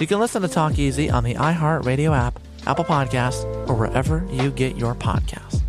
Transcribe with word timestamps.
You 0.00 0.06
can 0.06 0.18
listen 0.18 0.40
to 0.40 0.48
Talk 0.48 0.78
Easy 0.78 1.10
on 1.10 1.24
the 1.24 1.34
iHeartRadio 1.34 2.16
app, 2.16 2.40
Apple 2.66 2.86
Podcasts, 2.86 3.44
or 3.68 3.74
wherever 3.74 4.26
you 4.30 4.50
get 4.50 4.78
your 4.78 4.94
podcasts. 4.94 5.60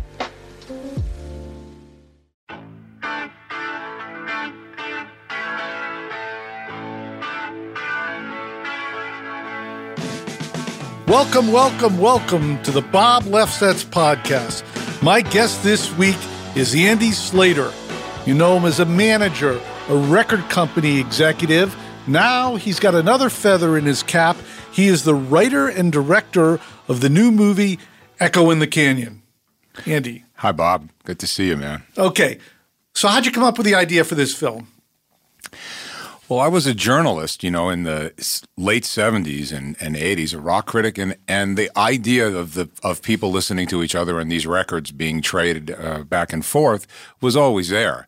Welcome, 11.06 11.52
welcome, 11.52 11.98
welcome 11.98 12.62
to 12.62 12.70
the 12.70 12.80
Bob 12.80 13.24
Lefsetz 13.24 13.84
podcast. 13.84 14.62
My 15.02 15.20
guest 15.20 15.62
this 15.62 15.94
week 15.98 16.16
is 16.56 16.74
Andy 16.74 17.10
Slater. 17.10 17.70
You 18.24 18.32
know 18.32 18.56
him 18.56 18.64
as 18.64 18.80
a 18.80 18.86
manager, 18.86 19.60
a 19.90 19.94
record 19.94 20.48
company 20.48 20.98
executive. 20.98 21.76
Now 22.06 22.56
he's 22.56 22.80
got 22.80 22.94
another 22.94 23.30
feather 23.30 23.78
in 23.78 23.84
his 23.84 24.02
cap. 24.02 24.36
He 24.72 24.88
is 24.88 25.04
the 25.04 25.14
writer 25.14 25.68
and 25.68 25.92
director 25.92 26.60
of 26.88 27.00
the 27.00 27.08
new 27.08 27.30
movie 27.30 27.78
Echo 28.18 28.50
in 28.50 28.58
the 28.58 28.66
Canyon. 28.66 29.22
Andy. 29.86 30.24
Hi, 30.36 30.52
Bob. 30.52 30.90
Good 31.04 31.18
to 31.20 31.26
see 31.26 31.48
you, 31.48 31.56
man. 31.56 31.84
Okay. 31.96 32.38
So 32.94 33.08
how'd 33.08 33.24
you 33.24 33.32
come 33.32 33.44
up 33.44 33.56
with 33.56 33.66
the 33.66 33.74
idea 33.74 34.04
for 34.04 34.14
this 34.14 34.34
film? 34.34 34.68
Well, 36.28 36.40
I 36.40 36.48
was 36.48 36.66
a 36.66 36.74
journalist, 36.74 37.44
you 37.44 37.50
know, 37.50 37.68
in 37.68 37.82
the 37.82 38.12
late 38.56 38.84
'70s 38.84 39.52
and, 39.52 39.76
and 39.80 39.96
'80s, 39.96 40.34
a 40.34 40.40
rock 40.40 40.66
critic, 40.66 40.98
and 40.98 41.16
and 41.28 41.56
the 41.56 41.70
idea 41.76 42.26
of 42.26 42.54
the 42.54 42.68
of 42.82 43.02
people 43.02 43.30
listening 43.30 43.66
to 43.68 43.82
each 43.82 43.94
other 43.94 44.18
and 44.18 44.30
these 44.30 44.46
records 44.46 44.92
being 44.92 45.20
traded 45.20 45.70
uh, 45.70 46.04
back 46.04 46.32
and 46.32 46.44
forth 46.44 46.86
was 47.20 47.36
always 47.36 47.68
there. 47.68 48.06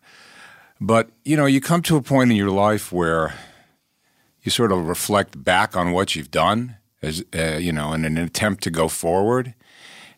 But 0.81 1.09
you 1.23 1.37
know, 1.37 1.45
you 1.45 1.61
come 1.61 1.81
to 1.83 1.97
a 1.97 2.01
point 2.01 2.31
in 2.31 2.37
your 2.37 2.51
life 2.51 2.91
where 2.91 3.33
you 4.45 4.51
sort 4.51 4.71
of 4.71 4.87
reflect 4.87 5.43
back 5.43 5.75
on 5.75 5.91
what 5.91 6.15
you've 6.15 6.31
done, 6.31 6.77
as 7.01 7.25
uh, 7.35 7.57
you 7.59 7.73
know, 7.73 7.91
in 7.93 8.05
an 8.05 8.17
attempt 8.17 8.63
to 8.63 8.69
go 8.69 8.87
forward. 8.87 9.55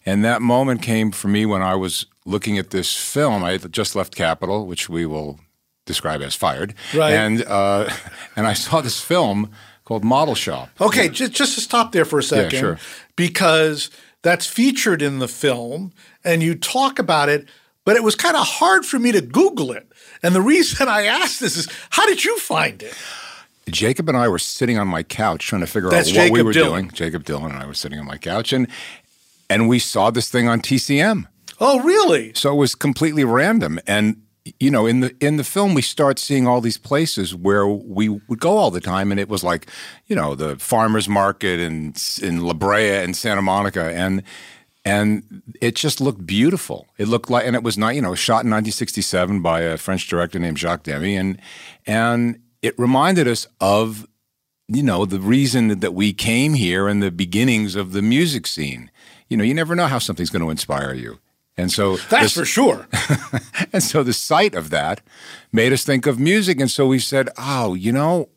And 0.05 0.23
that 0.23 0.41
moment 0.41 0.81
came 0.81 1.11
for 1.11 1.29
me 1.29 1.45
when 1.45 1.61
I 1.61 1.75
was 1.75 2.05
looking 2.25 2.57
at 2.57 2.69
this 2.69 2.95
film. 2.95 3.43
I 3.43 3.53
had 3.53 3.71
just 3.73 3.95
left 3.95 4.15
Capitol, 4.15 4.67
which 4.67 4.89
we 4.89 5.05
will 5.05 5.39
describe 5.85 6.21
as 6.21 6.35
fired. 6.35 6.75
Right. 6.93 7.13
And 7.13 7.43
uh, 7.45 7.89
and 8.35 8.45
I 8.45 8.53
saw 8.53 8.81
this 8.81 9.01
film 9.01 9.51
called 9.85 10.03
Model 10.03 10.35
Shop. 10.35 10.69
Okay, 10.79 11.07
just 11.07 11.31
just 11.31 11.55
to 11.55 11.61
stop 11.61 11.94
there 11.94 12.05
for 12.05 12.19
a 12.19 12.23
second, 12.23 12.59
sure. 12.59 12.79
because 13.15 13.89
that's 14.21 14.45
featured 14.45 15.01
in 15.01 15.19
the 15.19 15.27
film, 15.29 15.94
and 16.25 16.44
you 16.44 16.53
talk 16.53 16.99
about 16.99 17.29
it, 17.29 17.47
but 17.85 17.95
it 17.95 18.03
was 18.03 18.15
kind 18.15 18.35
of 18.35 18.45
hard 18.45 18.85
for 18.85 18.99
me 18.99 19.13
to 19.13 19.21
Google 19.21 19.71
it. 19.71 19.89
And 20.21 20.35
the 20.35 20.41
reason 20.41 20.88
I 20.89 21.05
asked 21.05 21.39
this 21.39 21.55
is, 21.55 21.69
how 21.91 22.05
did 22.05 22.25
you 22.25 22.38
find 22.39 22.83
it? 22.83 22.94
Jakob 23.69 24.07
and 24.09 24.17
I 24.17 24.28
were 24.28 24.39
sitting 24.39 24.78
on 24.78 24.88
my 24.88 25.03
couch 25.03 25.45
trying 25.45 25.61
to 25.61 25.67
figure 25.67 25.89
That's 25.89 26.09
out 26.11 26.17
what 26.17 26.31
we 26.31 26.41
were 26.44 26.53
Dylan. 26.53 26.69
doing. 26.69 26.91
Jakob 26.91 27.23
Dylan 27.23 27.50
and 27.51 27.57
I 27.57 27.66
were 27.66 27.73
sitting 27.73 28.00
on 28.00 28.05
my 28.05 28.17
couch, 28.17 28.53
and 28.53 28.67
and 29.50 29.67
we 29.67 29.79
saw 29.79 30.09
this 30.11 30.29
thing 30.29 30.47
on 30.47 30.61
TCM. 30.61 31.28
Oh, 31.59 31.79
really? 31.81 32.33
So 32.35 32.53
it 32.53 32.57
was 32.57 32.75
completely 32.75 33.23
random. 33.23 33.79
And 33.88 34.22
you 34.59 34.72
know, 34.72 34.85
in 34.85 35.01
the 35.01 35.16
in 35.19 35.38
the 35.38 35.44
film, 35.44 35.73
we 35.73 35.81
start 35.81 36.19
seeing 36.19 36.47
all 36.47 36.61
these 36.61 36.77
places 36.77 37.35
where 37.35 37.67
we 37.67 38.09
would 38.09 38.39
go 38.39 38.57
all 38.57 38.72
the 38.72 38.79
time, 38.81 39.11
and 39.11 39.19
it 39.19 39.27
was 39.29 39.44
like, 39.44 39.69
you 40.06 40.16
know, 40.16 40.35
the 40.35 40.56
farmers 40.57 41.09
market 41.09 41.59
in 41.59 41.94
in 42.22 42.45
La 42.45 42.53
Brea 42.53 43.03
and 43.03 43.16
Santa 43.16 43.41
Monica, 43.41 43.91
and 43.94 44.23
and 44.85 45.44
it 45.59 45.75
just 45.75 46.00
looked 46.00 46.25
beautiful. 46.25 46.88
It 46.97 47.09
looked 47.09 47.29
like, 47.29 47.45
and 47.45 47.57
it 47.57 47.63
was 47.63 47.77
not, 47.77 47.95
you 47.95 48.01
know, 48.01 48.16
shot 48.16 48.45
in 48.45 48.51
1967 48.51 49.41
by 49.41 49.61
a 49.61 49.77
French 49.77 50.07
director 50.07 50.39
named 50.39 50.57
Jacques 50.59 50.83
Demy, 50.83 51.17
and 51.17 51.41
and 51.85 52.39
it 52.62 52.78
reminded 52.78 53.28
us 53.28 53.47
of 53.62 54.07
you 54.69 54.84
know, 54.84 55.06
the 55.06 55.19
reason 55.19 55.79
that 55.79 55.94
we 55.94 56.12
came 56.12 56.53
here 56.53 56.88
and 56.90 57.01
the 57.01 57.09
beginnings 57.12 57.75
of 57.75 57.94
the 57.94 58.01
music 58.01 58.45
scene. 58.45 58.91
You 59.29 59.38
know, 59.38 59.44
you 59.45 59.53
never 59.53 59.75
know 59.75 59.88
how 59.88 59.97
something's 60.00 60.29
going 60.29 60.41
to 60.41 60.50
inspire 60.50 60.94
you. 60.94 61.19
And 61.56 61.72
so 61.72 61.95
That's 62.09 62.09
this- 62.23 62.34
for 62.34 62.45
sure. 62.45 62.88
and 63.73 63.81
so 63.81 64.03
the 64.03 64.13
sight 64.13 64.56
of 64.56 64.69
that 64.72 65.01
made 65.53 65.72
us 65.72 65.85
think 65.85 66.06
of 66.06 66.19
music. 66.19 66.59
And 66.59 66.69
so 66.69 66.85
we 66.85 67.00
said, 67.00 67.29
oh, 67.38 67.73
you 67.75 67.91
know, 67.94 68.29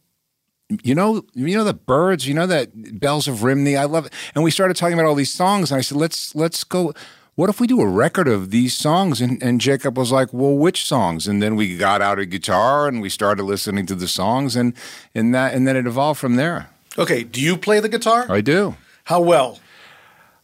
you 0.85 0.95
know, 0.95 1.23
you 1.35 1.57
know 1.57 1.65
the 1.65 1.75
Byrds, 1.75 2.29
you 2.29 2.35
know 2.35 2.47
that 2.47 3.01
bells 3.01 3.27
of 3.27 3.43
Rhymney. 3.43 3.77
I 3.77 3.85
love 3.85 4.07
it. 4.07 4.13
And 4.35 4.45
we 4.45 4.53
started 4.53 4.77
talking 4.77 4.95
about 4.95 5.07
all 5.07 5.17
these 5.17 5.33
songs. 5.33 5.73
And 5.73 5.79
I 5.79 5.83
said, 5.83 5.99
let's 5.99 6.33
let's 6.37 6.63
go. 6.63 6.95
What 7.41 7.49
if 7.49 7.59
we 7.59 7.67
do 7.67 7.81
a 7.81 7.87
record 7.87 8.29
of 8.29 8.51
these 8.51 8.77
songs? 8.77 9.23
And, 9.23 9.43
and 9.43 9.63
Jakob 9.63 9.97
was 9.97 10.13
like, 10.13 10.31
well, 10.31 10.53
which 10.53 10.85
songs? 10.85 11.27
And 11.27 11.43
then 11.43 11.57
we 11.57 11.75
got 11.75 12.03
out 12.03 12.19
a 12.19 12.27
guitar 12.27 12.87
and 12.87 13.01
we 13.01 13.09
started 13.09 13.45
listening 13.45 13.87
to 13.87 13.95
the 13.95 14.09
songs, 14.09 14.57
and 14.57 14.75
and 15.15 15.35
that 15.35 15.55
and 15.55 15.67
then 15.67 15.75
it 15.75 15.87
evolved 15.87 16.21
from 16.21 16.37
there. 16.37 16.69
Okay, 16.99 17.25
do 17.25 17.41
you 17.41 17.57
play 17.57 17.81
the 17.81 17.89
guitar? 17.89 18.27
I 18.29 18.43
do. 18.43 18.77
How 19.05 19.23
well? 19.23 19.59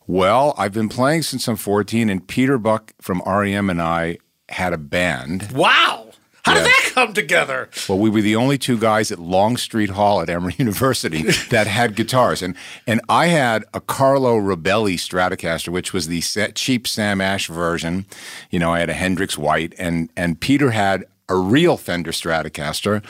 Well, 0.07 0.55
I've 0.57 0.73
been 0.73 0.89
playing 0.89 1.21
since 1.21 1.47
I'm 1.47 1.57
14, 1.57 2.09
and 2.09 2.27
Peter 2.27 2.57
Buck 2.57 2.95
from 2.99 3.21
REM 3.27 3.69
and 3.69 3.83
I 3.83 4.17
had 4.49 4.73
a 4.73 4.79
band. 4.79 5.53
Wow. 5.53 6.06
How 6.47 6.55
did 6.55 6.65
that 6.65 6.91
come 6.95 7.13
together? 7.13 7.69
Well, 7.89 7.99
we 7.99 8.09
were 8.09 8.21
the 8.21 8.37
only 8.37 8.57
two 8.57 8.79
guys 8.79 9.11
at 9.11 9.19
Longstreet 9.19 9.91
Hall 9.91 10.21
at 10.21 10.31
Emory 10.31 10.55
University 10.59 11.23
that 11.51 11.67
had 11.67 11.97
guitars, 11.97 12.41
and 12.41 12.55
and 12.87 13.01
I 13.09 13.27
had 13.27 13.65
a 13.75 13.81
Carlo 13.81 14.39
Robelli 14.39 14.95
Stratocaster, 14.95 15.71
which 15.71 15.93
was 15.93 16.07
the 16.07 16.23
cheap 16.55 16.87
Sam 16.87 17.21
Ash 17.21 17.49
version. 17.49 18.07
You 18.51 18.61
know, 18.61 18.73
I 18.73 18.79
had 18.79 18.91
a 18.91 18.95
Hendrix 18.95 19.37
White, 19.37 19.75
and 19.77 20.09
and 20.17 20.41
Peter 20.41 20.71
had 20.71 21.05
a 21.29 21.35
real 21.35 21.77
Fender 21.77 22.13
Stratocaster. 22.13 23.03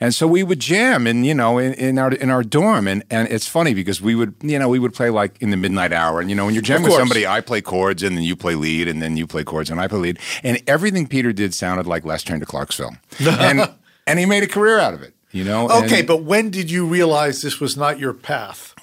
And 0.00 0.14
so 0.14 0.28
we 0.28 0.44
would 0.44 0.60
jam, 0.60 1.08
and 1.08 1.26
you 1.26 1.34
know, 1.34 1.58
in, 1.58 1.74
in 1.74 1.98
our 1.98 2.12
in 2.12 2.30
our 2.30 2.44
dorm, 2.44 2.86
and 2.86 3.02
and 3.10 3.26
it's 3.28 3.48
funny 3.48 3.74
because 3.74 4.00
we 4.00 4.14
would, 4.14 4.34
you 4.42 4.56
know, 4.56 4.68
we 4.68 4.78
would 4.78 4.94
play 4.94 5.10
like 5.10 5.40
in 5.42 5.50
the 5.50 5.56
midnight 5.56 5.92
hour, 5.92 6.20
and 6.20 6.30
you 6.30 6.36
know, 6.36 6.44
when 6.44 6.54
you're 6.54 6.62
jamming 6.62 6.84
with 6.84 6.94
somebody, 6.94 7.26
I 7.26 7.40
play 7.40 7.60
chords, 7.60 8.04
and 8.04 8.16
then 8.16 8.22
you 8.22 8.36
play 8.36 8.54
lead, 8.54 8.86
and 8.86 9.02
then 9.02 9.16
you 9.16 9.26
play 9.26 9.42
chords, 9.42 9.70
and 9.70 9.80
I 9.80 9.88
play 9.88 9.98
lead, 9.98 10.18
and 10.44 10.62
everything 10.68 11.08
Peter 11.08 11.32
did 11.32 11.52
sounded 11.52 11.88
like 11.88 12.04
Last 12.04 12.28
Train 12.28 12.38
to 12.38 12.46
Clarksville, 12.46 12.96
and 13.20 13.68
and 14.06 14.18
he 14.20 14.24
made 14.24 14.44
a 14.44 14.46
career 14.46 14.78
out 14.78 14.94
of 14.94 15.02
it, 15.02 15.14
you 15.32 15.42
know. 15.42 15.68
Okay, 15.68 15.98
and- 16.00 16.06
but 16.06 16.22
when 16.22 16.50
did 16.50 16.70
you 16.70 16.86
realize 16.86 17.42
this 17.42 17.58
was 17.58 17.76
not 17.76 17.98
your 17.98 18.12
path? 18.14 18.74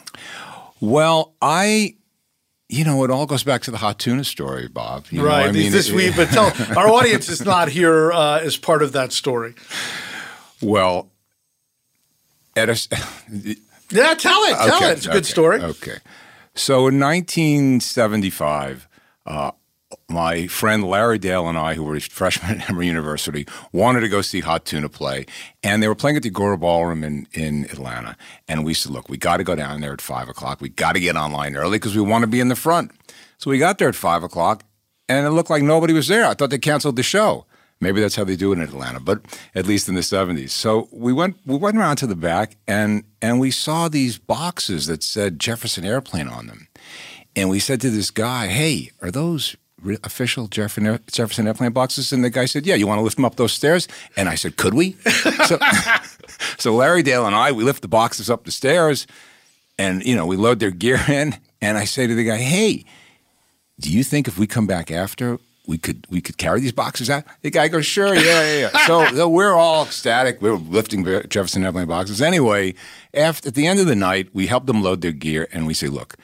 well, 0.82 1.34
I. 1.42 1.96
You 2.68 2.84
know, 2.84 3.04
it 3.04 3.12
all 3.12 3.28
goes 3.28 3.44
back 3.44 3.62
to 3.64 3.72
the 3.72 3.78
hot 3.78 4.00
tuna 4.00 4.24
story, 4.24 4.68
Bob. 4.68 5.06
You 5.12 5.20
know, 5.20 5.28
right. 5.28 5.48
I 5.48 5.52
mean, 5.52 5.72
this 5.72 5.90
it- 5.90 5.96
week, 5.96 6.16
but 6.16 6.30
tell 6.30 6.52
our 6.76 6.90
audience 6.90 7.30
is 7.30 7.46
not 7.46 7.70
here 7.70 8.12
uh, 8.12 8.40
as 8.40 8.58
part 8.58 8.82
of 8.82 8.92
that 8.94 9.14
story. 9.14 9.54
Well, 10.62 11.12
a, 12.56 12.62
Yeah, 13.92 14.14
tell 14.16 14.42
it. 14.44 14.56
Tell 14.56 14.76
Okay, 14.78 14.90
it. 14.90 14.98
It's 14.98 15.06
a 15.06 15.10
good 15.10 15.18
okay, 15.18 15.24
story. 15.24 15.62
Okay. 15.62 15.98
So 16.56 16.88
in 16.88 17.00
1975, 17.00 18.88
uh, 19.26 19.52
my 20.10 20.48
friend 20.48 20.84
Larry 20.84 21.18
Dale 21.20 21.48
and 21.48 21.58
I, 21.58 21.74
who 21.76 21.84
were 21.84 22.00
freshmen 22.00 22.62
at 22.62 22.70
Emory 22.70 22.88
University, 22.88 23.46
wanted 23.72 24.02
to 24.02 24.10
go 24.10 24.22
see 24.22 24.40
Hot 24.40 24.66
Tuna 24.66 24.90
play. 24.90 25.26
And 25.64 25.84
they 25.84 25.88
were 25.88 25.96
playing 25.96 26.18
at 26.18 26.24
the 26.24 26.30
Agora 26.30 26.58
Ballroom 26.58 27.04
in, 27.04 27.28
in 27.34 27.66
Atlanta. 27.66 28.18
And 28.48 28.66
we 28.66 28.74
said, 28.74 28.92
look, 28.92 29.10
we 29.10 29.18
got 29.18 29.38
to 29.38 29.44
go 29.44 29.56
down 29.56 29.82
there 29.82 29.94
at 29.94 30.02
5 30.02 30.30
o'clock. 30.30 30.62
We 30.62 30.70
got 30.70 30.94
to 30.94 31.00
get 31.00 31.16
online 31.16 31.56
early 31.56 31.78
because 31.78 31.96
we 31.96 32.02
want 32.02 32.24
to 32.24 32.28
be 32.28 32.40
in 32.40 32.48
the 32.48 32.56
front. 32.56 32.92
So 33.38 33.52
we 33.52 33.58
got 33.58 33.78
there 33.78 33.90
at 33.90 33.96
5 33.96 34.24
o'clock, 34.24 34.64
and 35.08 35.26
it 35.26 35.32
looked 35.32 35.50
like 35.50 35.62
nobody 35.64 35.94
was 35.94 36.08
there. 36.08 36.26
I 36.26 36.34
thought 36.34 36.50
they 36.50 36.58
canceled 36.58 36.96
the 36.96 37.04
show. 37.04 37.46
Maybe 37.82 38.00
that's 38.02 38.16
how 38.16 38.24
they 38.24 38.36
do 38.36 38.52
it 38.52 38.56
in 38.56 38.62
Atlanta, 38.62 39.00
but 39.00 39.22
at 39.54 39.66
least 39.66 39.90
in 39.90 39.96
the 39.96 40.02
70s. 40.02 40.52
So 40.52 40.88
we 40.92 41.12
went 41.12 41.38
we 41.46 41.58
went 41.58 41.78
around 41.78 41.98
to 41.98 42.08
the 42.08 42.16
back 42.16 42.58
and 42.68 43.04
and 43.22 43.40
we 43.40 43.52
saw 43.52 43.90
these 43.90 44.18
boxes 44.18 44.88
that 44.88 45.04
said 45.04 45.40
Jefferson 45.40 45.86
Airplane 45.86 46.28
on 46.28 46.48
them. 46.48 46.68
And 47.36 47.50
we 47.50 47.60
said 47.60 47.82
to 47.82 47.90
this 47.90 48.12
guy, 48.12 48.48
"Hey, 48.48 48.92
are 49.02 49.12
those 49.12 49.58
official 50.04 50.48
Jefferson, 50.48 51.00
Jefferson 51.12 51.48
Airplane 51.48 51.74
boxes?" 51.74 52.14
And 52.14 52.24
the 52.24 52.30
guy 52.30 52.46
said, 52.46 52.66
"Yeah, 52.66 52.76
you 52.76 52.88
want 52.88 53.00
to 53.00 53.04
lift 53.04 53.18
them 53.18 53.26
up 53.26 53.36
those 53.36 53.52
stairs?" 53.52 53.90
And 54.16 54.30
I 54.30 54.36
said, 54.36 54.56
"Could 54.56 54.74
we?" 54.74 54.94
so, 55.46 55.60
so 56.58 56.74
Larry 56.74 57.04
Dale 57.04 57.26
and 57.26 57.36
I, 57.36 57.52
we 57.52 57.66
lift 57.66 57.82
the 57.82 57.90
boxes 57.90 58.30
up 58.30 58.46
the 58.46 58.52
stairs 58.52 59.06
and 59.78 60.04
you 60.06 60.16
know, 60.16 60.26
we 60.26 60.38
load 60.38 60.60
their 60.60 60.72
gear 60.72 61.00
in 61.10 61.36
and 61.62 61.78
I 61.78 61.84
say 61.84 62.08
to 62.08 62.16
the 62.16 62.24
guy, 62.24 62.38
"Hey, 62.38 62.86
do 63.80 63.92
you 63.92 64.04
think 64.04 64.30
if 64.30 64.38
we 64.38 64.48
come 64.48 64.66
back 64.66 64.92
after 64.92 65.40
we 65.68 65.78
could 65.78 66.06
we 66.10 66.22
could 66.22 66.38
carry 66.38 66.60
these 66.60 66.72
boxes 66.72 67.10
out? 67.10 67.24
The 67.42 67.52
guy 67.52 67.68
goes, 67.68 67.86
sure, 67.86 68.14
yeah, 68.14 68.22
yeah, 68.22 68.60
yeah. 68.74 68.78
so, 68.88 69.06
so 69.08 69.30
we're 69.30 69.54
all 69.54 69.86
ecstatic. 69.86 70.42
We 70.42 70.50
are 70.50 70.58
lifting 70.58 71.04
Jefferson 71.04 71.64
Airplane 71.64 71.88
boxes. 71.88 72.22
Anyway, 72.22 72.76
after 73.14 73.50
at 73.50 73.56
the 73.56 73.68
end 73.68 73.80
of 73.80 73.88
the 73.88 73.96
night, 73.96 74.30
we 74.34 74.48
help 74.48 74.66
them 74.66 74.82
load 74.82 75.02
their 75.02 75.12
gear, 75.12 75.48
and 75.52 75.68
we 75.68 75.74
say, 75.74 75.88
look, 75.88 76.16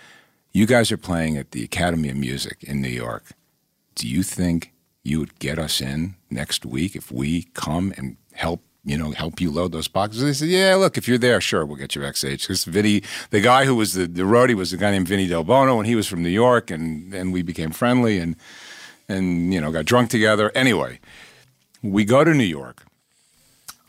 you 0.51 0.65
guys 0.65 0.91
are 0.91 0.97
playing 0.97 1.37
at 1.37 1.51
the 1.51 1.63
Academy 1.63 2.09
of 2.09 2.17
Music 2.17 2.63
in 2.63 2.81
New 2.81 2.89
York. 2.89 3.31
Do 3.95 4.07
you 4.07 4.23
think 4.23 4.73
you 5.03 5.19
would 5.19 5.39
get 5.39 5.57
us 5.57 5.81
in 5.81 6.15
next 6.29 6.65
week 6.65 6.95
if 6.95 7.11
we 7.11 7.43
come 7.53 7.93
and 7.97 8.17
help 8.33 8.61
you 8.83 8.97
know, 8.97 9.11
help 9.11 9.39
you 9.39 9.51
load 9.51 9.71
those 9.71 9.87
boxes? 9.87 10.23
They 10.23 10.33
said, 10.33 10.47
yeah, 10.47 10.73
look, 10.75 10.97
if 10.97 11.07
you're 11.07 11.19
there, 11.19 11.39
sure, 11.39 11.65
we'll 11.65 11.77
get 11.77 11.93
you 11.95 12.01
backstage. 12.01 12.41
Because 12.41 12.65
Vinny, 12.65 13.03
the 13.29 13.39
guy 13.39 13.65
who 13.65 13.75
was 13.75 13.93
the, 13.93 14.07
the 14.07 14.23
roadie 14.23 14.55
was 14.55 14.73
a 14.73 14.77
guy 14.77 14.89
named 14.89 15.07
Vinny 15.07 15.27
Del 15.27 15.43
Bono, 15.43 15.77
and 15.77 15.85
he 15.85 15.95
was 15.95 16.07
from 16.07 16.23
New 16.23 16.29
York, 16.29 16.71
and, 16.71 17.13
and 17.13 17.31
we 17.31 17.43
became 17.43 17.69
friendly 17.69 18.17
and, 18.17 18.35
and, 19.11 19.53
you 19.53 19.61
know, 19.61 19.71
got 19.71 19.85
drunk 19.85 20.09
together. 20.09 20.51
Anyway, 20.55 20.99
we 21.83 22.05
go 22.05 22.23
to 22.23 22.33
New 22.33 22.43
York, 22.43 22.83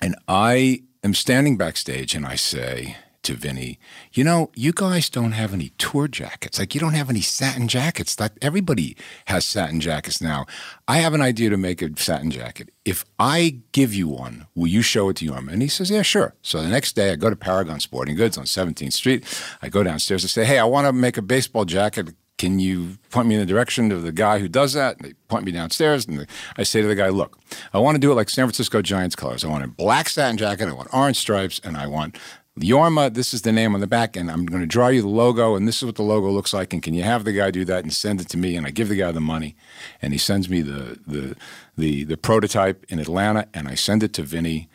and 0.01 0.17
I 0.29 0.83
am 1.05 1.15
standing 1.15 1.57
backstage, 1.57 2.15
and 2.15 2.27
I 2.27 2.35
say, 2.35 2.97
to 3.23 3.35
Vinny, 3.35 3.79
you 4.13 4.25
know, 4.25 4.51
you 4.55 4.73
guys 4.73 5.09
don't 5.09 5.33
have 5.33 5.55
any 5.55 5.71
tour 5.79 6.09
jackets. 6.09 6.59
Like 6.59 6.75
you 6.75 6.81
don't 6.81 6.95
have 6.95 7.09
any 7.09 7.21
satin 7.21 7.69
jackets. 7.69 8.19
Like 8.19 8.33
everybody 8.43 8.97
has 9.27 9.45
satin 9.45 9.81
jackets 9.81 10.21
now. 10.21 10.47
I 10.89 10.99
have 10.99 11.15
an 11.15 11.21
idea 11.21 11.51
to 11.51 11.57
make 11.57 11.83
a 11.83 11.97
satin 11.97 12.31
jacket. 12.31 12.71
If 12.85 13.05
I 13.19 13.59
give 13.71 13.95
you 13.95 14.09
one, 14.09 14.47
will 14.55 14.67
you 14.67 14.83
show 14.83 15.09
it 15.09 15.17
to 15.19 15.27
Jorma? 15.27 15.53
And 15.53 15.63
he 15.63 15.69
says, 15.69 15.91
yeah, 15.91 16.03
sure. 16.03 16.35
So 16.43 16.63
the 16.63 16.69
next 16.69 16.95
day 16.95 17.13
I 17.13 17.17
go 17.17 17.31
to 17.31 17.37
Paragon 17.37 17.81
Sporting 17.81 18.17
Goods 18.17 18.37
on 18.37 18.45
17th 18.45 18.93
Street. 18.93 19.25
I 19.63 19.69
go 19.69 19.83
downstairs 19.83 20.25
and 20.25 20.31
say, 20.31 20.45
hey, 20.45 20.59
I 20.59 20.65
want 20.65 20.87
to 20.87 20.93
make 20.93 21.17
a 21.17 21.23
baseball 21.23 21.65
jacket 21.65 22.15
can 22.39 22.59
you 22.59 22.99
point 23.11 23.29
me 23.29 23.35
in 23.37 23.41
the 23.41 23.47
direction 23.47 23.93
of 23.93 24.03
the 24.03 24.13
guy 24.13 24.39
who 24.39 24.49
does 24.49 24.73
that? 24.73 24.97
And 24.97 25.07
they 25.07 25.13
point 25.29 25.45
me 25.45 25.53
downstairs, 25.53 26.07
and 26.07 26.27
I 26.57 26.65
say 26.65 26.83
to 26.83 26.89
the 26.89 26.95
guy, 26.95 27.09
look, 27.09 27.39
I 27.73 27.79
want 27.79 27.95
to 27.95 28.01
do 28.01 28.11
it 28.11 28.15
like 28.15 28.31
San 28.31 28.47
Francisco 28.47 28.83
Giants 28.83 29.15
colors. 29.15 29.45
I 29.45 29.49
want 29.49 29.65
a 29.65 29.69
black 29.69 30.09
satin 30.09 30.37
jacket, 30.37 30.69
I 30.69 30.73
want 30.73 30.93
orange 30.93 31.19
stripes, 31.19 31.61
and 31.63 31.77
I 31.77 31.87
want 31.87 32.19
Jorma, 32.59 33.13
this 33.13 33.33
is 33.33 33.43
the 33.43 33.53
name 33.53 33.75
on 33.75 33.81
the 33.81 33.87
back, 33.87 34.15
and 34.15 34.31
I'm 34.31 34.45
going 34.45 34.61
to 34.61 34.67
draw 34.67 34.89
you 34.89 35.01
the 35.01 35.09
logo, 35.09 35.57
and 35.57 35.67
this 35.67 35.79
is 35.79 35.87
what 35.87 35.95
the 35.95 36.03
logo 36.03 36.31
looks 36.31 36.53
like. 36.53 36.75
And 36.75 36.83
can 36.83 36.93
you 36.93 37.03
have 37.03 37.25
the 37.25 37.33
guy 37.33 37.51
do 37.51 37.65
that 37.65 37.83
and 37.83 37.93
send 37.93 38.21
it 38.21 38.29
to 38.29 38.37
me? 38.37 38.57
And 38.57 38.67
I 38.67 38.71
give 38.71 38.91
the 38.91 38.97
guy 38.97 39.11
the 39.11 39.23
money, 39.23 39.57
and 40.03 40.13
he 40.13 40.19
sends 40.19 40.51
me 40.51 40.61
the 40.61 40.99
the 41.07 41.35
the, 41.79 42.05
the 42.05 42.17
prototype 42.19 42.85
in 42.91 42.99
Atlanta, 42.99 43.49
and 43.55 43.69
I 43.69 43.75
send 43.75 44.03
it 44.03 44.13
to 44.15 44.23
Vinny, 44.23 44.69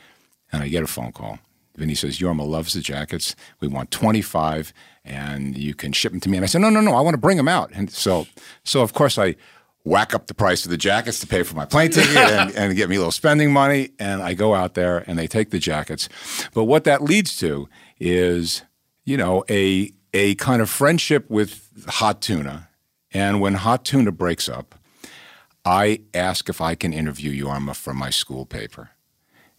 and 0.52 0.64
I 0.64 0.70
get 0.70 0.84
a 0.84 0.88
phone 0.88 1.12
call. 1.12 1.38
Vinny 1.76 1.94
says, 1.94 2.18
Jorma 2.18 2.48
loves 2.48 2.74
the 2.74 2.82
jackets. 2.82 3.36
We 3.60 3.68
want 3.68 3.92
25, 3.92 4.74
and 5.08 5.58
you 5.58 5.74
can 5.74 5.92
ship 5.92 6.12
them 6.12 6.20
to 6.22 6.30
me. 6.30 6.38
And 6.38 6.44
I 6.44 6.48
said, 6.48 6.62
no, 6.62 6.70
no, 6.70 6.82
no, 6.82 6.94
I 6.94 7.02
want 7.02 7.14
to 7.14 7.20
bring 7.20 7.38
them 7.38 7.48
out. 7.48 7.72
And 7.74 7.92
so, 7.92 8.28
so 8.64 8.82
of 8.82 8.94
course, 8.94 9.18
I 9.18 9.36
whack 9.84 10.14
up 10.14 10.28
the 10.28 10.34
price 10.34 10.66
of 10.66 10.72
the 10.72 10.78
jackets 10.78 11.20
to 11.22 11.28
pay 11.28 11.44
for 11.44 11.56
my 11.56 11.66
plane 11.66 11.90
ticket 11.90 12.18
and, 12.18 12.54
and, 12.56 12.76
get 12.76 12.90
me 12.90 12.98
a 12.98 13.00
little 13.00 13.12
spending 13.12 13.52
money. 13.52 13.92
And 14.00 14.22
I 14.22 14.34
go 14.34 14.54
out 14.54 14.74
there 14.74 15.04
and 15.08 15.18
they 15.18 15.28
take 15.28 15.50
the 15.50 15.60
jackets. 15.60 16.10
But 16.54 16.66
what 16.66 16.84
that 16.84 17.02
leads 17.02 17.38
to 17.38 17.70
is, 18.00 18.64
you 19.06 19.18
know, 19.18 19.44
a 19.50 19.92
a 20.14 20.36
kind 20.36 20.62
of 20.62 20.70
friendship 20.70 21.30
with 21.30 21.86
Hot 21.88 22.22
Tuna. 22.22 22.70
And 23.14 23.40
when 23.40 23.56
Hot 23.56 23.86
Tuna 23.86 24.12
breaks 24.12 24.50
up, 24.50 24.76
I 25.64 26.02
ask 26.14 26.50
if 26.50 26.62
I 26.62 26.76
can 26.76 26.94
interview 26.94 27.44
Jorma 27.44 27.76
for 27.76 27.94
my 27.94 28.10
school 28.10 28.46
paper. 28.46 28.92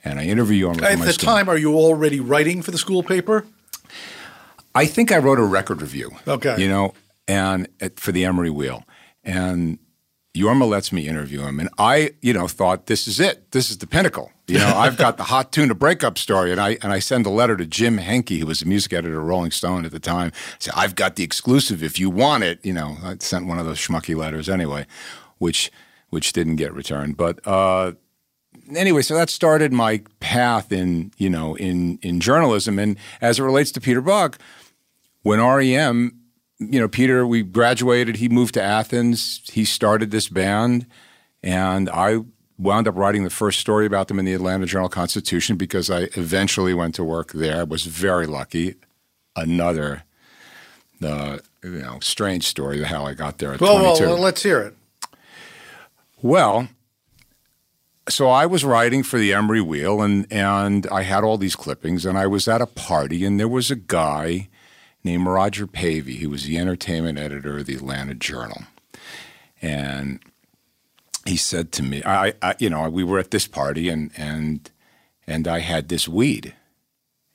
And 0.04 0.18
I 0.18 0.24
interview 0.24 0.66
Jorma 0.66 0.82
At 0.82 0.98
the 0.98 1.12
school. 1.12 1.26
time, 1.26 1.48
are 1.48 1.58
you 1.58 1.74
already 1.74 2.20
writing 2.20 2.62
for 2.62 2.70
the 2.70 2.78
school 2.78 3.02
paper? 3.02 3.46
I 4.78 4.86
think 4.86 5.10
I 5.10 5.19
wrote 5.19 5.40
a 5.40 5.44
record 5.44 5.82
review. 5.82 6.12
Okay. 6.28 6.54
You 6.56 6.69
know, 6.69 6.94
and 7.26 7.66
for 7.96 8.12
the 8.12 8.25
Emory 8.25 8.50
Wheel. 8.50 8.84
And 9.25 9.80
Jorma 10.36 10.69
lets 10.69 10.92
me 10.92 11.08
interview 11.08 11.40
him, 11.42 11.58
and 11.58 11.69
I, 11.78 12.12
you 12.22 12.32
know, 12.32 12.46
thought 12.46 12.86
this 12.86 13.08
is 13.08 13.19
it. 13.19 13.50
This 13.50 13.70
is 13.70 13.78
the 13.78 13.88
pinnacle. 13.88 14.30
You 14.46 14.58
know, 14.58 14.69
I've 14.76 14.96
got 14.96 15.16
the 15.16 15.25
hot 15.25 15.50
tuna 15.50 15.75
breakup 15.75 16.16
story, 16.16 16.52
and 16.52 16.60
I 16.60 16.78
and 16.80 16.92
I 16.92 17.00
send 17.00 17.26
a 17.26 17.30
letter 17.30 17.56
to 17.56 17.66
Jim 17.66 17.98
Henke, 17.98 18.38
who 18.38 18.46
was 18.46 18.60
the 18.60 18.66
music 18.66 18.92
editor 18.92 19.19
of 19.19 19.26
Rolling 19.26 19.50
Stone 19.50 19.84
at 19.84 19.90
the 19.90 19.98
time. 19.98 20.30
Say, 20.60 20.70
I've 20.76 20.94
got 20.94 21.16
the 21.16 21.25
exclusive. 21.25 21.82
If 21.82 21.98
you 21.98 22.08
want 22.08 22.44
it, 22.44 22.64
you 22.64 22.72
know, 22.72 22.98
I 23.02 23.16
sent 23.19 23.48
one 23.48 23.58
of 23.58 23.66
those 23.66 23.78
schmucky 23.78 24.14
letters 24.14 24.48
anyway, 24.48 24.86
which 25.38 25.72
which 26.10 26.32
didn't 26.32 26.56
get 26.56 26.72
returned. 26.72 27.16
But 27.16 27.44
uh, 27.44 27.92
anyway, 28.76 29.02
so 29.02 29.14
that 29.14 29.30
started 29.30 29.72
my 29.72 30.02
path 30.20 30.70
in 30.72 31.10
you 31.19 31.30
know 31.30 31.56
in 31.56 31.98
in 32.00 32.20
journalism, 32.20 32.78
and 32.78 32.96
as 33.20 33.40
it 33.40 33.42
relates 33.42 33.72
to 33.72 33.80
Peter 33.80 34.00
Buck, 34.00 34.38
when 35.22 35.40
REM 35.40 36.18
you 36.58 36.80
know, 36.80 36.88
Peter, 36.88 37.26
we 37.26 37.42
graduated. 37.42 38.16
He 38.16 38.28
moved 38.28 38.54
to 38.54 38.62
Athens. 38.62 39.42
He 39.52 39.64
started 39.64 40.10
this 40.10 40.28
band, 40.28 40.86
and 41.42 41.88
I 41.88 42.18
wound 42.58 42.88
up 42.88 42.96
writing 42.96 43.22
the 43.22 43.30
first 43.30 43.60
story 43.60 43.86
about 43.86 44.08
them 44.08 44.18
in 44.18 44.24
the 44.24 44.34
Atlanta 44.34 44.66
Journal 44.66 44.88
Constitution 44.88 45.56
because 45.56 45.88
I 45.88 46.08
eventually 46.16 46.74
went 46.74 46.96
to 46.96 47.04
work 47.04 47.32
there. 47.32 47.60
I 47.60 47.62
was 47.62 47.84
very 47.84 48.26
lucky. 48.26 48.74
Another, 49.36 50.02
uh, 51.00 51.38
you 51.62 51.78
know, 51.78 52.00
strange 52.00 52.44
story 52.44 52.80
of 52.80 52.86
how 52.86 53.04
I 53.04 53.14
got 53.14 53.38
there 53.38 53.52
at 53.52 53.60
well, 53.60 53.78
22. 53.96 54.04
Well, 54.04 54.18
let's 54.18 54.42
hear 54.42 54.60
it. 54.60 54.74
Well, 56.20 56.68
so 58.08 58.28
I 58.28 58.46
was 58.46 58.64
writing 58.64 59.04
for 59.04 59.16
the 59.16 59.32
Emory 59.32 59.60
Wheel, 59.60 60.02
and 60.02 60.26
and 60.32 60.88
I 60.90 61.02
had 61.02 61.22
all 61.22 61.38
these 61.38 61.54
clippings, 61.54 62.04
and 62.04 62.18
I 62.18 62.26
was 62.26 62.48
at 62.48 62.60
a 62.60 62.66
party, 62.66 63.25
and 63.25 63.38
there 63.38 63.46
was 63.46 63.70
a 63.70 63.76
guy 63.76 64.48
named 65.05 65.26
Roger 65.26 65.67
Pavey, 65.67 66.17
who 66.17 66.31
was 66.31 66.45
the 66.45 66.59
entertainment 66.59 67.19
editor 67.19 67.59
of 67.59 67.67
the 67.67 67.75
Atlanta 67.75 68.14
Journal. 68.14 68.62
And 69.61 70.21
he 71.25 71.37
said 71.37 71.73
to 71.73 71.83
me, 71.83 72.02
I, 72.05 72.35
I, 72.43 72.55
you 72.59 72.71
know, 72.71 72.88
we 72.88 73.05
were 73.05 73.19
at 73.19 73.31
this 73.31 73.47
party 73.47 73.88
and, 73.88 74.11
and, 74.17 74.71
and 75.26 75.47
I 75.49 75.61
had 75.61 75.88
this 75.88 76.09
weed. 76.09 76.55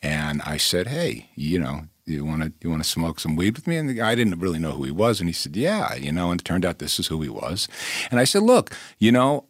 And 0.01 0.41
I 0.41 0.57
said, 0.57 0.87
hey, 0.87 1.29
you 1.35 1.59
know, 1.59 1.87
you 2.05 2.25
want 2.25 2.43
to 2.43 2.51
you 2.61 2.69
want 2.69 2.83
to 2.83 2.89
smoke 2.89 3.19
some 3.19 3.35
weed 3.35 3.55
with 3.55 3.67
me? 3.67 3.77
And 3.77 3.87
the 3.87 3.93
guy 3.93 4.15
didn't 4.15 4.39
really 4.39 4.59
know 4.59 4.71
who 4.71 4.83
he 4.83 4.91
was, 4.91 5.19
and 5.19 5.29
he 5.29 5.33
said, 5.33 5.55
"Yeah, 5.55 5.95
you 5.95 6.11
know." 6.11 6.31
And 6.31 6.41
it 6.41 6.43
turned 6.43 6.65
out 6.65 6.79
this 6.79 6.99
is 6.99 7.07
who 7.07 7.21
he 7.21 7.29
was. 7.29 7.67
And 8.11 8.19
I 8.19 8.25
said, 8.25 8.43
"Look, 8.43 8.75
you 8.99 9.11
know, 9.11 9.45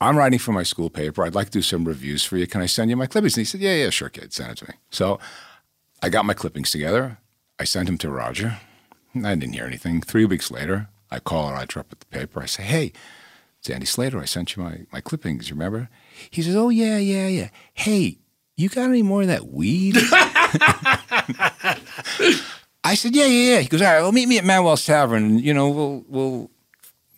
I'm 0.00 0.16
writing 0.16 0.38
for 0.38 0.52
my 0.52 0.62
school 0.62 0.90
paper. 0.90 1.24
I'd 1.24 1.34
like 1.34 1.46
to 1.46 1.52
do 1.52 1.62
some 1.62 1.86
reviews 1.86 2.22
for 2.24 2.36
you. 2.36 2.46
Can 2.46 2.60
I 2.60 2.66
send 2.66 2.90
you 2.90 2.96
my 2.96 3.06
clippings?" 3.06 3.36
And 3.36 3.42
he 3.42 3.46
said, 3.46 3.60
"Yeah, 3.60 3.74
yeah, 3.74 3.90
sure, 3.90 4.10
kid, 4.10 4.32
send 4.32 4.52
it 4.52 4.58
to 4.58 4.68
me." 4.68 4.74
So 4.90 5.18
I 6.02 6.10
got 6.10 6.26
my 6.26 6.34
clippings 6.34 6.70
together. 6.70 7.18
I 7.60 7.64
sent 7.64 7.90
him 7.90 7.98
to 7.98 8.10
Roger. 8.10 8.58
I 9.14 9.34
didn't 9.34 9.52
hear 9.52 9.66
anything. 9.66 10.00
Three 10.00 10.24
weeks 10.24 10.50
later, 10.50 10.88
I 11.10 11.18
call 11.18 11.52
Roger 11.52 11.80
up 11.80 11.92
at 11.92 12.00
the 12.00 12.06
paper. 12.06 12.40
I 12.42 12.46
say, 12.46 12.62
hey, 12.62 12.92
it's 13.58 13.68
Andy 13.68 13.84
Slater. 13.84 14.18
I 14.18 14.24
sent 14.24 14.56
you 14.56 14.62
my, 14.62 14.86
my 14.90 15.02
clippings, 15.02 15.50
you 15.50 15.56
remember? 15.56 15.90
He 16.30 16.40
says, 16.40 16.56
oh, 16.56 16.70
yeah, 16.70 16.96
yeah, 16.96 17.28
yeah. 17.28 17.50
Hey, 17.74 18.16
you 18.56 18.70
got 18.70 18.88
any 18.88 19.02
more 19.02 19.20
of 19.20 19.28
that 19.28 19.48
weed? 19.48 19.96
I 22.82 22.94
said, 22.94 23.14
yeah, 23.14 23.26
yeah, 23.26 23.56
yeah. 23.56 23.60
He 23.60 23.68
goes, 23.68 23.82
all 23.82 23.92
right, 23.92 24.00
well, 24.00 24.12
meet 24.12 24.26
me 24.26 24.38
at 24.38 24.44
Manuel's 24.46 24.86
Tavern. 24.86 25.22
And, 25.22 25.40
you 25.42 25.52
know, 25.52 25.68
we'll, 25.68 26.04
we'll, 26.08 26.50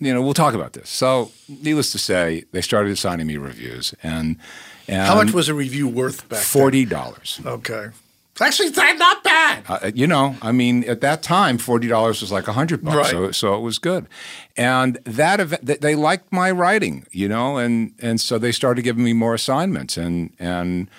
you 0.01 0.13
know, 0.13 0.23
we'll 0.23 0.35
talk 0.35 0.55
about 0.55 0.73
this. 0.73 0.91
So, 0.91 1.31
needless 1.49 1.93
to 1.93 1.99
say, 1.99 2.47
they 2.51 2.63
started 2.63 2.91
assigning 2.91 3.29
me 3.29 3.37
reviews. 3.37 3.95
And, 4.03 4.39
and 4.89 5.07
how 5.07 5.15
much 5.15 5.33
was 5.33 5.49
a 5.49 5.55
review 5.55 5.87
worth 5.87 6.29
back 6.29 6.41
$40. 6.41 7.37
Then? 7.37 7.53
Okay. 7.53 7.91
Actually, 8.43 8.71
not 8.71 9.25
bad. 9.25 9.65
Uh, 9.69 9.91
you 9.95 10.07
know, 10.07 10.37
I 10.43 10.53
mean, 10.53 10.85
at 10.89 11.01
that 11.01 11.23
time, 11.23 11.59
forty 11.59 11.89
dollars 11.89 12.21
was 12.21 12.33
like 12.33 12.49
a 12.49 12.53
hundred 12.53 12.85
bucks, 12.85 12.97
right. 12.97 13.11
so 13.11 13.31
so 13.33 13.55
it 13.55 13.61
was 13.61 13.79
good. 13.79 14.07
And 14.57 14.99
that 15.05 15.41
event, 15.41 15.81
they 15.81 15.95
liked 15.95 16.33
my 16.33 16.51
writing, 16.51 17.07
you 17.11 17.29
know, 17.29 17.57
and 17.57 17.95
and 18.01 18.21
so 18.21 18.39
they 18.39 18.53
started 18.53 18.83
giving 18.83 19.05
me 19.05 19.13
more 19.13 19.35
assignments, 19.35 19.97
and 19.97 20.35
and 20.39 20.91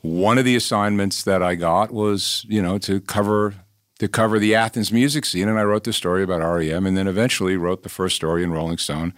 one 0.00 0.38
of 0.38 0.44
the 0.44 0.56
assignments 0.56 1.22
that 1.22 1.42
I 1.42 1.54
got 1.54 1.92
was, 1.92 2.44
you 2.48 2.60
know, 2.60 2.78
to 2.78 3.00
cover 3.00 3.54
to 3.98 4.08
cover 4.08 4.38
the 4.38 4.54
Athens 4.54 4.92
music 4.92 5.24
scene, 5.24 5.48
and 5.48 5.58
I 5.58 5.62
wrote 5.62 5.84
the 5.84 5.92
story 5.92 6.22
about 6.22 6.40
REM, 6.40 6.86
and 6.86 6.96
then 6.96 7.06
eventually 7.06 7.56
wrote 7.56 7.82
the 7.82 7.88
first 7.88 8.16
story 8.16 8.42
in 8.42 8.50
Rolling 8.50 8.78
Stone 8.78 9.14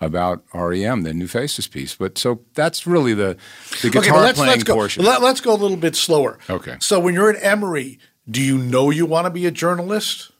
about 0.00 0.44
REM, 0.54 1.02
the 1.02 1.12
New 1.12 1.26
Faces 1.26 1.66
piece. 1.66 1.94
But 1.94 2.18
so 2.18 2.40
that's 2.54 2.86
really 2.86 3.14
the 3.14 3.36
the 3.82 3.90
guitar 3.90 4.02
okay, 4.02 4.12
let's, 4.12 4.38
playing 4.38 4.50
let's 4.52 4.64
go. 4.64 4.74
portion. 4.74 5.04
Let, 5.04 5.22
us 5.22 5.40
go 5.40 5.52
a 5.52 5.56
little 5.56 5.76
bit 5.76 5.96
slower. 5.96 6.38
Okay. 6.48 6.76
So 6.80 7.00
when 7.00 7.14
you're 7.14 7.30
at 7.30 7.42
Emory, 7.42 7.98
do 8.30 8.42
you 8.42 8.58
know 8.58 8.90
you 8.90 9.06
want 9.06 9.26
to 9.26 9.30
be 9.30 9.46
a 9.46 9.50
journalist? 9.50 10.30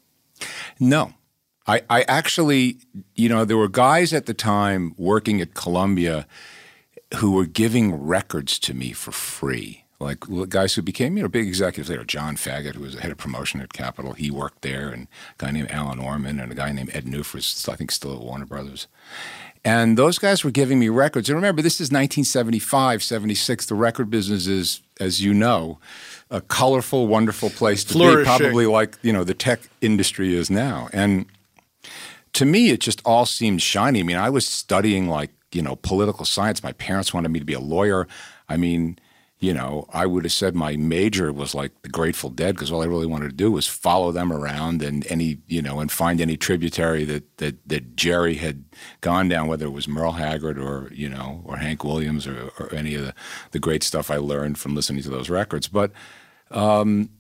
No. 0.79 1.15
I, 1.67 1.83
I 1.91 2.03
actually, 2.03 2.79
you 3.15 3.29
know, 3.29 3.45
there 3.45 3.59
were 3.59 3.69
guys 3.69 4.15
at 4.15 4.27
the 4.27 4.35
time 4.35 4.95
working 4.97 5.41
at 5.41 5.55
Columbia 5.55 6.27
who 7.17 7.33
were 7.33 7.47
giving 7.47 7.95
records 7.95 8.59
to 8.61 8.75
me 8.75 8.93
for 8.93 9.13
free. 9.13 9.85
Like 10.01 10.21
guys 10.49 10.75
who 10.75 10.83
became, 10.83 11.17
you 11.17 11.25
know, 11.25 11.29
big 11.29 11.49
executives 11.49 11.91
later. 11.91 12.05
John 12.05 12.37
Faggett, 12.37 12.77
who 12.77 12.83
was 12.83 12.95
the 12.95 13.01
head 13.01 13.11
of 13.11 13.19
promotion 13.19 13.61
at 13.61 13.73
Capitol, 13.73 14.13
he 14.13 14.31
worked 14.31 14.63
there, 14.63 14.91
and 14.91 15.09
a 15.39 15.45
guy 15.45 15.51
named 15.51 15.73
Alan 15.73 15.99
Orman, 15.99 16.39
and 16.39 16.53
a 16.53 16.55
guy 16.55 16.71
named 16.71 16.91
Ed 16.95 17.05
Newfors, 17.05 17.69
I 17.69 17.75
think 17.75 17.91
still 17.91 18.15
at 18.15 18.21
Warner 18.21 18.47
Brothers. 18.47 18.87
And 19.69 19.99
those 19.99 20.19
guys 20.19 20.45
were 20.45 20.51
giving 20.51 20.79
me 20.79 20.89
records. 20.89 21.29
And 21.29 21.37
remember, 21.37 21.61
this 21.61 21.75
is 21.75 21.89
1975, 21.89 23.03
76. 23.03 23.67
The 23.67 23.75
record 23.75 24.09
business 24.09 24.47
is, 24.47 24.81
as 24.99 25.21
you 25.21 25.35
know, 25.35 25.79
a 26.31 26.41
colorful, 26.41 27.07
wonderful 27.07 27.51
place 27.51 27.85
to 27.85 27.93
be, 27.93 28.25
probably 28.25 28.65
like, 28.65 28.97
you 29.03 29.13
know, 29.13 29.25
the 29.25 29.35
tech 29.35 29.61
industry 29.83 30.35
is 30.35 30.49
now. 30.49 30.89
And 30.95 31.27
to 32.33 32.47
me, 32.47 32.71
it 32.71 32.81
just 32.81 33.03
all 33.05 33.27
seemed 33.27 33.61
shiny. 33.61 34.01
I 34.01 34.05
mean, 34.05 34.17
I 34.17 34.31
was 34.31 34.47
studying 34.47 35.07
like, 35.07 35.33
you 35.53 35.61
know, 35.61 35.77
political 35.77 36.25
science. 36.25 36.63
My 36.63 36.73
parents 36.73 37.13
wanted 37.13 37.29
me 37.29 37.39
to 37.39 37.45
be 37.45 37.53
a 37.53 37.61
lawyer. 37.61 38.09
I 38.49 38.57
mean, 38.57 38.99
you 39.41 39.55
know, 39.55 39.87
I 39.93 40.05
would 40.05 40.25
have 40.25 40.33
said 40.33 40.57
my 40.57 40.77
major 40.77 41.33
was 41.33 41.55
like 41.55 41.83
the 41.83 41.89
Grateful 41.89 42.29
Dead 42.29 42.57
because 42.57 42.73
all 42.73 42.83
I 42.83 42.87
really 42.87 43.07
wanted 43.07 43.29
to 43.29 43.37
do 43.37 43.53
was 43.53 43.69
follow 43.69 44.11
them 44.11 44.33
around 44.33 44.83
and 44.83 45.07
any, 45.09 45.39
you 45.47 45.63
know, 45.63 45.79
and 45.79 45.93
find 45.93 46.21
any 46.21 46.37
tributary 46.37 47.05
that 47.05 47.39
that 47.39 47.69
that 47.69 47.95
Jerry 47.95 48.35
had 48.35 48.65
gone 49.01 49.29
down, 49.29 49.47
whether 49.47 49.67
it 49.67 49.73
was 49.73 49.87
Merle 49.87 50.13
Haggard 50.13 50.59
or 50.59 50.91
you 50.93 51.09
know, 51.09 51.43
or 51.45 51.57
Hank 51.59 51.85
Williams 51.85 52.27
or, 52.27 52.51
or 52.59 52.75
any 52.75 52.97
of 52.97 53.05
the 53.05 53.15
the 53.53 53.61
great 53.61 53.85
stuff 53.85 54.11
I 54.11 54.17
learned 54.17 54.59
from 54.59 54.75
listening 54.75 55.03
to 55.03 55.11
those 55.11 55.31
records. 55.31 55.69
But, 55.69 55.93
um, 56.51 57.11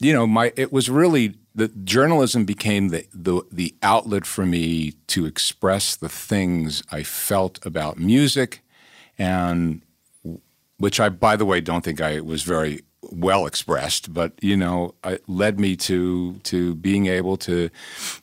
you 0.00 0.12
know, 0.12 0.26
my 0.26 0.52
it 0.56 0.72
was 0.72 0.88
really 0.88 1.34
the 1.52 1.68
journalism 1.68 2.44
became 2.44 2.90
the, 2.90 3.06
the 3.12 3.42
the 3.50 3.74
outlet 3.82 4.24
for 4.24 4.46
me 4.46 4.92
to 5.08 5.26
express 5.26 5.96
the 5.96 6.08
things 6.08 6.84
I 6.92 7.02
felt 7.02 7.64
about 7.66 7.98
music 7.98 8.62
and 9.18 9.82
which 10.78 11.00
I, 11.00 11.08
by 11.08 11.36
the 11.36 11.44
way, 11.44 11.60
don't 11.60 11.84
think 11.84 12.00
I 12.00 12.20
was 12.20 12.42
very 12.42 12.82
well 13.12 13.46
expressed, 13.46 14.12
but 14.12 14.32
you 14.42 14.56
know, 14.56 14.94
it 15.04 15.22
led 15.28 15.60
me 15.60 15.76
to 15.76 16.34
to 16.44 16.74
being 16.74 17.06
able 17.06 17.36
to 17.38 17.70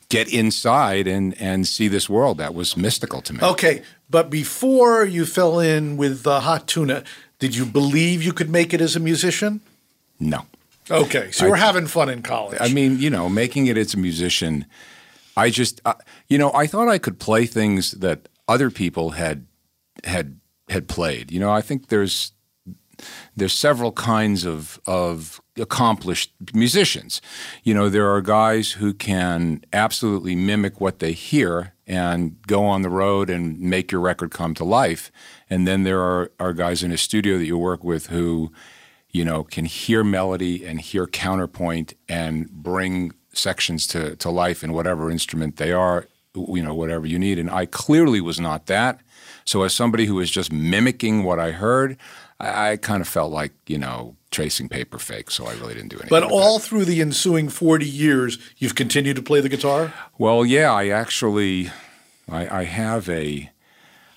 get 0.08 0.32
inside 0.32 1.06
and 1.06 1.40
and 1.40 1.66
see 1.66 1.88
this 1.88 2.08
world 2.08 2.38
that 2.38 2.54
was 2.54 2.76
mystical 2.76 3.20
to 3.22 3.32
me. 3.32 3.40
Okay, 3.42 3.82
but 4.10 4.30
before 4.30 5.04
you 5.04 5.26
fell 5.26 5.58
in 5.58 5.96
with 5.96 6.26
uh, 6.26 6.40
Hot 6.40 6.66
Tuna, 6.66 7.04
did 7.38 7.56
you 7.56 7.64
believe 7.64 8.22
you 8.22 8.32
could 8.32 8.50
make 8.50 8.74
it 8.74 8.80
as 8.80 8.96
a 8.96 9.00
musician? 9.00 9.60
No. 10.20 10.46
Okay, 10.90 11.30
so 11.30 11.48
we're 11.48 11.56
having 11.56 11.86
fun 11.86 12.10
in 12.10 12.20
college. 12.20 12.58
I 12.60 12.68
mean, 12.68 12.98
you 12.98 13.08
know, 13.08 13.30
making 13.30 13.68
it 13.68 13.78
as 13.78 13.94
a 13.94 13.96
musician, 13.96 14.66
I 15.34 15.48
just, 15.48 15.80
uh, 15.86 15.94
you 16.28 16.36
know, 16.36 16.52
I 16.52 16.66
thought 16.66 16.88
I 16.88 16.98
could 16.98 17.18
play 17.18 17.46
things 17.46 17.92
that 17.92 18.28
other 18.46 18.70
people 18.70 19.10
had 19.10 19.46
had 20.04 20.40
had 20.68 20.86
played. 20.86 21.30
You 21.32 21.40
know, 21.40 21.50
I 21.50 21.62
think 21.62 21.88
there's 21.88 22.33
there's 23.36 23.52
several 23.52 23.92
kinds 23.92 24.44
of 24.44 24.80
of 24.86 25.40
accomplished 25.56 26.32
musicians. 26.52 27.20
You 27.62 27.74
know, 27.74 27.88
there 27.88 28.08
are 28.12 28.20
guys 28.20 28.72
who 28.72 28.92
can 28.92 29.64
absolutely 29.72 30.34
mimic 30.34 30.80
what 30.80 30.98
they 30.98 31.12
hear 31.12 31.74
and 31.86 32.40
go 32.46 32.64
on 32.64 32.82
the 32.82 32.90
road 32.90 33.30
and 33.30 33.60
make 33.60 33.92
your 33.92 34.00
record 34.00 34.30
come 34.30 34.54
to 34.54 34.64
life. 34.64 35.12
And 35.50 35.66
then 35.66 35.84
there 35.84 36.00
are, 36.00 36.30
are 36.40 36.52
guys 36.52 36.82
in 36.82 36.90
a 36.90 36.96
studio 36.96 37.38
that 37.38 37.44
you 37.44 37.58
work 37.58 37.84
with 37.84 38.06
who, 38.06 38.52
you 39.10 39.24
know, 39.24 39.44
can 39.44 39.64
hear 39.64 40.02
melody 40.02 40.64
and 40.64 40.80
hear 40.80 41.06
counterpoint 41.06 41.94
and 42.08 42.50
bring 42.50 43.12
sections 43.32 43.86
to, 43.88 44.16
to 44.16 44.30
life 44.30 44.64
in 44.64 44.72
whatever 44.72 45.10
instrument 45.10 45.56
they 45.56 45.72
are, 45.72 46.06
you 46.34 46.62
know, 46.62 46.74
whatever 46.74 47.06
you 47.06 47.18
need. 47.18 47.38
And 47.38 47.50
I 47.50 47.66
clearly 47.66 48.20
was 48.20 48.40
not 48.40 48.66
that. 48.66 49.00
So 49.44 49.62
as 49.62 49.74
somebody 49.74 50.06
who 50.06 50.14
was 50.16 50.30
just 50.30 50.50
mimicking 50.52 51.22
what 51.22 51.38
I 51.38 51.50
heard, 51.50 51.98
I, 52.44 52.72
I 52.72 52.76
kind 52.76 53.00
of 53.00 53.08
felt 53.08 53.32
like 53.32 53.52
you 53.66 53.78
know 53.78 54.16
tracing 54.30 54.68
paper 54.68 54.98
fake, 54.98 55.30
so 55.30 55.46
I 55.46 55.52
really 55.54 55.74
didn't 55.74 55.88
do 55.88 55.96
anything. 55.96 56.10
But 56.10 56.24
all 56.24 56.58
that. 56.58 56.64
through 56.64 56.84
the 56.84 57.00
ensuing 57.00 57.48
forty 57.48 57.88
years, 57.88 58.38
you've 58.58 58.74
continued 58.74 59.16
to 59.16 59.22
play 59.22 59.40
the 59.40 59.48
guitar. 59.48 59.92
Well, 60.18 60.44
yeah, 60.44 60.72
I 60.72 60.88
actually, 60.88 61.70
I, 62.28 62.60
I 62.60 62.64
have 62.64 63.08
a, 63.08 63.50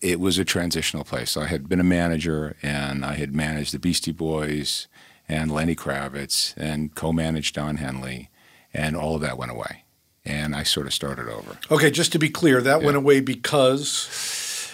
it 0.00 0.20
was 0.20 0.38
a 0.38 0.44
transitional 0.44 1.04
place. 1.04 1.36
I 1.36 1.46
had 1.46 1.68
been 1.68 1.80
a 1.80 1.84
manager 1.84 2.56
and 2.62 3.04
I 3.04 3.14
had 3.14 3.34
managed 3.34 3.74
the 3.74 3.78
Beastie 3.78 4.12
Boys 4.12 4.88
and 5.28 5.50
Lenny 5.50 5.74
Kravitz 5.74 6.54
and 6.56 6.94
co-managed 6.94 7.54
Don 7.54 7.76
Henley 7.76 8.30
and 8.72 8.96
all 8.96 9.14
of 9.14 9.20
that 9.22 9.38
went 9.38 9.50
away. 9.50 9.84
And 10.24 10.54
I 10.54 10.62
sort 10.62 10.86
of 10.86 10.94
started 10.94 11.28
over. 11.28 11.58
Okay, 11.70 11.90
just 11.90 12.12
to 12.12 12.18
be 12.18 12.28
clear, 12.28 12.60
that 12.60 12.80
yeah. 12.80 12.84
went 12.86 12.96
away 12.96 13.20
because. 13.20 14.72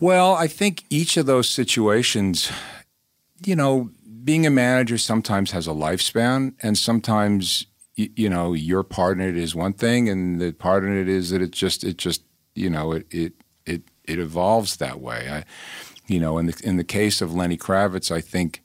Well, 0.00 0.34
I 0.34 0.46
think 0.46 0.84
each 0.90 1.16
of 1.16 1.26
those 1.26 1.48
situations, 1.48 2.50
you 3.44 3.56
know, 3.56 3.90
being 4.24 4.46
a 4.46 4.50
manager 4.50 4.96
sometimes 4.96 5.50
has 5.50 5.66
a 5.66 5.72
lifespan, 5.72 6.54
and 6.62 6.78
sometimes 6.78 7.66
you, 7.94 8.10
you 8.16 8.30
know 8.30 8.54
your 8.54 8.82
part 8.82 9.18
in 9.18 9.28
it 9.28 9.36
is 9.36 9.54
one 9.54 9.74
thing, 9.74 10.08
and 10.08 10.40
the 10.40 10.52
part 10.52 10.84
in 10.84 10.96
it 10.96 11.08
is 11.08 11.30
that 11.30 11.42
it 11.42 11.50
just 11.50 11.84
it 11.84 11.98
just 11.98 12.22
you 12.54 12.70
know 12.70 12.92
it 12.92 13.06
it 13.10 13.32
it 13.66 13.82
it 14.04 14.18
evolves 14.18 14.76
that 14.76 15.00
way. 15.00 15.28
I, 15.30 15.44
you 16.06 16.18
know, 16.18 16.38
in 16.38 16.46
the 16.46 16.60
in 16.64 16.76
the 16.76 16.84
case 16.84 17.20
of 17.20 17.34
Lenny 17.34 17.56
Kravitz, 17.56 18.10
I 18.10 18.20
think 18.20 18.62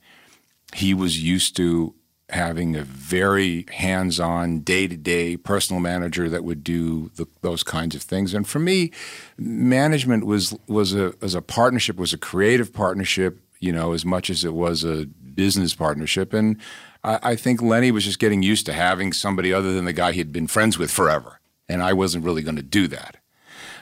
he 0.74 0.94
was 0.94 1.22
used 1.24 1.56
to 1.58 1.94
having 2.30 2.76
a 2.76 2.84
very 2.84 3.66
hands-on, 3.72 4.60
day-to-day 4.60 5.38
personal 5.38 5.82
manager 5.82 6.30
that 6.30 6.44
would 6.44 6.64
do 6.64 7.10
the, 7.16 7.26
those 7.42 7.64
kinds 7.64 7.96
of 7.96 8.02
things. 8.02 8.34
And 8.34 8.48
for 8.48 8.60
me, 8.60 8.92
management 9.38 10.26
was 10.26 10.58
was 10.68 10.94
a 10.94 11.14
as 11.22 11.36
a 11.36 11.42
partnership 11.42 11.98
was 11.98 12.14
a 12.14 12.18
creative 12.18 12.72
partnership, 12.72 13.40
you 13.60 13.72
know, 13.72 13.94
as 13.94 14.06
much 14.06 14.30
as 14.30 14.44
it 14.44 14.54
was 14.54 14.84
a 14.84 15.06
business 15.06 15.74
partnership. 15.74 16.34
And 16.34 16.58
I, 17.04 17.20
I 17.32 17.36
think 17.36 17.62
Lenny 17.62 17.92
was 17.92 18.06
just 18.06 18.20
getting 18.20 18.44
used 18.44 18.66
to 18.68 18.74
having 18.74 19.14
somebody 19.14 19.54
other 19.54 19.74
than 19.74 19.86
the 19.86 19.94
guy 19.94 20.12
he 20.12 20.20
had 20.20 20.32
been 20.32 20.48
friends 20.48 20.78
with 20.78 20.92
forever, 20.92 21.40
and 21.68 21.82
I 21.82 21.94
wasn't 21.94 22.26
really 22.26 22.44
going 22.44 22.58
to 22.58 22.62
do 22.62 22.88
that. 22.88 23.18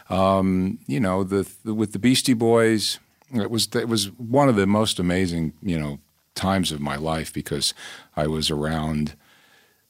Um, 0.09 0.79
you 0.87 0.99
know, 0.99 1.23
the, 1.23 1.47
the 1.63 1.73
with 1.73 1.91
the 1.91 1.99
Beastie 1.99 2.33
Boys. 2.33 2.99
It 3.33 3.51
was 3.51 3.67
it 3.75 3.89
was 3.89 4.05
one 4.17 4.47
of 4.47 4.55
the 4.55 4.65
most 4.65 4.99
amazing, 4.99 5.51
you 5.61 5.77
know, 5.77 5.99
times 6.33 6.71
of 6.71 6.79
my 6.79 6.95
life 6.95 7.33
because 7.33 7.73
I 8.17 8.27
was 8.27 8.51
around 8.51 9.15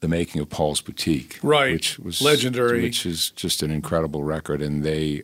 the 0.01 0.07
making 0.07 0.41
of 0.41 0.49
Paul's 0.49 0.81
Boutique, 0.81 1.39
right? 1.41 1.73
Which 1.73 1.97
was 1.97 2.21
legendary, 2.21 2.83
which 2.83 3.05
is 3.05 3.31
just 3.31 3.63
an 3.63 3.71
incredible 3.71 4.23
record, 4.23 4.61
and 4.61 4.83
they, 4.83 5.23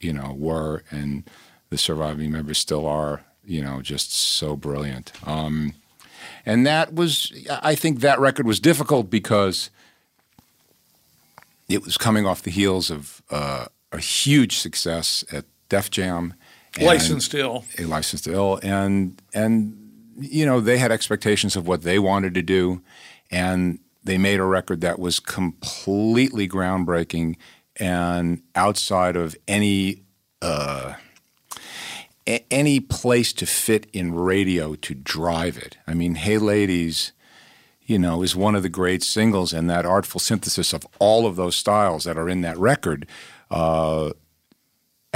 you 0.00 0.12
know, 0.12 0.34
were 0.36 0.82
and 0.90 1.28
the 1.70 1.78
surviving 1.78 2.32
members 2.32 2.58
still 2.58 2.86
are, 2.86 3.24
you 3.44 3.62
know, 3.62 3.82
just 3.82 4.12
so 4.12 4.56
brilliant. 4.56 5.12
Um, 5.26 5.74
and 6.44 6.66
that 6.66 6.94
was, 6.94 7.32
I 7.62 7.74
think, 7.74 8.00
that 8.00 8.18
record 8.18 8.46
was 8.46 8.58
difficult 8.58 9.10
because 9.10 9.70
it 11.68 11.84
was 11.84 11.98
coming 11.98 12.26
off 12.26 12.42
the 12.42 12.50
heels 12.50 12.90
of 12.90 13.22
uh, 13.30 13.66
a 13.92 13.98
huge 13.98 14.58
success 14.58 15.24
at 15.30 15.44
Def 15.68 15.90
Jam. 15.90 16.34
Licensed 16.80 17.34
Ill. 17.34 17.64
A 17.78 17.84
Licensed 17.84 18.26
Ill. 18.26 18.58
And, 18.62 19.20
and 19.34 19.87
you 20.18 20.44
know, 20.44 20.60
they 20.60 20.78
had 20.78 20.92
expectations 20.92 21.56
of 21.56 21.66
what 21.66 21.82
they 21.82 21.98
wanted 21.98 22.34
to 22.34 22.42
do, 22.42 22.82
and 23.30 23.78
they 24.04 24.18
made 24.18 24.40
a 24.40 24.44
record 24.44 24.80
that 24.80 24.98
was 24.98 25.20
completely 25.20 26.48
groundbreaking 26.48 27.36
and 27.76 28.42
outside 28.54 29.16
of 29.16 29.36
any 29.46 30.02
uh, 30.42 30.94
a- 32.26 32.44
any 32.52 32.80
place 32.80 33.32
to 33.32 33.46
fit 33.46 33.86
in 33.92 34.14
radio 34.14 34.74
to 34.76 34.94
drive 34.94 35.56
it. 35.56 35.76
I 35.86 35.94
mean, 35.94 36.16
Hey 36.16 36.38
Ladies, 36.38 37.12
you 37.82 37.98
know, 37.98 38.22
is 38.22 38.36
one 38.36 38.54
of 38.54 38.62
the 38.62 38.68
great 38.68 39.02
singles, 39.02 39.52
and 39.52 39.68
that 39.70 39.86
artful 39.86 40.20
synthesis 40.20 40.72
of 40.72 40.86
all 40.98 41.26
of 41.26 41.36
those 41.36 41.56
styles 41.56 42.04
that 42.04 42.18
are 42.18 42.28
in 42.28 42.42
that 42.42 42.58
record. 42.58 43.06
Uh, 43.50 44.10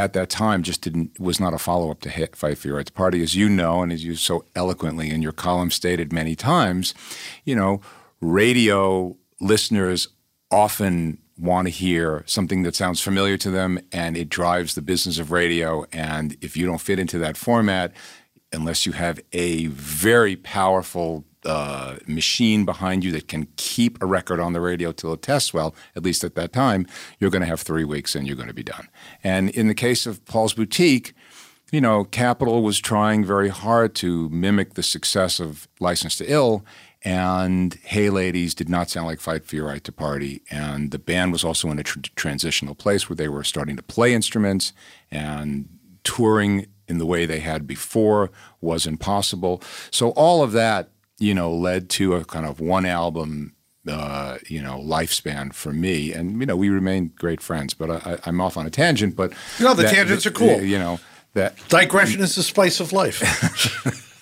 at 0.03 0.15
that 0.15 0.31
time, 0.31 0.63
just 0.63 0.83
didn't 0.83 1.19
was 1.21 1.39
not 1.39 1.55
a 1.55 1.59
follow 1.59 1.91
up 1.91 2.01
to 2.01 2.09
hit 2.09 2.35
Fight 2.35 2.59
for 2.59 2.69
Your 2.69 2.77
Right 2.79 2.87
to 2.87 2.93
Party, 2.93 3.23
as 3.23 3.37
you 3.37 3.49
know, 3.49 3.83
and 3.83 3.93
as 3.93 4.05
you 4.05 4.17
so 4.17 4.45
eloquently 4.57 5.11
in 5.11 5.23
your 5.23 5.33
column 5.33 5.71
stated 5.71 6.13
many 6.13 6.35
times. 6.35 6.93
You 7.45 7.55
know, 7.55 7.81
radio 8.21 9.17
listeners 9.41 10.09
often 10.51 11.19
want 11.39 11.67
to 11.67 11.71
hear 11.71 12.25
something 12.27 12.63
that 12.65 12.75
sounds 12.75 13.01
familiar 13.01 13.37
to 13.39 13.51
them 13.51 13.79
and 13.91 14.17
it 14.17 14.29
drives 14.29 14.75
the 14.75 14.83
business 14.83 15.19
of 15.19 15.31
radio. 15.31 15.85
And 15.93 16.37
if 16.41 16.57
you 16.57 16.67
don't 16.67 16.81
fit 16.81 16.99
into 16.99 17.19
that 17.19 17.37
format, 17.37 17.93
unless 18.53 18.85
you 18.85 18.93
have 18.93 19.21
a 19.33 19.67
very 19.67 20.37
powerful 20.37 21.25
uh, 21.45 21.97
machine 22.07 22.65
behind 22.65 23.05
you 23.05 23.13
that 23.13 23.29
can 23.29 23.49
keep 23.57 24.03
a 24.03 24.07
record 24.07 24.41
on 24.41 24.53
the 24.53 24.61
radio 24.61 24.93
till 24.93 25.13
it 25.13 25.23
tests 25.23 25.53
well, 25.53 25.75
at 25.97 26.03
least 26.03 26.25
at 26.25 26.35
that 26.35 26.53
time, 26.53 26.87
you're 27.19 27.31
going 27.31 27.43
to 27.43 27.49
have 27.49 27.61
three 27.61 27.85
weeks 27.85 28.15
and 28.15 28.27
you're 28.27 28.37
going 28.37 28.49
to 28.49 28.55
be 28.55 28.63
done. 28.63 28.89
And 29.25 29.51
in 29.51 29.69
the 29.69 29.75
case 29.75 30.07
of 30.07 30.25
Paul's 30.25 30.55
Boutique, 30.55 31.15
you 31.73 31.81
know, 31.81 32.05
Capitol 32.05 32.63
was 32.63 32.79
trying 32.79 33.25
very 33.25 33.49
hard 33.49 33.95
to 33.97 34.29
mimic 34.29 34.75
the 34.75 34.83
success 34.83 35.41
of 35.41 35.69
License 35.81 36.17
to 36.17 36.27
Ill, 36.27 36.65
and 37.05 37.75
Hey 37.83 38.11
Ladies 38.11 38.55
did 38.55 38.69
not 38.69 38.91
sound 38.91 39.07
like 39.07 39.21
Fight 39.21 39.45
for 39.45 39.57
Your 39.57 39.67
Right 39.67 39.83
to 39.85 39.91
Party. 39.91 40.43
And 40.51 40.91
the 40.91 40.99
band 40.99 41.33
was 41.33 41.45
also 41.45 41.71
in 41.71 41.79
a 41.79 41.83
tr- 41.83 42.01
transitional 42.15 42.75
place 42.75 43.09
where 43.09 43.17
they 43.17 43.29
were 43.29 43.43
starting 43.43 43.77
to 43.77 43.83
play 43.83 44.15
instruments 44.15 44.73
and 45.11 45.69
touring 46.05 46.67
in 46.87 46.99
the 46.99 47.07
way 47.07 47.27
they 47.27 47.41
had 47.41 47.67
before 47.67 48.31
was 48.61 48.87
impossible. 48.87 49.63
So 49.91 50.11
all 50.11 50.43
of 50.43 50.53
that, 50.53 50.91
you 51.23 51.35
know, 51.35 51.53
led 51.53 51.89
to 51.91 52.15
a 52.15 52.25
kind 52.25 52.47
of 52.47 52.61
one 52.61 52.87
album. 52.87 53.55
Uh, 53.85 54.39
you 54.47 54.63
know, 54.63 54.79
lifespan 54.79 55.53
for 55.53 55.73
me, 55.73 56.13
and 56.13 56.39
you 56.39 56.47
know, 56.47 56.57
we 56.57 56.69
remain 56.69 57.13
great 57.17 57.41
friends. 57.41 57.75
But 57.75 57.91
I, 57.91 58.19
I'm 58.25 58.41
off 58.41 58.57
on 58.57 58.65
a 58.65 58.71
tangent. 58.71 59.17
But 59.17 59.33
No, 59.59 59.75
the 59.75 59.89
tangents 59.89 60.25
are 60.25 60.31
cool. 60.31 60.63
You 60.63 60.79
know 60.79 61.01
that 61.35 61.57
Digression 61.69 62.21
is 62.21 62.37
the 62.37 62.45
spice 62.45 62.79
of 62.79 62.93
life. 62.93 63.21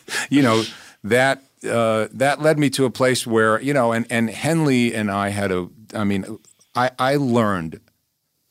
you 0.30 0.40
know 0.40 0.62
that 1.04 1.42
uh, 1.68 2.08
that 2.12 2.40
led 2.40 2.58
me 2.58 2.70
to 2.70 2.86
a 2.86 2.90
place 2.90 3.26
where 3.26 3.60
you 3.60 3.74
know, 3.74 3.92
and 3.92 4.06
and 4.08 4.30
Henley 4.30 4.94
and 4.94 5.10
I 5.10 5.28
had 5.28 5.52
a. 5.52 5.68
I 5.94 6.04
mean, 6.04 6.38
I 6.74 6.90
I 6.98 7.16
learned 7.16 7.80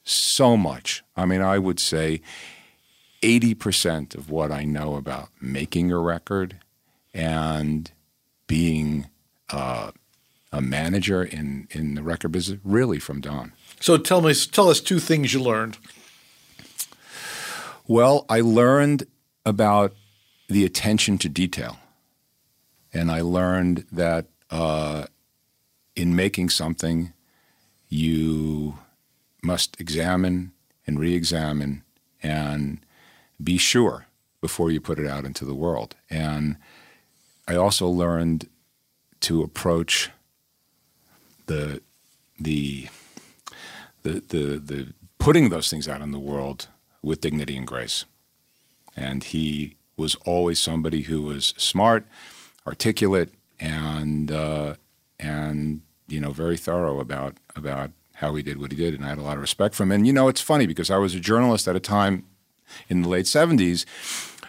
so 0.04 0.56
much. 0.56 1.04
I 1.16 1.26
mean, 1.26 1.42
I 1.42 1.58
would 1.58 1.80
say 1.80 2.22
eighty 3.24 3.56
percent 3.56 4.14
of 4.14 4.30
what 4.30 4.52
I 4.52 4.64
know 4.64 4.96
about 4.96 5.30
making 5.42 5.92
a 5.92 5.98
record 5.98 6.58
and 7.14 7.92
being 8.50 9.08
uh, 9.52 9.92
a 10.52 10.62
manager 10.62 11.24
in 11.24 11.70
in 11.72 11.96
the 11.96 12.04
record 12.04 12.34
business 12.34 12.60
really 12.66 13.00
from 13.00 13.22
Don. 13.22 13.54
so 13.80 13.98
tell 13.98 14.22
me, 14.22 14.34
tell 14.34 14.68
us 14.68 14.82
two 14.82 15.00
things 15.00 15.34
you 15.34 15.42
learned. 15.42 15.78
Well, 17.88 18.26
I 18.28 18.42
learned 18.42 19.08
about 19.46 19.94
the 20.50 20.66
attention 20.66 21.18
to 21.20 21.30
detail. 21.30 21.78
And 22.92 23.12
I 23.12 23.22
learned 23.22 23.86
that 23.92 24.28
uh, 24.50 25.06
in 25.96 26.16
making 26.16 26.50
something, 26.50 27.14
you 27.88 28.80
must 29.44 29.80
examine 29.80 30.52
and 30.88 31.00
re 31.00 31.14
examine 31.14 31.84
and 32.22 32.80
be 33.42 33.58
sure 33.58 34.08
before 34.42 34.72
you 34.72 34.82
put 34.82 35.00
it 35.00 35.08
out 35.08 35.26
into 35.26 35.46
the 35.46 35.54
world. 35.54 35.96
And 36.10 36.58
I 37.50 37.56
also 37.56 37.88
learned 37.88 38.48
to 39.22 39.42
approach 39.42 40.12
the, 41.48 41.82
the, 42.40 42.88
the, 44.04 44.20
the, 44.30 44.60
the 44.60 44.94
putting 45.18 45.50
those 45.50 45.68
things 45.68 45.88
out 45.88 46.02
in 46.02 46.12
the 46.12 46.20
world 46.20 46.68
with 47.02 47.22
dignity 47.22 47.58
and 47.58 47.66
grace. 47.66 48.06
And 48.96 49.24
he 49.24 49.78
was 49.98 50.14
always 50.26 50.60
somebody 50.60 51.02
who 51.02 51.24
was 51.24 51.56
smart, 51.58 52.06
articulate, 52.68 53.34
and 53.60 54.32
uh, 54.32 54.76
and 55.20 55.82
you 56.08 56.20
know 56.20 56.32
very 56.32 56.56
thorough 56.56 57.00
about 57.00 57.36
about 57.56 57.92
how 58.14 58.36
he 58.36 58.44
did 58.44 58.60
what 58.60 58.72
he 58.72 58.78
did. 58.78 58.94
And 58.94 59.04
I 59.04 59.10
had 59.10 59.18
a 59.18 59.22
lot 59.24 59.36
of 59.36 59.42
respect 59.42 59.76
for 59.76 59.84
him. 59.84 59.92
And 59.92 60.06
you 60.06 60.14
know, 60.14 60.28
it's 60.28 60.42
funny 60.42 60.68
because 60.68 60.90
I 60.90 60.98
was 60.98 61.16
a 61.16 61.20
journalist 61.20 61.68
at 61.68 61.76
a 61.76 61.80
time 61.80 62.26
in 62.90 63.02
the 63.02 63.10
late 63.10 63.26
'70s. 63.26 63.86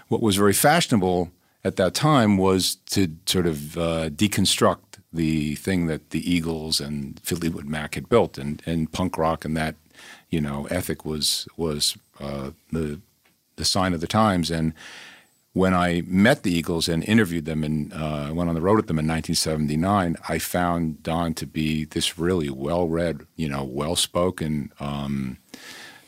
What 0.08 0.22
was 0.22 0.36
very 0.36 0.52
fashionable 0.52 1.30
at 1.64 1.76
that 1.76 1.94
time 1.94 2.36
was 2.36 2.76
to 2.86 3.16
sort 3.26 3.46
of 3.46 3.76
uh, 3.76 4.10
deconstruct 4.10 4.98
the 5.12 5.56
thing 5.56 5.86
that 5.86 6.10
the 6.10 6.30
Eagles 6.30 6.80
and 6.80 7.20
Fleetwood 7.20 7.66
Mac 7.66 7.94
had 7.94 8.08
built, 8.08 8.38
and 8.38 8.62
and 8.66 8.92
punk 8.92 9.18
rock 9.18 9.44
and 9.44 9.56
that 9.56 9.74
you 10.30 10.40
know 10.40 10.66
ethic 10.70 11.04
was 11.04 11.48
was 11.56 11.96
uh, 12.20 12.50
the 12.72 13.00
the 13.56 13.64
sign 13.64 13.92
of 13.92 14.00
the 14.00 14.06
times. 14.06 14.50
And 14.50 14.72
when 15.52 15.74
I 15.74 16.02
met 16.06 16.42
the 16.42 16.52
Eagles 16.52 16.88
and 16.88 17.04
interviewed 17.04 17.44
them 17.44 17.64
and 17.64 17.92
uh, 17.92 18.30
went 18.32 18.48
on 18.48 18.54
the 18.54 18.60
road 18.60 18.76
with 18.76 18.86
them 18.86 18.98
in 18.98 19.06
1979, 19.06 20.16
I 20.28 20.38
found 20.38 21.02
Don 21.02 21.34
to 21.34 21.46
be 21.46 21.84
this 21.84 22.18
really 22.18 22.50
well-read, 22.50 23.26
you 23.36 23.48
know, 23.48 23.64
well-spoken 23.64 24.72
um, 24.78 25.38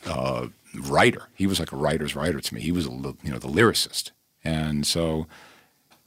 uh, 0.05 0.47
writer. 0.73 1.27
He 1.35 1.45
was 1.45 1.59
like 1.59 1.73
a 1.73 1.75
writer's 1.75 2.15
writer 2.15 2.39
to 2.39 2.55
me. 2.55 2.61
He 2.61 2.71
was, 2.71 2.87
a, 2.87 2.91
you 2.91 3.31
know, 3.31 3.37
the 3.37 3.49
lyricist. 3.49 4.11
And 4.43 4.85
so 4.85 5.27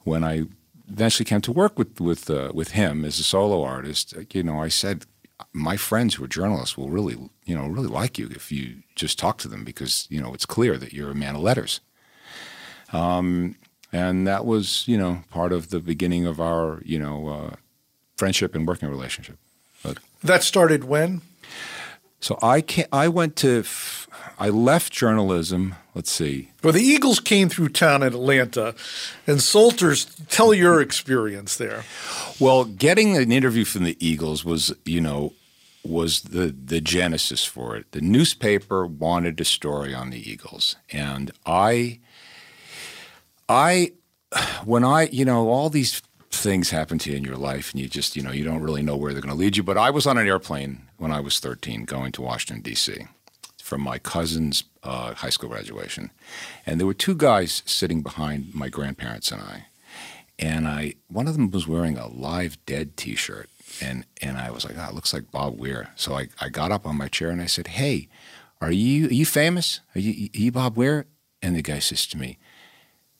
when 0.03 0.23
I 0.23 0.45
eventually 0.89 1.25
came 1.25 1.41
to 1.41 1.51
work 1.51 1.77
with 1.77 1.99
with 1.99 2.29
uh, 2.29 2.51
with 2.53 2.71
him 2.71 3.05
as 3.05 3.19
a 3.19 3.23
solo 3.23 3.63
artist, 3.63 4.13
you 4.33 4.43
know, 4.43 4.61
I 4.61 4.69
said, 4.69 5.05
my 5.53 5.77
friends 5.77 6.15
who 6.15 6.23
are 6.23 6.27
journalists 6.27 6.77
will 6.77 6.89
really, 6.89 7.17
you 7.45 7.55
know, 7.55 7.67
really 7.67 7.87
like 7.87 8.17
you 8.17 8.27
if 8.31 8.51
you 8.51 8.83
just 8.95 9.19
talk 9.19 9.37
to 9.39 9.47
them 9.47 9.63
because 9.63 10.07
you 10.09 10.21
know 10.21 10.33
it's 10.33 10.45
clear 10.45 10.77
that 10.77 10.93
you're 10.93 11.11
a 11.11 11.15
man 11.15 11.35
of 11.35 11.41
letters. 11.41 11.81
Um, 12.93 13.55
and 13.91 14.27
that 14.27 14.45
was, 14.45 14.87
you 14.87 14.97
know, 14.97 15.23
part 15.29 15.53
of 15.53 15.69
the 15.69 15.79
beginning 15.79 16.25
of 16.25 16.39
our, 16.39 16.81
you 16.83 16.99
know, 16.99 17.27
uh, 17.27 17.55
friendship 18.17 18.55
and 18.55 18.67
working 18.67 18.89
relationship. 18.89 19.37
But, 19.83 19.97
That 20.23 20.43
started 20.43 20.83
when? 20.83 21.21
so 22.19 22.37
I 22.41 22.61
can 22.61 22.85
I 22.91 23.07
went 23.07 23.35
to, 23.37 23.63
I 24.39 24.49
left 24.49 24.93
journalism. 24.93 25.75
Let's 25.95 26.11
see, 26.11 26.51
Well, 26.63 26.73
the 26.73 26.81
Eagles 26.81 27.19
came 27.19 27.49
through 27.49 27.69
town 27.69 28.03
in 28.03 28.09
Atlanta, 28.09 28.75
and 29.25 29.41
Solters, 29.41 30.05
tell 30.29 30.53
your 30.53 30.79
experience 30.79 31.55
there. 31.55 31.85
Well, 32.39 32.65
getting 32.65 33.17
an 33.17 33.31
interview 33.31 33.65
from 33.65 33.83
the 33.83 33.97
Eagles 33.99 34.45
was, 34.45 34.71
you 34.85 35.01
know, 35.01 35.33
was 35.83 36.21
the 36.21 36.53
the 36.65 36.81
genesis 36.81 37.45
for 37.45 37.75
it. 37.77 37.91
The 37.93 38.01
newspaper 38.01 38.85
wanted 38.85 39.39
a 39.41 39.45
story 39.45 39.93
on 39.93 40.11
the 40.11 40.29
Eagles, 40.29 40.75
and 40.91 41.31
I, 41.45 41.99
I, 43.49 43.93
when 44.65 44.83
I, 44.83 45.07
you 45.07 45.25
know, 45.25 45.49
all 45.49 45.69
these 45.71 46.01
things 46.29 46.69
happen 46.69 46.99
to 46.99 47.09
you 47.09 47.17
in 47.17 47.23
your 47.23 47.37
life, 47.37 47.71
and 47.71 47.81
you 47.81 47.87
just, 47.87 48.15
you 48.15 48.21
know, 48.21 48.31
you 48.31 48.43
don't 48.43 48.61
really 48.61 48.83
know 48.83 48.97
where 48.97 49.13
they're 49.13 49.21
going 49.21 49.33
to 49.33 49.39
lead 49.39 49.57
you. 49.57 49.63
But 49.63 49.77
I 49.77 49.89
was 49.89 50.05
on 50.05 50.17
an 50.17 50.27
airplane 50.27 50.83
when 50.97 51.11
I 51.11 51.21
was 51.21 51.39
13, 51.39 51.85
going 51.85 52.11
to 52.11 52.21
Washington 52.21 52.61
D.C. 52.61 53.07
from 53.67 53.81
my 53.81 53.99
cousin's 53.99 54.63
uh, 54.83 55.13
high 55.13 55.29
school 55.29 55.49
graduation, 55.49 56.11
and 56.65 56.79
there 56.79 56.87
were 56.87 56.93
two 56.93 57.15
guys 57.15 57.63
sitting 57.65 58.01
behind 58.01 58.55
my 58.55 58.69
grandparents 58.69 59.31
and 59.31 59.41
I 59.41 59.65
and 60.39 60.67
I 60.67 60.93
one 61.07 61.27
of 61.27 61.33
them 61.33 61.51
was 61.51 61.67
wearing 61.67 61.97
a 61.97 62.07
Live 62.07 62.63
Dead 62.65 62.95
T-shirt, 62.95 63.49
and 63.81 64.05
and 64.21 64.37
I 64.37 64.51
was 64.51 64.65
like, 64.65 64.75
oh, 64.77 64.87
it 64.89 64.93
looks 64.93 65.13
like 65.13 65.31
Bob 65.31 65.59
Weir. 65.59 65.89
So 65.95 66.15
I, 66.15 66.29
I 66.39 66.49
got 66.49 66.71
up 66.71 66.85
on 66.85 66.97
my 66.97 67.07
chair 67.07 67.29
and 67.29 67.41
I 67.41 67.47
said, 67.47 67.67
Hey, 67.67 68.07
are 68.61 68.71
you 68.71 69.07
are 69.07 69.13
you 69.13 69.25
famous? 69.25 69.81
Are 69.95 69.99
you, 69.99 70.29
are 70.33 70.39
you 70.39 70.51
Bob 70.51 70.77
Weir? 70.77 71.05
And 71.41 71.55
the 71.55 71.61
guy 71.61 71.79
says 71.79 72.05
to 72.07 72.17
me, 72.17 72.37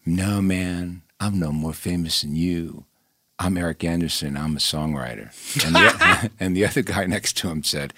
No, 0.05 0.41
man, 0.41 1.01
I'm 1.19 1.39
no 1.39 1.51
more 1.51 1.73
famous 1.73 2.21
than 2.21 2.35
you. 2.35 2.85
I'm 3.39 3.55
Eric 3.57 3.83
Andersen. 3.83 4.35
I'm 4.35 4.55
a 4.55 4.59
songwriter. 4.59 5.31
And 5.65 5.75
the, 5.75 6.31
and 6.39 6.57
the 6.57 6.65
other 6.65 6.81
guy 6.81 7.05
next 7.05 7.37
to 7.37 7.49
him 7.49 7.63
said, 7.63 7.93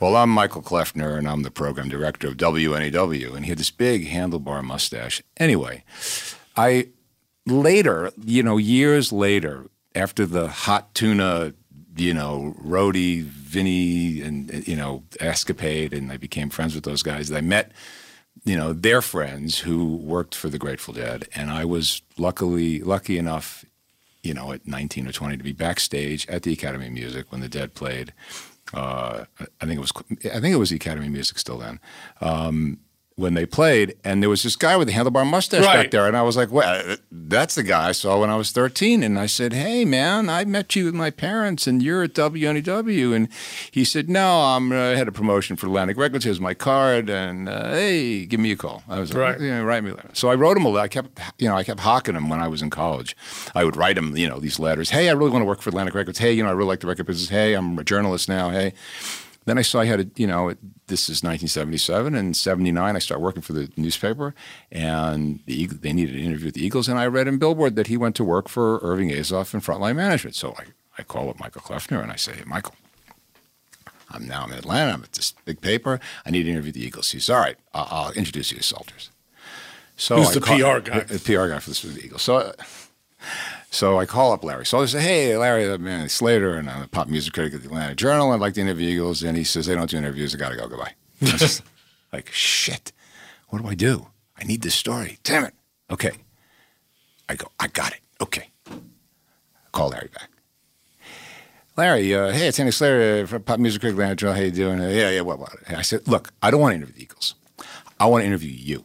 Well, 0.00 0.16
I'm 0.16 0.30
Michael 0.30 0.62
Klenfner, 0.62 1.18
and 1.18 1.28
I'm 1.28 1.42
the 1.42 1.50
program 1.50 1.88
director 1.88 2.28
of 2.28 2.36
WNEW. 2.36 3.34
And 3.34 3.44
he 3.44 3.50
had 3.50 3.58
this 3.58 3.70
big 3.70 4.06
handlebar 4.08 4.62
mustache. 4.62 5.22
Anyway, 5.36 5.84
I 6.56 6.88
later, 7.46 8.12
you 8.24 8.42
know, 8.42 8.56
years 8.56 9.12
later, 9.12 9.66
after 9.94 10.26
the 10.26 10.48
hot 10.48 10.94
tuna, 10.94 11.54
you 11.96 12.14
know, 12.14 12.54
Rhodey, 12.64 13.22
Vinny, 13.22 14.20
and 14.20 14.66
you 14.66 14.76
know, 14.76 15.04
escapade, 15.20 15.92
and 15.92 16.10
I 16.10 16.16
became 16.16 16.50
friends 16.50 16.74
with 16.74 16.84
those 16.84 17.02
guys. 17.02 17.30
I 17.30 17.40
met, 17.40 17.72
you 18.44 18.56
know, 18.56 18.72
their 18.72 19.02
friends 19.02 19.60
who 19.60 19.96
worked 19.96 20.34
for 20.34 20.48
the 20.48 20.58
Grateful 20.58 20.94
Dead, 20.94 21.28
and 21.34 21.50
I 21.50 21.64
was 21.64 22.02
luckily 22.18 22.80
lucky 22.80 23.18
enough, 23.18 23.64
you 24.24 24.32
know, 24.32 24.52
at 24.52 24.66
19 24.66 25.06
or 25.06 25.12
20 25.12 25.36
to 25.36 25.44
be 25.44 25.52
backstage 25.52 26.26
at 26.28 26.42
the 26.42 26.52
Academy 26.52 26.86
of 26.86 26.92
Music 26.92 27.30
when 27.30 27.42
the 27.42 27.48
Dead 27.48 27.74
played. 27.74 28.12
Uh, 28.72 29.26
I 29.60 29.66
think 29.66 29.76
it 29.76 29.80
was 29.80 29.92
I 30.24 30.40
think 30.40 30.54
it 30.54 30.58
was 30.58 30.70
the 30.70 30.76
Academy 30.76 31.06
of 31.06 31.12
Music 31.12 31.38
still 31.38 31.58
then. 31.58 31.78
Um, 32.20 32.80
when 33.16 33.34
they 33.34 33.46
played, 33.46 33.94
and 34.02 34.20
there 34.20 34.28
was 34.28 34.42
this 34.42 34.56
guy 34.56 34.76
with 34.76 34.88
a 34.88 34.92
handlebar 34.92 35.24
mustache 35.24 35.64
Right. 35.64 35.82
back 35.84 35.90
there, 35.92 36.08
and 36.08 36.16
I 36.16 36.22
was 36.22 36.36
like, 36.36 36.50
"Well, 36.50 36.96
that's 37.12 37.54
the 37.54 37.62
guy 37.62 37.90
I 37.90 37.92
saw 37.92 38.18
when 38.20 38.28
I 38.28 38.34
was 38.34 38.50
13." 38.50 39.04
And 39.04 39.18
I 39.20 39.26
said, 39.26 39.52
"Hey, 39.52 39.84
man, 39.84 40.28
I 40.28 40.44
met 40.44 40.74
you 40.74 40.86
with 40.86 40.94
my 40.94 41.10
parents, 41.10 41.68
and 41.68 41.80
you're 41.80 42.02
at 42.02 42.12
WNEW." 42.14 43.14
And 43.14 43.28
he 43.70 43.84
said, 43.84 44.08
"No, 44.10 44.40
I'm 44.40 44.72
uh, 44.72 44.74
I 44.74 44.96
had 44.96 45.06
a 45.06 45.12
promotion 45.12 45.54
for 45.54 45.66
Atlantic 45.68 45.96
Records. 45.96 46.24
Here's 46.24 46.40
my 46.40 46.54
card, 46.54 47.08
and 47.08 47.48
uh, 47.48 47.70
hey, 47.70 48.26
give 48.26 48.40
me 48.40 48.50
a 48.50 48.56
call." 48.56 48.82
I 48.88 48.98
was 48.98 49.10
like, 49.14 49.20
Right. 49.20 49.40
"Yeah, 49.40 49.60
write 49.60 49.84
me 49.84 49.90
a 49.90 49.94
letter." 49.94 50.10
So 50.12 50.28
I 50.28 50.34
wrote 50.34 50.56
him 50.56 50.64
a 50.64 50.70
letter. 50.70 50.84
I 50.84 50.88
kept, 50.88 51.20
you 51.38 51.48
know, 51.48 51.56
I 51.56 51.62
kept 51.62 51.80
hawking 51.80 52.16
him 52.16 52.28
when 52.28 52.40
I 52.40 52.48
was 52.48 52.62
in 52.62 52.70
college. 52.70 53.16
I 53.54 53.62
would 53.64 53.76
write 53.76 53.96
him, 53.96 54.16
you 54.16 54.28
know, 54.28 54.40
these 54.40 54.58
letters. 54.58 54.90
Hey, 54.90 55.08
I 55.08 55.12
really 55.12 55.30
want 55.30 55.42
to 55.42 55.46
work 55.46 55.62
for 55.62 55.70
Atlantic 55.70 55.94
Records. 55.94 56.18
Hey, 56.18 56.32
you 56.32 56.42
know, 56.42 56.48
I 56.48 56.52
really 56.52 56.68
like 56.68 56.80
the 56.80 56.88
record 56.88 57.06
business. 57.06 57.28
Hey, 57.28 57.54
I'm 57.54 57.78
a 57.78 57.84
journalist 57.84 58.28
now. 58.28 58.50
Hey. 58.50 58.72
Then 59.46 59.58
I 59.58 59.62
saw 59.62 59.80
I 59.80 59.84
had 59.84 60.00
a, 60.00 60.06
you 60.16 60.26
know, 60.26 60.54
this 60.86 61.02
is 61.10 61.22
1977 61.22 62.14
and 62.14 62.36
79. 62.36 62.96
I 62.96 62.98
started 62.98 63.22
working 63.22 63.42
for 63.42 63.52
the 63.52 63.70
newspaper, 63.76 64.34
and 64.72 65.40
the 65.46 65.66
they 65.66 65.92
needed 65.92 66.14
an 66.16 66.22
interview 66.22 66.46
with 66.46 66.54
the 66.54 66.64
Eagles, 66.64 66.88
and 66.88 66.98
I 66.98 67.06
read 67.06 67.28
in 67.28 67.38
Billboard 67.38 67.76
that 67.76 67.88
he 67.88 67.96
went 67.96 68.16
to 68.16 68.24
work 68.24 68.48
for 68.48 68.78
Irving 68.82 69.10
Azoff 69.10 69.52
in 69.54 69.60
Frontline 69.60 69.96
Management. 69.96 70.34
So 70.34 70.54
I, 70.58 70.64
I 70.98 71.02
call 71.02 71.28
up 71.28 71.38
Michael 71.40 71.60
Klenfner 71.62 72.02
and 72.02 72.10
I 72.12 72.16
say, 72.16 72.32
hey, 72.34 72.44
Michael, 72.46 72.74
I'm 74.10 74.26
now 74.26 74.44
in 74.46 74.52
Atlanta. 74.52 74.92
I'm 74.92 75.02
at 75.02 75.12
this 75.12 75.32
big 75.44 75.60
paper. 75.60 76.00
I 76.24 76.30
need 76.30 76.44
to 76.44 76.50
interview 76.50 76.72
the 76.72 76.84
Eagles. 76.84 77.10
He 77.10 77.18
says, 77.20 77.34
all 77.34 77.40
right, 77.40 77.56
I'll, 77.74 77.88
I'll 77.90 78.12
introduce 78.12 78.50
you 78.52 78.58
to 78.58 78.62
Solters. 78.64 79.10
So 79.96 80.16
Who's 80.16 80.30
I 80.30 80.34
the 80.34 80.40
call- 80.40 80.58
PR 80.58 80.80
guy? 80.80 81.00
The 81.00 81.18
PR 81.18 81.48
guy 81.48 81.58
for 81.58 81.70
the, 81.70 81.76
for 81.76 81.86
the 81.88 82.04
Eagles. 82.04 82.22
So. 82.22 82.52
So 83.74 83.98
I 83.98 84.06
call 84.06 84.32
up 84.32 84.44
Larry. 84.44 84.64
So 84.64 84.82
I 84.82 84.86
say, 84.86 85.00
"Hey, 85.00 85.36
Larry, 85.36 85.68
uh, 85.68 85.78
man, 85.78 86.08
Slater, 86.08 86.54
and 86.54 86.70
I'm 86.70 86.82
a 86.82 86.86
pop 86.86 87.08
music 87.08 87.32
critic 87.32 87.54
at 87.54 87.62
the 87.62 87.66
Atlanta 87.66 87.96
Journal. 87.96 88.30
I'd 88.30 88.38
like 88.38 88.54
to 88.54 88.60
interview 88.60 88.88
Eagles." 88.88 89.24
And 89.24 89.36
he 89.36 89.42
says, 89.42 89.66
"They 89.66 89.74
don't 89.74 89.90
do 89.90 89.96
interviews. 89.96 90.32
I 90.32 90.38
gotta 90.38 90.54
go. 90.54 90.68
Goodbye." 90.68 90.94
Just 91.20 91.62
like, 92.12 92.30
"Shit, 92.30 92.92
what 93.48 93.60
do 93.60 93.66
I 93.68 93.74
do? 93.74 94.06
I 94.38 94.44
need 94.44 94.62
this 94.62 94.76
story. 94.76 95.18
Damn 95.24 95.44
it." 95.44 95.54
Okay. 95.90 96.12
I 97.28 97.34
go, 97.34 97.48
"I 97.58 97.66
got 97.66 97.92
it." 97.92 98.00
Okay. 98.20 98.50
Call 99.72 99.88
Larry 99.88 100.08
back. 100.14 100.30
Larry, 101.76 102.14
uh, 102.14 102.30
hey, 102.30 102.46
it's 102.46 102.60
Andy 102.60 102.70
Slater 102.70 103.24
uh, 103.24 103.26
from 103.26 103.42
Pop 103.42 103.58
Music 103.58 103.80
Critic 103.80 103.96
Atlanta 103.96 104.14
Journal. 104.14 104.36
How 104.36 104.42
you 104.42 104.52
doing? 104.52 104.80
Uh, 104.80 104.88
yeah, 104.88 105.10
yeah. 105.10 105.22
What 105.22 105.34
about 105.34 105.54
it? 105.54 105.76
I 105.76 105.82
said, 105.82 106.06
"Look, 106.06 106.32
I 106.40 106.52
don't 106.52 106.60
want 106.60 106.74
to 106.74 106.76
interview 106.76 106.94
the 106.94 107.02
Eagles. 107.02 107.34
I 107.98 108.06
want 108.06 108.22
to 108.22 108.26
interview 108.26 108.52
you. 108.52 108.84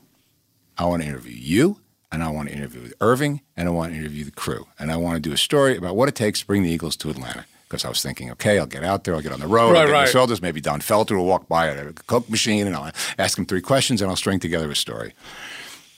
I 0.80 0.86
want 0.86 1.04
to 1.04 1.08
interview 1.08 1.36
you." 1.36 1.80
And 2.12 2.24
I 2.24 2.30
want 2.30 2.50
to 2.50 2.56
interview 2.56 2.92
Irving, 3.02 3.42
and 3.56 3.68
I 3.68 3.72
want 3.72 3.94
to 3.94 3.98
interview 4.00 4.24
the 4.26 4.32
crew, 4.32 4.66
and 4.80 4.92
I 4.92 4.98
want 4.98 5.16
to 5.16 5.20
do 5.30 5.32
a 5.34 5.38
story 5.38 5.78
about 5.78 5.96
what 5.96 6.10
it 6.10 6.16
takes 6.16 6.40
to 6.40 6.48
bring 6.48 6.64
the 6.64 6.72
Eagles 6.72 6.96
to 6.98 7.10
Atlanta. 7.10 7.46
Because 7.68 7.86
I 7.86 7.90
was 7.90 8.02
thinking, 8.02 8.32
okay, 8.32 8.58
I'll 8.58 8.66
get 8.66 8.84
out 8.84 9.04
there, 9.04 9.14
I'll 9.14 9.22
get 9.22 9.32
on 9.32 9.40
the 9.40 9.46
road, 9.46 9.74
Right, 9.74 9.82
I'll 9.82 9.86
get 9.88 9.94
right. 9.94 10.06
the 10.08 10.12
shoulders, 10.12 10.42
maybe 10.42 10.60
Don 10.60 10.80
Felder 10.82 11.16
will 11.16 11.28
walk 11.28 11.48
by 11.48 11.68
at 11.70 11.78
a 11.78 11.94
Coke 11.94 12.28
machine, 12.28 12.66
and 12.66 12.76
I'll 12.76 12.92
ask 13.20 13.38
him 13.38 13.46
three 13.46 13.62
questions, 13.62 14.02
and 14.02 14.10
I'll 14.10 14.16
string 14.18 14.40
together 14.40 14.72
a 14.72 14.76
story. 14.76 15.14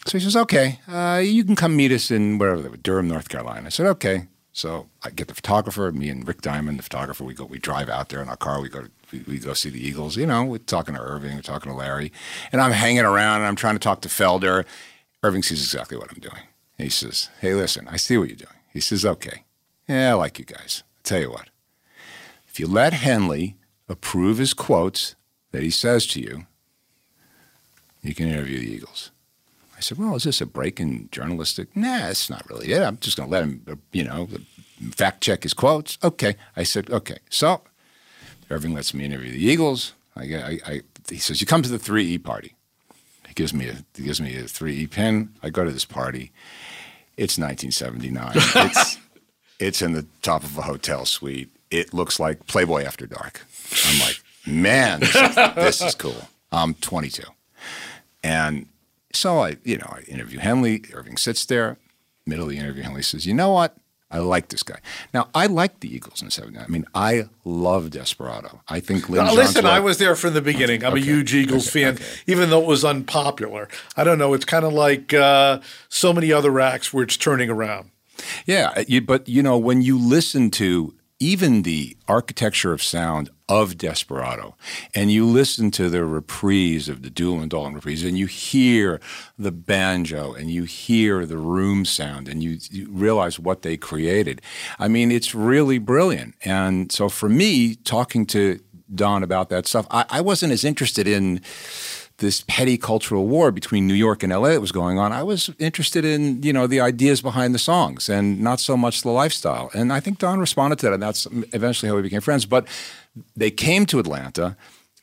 So 0.06 0.18
he 0.18 0.24
says, 0.24 0.36
okay, 0.36 0.82
uh, 0.90 1.22
you 1.24 1.46
can 1.46 1.56
come 1.56 1.78
meet 1.78 1.94
us 1.94 2.12
in 2.12 2.38
wherever 2.40 2.62
they 2.62 2.68
were, 2.68 2.76
Durham, 2.76 3.08
North 3.08 3.30
Carolina. 3.30 3.68
I 3.68 3.70
said, 3.70 3.86
okay. 3.86 4.28
So 4.52 4.90
I 5.02 5.12
get 5.12 5.30
the 5.30 5.34
photographer, 5.34 5.90
me 5.94 6.10
and 6.10 6.28
Rick 6.28 6.42
Diamond, 6.42 6.78
the 6.80 6.84
photographer. 6.84 7.24
We 7.24 7.34
go, 7.34 7.46
we 7.46 7.58
drive 7.58 7.88
out 7.88 8.10
there 8.10 8.22
in 8.22 8.28
our 8.28 8.36
car. 8.36 8.60
We 8.60 8.68
go, 8.68 8.88
we, 9.14 9.20
we 9.20 9.40
go 9.40 9.54
see 9.54 9.70
the 9.70 9.80
Eagles. 9.80 10.18
You 10.18 10.26
know, 10.26 10.44
we're 10.44 10.58
talking 10.58 10.94
to 10.96 11.00
Irving, 11.00 11.36
we're 11.36 11.42
talking 11.42 11.72
to 11.72 11.78
Larry, 11.78 12.12
and 12.52 12.60
I'm 12.60 12.72
hanging 12.74 13.06
around 13.06 13.38
and 13.38 13.46
I'm 13.48 13.56
trying 13.56 13.76
to 13.76 13.80
talk 13.80 14.02
to 14.02 14.10
Felder. 14.10 14.66
Irving 15.24 15.44
sees 15.44 15.64
exactly 15.64 15.98
what 15.98 16.12
I'm 16.12 16.20
doing. 16.20 16.48
He 16.78 16.90
says, 16.90 17.30
"Hey, 17.42 17.54
listen, 17.54 17.88
I 17.88 17.98
see 17.98 18.18
what 18.18 18.30
you're 18.30 18.38
doing." 18.38 18.60
He 18.74 18.80
says, 18.80 19.06
"Okay, 19.06 19.44
yeah, 19.88 20.12
I 20.12 20.14
like 20.14 20.40
you 20.40 20.46
guys. 20.46 20.84
I'll 20.98 21.04
tell 21.04 21.20
you 21.22 21.30
what, 21.30 21.50
if 22.48 22.60
you 22.60 22.68
let 22.68 22.94
Henley 22.94 23.56
approve 23.88 24.40
his 24.40 24.54
quotes 24.54 25.16
that 25.52 25.62
he 25.62 25.70
says 25.70 26.08
to 26.08 26.22
you, 26.22 26.48
you 28.02 28.16
can 28.16 28.28
interview 28.28 28.60
the 28.60 28.74
Eagles." 28.74 29.12
I 29.78 29.82
said, 29.82 29.98
"Well, 29.98 30.16
is 30.16 30.24
this 30.24 30.42
a 30.42 30.46
break 30.46 30.80
in 30.80 31.10
journalistic?" 31.12 31.76
Nah, 31.76 32.08
it's 32.08 32.30
not 32.30 32.50
really 32.50 32.72
it. 32.72 32.82
I'm 32.82 32.98
just 32.98 33.18
going 33.18 33.30
to 33.30 33.34
let 33.34 33.44
him, 33.44 33.82
you 33.92 34.04
know, 34.04 34.28
fact 34.92 35.22
check 35.22 35.44
his 35.44 35.54
quotes. 35.54 36.00
Okay. 36.04 36.36
I 36.56 36.64
said, 36.64 36.90
"Okay." 36.90 37.20
So 37.30 37.62
Irving 38.50 38.74
lets 38.74 38.94
me 38.94 39.06
interview 39.06 39.32
the 39.32 39.46
Eagles. 39.46 39.94
I, 40.16 40.24
I, 40.24 40.60
I 40.66 40.82
he 41.10 41.18
says, 41.18 41.42
"You 41.42 41.48
come 41.48 41.62
to 41.62 41.70
the 41.70 41.80
three 41.80 42.06
E 42.08 42.18
party." 42.18 42.56
He 43.32 43.34
gives 43.34 43.54
me 43.54 43.70
a 43.70 43.78
he 43.96 44.04
gives 44.04 44.20
me 44.20 44.36
a 44.36 44.44
three 44.44 44.76
E 44.80 44.88
pin. 44.88 45.30
I 45.42 45.50
go 45.50 45.64
to 45.64 45.72
this 45.72 45.86
party. 45.86 46.34
It's 47.16 47.38
1979. 47.38 48.32
it's 48.36 48.98
it's 49.58 49.82
in 49.82 49.94
the 49.94 50.06
top 50.22 50.44
of 50.44 50.58
a 50.58 50.64
hotel 50.64 51.06
suite. 51.06 51.50
It 51.70 51.94
looks 51.94 52.20
like 52.20 52.46
Playboy 52.46 52.84
After 52.84 53.08
Dark. 53.08 53.46
I'm 53.86 54.00
like, 54.02 54.22
man, 54.46 55.00
this 55.00 55.16
is, 55.16 55.36
this 55.56 55.82
is 55.82 55.96
cool. 55.96 56.28
I'm 56.52 56.74
22, 56.74 57.24
and 58.22 58.66
so 59.14 59.40
I, 59.40 59.56
you 59.64 59.78
know, 59.78 59.88
I 59.90 60.02
interview 60.10 60.40
Henley. 60.40 60.84
Irving 60.94 61.16
sits 61.16 61.46
there. 61.46 61.78
Middle 62.26 62.44
of 62.44 62.50
the 62.50 62.58
interview, 62.58 62.84
Henley 62.84 63.02
says, 63.02 63.26
"You 63.26 63.34
know 63.34 63.54
what? 63.54 63.78
I 64.12 64.20
like 64.20 64.50
this 64.50 64.64
guy." 64.64 64.80
Now, 65.14 65.30
I 65.34 65.46
liked 65.48 65.82
the 65.82 65.94
Eagles 65.94 66.22
in 66.22 66.30
'79. 66.30 66.64
I 66.68 66.72
mean, 66.72 66.86
I 66.94 67.24
love 67.46 67.90
Desperado. 67.92 68.62
I 68.68 68.80
think 68.80 69.10
Lynn 69.10 69.24
Now, 69.26 69.34
listen, 69.34 69.66
I 69.66 69.80
was 69.80 69.98
there 69.98 70.16
from 70.16 70.34
the 70.34 70.42
beginning. 70.42 70.84
I'm 70.84 70.96
a 70.96 71.00
huge 71.00 71.34
Eagles 71.34 71.68
Okay. 71.70 71.84
fan, 71.86 71.94
Okay. 71.96 72.06
even 72.28 72.50
though 72.50 72.62
it 72.62 72.68
was 72.68 72.84
unpopular. 72.86 73.68
I 73.98 74.04
don't 74.04 74.18
know. 74.18 74.34
It's 74.34 74.46
kind 74.46 74.66
of 74.66 74.74
like 74.74 75.14
uh, 75.14 75.60
so 75.90 76.14
many 76.14 76.32
other 76.32 76.60
acts 76.60 76.94
where 76.94 77.04
it's 77.04 77.18
turning 77.18 77.50
around. 77.50 77.92
Yeah, 78.46 78.84
you, 78.88 79.02
but 79.02 79.28
you 79.28 79.42
know 79.42 79.58
when 79.58 79.82
you 79.82 79.98
listen 79.98 80.52
to 80.52 80.94
even 81.22 81.62
the 81.62 81.96
architecture 82.08 82.74
of 82.74 82.82
sound 82.82 83.30
of 83.48 83.78
Desperado, 83.78 84.56
and 84.96 85.12
you 85.12 85.24
listen 85.24 85.70
to 85.72 85.88
the 85.88 86.04
reprise 86.04 86.90
of 86.90 87.04
the 87.04 87.12
Doolin 87.12 87.48
Dalton 87.48 87.76
reprise, 87.76 88.04
and 88.04 88.18
you 88.18 88.26
hear 88.26 89.00
the 89.38 89.52
banjo, 89.52 90.34
and 90.34 90.50
you 90.50 90.64
hear 90.64 91.28
the 91.28 91.38
room 91.38 91.86
sound, 91.86 92.28
and 92.28 92.42
you, 92.42 92.58
you 92.72 92.88
realize 92.90 93.40
what 93.40 93.62
they 93.62 93.78
created. 93.78 94.42
I 94.80 94.88
mean, 94.88 95.12
it's 95.12 95.36
really 95.36 95.78
brilliant. 95.78 96.34
And 96.44 96.92
so 96.92 97.08
for 97.08 97.30
me, 97.30 97.76
talking 97.76 98.26
to 98.28 98.60
Don 98.94 99.22
about 99.22 99.50
that 99.50 99.68
stuff, 99.68 99.86
I, 99.92 100.06
I 100.10 100.22
wasn't 100.22 100.54
as 100.54 100.64
interested 100.66 101.08
in 101.08 101.40
this 102.22 102.46
petty 102.48 102.78
cultural 102.78 103.28
war 103.28 103.52
between 103.52 103.88
New 103.88 103.96
York 103.96 104.24
and 104.24 104.32
LA 104.32 104.50
that 104.50 104.62
was 104.62 104.72
going 104.72 104.98
on. 104.98 105.12
I 105.12 105.24
was 105.24 105.50
interested 105.60 106.06
in, 106.06 106.42
you 106.44 106.54
know, 106.54 106.68
the 106.68 106.80
ideas 106.80 107.22
behind 107.22 107.54
the 107.54 107.60
songs 107.60 108.08
and 108.10 108.40
not 108.40 108.60
so 108.60 108.78
much 108.78 109.02
the 109.02 109.10
lifestyle. 109.10 109.70
And 109.74 109.92
I 109.92 110.00
think 110.00 110.20
Don 110.20 110.40
responded 110.40 110.80
to 110.80 110.86
that, 110.86 110.94
and 110.94 111.04
that's 111.04 111.28
eventually 111.52 111.90
how 111.90 111.96
we 111.96 112.04
became 112.04 112.22
friends. 112.22 112.46
But 112.46 112.68
they 113.36 113.52
came 113.52 113.86
to 113.88 114.00
Atlanta, 114.00 114.56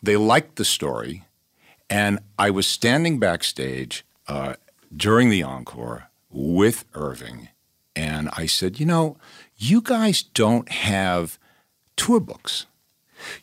they 0.02 0.16
liked 0.16 0.56
the 0.56 0.64
story, 0.64 1.24
and 1.90 2.20
I 2.38 2.50
was 2.50 2.66
standing 2.66 3.18
backstage 3.18 4.04
uh, 4.28 4.54
during 4.96 5.28
the 5.28 5.42
encore 5.42 6.08
with 6.30 6.84
Irving, 6.94 7.48
and 7.96 8.30
I 8.36 8.46
said, 8.46 8.78
you 8.78 8.86
know, 8.86 9.16
you 9.56 9.80
guys 9.80 10.22
don't 10.22 10.68
have 10.68 11.38
tour 11.96 12.20
books. 12.20 12.66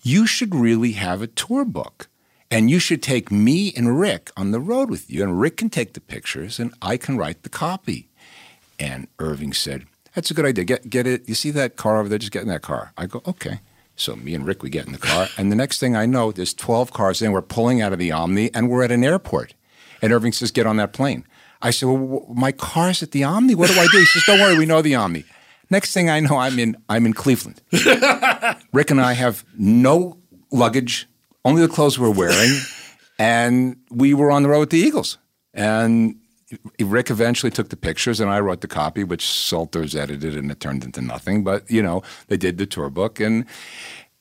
You 0.01 0.25
should 0.25 0.55
really 0.55 0.93
have 0.93 1.21
a 1.21 1.27
tour 1.27 1.65
book. 1.65 2.07
And 2.51 2.69
you 2.69 2.79
should 2.79 3.01
take 3.01 3.31
me 3.31 3.73
and 3.75 3.99
Rick 3.99 4.31
on 4.37 4.51
the 4.51 4.59
road 4.59 4.89
with 4.89 5.09
you. 5.09 5.23
And 5.23 5.39
Rick 5.39 5.57
can 5.57 5.69
take 5.69 5.93
the 5.93 6.01
pictures 6.01 6.59
and 6.59 6.73
I 6.81 6.97
can 6.97 7.17
write 7.17 7.43
the 7.43 7.49
copy. 7.49 8.09
And 8.79 9.07
Irving 9.19 9.53
said, 9.53 9.85
That's 10.13 10.29
a 10.31 10.33
good 10.33 10.45
idea. 10.45 10.63
Get, 10.65 10.89
get 10.89 11.07
it. 11.07 11.27
You 11.27 11.35
see 11.35 11.51
that 11.51 11.75
car 11.75 11.99
over 11.99 12.07
there? 12.07 12.19
Just 12.19 12.31
get 12.31 12.43
in 12.43 12.49
that 12.49 12.61
car. 12.61 12.93
I 12.97 13.07
go, 13.07 13.21
Okay. 13.25 13.59
So 13.97 14.15
me 14.17 14.35
and 14.35 14.45
Rick, 14.45 14.61
we 14.61 14.69
get 14.69 14.85
in 14.85 14.91
the 14.91 14.97
car. 14.99 15.27
And 15.37 15.49
the 15.51 15.55
next 15.55 15.79
thing 15.79 15.95
I 15.95 16.05
know, 16.05 16.31
there's 16.33 16.53
12 16.53 16.91
cars 16.91 17.21
in. 17.21 17.31
We're 17.31 17.41
pulling 17.41 17.81
out 17.81 17.93
of 17.93 17.99
the 17.99 18.11
Omni 18.11 18.53
and 18.53 18.69
we're 18.69 18.83
at 18.83 18.91
an 18.91 19.05
airport. 19.05 19.53
And 20.01 20.11
Irving 20.11 20.33
says, 20.33 20.51
Get 20.51 20.67
on 20.67 20.75
that 20.77 20.91
plane. 20.93 21.25
I 21.61 21.71
said, 21.71 21.87
Well, 21.87 21.97
w- 21.97 22.25
my 22.33 22.51
car's 22.51 23.01
at 23.01 23.11
the 23.11 23.23
Omni. 23.23 23.55
What 23.55 23.69
do 23.71 23.79
I 23.79 23.87
do? 23.91 23.97
He 23.97 24.05
says, 24.05 24.23
Don't 24.27 24.39
worry, 24.39 24.57
we 24.57 24.65
know 24.65 24.81
the 24.81 24.95
Omni. 24.95 25.23
Next 25.69 25.93
thing 25.93 26.09
I 26.09 26.19
know, 26.19 26.37
I'm 26.37 26.59
in, 26.59 26.77
I'm 26.89 27.05
in 27.07 27.13
Cleveland. 27.13 27.61
Rick 28.73 28.91
and 28.91 29.01
I 29.01 29.13
have 29.13 29.43
no 29.57 30.17
luggage, 30.51 31.07
only 31.45 31.61
the 31.61 31.69
clothes 31.69 31.97
we're 31.97 32.09
wearing, 32.09 32.59
and 33.19 33.77
we 33.89 34.13
were 34.13 34.31
on 34.31 34.43
the 34.43 34.49
road 34.49 34.59
with 34.61 34.69
the 34.71 34.79
Eagles. 34.79 35.17
And 35.53 36.19
Rick 36.79 37.09
eventually 37.09 37.51
took 37.51 37.69
the 37.69 37.77
pictures, 37.77 38.19
and 38.19 38.29
I 38.29 38.39
wrote 38.39 38.61
the 38.61 38.67
copy, 38.67 39.03
which 39.03 39.25
Solters 39.25 39.95
edited, 39.95 40.35
and 40.35 40.51
it 40.51 40.59
turned 40.59 40.83
into 40.83 41.01
nothing. 41.01 41.43
But 41.43 41.69
you 41.71 41.81
know, 41.81 42.03
they 42.27 42.37
did 42.37 42.57
the 42.57 42.65
tour 42.65 42.89
book, 42.89 43.19
and 43.19 43.45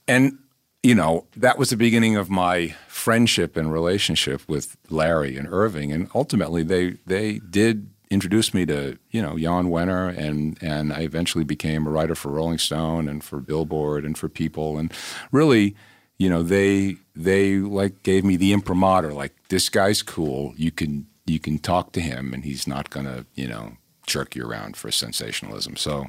and 0.06 0.38
you 0.82 0.94
know 0.94 1.26
that 1.36 1.58
was 1.58 1.70
the 1.70 1.76
beginning 1.76 2.16
of 2.16 2.30
my 2.30 2.74
friendship 2.88 3.56
and 3.56 3.72
relationship 3.72 4.42
with 4.48 4.76
Larry 4.90 5.36
and 5.36 5.48
Irving, 5.50 5.92
and 5.92 6.08
ultimately 6.14 6.62
they 6.62 6.98
they 7.06 7.40
did 7.40 7.90
introduce 8.10 8.54
me 8.54 8.64
to 8.66 8.98
you 9.10 9.20
know 9.20 9.38
Jan 9.38 9.68
Wenner, 9.68 10.16
and 10.16 10.58
and 10.62 10.92
I 10.92 11.00
eventually 11.00 11.44
became 11.44 11.86
a 11.86 11.90
writer 11.90 12.14
for 12.14 12.30
Rolling 12.30 12.58
Stone 12.58 13.08
and 13.08 13.24
for 13.24 13.40
Billboard 13.40 14.04
and 14.04 14.16
for 14.16 14.28
People, 14.28 14.78
and 14.78 14.92
really, 15.32 15.74
you 16.16 16.30
know 16.30 16.42
they 16.42 16.96
they 17.14 17.56
like 17.58 18.02
gave 18.02 18.24
me 18.24 18.36
the 18.36 18.52
imprimatur, 18.52 19.12
like 19.12 19.34
this 19.48 19.68
guy's 19.68 20.02
cool, 20.02 20.54
you 20.56 20.70
can 20.70 21.06
you 21.26 21.38
can 21.38 21.58
talk 21.58 21.92
to 21.92 22.00
him, 22.00 22.34
and 22.34 22.44
he's 22.44 22.66
not 22.66 22.90
gonna 22.90 23.26
you 23.34 23.48
know 23.48 23.76
jerk 24.06 24.36
you 24.36 24.46
around 24.46 24.76
for 24.76 24.90
sensationalism. 24.90 25.76
So. 25.76 26.06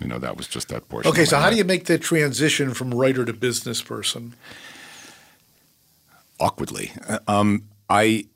You 0.00 0.08
know 0.08 0.18
that 0.18 0.38
was 0.38 0.48
just 0.48 0.68
that 0.68 0.88
portion. 0.88 1.12
Okay, 1.12 1.26
so 1.26 1.36
how 1.36 1.50
do 1.50 1.54
you 1.54 1.64
make 1.64 1.84
that 1.84 2.00
transition 2.00 2.72
from 2.72 2.92
writer 2.94 3.26
to 3.26 3.32
business 3.32 3.82
person? 3.82 4.34
awkwardly. 6.42 6.92
Um, 7.26 7.68
I 7.88 8.26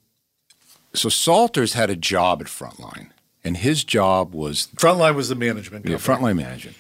so 0.95 1.09
Solters 1.09 1.75
had 1.75 1.91
a 1.91 1.97
job 1.97 2.41
at 2.41 2.47
Frontline, 2.47 3.11
and 3.45 3.57
his 3.59 3.85
job 3.85 4.35
was 4.35 4.69
Frontline 4.77 5.15
was 5.15 5.29
the 5.29 5.35
management. 5.35 5.87
yeah. 5.87 5.97
Frontline 5.97 6.37
management. 6.37 6.77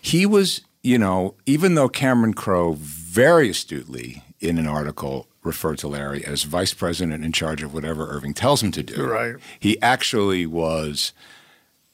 He 0.00 0.26
was, 0.26 0.60
you 0.82 0.98
know, 0.98 1.34
even 1.46 1.74
though 1.74 1.88
Cameron 1.88 2.34
Crowe 2.34 2.74
very 2.78 3.50
astutely 3.50 4.22
in 4.42 4.58
an 4.58 4.66
article 4.66 5.28
referred 5.42 5.78
to 5.78 5.88
Larry 5.88 6.24
as 6.24 6.42
vice 6.42 6.74
president 6.74 7.24
in 7.24 7.32
charge 7.32 7.62
of 7.62 7.72
whatever 7.72 8.08
Irving 8.10 8.34
tells 8.34 8.62
him 8.62 8.72
to 8.72 8.82
do. 8.82 9.06
Right. 9.06 9.36
He 9.58 9.80
actually 9.80 10.46
was, 10.46 11.12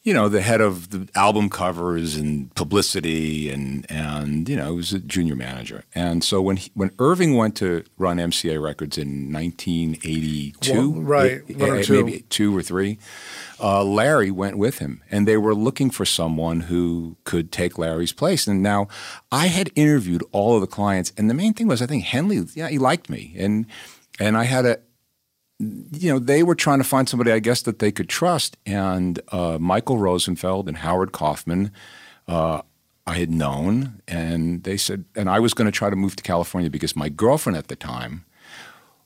you 0.08 0.14
know, 0.14 0.30
the 0.30 0.40
head 0.40 0.62
of 0.62 0.88
the 0.88 1.06
album 1.14 1.50
covers 1.50 2.16
and 2.16 2.52
publicity, 2.54 3.50
and 3.50 3.84
and 3.90 4.48
you 4.48 4.56
know, 4.56 4.70
he 4.70 4.76
was 4.78 4.94
a 4.94 5.00
junior 5.00 5.36
manager. 5.36 5.84
And 5.94 6.24
so 6.24 6.40
when 6.40 6.56
he, 6.56 6.70
when 6.72 6.92
Irving 6.98 7.36
went 7.36 7.54
to 7.56 7.84
run 7.98 8.16
MCA 8.16 8.58
Records 8.62 8.96
in 8.96 9.30
1982, 9.30 10.90
One- 10.90 11.04
right, 11.04 11.42
eh, 11.46 11.52
one 11.58 11.70
or 11.70 11.76
eh, 11.76 11.82
two. 11.82 12.04
maybe 12.04 12.20
two 12.30 12.56
or 12.56 12.62
three, 12.62 12.98
uh, 13.60 13.84
Larry 13.84 14.30
went 14.30 14.56
with 14.56 14.78
him, 14.78 15.02
and 15.10 15.28
they 15.28 15.36
were 15.36 15.54
looking 15.54 15.90
for 15.90 16.06
someone 16.06 16.60
who 16.60 17.16
could 17.24 17.52
take 17.52 17.76
Larry's 17.76 18.14
place. 18.14 18.46
And 18.46 18.62
now, 18.62 18.88
I 19.30 19.48
had 19.48 19.70
interviewed 19.74 20.24
all 20.32 20.54
of 20.54 20.62
the 20.62 20.66
clients, 20.66 21.12
and 21.18 21.28
the 21.28 21.34
main 21.34 21.52
thing 21.52 21.66
was 21.66 21.82
I 21.82 21.86
think 21.86 22.04
Henley, 22.04 22.46
yeah, 22.54 22.68
he 22.68 22.78
liked 22.78 23.10
me, 23.10 23.34
and 23.36 23.66
and 24.18 24.38
I 24.38 24.44
had 24.44 24.64
a, 24.64 24.78
you 25.58 26.12
know, 26.12 26.18
they 26.18 26.42
were 26.42 26.54
trying 26.54 26.78
to 26.78 26.84
find 26.84 27.08
somebody 27.08 27.32
I 27.32 27.38
guess 27.40 27.62
that 27.62 27.78
they 27.80 27.90
could 27.90 28.08
trust, 28.08 28.56
and 28.64 29.20
uh, 29.28 29.58
Michael 29.60 29.98
Rosenfeld 29.98 30.68
and 30.68 30.78
Howard 30.78 31.12
Kaufman. 31.12 31.72
Uh, 32.26 32.62
I 33.06 33.14
had 33.14 33.30
known, 33.30 34.02
and 34.06 34.62
they 34.64 34.76
said, 34.76 35.06
and 35.16 35.30
I 35.30 35.40
was 35.40 35.54
going 35.54 35.64
to 35.66 35.72
try 35.72 35.88
to 35.88 35.96
move 35.96 36.14
to 36.16 36.22
California 36.22 36.68
because 36.68 36.94
my 36.94 37.08
girlfriend 37.08 37.56
at 37.56 37.68
the 37.68 37.76
time 37.76 38.24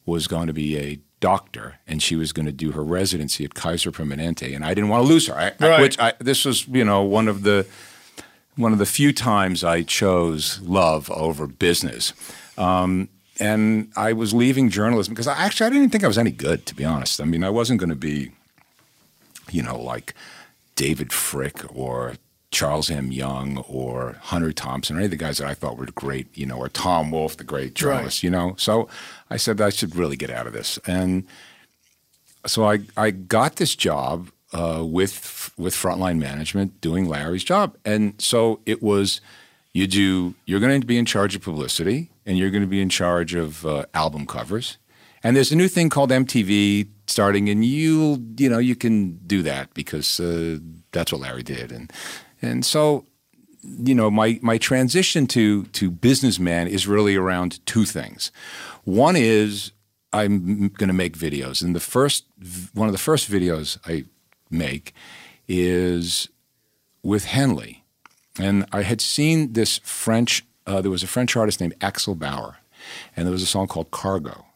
was 0.04 0.26
going 0.26 0.48
to 0.48 0.52
be 0.52 0.76
a 0.76 0.98
doctor 1.20 1.76
and 1.86 2.02
she 2.02 2.16
was 2.16 2.32
going 2.32 2.46
to 2.46 2.50
do 2.52 2.72
her 2.72 2.82
residency 2.82 3.44
at 3.44 3.54
Kaiser 3.54 3.92
Permanente 3.92 4.52
and 4.56 4.64
I 4.64 4.74
didn't 4.74 4.90
want 4.90 5.04
to 5.06 5.08
lose 5.08 5.28
her. 5.28 5.34
I, 5.36 5.52
I- 5.60 5.68
Right. 5.68 5.80
which 5.80 5.96
I, 6.00 6.14
this 6.18 6.44
was, 6.44 6.66
you 6.66 6.84
know, 6.84 7.02
one 7.02 7.28
of 7.28 7.44
the 7.44 7.64
one 8.56 8.72
of 8.72 8.80
the 8.80 8.86
few 8.86 9.12
times 9.12 9.62
I 9.62 9.82
chose 9.82 10.60
love 10.62 11.08
over 11.12 11.46
business. 11.46 12.12
Um, 12.58 13.08
and 13.40 13.90
I 13.96 14.12
was 14.12 14.34
leaving 14.34 14.68
journalism 14.68 15.14
because 15.14 15.26
I 15.26 15.34
actually 15.34 15.66
I 15.66 15.70
didn't 15.70 15.90
think 15.90 16.04
I 16.04 16.08
was 16.08 16.18
any 16.18 16.30
good 16.30 16.66
to 16.66 16.74
be 16.74 16.84
honest. 16.84 17.20
I 17.20 17.24
mean, 17.24 17.44
I 17.44 17.50
wasn't 17.50 17.80
going 17.80 17.90
to 17.90 17.96
be 17.96 18.32
you 19.52 19.62
know, 19.62 19.78
like 19.78 20.14
David 20.74 21.10
Fricke 21.10 21.70
or 21.74 22.14
Charles 22.50 22.90
M. 22.90 23.12
Young 23.12 23.58
or 23.68 24.16
Hunter 24.20 24.52
Thompson 24.52 24.96
or 24.96 24.98
any 24.98 25.06
of 25.06 25.10
the 25.10 25.16
guys 25.16 25.38
that 25.38 25.48
I 25.48 25.54
thought 25.54 25.78
were 25.78 25.86
great, 25.86 26.26
you 26.36 26.46
know, 26.46 26.58
or 26.58 26.68
Tom 26.68 27.10
Wolfe, 27.10 27.36
the 27.36 27.44
great 27.44 27.74
journalist, 27.74 28.22
you 28.22 28.30
know. 28.30 28.54
So 28.58 28.88
I 29.30 29.36
said 29.36 29.60
I 29.60 29.70
should 29.70 29.94
really 29.94 30.16
get 30.16 30.30
out 30.30 30.46
of 30.46 30.52
this. 30.52 30.78
And 30.86 31.24
so 32.46 32.64
I, 32.64 32.80
I 32.96 33.10
got 33.10 33.56
this 33.56 33.76
job 33.76 34.30
uh, 34.52 34.84
with 34.84 35.50
with 35.56 35.74
Frontline 35.74 36.18
Management 36.18 36.80
doing 36.80 37.08
Larry's 37.08 37.44
job. 37.44 37.76
And 37.84 38.20
so 38.20 38.60
it 38.66 38.82
was 38.82 39.20
you 39.72 39.86
do 39.86 40.34
you're 40.44 40.60
going 40.60 40.80
to 40.80 40.86
be 40.86 40.98
in 40.98 41.06
charge 41.06 41.34
of 41.34 41.42
publicity 41.42 42.10
and 42.26 42.38
you're 42.38 42.50
going 42.50 42.62
to 42.62 42.68
be 42.68 42.80
in 42.80 42.88
charge 42.88 43.35
of 43.35 43.66
uh, 43.66 43.85
album 43.94 44.26
covers. 44.26 44.78
And 45.22 45.37
there's 45.37 45.52
a 45.52 45.56
new 45.56 45.68
thing 45.68 45.88
called 45.88 46.11
MTV 46.11 46.88
starting, 47.06 47.48
and 47.48 47.64
you 47.64 48.24
you 48.37 48.48
know 48.48 48.58
you 48.58 48.74
can 48.74 49.18
do 49.26 49.42
that 49.42 49.72
because 49.74 50.18
uh, 50.18 50.58
that's 50.90 51.12
what 51.12 51.20
Larry 51.20 51.42
did, 51.42 51.70
and 51.70 51.92
and 52.40 52.64
so 52.64 53.06
you 53.62 53.94
know 53.94 54.11
my 54.11 54.40
my 54.42 54.58
transition 54.58 55.26
to 55.28 55.64
to 55.64 55.90
businessman 55.90 56.66
is 56.66 56.88
really 56.88 57.14
around 57.14 57.64
two 57.66 57.85
things. 57.85 58.32
One 58.85 59.14
is 59.16 59.72
I'm 60.12 60.68
going 60.68 60.88
to 60.88 60.94
make 60.94 61.16
videos, 61.16 61.62
and 61.62 61.74
the 61.74 61.80
first 61.80 62.26
one 62.74 62.88
of 62.88 62.92
the 62.92 62.98
first 62.98 63.30
videos 63.30 63.78
I 63.87 64.04
make 64.50 64.94
is 65.48 66.28
with 67.02 67.24
Henley, 67.26 67.85
and 68.38 68.66
I 68.72 68.82
had 68.82 69.00
seen 69.00 69.52
this 69.52 69.78
French. 69.78 70.44
Uh, 70.66 70.81
there 70.81 70.90
was 70.90 71.03
a 71.03 71.09
French 71.09 71.37
artist 71.37 71.61
named 71.61 71.75
Axel 71.81 72.14
Bauer, 72.14 72.59
and 73.16 73.27
there 73.27 73.33
was 73.33 73.42
a 73.42 73.46
song 73.46 73.66
called 73.66 73.90
Cargo. 73.90 74.46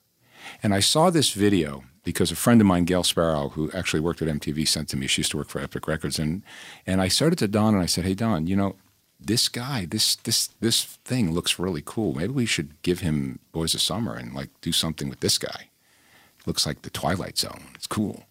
And 0.62 0.75
I 0.75 0.81
saw 0.81 1.11
this 1.11 1.33
video 1.33 1.85
because 2.05 2.31
a 2.31 2.37
friend 2.37 2.61
of 2.61 2.66
mine, 2.66 2.85
Gail 2.85 3.03
Sparrow, 3.03 3.51
who 3.51 3.71
actually 3.73 4.01
worked 4.01 4.23
at 4.23 4.29
MTV, 4.29 4.66
sent 4.66 4.88
to 4.90 4.97
me. 4.97 5.07
She 5.07 5.21
used 5.21 5.33
to 5.33 5.37
work 5.37 5.49
for 5.49 5.61
Epic 5.61 5.87
Records, 5.88 6.19
and 6.19 6.42
and 6.87 7.01
I 7.01 7.09
started 7.09 7.38
to 7.40 7.49
Don 7.49 7.75
and 7.75 7.83
I 7.83 7.87
said, 7.87 8.05
"Hey 8.05 8.14
Don, 8.14 8.47
you 8.47 8.57
know, 8.57 8.77
this 9.21 9.49
guy, 9.49 9.87
this 9.87 10.16
this 10.16 10.49
this 10.61 10.85
thing 11.05 11.33
looks 11.33 11.59
really 11.59 11.83
cool. 11.85 12.14
Maybe 12.14 12.33
we 12.33 12.47
should 12.47 12.81
give 12.83 13.01
him 13.01 13.40
Boys 13.53 13.75
of 13.75 13.81
Summer 13.81 14.14
and 14.14 14.33
like 14.33 14.51
do 14.61 14.73
something 14.73 15.09
with 15.09 15.21
this 15.21 15.37
guy. 15.37 15.69
Looks 16.47 16.64
like 16.64 16.83
the 16.83 16.90
Twilight 16.90 17.38
Zone. 17.38 17.64
It's 17.75 17.88
cool." 17.88 18.25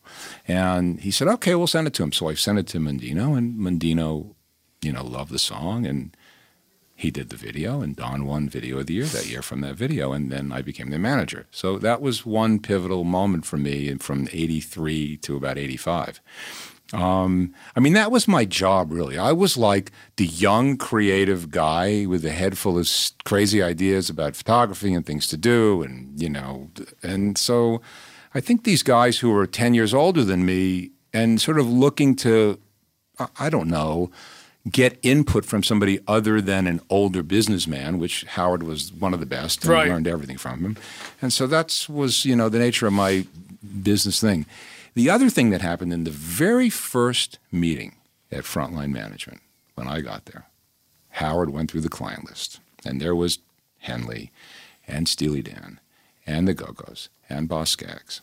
And 0.47 1.01
he 1.01 1.11
said, 1.11 1.27
"Okay, 1.27 1.53
we'll 1.53 1.67
send 1.67 1.87
it 1.87 1.93
to 1.95 2.03
him." 2.03 2.13
So 2.13 2.29
I 2.29 2.35
sent 2.35 2.59
it 2.59 2.67
to 2.67 2.79
Mondino, 2.79 3.37
and 3.37 3.59
Mondino, 3.59 4.35
you 4.81 4.93
know, 4.93 5.03
loved 5.03 5.31
the 5.31 5.39
song 5.39 5.85
and 5.85 6.15
he 6.95 7.11
did 7.11 7.29
the 7.29 7.35
video, 7.35 7.81
and 7.81 7.95
Don 7.95 8.25
won 8.25 8.47
Video 8.47 8.79
of 8.79 8.87
the 8.87 8.93
Year 8.93 9.05
that 9.05 9.29
year 9.29 9.41
from 9.41 9.61
that 9.61 9.75
video, 9.75 10.13
and 10.13 10.31
then 10.31 10.51
I 10.51 10.61
became 10.61 10.89
the 10.89 10.97
manager. 10.97 11.45
So 11.51 11.77
that 11.79 12.01
was 12.01 12.25
one 12.25 12.59
pivotal 12.59 13.03
moment 13.03 13.45
for 13.45 13.57
me, 13.57 13.93
from 13.95 14.29
'83 14.31 15.17
to 15.17 15.35
about 15.35 15.57
'85. 15.57 16.21
Um, 16.93 17.53
I 17.75 17.79
mean, 17.79 17.93
that 17.93 18.11
was 18.11 18.27
my 18.27 18.45
job, 18.45 18.91
really. 18.91 19.17
I 19.17 19.31
was 19.31 19.57
like 19.57 19.91
the 20.17 20.25
young, 20.25 20.77
creative 20.77 21.51
guy 21.51 22.05
with 22.05 22.23
a 22.23 22.31
head 22.31 22.57
full 22.57 22.77
of 22.77 22.87
crazy 23.25 23.61
ideas 23.61 24.09
about 24.09 24.35
photography 24.35 24.93
and 24.93 25.05
things 25.05 25.27
to 25.27 25.37
do, 25.37 25.83
and 25.83 26.19
you 26.21 26.29
know, 26.29 26.69
and 27.03 27.37
so 27.37 27.81
I 28.33 28.39
think 28.39 28.63
these 28.63 28.83
guys 28.83 29.19
who 29.19 29.31
were 29.31 29.47
10 29.47 29.73
years 29.73 29.93
older 29.93 30.23
than 30.23 30.45
me 30.45 30.91
and 31.13 31.41
sort 31.41 31.57
of 31.59 31.69
looking 31.69 32.15
to, 32.17 32.59
I 33.39 33.49
don't 33.49 33.69
know, 33.69 34.11
get 34.71 34.97
input 35.03 35.45
from 35.45 35.61
somebody 35.63 35.99
other 36.07 36.41
than 36.41 36.65
an 36.67 36.81
older 36.89 37.21
businessman, 37.21 37.99
which 37.99 38.23
Howard 38.29 38.63
was 38.63 38.91
one 38.91 39.13
of 39.13 39.19
the 39.19 39.25
best 39.25 39.63
and 39.63 39.71
Right. 39.71 39.87
learned 39.87 40.07
everything 40.07 40.37
from 40.37 40.61
him. 40.65 40.77
And 41.21 41.31
so 41.31 41.45
that 41.47 41.85
was, 41.87 42.25
you 42.25 42.35
know, 42.35 42.49
the 42.49 42.59
nature 42.59 42.87
of 42.87 42.93
my 42.93 43.27
business 43.83 44.19
thing. 44.19 44.45
The 44.95 45.09
other 45.09 45.29
thing 45.29 45.49
that 45.51 45.61
happened 45.61 45.93
in 45.93 46.03
the 46.03 46.11
very 46.11 46.69
first 46.69 47.37
meeting 47.51 47.95
at 48.31 48.43
Frontline 48.43 48.91
Management 48.91 49.41
when 49.75 49.87
I 49.87 50.01
got 50.01 50.25
there, 50.25 50.45
Howard 51.11 51.49
went 51.51 51.69
through 51.69 51.81
the 51.81 51.89
client 51.89 52.25
list, 52.25 52.59
and 52.83 52.99
there 52.99 53.15
was 53.15 53.39
Henley 53.79 54.31
and 54.87 55.07
Steely 55.07 55.41
Dan 55.43 55.79
and 56.25 56.47
the 56.47 56.53
Go-Go's 56.55 57.09
and 57.29 57.47
Boz 57.47 57.69
Scaggs. 57.69 58.21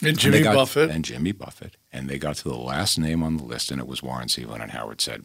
And 0.00 0.10
And 0.10 0.18
Jimmy 0.18 0.38
they 0.38 0.44
got- 0.44 0.54
Buffett. 0.54 0.90
And 0.90 1.04
Jimmy 1.04 1.32
Buffett. 1.32 1.76
And 1.92 2.08
they 2.10 2.18
got 2.18 2.36
to 2.36 2.44
the 2.44 2.54
last 2.56 2.98
name 2.98 3.22
on 3.22 3.38
the 3.38 3.44
list, 3.44 3.70
and 3.70 3.80
it 3.80 3.86
was 3.86 4.02
Warren 4.02 4.28
Zevon. 4.28 4.60
And 4.60 4.72
Howard 4.72 5.00
said, 5.00 5.24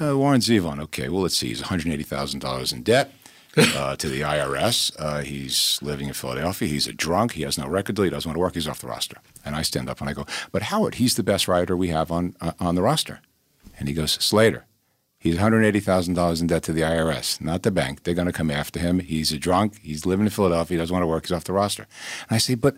uh, 0.00 0.16
Warren 0.16 0.40
Zevon, 0.40 0.80
okay, 0.80 1.08
well, 1.08 1.22
let's 1.22 1.36
see. 1.36 1.48
He's 1.48 1.62
$180,000 1.62 2.72
in 2.72 2.82
debt 2.82 3.12
uh, 3.56 3.96
to 3.96 4.08
the 4.08 4.22
IRS. 4.22 4.94
Uh, 4.98 5.20
he's 5.20 5.78
living 5.82 6.08
in 6.08 6.14
Philadelphia. 6.14 6.68
He's 6.68 6.86
a 6.86 6.92
drunk. 6.92 7.32
He 7.32 7.42
has 7.42 7.56
no 7.56 7.68
record 7.68 7.96
deal. 7.96 8.04
He 8.04 8.10
doesn't 8.10 8.28
want 8.28 8.36
to 8.36 8.40
work. 8.40 8.54
He's 8.54 8.68
off 8.68 8.80
the 8.80 8.88
roster. 8.88 9.18
And 9.44 9.54
I 9.54 9.62
stand 9.62 9.88
up 9.88 10.00
and 10.00 10.10
I 10.10 10.12
go, 10.12 10.26
but 10.50 10.62
Howard, 10.62 10.96
he's 10.96 11.14
the 11.14 11.22
best 11.22 11.46
writer 11.46 11.76
we 11.76 11.88
have 11.88 12.10
on, 12.10 12.34
uh, 12.40 12.52
on 12.58 12.74
the 12.74 12.82
roster. 12.82 13.20
And 13.78 13.88
he 13.88 13.94
goes, 13.94 14.12
Slater, 14.12 14.66
He's 15.24 15.38
$180,000 15.38 16.40
in 16.42 16.46
debt 16.48 16.62
to 16.64 16.72
the 16.74 16.82
IRS, 16.82 17.40
not 17.40 17.62
the 17.62 17.70
bank. 17.70 18.02
They're 18.02 18.12
going 18.12 18.26
to 18.26 18.32
come 18.32 18.50
after 18.50 18.78
him. 18.78 18.98
He's 18.98 19.32
a 19.32 19.38
drunk. 19.38 19.80
He's 19.80 20.04
living 20.04 20.26
in 20.26 20.30
Philadelphia. 20.30 20.76
He 20.76 20.78
doesn't 20.78 20.92
want 20.92 21.02
to 21.02 21.06
work. 21.06 21.24
He's 21.24 21.32
off 21.32 21.44
the 21.44 21.54
roster. 21.54 21.86
And 22.28 22.36
I 22.36 22.36
say, 22.36 22.54
but 22.56 22.76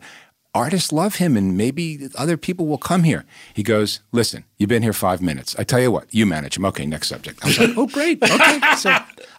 artists 0.56 0.90
love 0.92 1.16
him 1.16 1.36
and 1.36 1.56
maybe 1.56 2.08
other 2.16 2.36
people 2.36 2.66
will 2.66 2.78
come 2.78 3.02
here. 3.02 3.24
He 3.52 3.62
goes, 3.62 4.00
listen, 4.10 4.44
you've 4.56 4.70
been 4.70 4.82
here 4.82 4.92
five 4.94 5.20
minutes. 5.20 5.54
I 5.58 5.64
tell 5.64 5.80
you 5.80 5.90
what, 5.92 6.06
you 6.12 6.24
manage 6.26 6.56
him. 6.56 6.64
Okay, 6.64 6.86
next 6.86 7.08
subject. 7.08 7.44
I 7.44 7.48
was 7.48 7.58
like, 7.58 7.76
oh, 7.76 7.86
great. 7.86 8.22
Okay. 8.22 8.60
So 8.76 8.90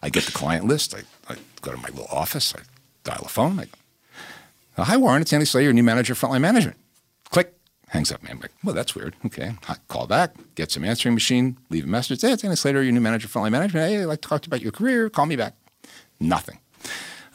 I 0.02 0.10
get 0.10 0.24
the 0.24 0.32
client 0.32 0.64
list. 0.66 0.94
I, 0.94 1.02
I 1.32 1.36
go 1.60 1.70
to 1.72 1.76
my 1.76 1.88
little 1.88 2.06
office. 2.10 2.54
I 2.56 2.60
dial 3.04 3.22
a 3.24 3.28
phone. 3.28 3.58
I 3.60 3.64
go, 3.64 3.70
"Uh, 4.78 4.84
hi, 4.84 4.96
Warren. 4.96 5.22
It's 5.22 5.32
Andy 5.32 5.46
Slater, 5.46 5.72
new 5.72 5.82
manager 5.82 6.12
of 6.14 6.20
Frontline 6.20 6.40
Management. 6.40 6.76
Click. 7.30 7.54
Hangs 7.88 8.10
up, 8.12 8.22
man. 8.22 8.32
I'm 8.32 8.40
like, 8.40 8.52
well, 8.64 8.74
that's 8.74 8.94
weird. 8.94 9.14
Okay. 9.26 9.52
I 9.68 9.76
call 9.88 10.06
back, 10.06 10.34
get 10.56 10.70
some 10.70 10.84
answering 10.84 11.14
machine, 11.14 11.56
leave 11.70 11.84
a 11.84 11.86
message. 11.86 12.20
Hey, 12.20 12.32
it's 12.32 12.44
Andy 12.44 12.56
Slater, 12.56 12.82
your 12.82 12.92
new 12.92 13.00
manager 13.00 13.26
of 13.26 13.32
Frontline 13.32 13.52
Management. 13.52 13.88
Hey, 13.90 14.02
I'd 14.02 14.04
like 14.06 14.20
to 14.22 14.28
talk 14.28 14.42
to 14.42 14.46
you 14.46 14.50
about 14.50 14.62
your 14.62 14.72
career. 14.72 15.08
Call 15.08 15.26
me 15.26 15.36
back. 15.36 15.54
Nothing. 16.20 16.58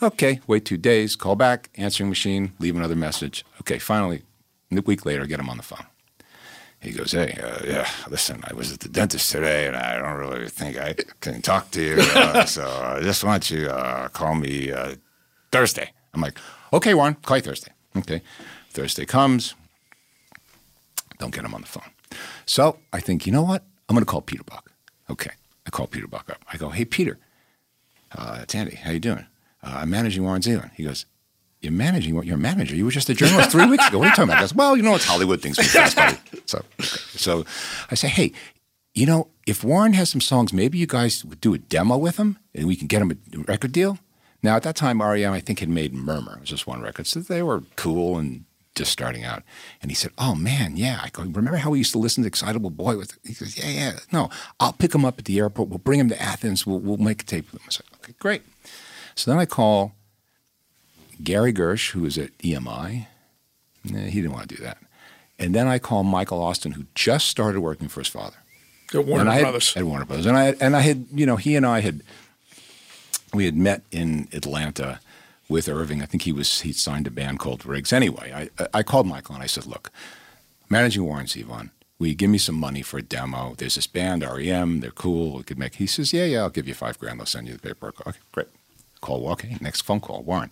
Okay, 0.01 0.41
wait 0.47 0.65
two 0.65 0.77
days, 0.77 1.15
call 1.15 1.35
back, 1.35 1.69
answering 1.75 2.09
machine, 2.09 2.53
leave 2.59 2.75
another 2.75 2.95
message. 2.95 3.45
Okay, 3.61 3.79
finally, 3.79 4.23
a 4.71 4.81
week 4.81 5.05
later, 5.05 5.25
get 5.25 5.39
him 5.39 5.49
on 5.49 5.57
the 5.57 5.63
phone. 5.63 5.85
He 6.81 6.91
goes, 6.91 7.13
Hey, 7.13 7.39
uh, 7.41 7.63
yeah, 7.65 7.89
listen, 8.09 8.43
I 8.43 8.53
was 8.53 8.73
at 8.73 8.81
the 8.81 8.89
dentist 8.89 9.31
today 9.31 9.67
and 9.67 9.75
I 9.75 9.97
don't 9.97 10.17
really 10.17 10.49
think 10.49 10.77
I 10.77 10.95
can 11.21 11.41
talk 11.41 11.71
to 11.71 11.81
you. 11.81 11.95
Uh, 11.99 12.45
so 12.57 12.67
I 12.67 12.99
just 13.01 13.23
want 13.23 13.49
you 13.49 13.65
to 13.65 13.75
uh, 13.75 14.07
call 14.09 14.35
me 14.35 14.71
uh, 14.71 14.95
Thursday. 15.51 15.91
I'm 16.13 16.19
like, 16.21 16.37
Okay, 16.73 16.93
Warren, 16.93 17.13
call 17.15 17.37
you 17.37 17.43
Thursday. 17.43 17.71
Okay. 17.95 18.21
Thursday 18.71 19.05
comes, 19.05 19.53
don't 21.19 21.33
get 21.33 21.45
him 21.45 21.53
on 21.53 21.61
the 21.61 21.67
phone. 21.67 21.91
So 22.45 22.79
I 22.91 22.99
think, 22.99 23.25
you 23.25 23.31
know 23.31 23.43
what? 23.43 23.63
I'm 23.87 23.95
going 23.95 24.03
to 24.03 24.09
call 24.11 24.21
Peter 24.21 24.43
Buck. 24.43 24.71
Okay. 25.09 25.31
I 25.65 25.69
call 25.69 25.87
Peter 25.87 26.07
Buck 26.07 26.29
up. 26.31 26.43
I 26.51 26.57
go, 26.57 26.69
Hey, 26.69 26.83
Peter, 26.83 27.17
uh, 28.17 28.39
it's 28.41 28.55
Andy. 28.55 28.75
How 28.75 28.91
you 28.91 28.99
doing? 28.99 29.25
Uh, 29.63 29.77
I'm 29.81 29.89
managing 29.89 30.23
Warren 30.23 30.41
Zevon. 30.41 30.71
He 30.73 30.83
goes, 30.83 31.05
you're 31.61 31.71
managing 31.71 32.13
what 32.15 32.25
you're 32.25 32.35
a 32.35 32.39
manager. 32.39 32.75
You 32.75 32.83
were 32.85 32.91
just 32.91 33.09
a 33.09 33.13
journalist 33.13 33.51
three 33.51 33.65
weeks 33.65 33.87
ago. 33.87 33.97
What 33.99 34.05
are 34.05 34.09
you 34.09 34.15
talking 34.15 34.25
about? 34.25 34.37
I 34.37 34.41
goes, 34.41 34.53
well, 34.53 34.75
you 34.75 34.83
know, 34.83 34.95
it's 34.95 35.05
Hollywood 35.05 35.41
things. 35.41 35.57
So, 36.45 36.61
so 36.77 37.45
I 37.89 37.95
say, 37.95 38.09
hey, 38.09 38.33
you 38.93 39.05
know, 39.05 39.29
if 39.47 39.63
Warren 39.63 39.93
has 39.93 40.09
some 40.09 40.19
songs, 40.19 40.51
maybe 40.51 40.77
you 40.77 40.85
guys 40.85 41.23
would 41.23 41.39
do 41.39 41.53
a 41.53 41.57
demo 41.57 41.97
with 41.97 42.17
him 42.17 42.37
and 42.53 42.67
we 42.67 42.75
can 42.75 42.87
get 42.87 43.01
him 43.01 43.11
a 43.11 43.37
record 43.47 43.71
deal. 43.71 43.97
Now, 44.43 44.57
at 44.57 44.63
that 44.63 44.75
time, 44.75 45.01
REM, 45.01 45.31
I 45.31 45.39
think, 45.39 45.59
had 45.59 45.69
made 45.69 45.93
Murmur. 45.93 46.33
It 46.33 46.41
was 46.41 46.49
just 46.49 46.67
one 46.67 46.81
record. 46.81 47.07
So 47.07 47.21
they 47.21 47.41
were 47.41 47.63
cool 47.77 48.17
and 48.17 48.43
just 48.75 48.91
starting 48.91 49.23
out. 49.23 49.43
And 49.81 49.89
he 49.89 49.95
said, 49.95 50.11
oh, 50.17 50.35
man, 50.35 50.75
yeah. 50.75 50.99
I 51.01 51.09
go, 51.09 51.23
remember 51.23 51.55
how 51.57 51.69
we 51.69 51.77
used 51.77 51.93
to 51.93 51.97
listen 51.97 52.23
to 52.23 52.27
Excitable 52.27 52.71
Boy? 52.71 52.97
With 52.97 53.17
He 53.23 53.33
goes, 53.33 53.57
yeah, 53.57 53.69
yeah. 53.69 53.99
No, 54.11 54.29
I'll 54.59 54.73
pick 54.73 54.93
him 54.93 55.05
up 55.05 55.17
at 55.17 55.25
the 55.25 55.39
airport. 55.39 55.69
We'll 55.69 55.79
bring 55.79 55.99
him 56.01 56.09
to 56.09 56.21
Athens. 56.21 56.67
We'll, 56.67 56.79
we'll 56.79 56.97
make 56.97 57.21
a 57.21 57.25
tape 57.25 57.51
with 57.51 57.61
him. 57.61 57.67
I 57.67 57.71
said, 57.71 57.85
okay, 58.01 58.13
great. 58.19 58.41
So 59.15 59.31
then 59.31 59.39
I 59.39 59.45
call 59.45 59.93
Gary 61.23 61.53
Gersh, 61.53 61.91
who 61.91 62.01
was 62.01 62.17
at 62.17 62.37
EMI. 62.39 63.07
Nah, 63.85 63.99
eh, 63.99 64.07
he 64.09 64.21
didn't 64.21 64.33
want 64.33 64.49
to 64.49 64.55
do 64.55 64.63
that. 64.63 64.77
And 65.39 65.53
then 65.53 65.67
I 65.67 65.79
call 65.79 66.03
Michael 66.03 66.39
Ostin, 66.39 66.73
who 66.73 66.85
just 66.95 67.27
started 67.27 67.59
working 67.59 67.87
for 67.87 67.99
his 67.99 68.07
father. 68.07 68.37
At 68.93 69.05
Warner 69.05 69.31
had- 69.31 69.41
Brothers. 69.41 69.73
At 69.75 69.83
Warner 69.83 70.05
Brothers. 70.05 70.25
And 70.25 70.37
I 70.37 70.55
and 70.61 70.75
I 70.75 70.81
had, 70.81 71.07
you 71.13 71.25
know, 71.25 71.35
he 71.35 71.55
and 71.55 71.65
I 71.65 71.81
had 71.81 72.01
we 73.33 73.45
had 73.45 73.55
met 73.55 73.81
in 73.91 74.27
Atlanta 74.31 74.99
with 75.49 75.67
Irving. 75.67 76.01
I 76.01 76.05
think 76.05 76.23
he 76.23 76.31
was 76.31 76.61
he'd 76.61 76.75
signed 76.75 77.07
a 77.07 77.11
band 77.11 77.39
called 77.39 77.65
Riggs. 77.65 77.91
Anyway, 77.91 78.49
I 78.59 78.67
I 78.73 78.83
called 78.83 79.07
Michael 79.07 79.35
and 79.35 79.43
I 79.43 79.47
said, 79.47 79.65
look, 79.65 79.91
managing 80.69 81.03
Warren 81.03 81.25
Zevon, 81.25 81.71
will 81.97 82.07
you 82.07 82.15
give 82.15 82.29
me 82.29 82.37
some 82.37 82.55
money 82.55 82.83
for 82.83 82.99
a 82.99 83.01
demo? 83.01 83.55
There's 83.57 83.75
this 83.75 83.87
band, 83.87 84.21
REM, 84.23 84.81
they're 84.81 84.91
cool. 84.91 85.37
We 85.37 85.43
could 85.43 85.57
make 85.57 85.75
he 85.75 85.87
says, 85.87 86.13
Yeah, 86.13 86.25
yeah, 86.25 86.41
I'll 86.41 86.49
give 86.49 86.67
you 86.67 86.75
five 86.75 86.99
grand, 86.99 87.19
I'll 87.19 87.25
send 87.25 87.47
you 87.47 87.53
the 87.53 87.59
paperwork. 87.59 88.05
Okay, 88.05 88.19
great. 88.31 88.47
Call 89.03 89.27
okay, 89.31 89.57
next 89.59 89.81
phone 89.81 89.99
call, 89.99 90.23
Warren. 90.23 90.49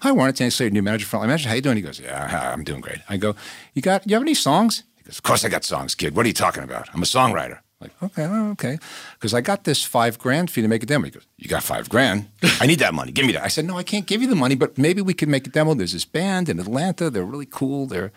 Hi, 0.00 0.12
Warren. 0.12 0.28
It's 0.28 0.40
Andy 0.42 0.50
Slater, 0.50 0.70
new 0.70 0.82
manager 0.82 1.06
for 1.06 1.18
Manager. 1.20 1.48
How 1.48 1.54
you 1.54 1.62
doing? 1.62 1.76
He 1.76 1.82
goes, 1.82 1.98
Yeah, 1.98 2.52
I'm 2.52 2.62
doing 2.62 2.82
great. 2.82 2.98
I 3.08 3.16
go, 3.16 3.34
You 3.72 3.80
got 3.80 4.06
you 4.06 4.14
have 4.16 4.22
any 4.22 4.34
songs? 4.34 4.82
He 4.98 5.04
goes, 5.04 5.16
Of 5.16 5.22
course 5.22 5.46
I 5.46 5.48
got 5.48 5.64
songs, 5.64 5.94
kid. 5.94 6.14
What 6.14 6.26
are 6.26 6.28
you 6.28 6.34
talking 6.34 6.62
about? 6.62 6.90
I'm 6.92 7.02
a 7.02 7.06
songwriter. 7.06 7.60
Like, 7.80 7.92
okay, 8.02 8.24
oh, 8.24 8.50
okay. 8.50 8.78
Because 9.14 9.32
I 9.32 9.40
got 9.40 9.64
this 9.64 9.82
five 9.82 10.18
grand 10.18 10.50
for 10.50 10.60
you 10.60 10.64
to 10.64 10.68
make 10.68 10.82
a 10.82 10.86
demo. 10.86 11.06
He 11.06 11.10
goes, 11.10 11.26
You 11.38 11.48
got 11.48 11.62
five 11.62 11.88
grand? 11.88 12.28
I 12.60 12.66
need 12.66 12.80
that 12.80 12.92
money. 12.92 13.12
Give 13.12 13.24
me 13.24 13.32
that. 13.32 13.44
I 13.44 13.48
said, 13.48 13.64
No, 13.64 13.78
I 13.78 13.82
can't 13.82 14.04
give 14.04 14.20
you 14.20 14.28
the 14.28 14.36
money, 14.36 14.56
but 14.56 14.76
maybe 14.76 15.00
we 15.00 15.14
could 15.14 15.30
make 15.30 15.46
a 15.46 15.50
demo. 15.50 15.72
There's 15.72 15.94
this 15.94 16.04
band 16.04 16.50
in 16.50 16.60
Atlanta. 16.60 17.08
They're 17.08 17.24
really 17.24 17.48
cool. 17.50 17.86
They're, 17.86 18.12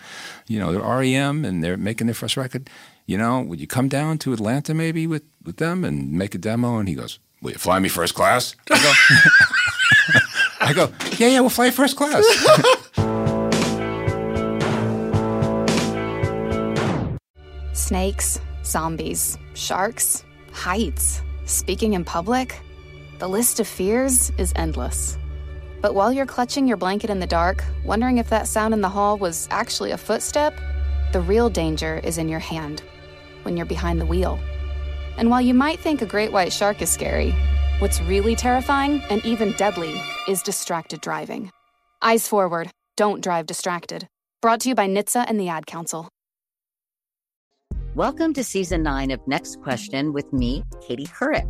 you 0.47 0.59
know, 0.59 0.73
they're 0.73 0.81
REM 0.81 1.45
and 1.45 1.63
they're 1.63 1.77
making 1.77 2.07
their 2.07 2.13
first 2.13 2.35
record. 2.35 2.69
You 3.05 3.17
know, 3.17 3.39
would 3.39 3.61
you 3.61 3.67
come 3.67 3.87
down 3.87 4.17
to 4.17 4.33
Atlanta 4.33 4.73
maybe 4.73 5.07
with, 5.07 5.23
with 5.41 5.55
them 5.55 5.85
and 5.85 6.11
make 6.11 6.35
a 6.35 6.37
demo? 6.37 6.79
And 6.79 6.89
he 6.89 6.95
goes, 6.95 7.19
Will 7.41 7.51
you 7.51 7.57
fly 7.57 7.77
me 7.79 7.87
first 7.89 8.15
class? 8.15 8.55
I 8.71 8.81
go, 8.81 8.93
I 10.67 10.73
go, 10.73 10.91
Yeah, 11.17 11.29
yeah, 11.29 11.39
we'll 11.39 11.49
fly 11.49 11.71
first 11.71 11.95
class. 11.95 12.25
Snakes, 17.71 18.41
zombies, 18.65 19.37
sharks, 19.53 20.25
heights, 20.51 21.21
speaking 21.45 21.93
in 21.93 22.03
public. 22.03 22.59
The 23.19 23.29
list 23.29 23.61
of 23.61 23.67
fears 23.67 24.29
is 24.37 24.51
endless. 24.57 25.17
But 25.81 25.95
while 25.95 26.11
you're 26.11 26.25
clutching 26.25 26.67
your 26.67 26.75
blanket 26.75 27.09
in 27.09 27.21
the 27.21 27.27
dark, 27.27 27.63
wondering 27.85 28.17
if 28.17 28.29
that 28.29 28.45
sound 28.45 28.73
in 28.73 28.81
the 28.81 28.89
hall 28.89 29.17
was 29.17 29.47
actually 29.51 29.91
a 29.91 29.97
footstep, 29.97 30.53
the 31.13 31.21
real 31.21 31.49
danger 31.49 32.01
is 32.03 32.17
in 32.17 32.27
your 32.27 32.41
hand 32.41 32.83
when 33.43 33.55
you're 33.55 33.65
behind 33.65 34.01
the 34.01 34.05
wheel. 34.05 34.37
And 35.17 35.29
while 35.29 35.39
you 35.39 35.53
might 35.53 35.79
think 35.79 36.01
a 36.01 36.05
great 36.05 36.33
white 36.33 36.51
shark 36.51 36.81
is 36.81 36.91
scary, 36.91 37.33
what's 37.79 38.01
really 38.01 38.35
terrifying 38.35 39.03
and 39.09 39.23
even 39.23 39.51
deadly 39.53 40.01
is 40.27 40.41
distracted 40.41 40.99
driving. 41.01 41.51
Eyes 42.01 42.27
forward, 42.27 42.71
don't 42.95 43.21
drive 43.21 43.45
distracted. 43.45 44.07
Brought 44.41 44.61
to 44.61 44.69
you 44.69 44.75
by 44.75 44.87
NHTSA 44.87 45.25
and 45.27 45.39
the 45.39 45.49
Ad 45.49 45.67
Council. 45.67 46.09
Welcome 47.93 48.33
to 48.33 48.43
season 48.43 48.83
nine 48.83 49.11
of 49.11 49.19
Next 49.27 49.61
Question 49.61 50.13
with 50.13 50.31
me, 50.33 50.63
Katie 50.81 51.05
Couric. 51.05 51.47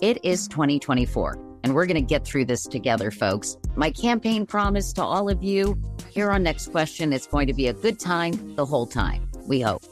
It 0.00 0.22
is 0.24 0.48
2024, 0.48 1.38
and 1.64 1.74
we're 1.74 1.86
going 1.86 1.94
to 1.94 2.00
get 2.00 2.24
through 2.26 2.46
this 2.46 2.64
together, 2.64 3.10
folks. 3.10 3.56
My 3.74 3.90
campaign 3.90 4.46
promise 4.46 4.92
to 4.94 5.02
all 5.02 5.30
of 5.30 5.42
you 5.42 5.80
here 6.10 6.30
on 6.30 6.42
Next 6.42 6.70
Question 6.70 7.12
it's 7.12 7.26
going 7.26 7.46
to 7.46 7.54
be 7.54 7.68
a 7.68 7.74
good 7.74 7.98
time 7.98 8.56
the 8.56 8.66
whole 8.66 8.86
time, 8.86 9.30
we 9.46 9.60
hope. 9.60 9.82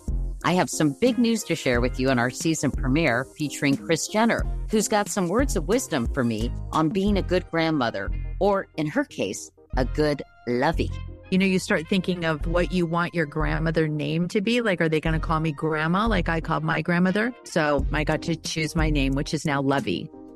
I 0.42 0.52
have 0.52 0.70
some 0.70 0.96
big 1.00 1.18
news 1.18 1.44
to 1.44 1.54
share 1.54 1.80
with 1.80 2.00
you 2.00 2.10
on 2.10 2.18
our 2.18 2.30
season 2.30 2.70
premiere 2.70 3.24
featuring 3.24 3.76
Kris 3.76 4.08
Jenner, 4.08 4.44
who's 4.70 4.88
got 4.88 5.08
some 5.08 5.28
words 5.28 5.54
of 5.54 5.68
wisdom 5.68 6.06
for 6.14 6.24
me 6.24 6.50
on 6.72 6.88
being 6.88 7.18
a 7.18 7.22
good 7.22 7.48
grandmother, 7.50 8.10
or 8.38 8.66
in 8.76 8.86
her 8.86 9.04
case, 9.04 9.50
a 9.76 9.84
good 9.84 10.22
lovey. 10.46 10.90
you 11.30 11.38
know, 11.38 11.46
you 11.46 11.58
start 11.58 11.86
thinking 11.88 12.24
of 12.24 12.46
what 12.46 12.72
you 12.72 12.86
want 12.86 13.14
your 13.14 13.26
grandmother 13.26 13.86
name 13.86 14.28
to 14.28 14.40
be. 14.40 14.60
Like, 14.60 14.80
are 14.80 14.88
they 14.88 15.00
going 15.00 15.14
to 15.14 15.20
call 15.20 15.40
me 15.40 15.52
grandma 15.52 16.06
like 16.06 16.28
I 16.28 16.40
called 16.40 16.64
my 16.64 16.82
grandmother? 16.82 17.32
So 17.44 17.86
I 17.92 18.04
got 18.04 18.22
to 18.22 18.36
choose 18.36 18.74
my 18.74 18.90
name, 18.90 19.12
which 19.12 19.32
is 19.32 19.44
now 19.44 19.62
Lovey. 19.62 20.10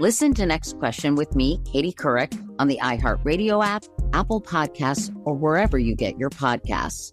Listen 0.00 0.34
to 0.34 0.44
Next 0.44 0.76
Question 0.80 1.14
with 1.14 1.36
me, 1.36 1.60
Katie 1.64 1.92
Couric, 1.92 2.36
on 2.58 2.66
the 2.66 2.80
iHeartRadio 2.82 3.64
app, 3.64 3.84
Apple 4.12 4.40
Podcasts, 4.40 5.14
or 5.24 5.34
wherever 5.34 5.78
you 5.78 5.94
get 5.94 6.18
your 6.18 6.30
podcasts. 6.30 7.12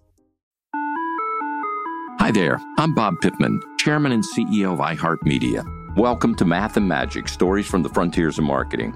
Hi 2.17 2.31
there, 2.31 2.59
I'm 2.79 2.95
Bob 2.95 3.21
Pittman, 3.21 3.61
Chairman 3.77 4.11
and 4.13 4.23
CEO 4.23 4.73
of 4.73 4.79
iHeartMedia. 4.79 5.95
Welcome 5.95 6.33
to 6.37 6.43
Math 6.45 6.75
and 6.75 6.87
Magic 6.87 7.27
Stories 7.27 7.67
from 7.67 7.83
the 7.83 7.89
Frontiers 7.89 8.39
of 8.39 8.45
Marketing. 8.45 8.95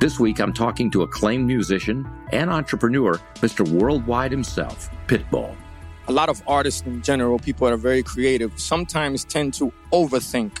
This 0.00 0.18
week, 0.18 0.40
I'm 0.40 0.54
talking 0.54 0.90
to 0.92 1.02
acclaimed 1.02 1.46
musician 1.46 2.10
and 2.32 2.48
entrepreneur, 2.48 3.20
Mr. 3.34 3.68
Worldwide 3.68 4.30
himself, 4.30 4.88
Pitbull. 5.08 5.54
A 6.08 6.12
lot 6.12 6.30
of 6.30 6.42
artists 6.46 6.86
in 6.86 7.02
general, 7.02 7.38
people 7.38 7.66
that 7.66 7.74
are 7.74 7.76
very 7.76 8.02
creative, 8.02 8.58
sometimes 8.58 9.24
tend 9.26 9.52
to 9.54 9.70
overthink. 9.92 10.60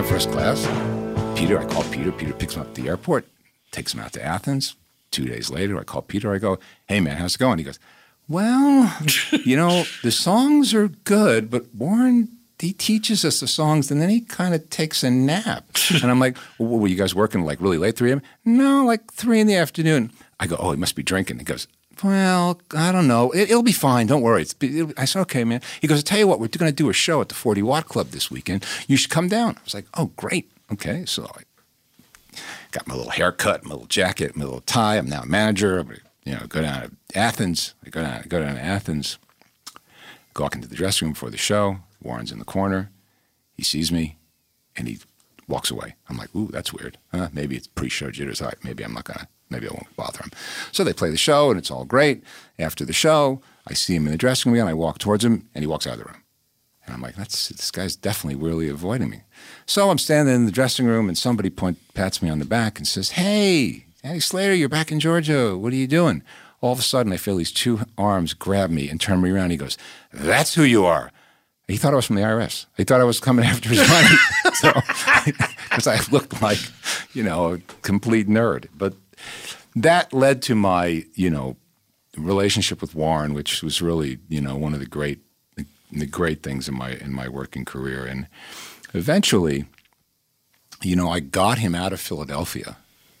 So 0.00 0.04
we 0.04 0.20
fly 0.20 0.24
him 0.24 0.30
first 0.30 0.30
class. 0.30 1.38
Peter, 1.38 1.58
I 1.58 1.64
call 1.66 1.84
Peter. 1.84 2.10
Peter 2.12 2.32
picks 2.32 2.54
him 2.54 2.62
up 2.62 2.68
at 2.68 2.74
the 2.74 2.88
airport, 2.88 3.26
takes 3.70 3.92
him 3.92 4.00
out 4.00 4.12
to 4.14 4.24
Athens. 4.24 4.74
Two 5.10 5.26
days 5.26 5.50
later, 5.50 5.78
I 5.78 5.84
call 5.84 6.02
Peter. 6.02 6.32
I 6.32 6.38
go, 6.38 6.58
"Hey 6.86 7.00
man, 7.00 7.16
how's 7.16 7.34
it 7.34 7.38
going?" 7.38 7.58
He 7.58 7.64
goes, 7.64 7.78
"Well, 8.28 8.96
you 9.44 9.56
know, 9.56 9.84
the 10.02 10.10
songs 10.10 10.72
are 10.74 10.88
good, 10.88 11.50
but 11.50 11.74
Warren 11.74 12.28
he 12.58 12.74
teaches 12.74 13.24
us 13.24 13.40
the 13.40 13.48
songs, 13.48 13.90
and 13.90 14.02
then 14.02 14.10
he 14.10 14.20
kind 14.20 14.54
of 14.54 14.70
takes 14.70 15.02
a 15.02 15.10
nap." 15.10 15.64
and 16.02 16.10
I'm 16.10 16.20
like, 16.20 16.36
well, 16.58 16.78
"Were 16.78 16.88
you 16.88 16.96
guys 16.96 17.14
working 17.14 17.42
like 17.42 17.60
really 17.60 17.78
late, 17.78 17.96
three 17.96 18.10
a.m.?" 18.10 18.22
No, 18.44 18.84
like 18.84 19.12
three 19.12 19.40
in 19.40 19.46
the 19.46 19.56
afternoon. 19.56 20.12
I 20.38 20.46
go, 20.46 20.56
"Oh, 20.58 20.70
he 20.70 20.76
must 20.76 20.96
be 20.96 21.02
drinking." 21.02 21.38
He 21.38 21.44
goes. 21.44 21.66
Well, 22.02 22.60
I 22.74 22.92
don't 22.92 23.06
know. 23.06 23.30
It, 23.32 23.50
will 23.50 23.62
be 23.62 23.72
fine. 23.72 24.06
Don't 24.06 24.22
worry. 24.22 24.46
It, 24.60 24.94
I 24.96 25.04
said, 25.04 25.20
okay, 25.22 25.44
man. 25.44 25.60
He 25.80 25.86
goes, 25.86 25.98
I 25.98 26.02
tell 26.02 26.18
you 26.18 26.26
what, 26.26 26.40
we're 26.40 26.48
going 26.48 26.70
to 26.70 26.76
do 26.76 26.88
a 26.88 26.94
show 26.94 27.20
at 27.20 27.28
the 27.28 27.34
40 27.34 27.62
Watt 27.62 27.86
Club 27.86 28.08
this 28.08 28.30
weekend. 28.30 28.64
You 28.86 28.96
should 28.96 29.10
come 29.10 29.28
down. 29.28 29.56
I 29.58 29.64
was 29.64 29.74
like, 29.74 29.86
oh, 29.94 30.12
great. 30.16 30.50
Okay. 30.72 31.04
So 31.06 31.30
I 31.36 31.42
got 32.70 32.86
my 32.86 32.94
little 32.94 33.10
haircut, 33.10 33.64
my 33.64 33.70
little 33.70 33.86
jacket, 33.86 34.36
my 34.36 34.44
little 34.44 34.62
tie. 34.62 34.96
I'm 34.96 35.08
now 35.08 35.22
a 35.22 35.26
manager. 35.26 35.78
I'm, 35.78 35.90
you 36.24 36.32
know, 36.32 36.46
go 36.48 36.62
down 36.62 36.96
to 37.08 37.18
Athens. 37.18 37.74
I 37.84 37.90
go 37.90 38.02
down, 38.02 38.24
go 38.28 38.40
down 38.40 38.54
to 38.54 38.62
Athens. 38.62 39.18
Go 40.32 40.44
walk 40.44 40.54
into 40.54 40.68
the 40.68 40.76
dressing 40.76 41.06
room 41.06 41.12
before 41.12 41.30
the 41.30 41.36
show. 41.36 41.78
Warren's 42.02 42.32
in 42.32 42.38
the 42.38 42.44
corner. 42.44 42.90
He 43.56 43.62
sees 43.62 43.92
me, 43.92 44.16
and 44.76 44.88
he 44.88 45.00
walks 45.48 45.70
away. 45.70 45.96
I'm 46.08 46.16
like, 46.16 46.34
ooh, 46.34 46.48
that's 46.48 46.72
weird. 46.72 46.96
Huh? 47.12 47.28
Maybe 47.32 47.56
it's 47.56 47.66
pre-show 47.66 48.10
jitters. 48.10 48.40
All 48.40 48.48
right, 48.48 48.64
maybe 48.64 48.84
I'm 48.84 48.94
not 48.94 49.04
gonna 49.04 49.28
maybe 49.50 49.66
I 49.66 49.72
won't 49.72 49.96
bother 49.96 50.22
him. 50.22 50.30
So 50.72 50.84
they 50.84 50.92
play 50.92 51.10
the 51.10 51.16
show, 51.16 51.50
and 51.50 51.58
it's 51.58 51.70
all 51.70 51.84
great. 51.84 52.22
After 52.58 52.84
the 52.84 52.92
show, 52.92 53.42
I 53.66 53.74
see 53.74 53.94
him 53.94 54.06
in 54.06 54.12
the 54.12 54.18
dressing 54.18 54.52
room, 54.52 54.62
and 54.62 54.70
I 54.70 54.74
walk 54.74 54.98
towards 54.98 55.24
him, 55.24 55.48
and 55.54 55.62
he 55.62 55.66
walks 55.66 55.86
out 55.86 55.94
of 55.94 55.98
the 56.00 56.04
room. 56.04 56.22
And 56.86 56.94
I'm 56.94 57.02
like, 57.02 57.16
That's, 57.16 57.48
this 57.48 57.70
guy's 57.70 57.96
definitely 57.96 58.42
really 58.42 58.68
avoiding 58.68 59.10
me. 59.10 59.22
So 59.66 59.90
I'm 59.90 59.98
standing 59.98 60.34
in 60.34 60.46
the 60.46 60.52
dressing 60.52 60.86
room, 60.86 61.08
and 61.08 61.16
somebody 61.16 61.50
point, 61.50 61.78
pats 61.94 62.22
me 62.22 62.30
on 62.30 62.38
the 62.38 62.44
back 62.44 62.78
and 62.78 62.86
says, 62.86 63.10
Hey, 63.10 63.86
Andy 64.02 64.20
Slater, 64.20 64.54
you're 64.54 64.68
back 64.68 64.90
in 64.90 65.00
Georgia. 65.00 65.56
What 65.56 65.72
are 65.72 65.76
you 65.76 65.86
doing? 65.86 66.22
All 66.62 66.72
of 66.72 66.78
a 66.78 66.82
sudden, 66.82 67.12
I 67.12 67.16
feel 67.16 67.36
these 67.36 67.52
two 67.52 67.80
arms 67.96 68.34
grab 68.34 68.70
me 68.70 68.88
and 68.88 69.00
turn 69.00 69.20
me 69.20 69.30
around. 69.30 69.50
He 69.50 69.56
goes, 69.56 69.78
That's 70.12 70.54
who 70.54 70.62
you 70.62 70.84
are. 70.84 71.10
He 71.68 71.76
thought 71.76 71.92
I 71.92 71.96
was 71.96 72.06
from 72.06 72.16
the 72.16 72.22
IRS. 72.22 72.66
He 72.76 72.84
thought 72.84 73.00
I 73.00 73.04
was 73.04 73.20
coming 73.20 73.44
after 73.46 73.68
his 73.68 73.88
money. 73.88 74.08
so, 74.54 74.72
because 75.70 75.86
I 75.86 76.00
looked 76.10 76.42
like, 76.42 76.58
you 77.12 77.22
know, 77.22 77.54
a 77.54 77.58
complete 77.82 78.28
nerd. 78.28 78.66
But 78.76 78.94
that 79.76 80.12
led 80.12 80.42
to 80.42 80.54
my, 80.54 81.04
you 81.14 81.30
know, 81.30 81.56
relationship 82.16 82.80
with 82.80 82.94
Warren, 82.94 83.34
which 83.34 83.62
was 83.62 83.80
really, 83.80 84.18
you 84.28 84.40
know, 84.40 84.56
one 84.56 84.74
of 84.74 84.80
the 84.80 84.86
great, 84.86 85.20
the 85.92 86.06
great 86.06 86.42
things 86.42 86.68
in 86.68 86.74
my 86.76 86.92
in 86.92 87.12
my 87.12 87.28
working 87.28 87.64
career. 87.64 88.04
And 88.04 88.26
eventually, 88.94 89.66
you 90.82 90.96
know, 90.96 91.08
I 91.10 91.20
got 91.20 91.58
him 91.58 91.74
out 91.74 91.92
of 91.92 92.00
Philadelphia. 92.00 92.76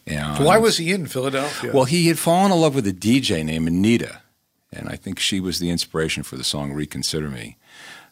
And 0.06 0.44
why 0.44 0.58
was 0.58 0.78
he 0.78 0.92
in 0.92 1.06
Philadelphia? 1.06 1.72
well, 1.72 1.84
he 1.84 2.08
had 2.08 2.18
fallen 2.18 2.50
in 2.52 2.60
love 2.60 2.74
with 2.74 2.86
a 2.86 2.92
DJ 2.92 3.44
named 3.44 3.68
Anita, 3.68 4.22
and 4.72 4.88
I 4.88 4.96
think 4.96 5.20
she 5.20 5.40
was 5.40 5.58
the 5.58 5.70
inspiration 5.70 6.22
for 6.22 6.36
the 6.36 6.44
song 6.44 6.72
"Reconsider 6.72 7.28
Me." 7.28 7.56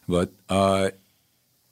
But 0.07 0.31
uh, 0.49 0.91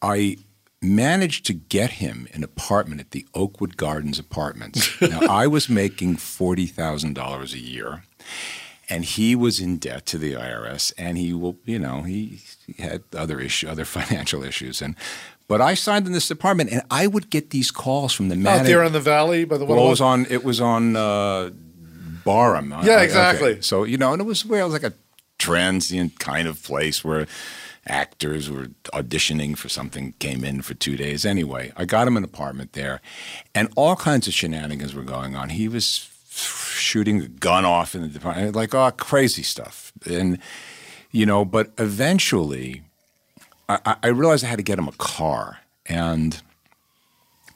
I 0.02 0.38
managed 0.82 1.46
to 1.48 1.54
get 1.54 1.92
him 1.94 2.28
an 2.34 2.44
apartment 2.44 3.02
at 3.02 3.12
the 3.12 3.26
Oakwood 3.34 3.78
Gardens 3.78 4.20
Apartments. 4.20 4.90
now, 5.02 5.22
I 5.30 5.48
was 5.48 5.70
making 5.84 6.18
forty 6.18 6.68
thousand 6.68 7.14
dollars 7.16 7.54
a 7.54 7.60
year, 7.60 8.04
and 8.90 9.04
he 9.06 9.36
was 9.36 9.60
in 9.60 9.78
debt 9.78 10.06
to 10.08 10.18
the 10.18 10.34
IRS, 10.34 10.94
and 10.98 11.18
he 11.18 11.34
will, 11.34 11.58
you 11.66 11.80
know, 11.80 12.04
he, 12.04 12.42
he 12.66 12.82
had 12.82 13.04
other 13.16 13.40
issue, 13.40 13.68
other 13.68 13.86
financial 14.00 14.44
issues, 14.44 14.82
and. 14.82 14.96
But 15.50 15.62
I 15.62 15.76
signed 15.76 16.06
in 16.08 16.12
this 16.12 16.30
apartment, 16.30 16.72
and 16.74 16.82
I 16.92 17.08
would 17.08 17.30
get 17.30 17.52
these 17.52 17.72
calls 17.72 18.12
from 18.12 18.28
the 18.28 18.36
out 18.50 18.66
there 18.66 18.84
in 18.84 18.92
the 18.92 19.00
valley 19.00 19.46
by 19.46 19.58
the 19.58 19.64
Well, 19.64 19.86
it 19.86 19.90
was 19.90 20.02
on. 20.02 20.26
It 20.30 20.44
was 20.44 20.60
on 20.60 20.98
uh, 20.98 21.52
Barham. 22.26 22.72
Yeah, 22.84 22.98
I- 22.98 23.04
exactly. 23.04 23.52
okay. 23.52 23.62
So 23.62 23.86
you 23.86 23.96
know, 23.98 24.12
and 24.12 24.22
it 24.22 24.26
was 24.26 24.46
where 24.46 24.60
it 24.60 24.66
was 24.66 24.74
like 24.74 24.84
a 24.84 24.92
transient 25.40 26.20
kind 26.20 26.50
of 26.50 26.62
place 26.64 27.02
where 27.02 27.28
actors 27.90 28.50
were 28.50 28.68
auditioning 28.94 29.58
for 29.58 29.70
something, 29.70 30.14
came 30.20 30.44
in 30.44 30.62
for 30.62 30.74
two 30.74 30.96
days. 30.98 31.26
Anyway, 31.26 31.72
I 31.78 31.86
got 31.86 32.08
him 32.08 32.18
an 32.18 32.24
apartment 32.24 32.74
there, 32.74 33.02
and 33.56 33.70
all 33.76 33.96
kinds 33.96 34.28
of 34.28 34.34
shenanigans 34.34 34.94
were 34.94 35.04
going 35.04 35.36
on. 35.36 35.50
He 35.50 35.68
was 35.68 36.10
shooting 36.30 37.22
a 37.22 37.28
gun 37.28 37.66
off 37.66 37.96
in 37.96 38.02
the 38.02 38.08
department, 38.08 38.56
like 38.56 38.74
oh, 38.76 38.92
crazy 38.92 39.44
stuff, 39.44 39.92
and 40.10 40.40
you 41.12 41.26
know. 41.26 41.44
But 41.46 41.72
eventually, 41.78 42.84
I, 43.68 43.96
I- 44.04 44.08
realized 44.10 44.44
I 44.46 44.48
had 44.48 44.58
to 44.58 44.64
get 44.64 44.80
him 44.80 44.88
a 44.88 44.94
car, 44.94 45.60
and 45.86 46.42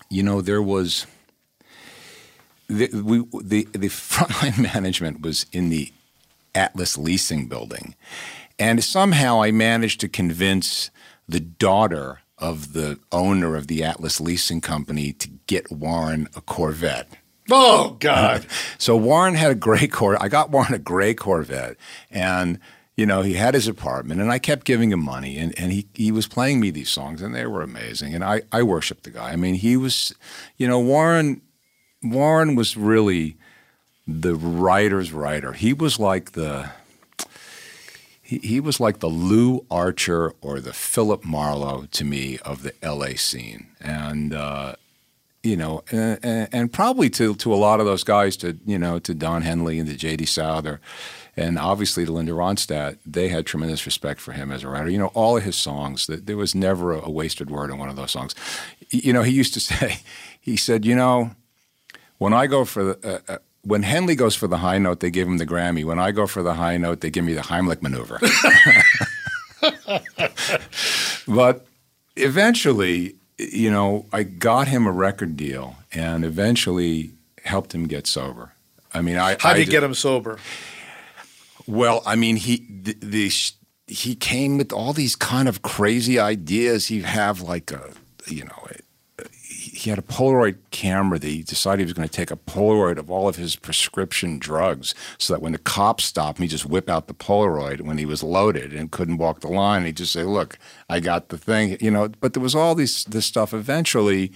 you 0.09 0.23
know, 0.23 0.41
there 0.41 0.61
was 0.61 1.05
the 2.67 2.89
we 3.01 3.19
the 3.43 3.67
the 3.71 3.87
frontline 3.89 4.57
management 4.73 5.21
was 5.21 5.45
in 5.51 5.69
the 5.69 5.91
Atlas 6.55 6.97
Leasing 6.97 7.47
building, 7.47 7.95
and 8.61 8.83
somehow 8.83 9.41
I 9.41 9.51
managed 9.51 9.99
to 10.01 10.07
convince 10.07 10.91
the 11.27 11.39
daughter 11.39 12.19
of 12.37 12.73
the 12.73 12.99
owner 13.11 13.55
of 13.55 13.65
the 13.65 13.83
Atlas 13.83 14.21
Leasing 14.21 14.61
company 14.61 15.13
to 15.13 15.29
get 15.47 15.71
Warren 15.71 16.27
a 16.35 16.41
Corvette. 16.41 17.09
Oh 17.49 17.97
God! 17.99 18.45
So 18.77 18.95
Warren 18.95 19.33
had 19.33 19.51
a 19.51 19.55
gray 19.55 19.87
Corvette. 19.87 20.21
I 20.21 20.27
got 20.27 20.51
Warren 20.51 20.75
a 20.75 20.79
gray 20.79 21.15
Corvette, 21.15 21.75
and 22.11 22.59
you 22.95 23.07
know 23.07 23.23
he 23.23 23.33
had 23.33 23.55
his 23.55 23.67
apartment, 23.67 24.21
and 24.21 24.31
I 24.31 24.37
kept 24.37 24.65
giving 24.65 24.91
him 24.91 25.03
money, 25.03 25.37
and, 25.37 25.57
and 25.59 25.71
he 25.71 25.87
he 25.95 26.11
was 26.11 26.27
playing 26.27 26.59
me 26.59 26.69
these 26.69 26.89
songs, 26.89 27.21
and 27.21 27.33
they 27.33 27.47
were 27.47 27.63
amazing, 27.63 28.13
and 28.13 28.23
I 28.23 28.43
I 28.51 28.61
worshipped 28.61 29.05
the 29.05 29.09
guy. 29.09 29.31
I 29.31 29.37
mean, 29.37 29.55
he 29.55 29.75
was, 29.75 30.13
you 30.57 30.67
know, 30.67 30.79
Warren 30.79 31.41
Warren 32.03 32.55
was 32.55 32.77
really 32.77 33.37
the 34.07 34.35
writer's 34.35 35.11
writer. 35.11 35.53
He 35.53 35.73
was 35.73 35.99
like 35.99 36.33
the 36.33 36.69
he, 38.37 38.59
was 38.59 38.79
like 38.79 38.99
the 38.99 39.09
Lew 39.09 39.65
Archer 39.69 40.33
or 40.41 40.59
the 40.59 40.73
Philip 40.73 41.25
Marlowe 41.25 41.87
to 41.91 42.05
me 42.05 42.37
of 42.39 42.63
the 42.63 42.73
L.A. 42.81 43.15
scene, 43.15 43.67
and 43.81 44.33
uh, 44.33 44.75
you 45.43 45.57
know, 45.57 45.83
and, 45.91 46.47
and, 46.51 46.71
probably 46.71 47.09
to 47.11 47.35
to 47.35 47.53
a 47.53 47.55
lot 47.55 47.79
of 47.79 47.85
those 47.85 48.03
guys, 48.03 48.37
to 48.37 48.57
you 48.65 48.77
know, 48.77 48.99
to 48.99 49.13
Don 49.13 49.41
Henley 49.41 49.79
and 49.79 49.89
to 49.89 49.95
J.D. 49.95 50.25
Souther, 50.25 50.79
and 51.35 51.57
obviously 51.57 52.05
to 52.05 52.11
Linda 52.11 52.31
Ronstadt, 52.31 52.97
they 53.05 53.29
had 53.29 53.45
tremendous 53.45 53.85
respect 53.85 54.21
for 54.21 54.33
him 54.33 54.51
as 54.51 54.63
a 54.63 54.69
writer. 54.69 54.89
You 54.89 54.99
know, 54.99 55.11
all 55.13 55.37
of 55.37 55.43
his 55.43 55.55
songs, 55.55 56.07
there 56.07 56.37
was 56.37 56.55
never 56.55 56.93
a, 56.93 57.09
wasted 57.09 57.49
word 57.49 57.69
in 57.69 57.77
one 57.77 57.89
of 57.89 57.95
those 57.95 58.11
songs. 58.11 58.35
You 58.89 59.13
know, 59.13 59.23
he 59.23 59.31
used 59.31 59.53
to 59.55 59.59
say, 59.59 59.99
he 60.39 60.55
said, 60.55 60.85
you 60.85 60.95
know, 60.95 61.31
when 62.17 62.33
I 62.33 62.47
go 62.47 62.65
for 62.65 62.83
the 62.83 63.23
uh, 63.27 63.37
when 63.63 63.83
Henley 63.83 64.15
goes 64.15 64.35
for 64.35 64.47
the 64.47 64.57
high 64.57 64.77
note, 64.77 64.99
they 64.99 65.11
give 65.11 65.27
him 65.27 65.37
the 65.37 65.45
Grammy. 65.45 65.85
When 65.85 65.99
I 65.99 66.11
go 66.11 66.27
for 66.27 66.41
the 66.41 66.55
high 66.55 66.77
note, 66.77 67.01
they 67.01 67.09
give 67.09 67.23
me 67.23 67.33
the 67.33 67.41
Heimlich 67.41 67.81
maneuver. 67.81 68.19
but 71.27 71.65
eventually, 72.15 73.15
you 73.37 73.69
know, 73.69 74.07
I 74.11 74.23
got 74.23 74.67
him 74.67 74.87
a 74.87 74.91
record 74.91 75.37
deal, 75.37 75.77
and 75.93 76.25
eventually 76.25 77.11
helped 77.43 77.73
him 77.73 77.87
get 77.87 78.07
sober. 78.07 78.53
I 78.93 79.01
mean, 79.01 79.17
I 79.17 79.37
How 79.39 79.53
did 79.53 79.67
you 79.67 79.71
get 79.71 79.83
him 79.83 79.93
sober? 79.93 80.39
well, 81.67 82.01
I 82.05 82.15
mean, 82.15 82.37
he 82.37 82.65
the, 82.69 82.95
the 82.99 83.31
he 83.87 84.15
came 84.15 84.57
with 84.57 84.73
all 84.73 84.93
these 84.93 85.15
kind 85.15 85.47
of 85.47 85.61
crazy 85.61 86.19
ideas. 86.19 86.87
He'd 86.87 87.05
have 87.05 87.41
like 87.41 87.71
a 87.71 87.91
you 88.27 88.45
know. 88.45 88.67
He 89.81 89.89
had 89.89 89.99
a 89.99 90.03
Polaroid 90.03 90.57
camera 90.69 91.17
that 91.17 91.27
he 91.27 91.41
decided 91.41 91.79
he 91.79 91.85
was 91.85 91.93
going 91.93 92.07
to 92.07 92.13
take 92.13 92.29
a 92.29 92.35
Polaroid 92.35 92.97
of 92.97 93.09
all 93.09 93.27
of 93.27 93.35
his 93.35 93.55
prescription 93.55 94.37
drugs 94.37 94.93
so 95.17 95.33
that 95.33 95.41
when 95.41 95.53
the 95.53 95.57
cops 95.57 96.03
stopped 96.03 96.37
him, 96.37 96.43
he'd 96.43 96.49
just 96.49 96.65
whip 96.65 96.89
out 96.89 97.07
the 97.07 97.13
Polaroid 97.13 97.81
when 97.81 97.97
he 97.97 98.05
was 98.05 98.21
loaded 98.21 98.73
and 98.73 98.91
couldn't 98.91 99.17
walk 99.17 99.39
the 99.39 99.47
line. 99.47 99.85
He'd 99.85 99.97
just 99.97 100.13
say, 100.13 100.23
Look, 100.23 100.59
I 100.89 100.99
got 100.99 101.29
the 101.29 101.37
thing, 101.37 101.77
you 101.81 101.89
know. 101.89 102.09
But 102.09 102.33
there 102.33 102.43
was 102.43 102.55
all 102.55 102.75
these, 102.75 103.05
this 103.05 103.25
stuff 103.25 103.53
eventually. 103.53 104.31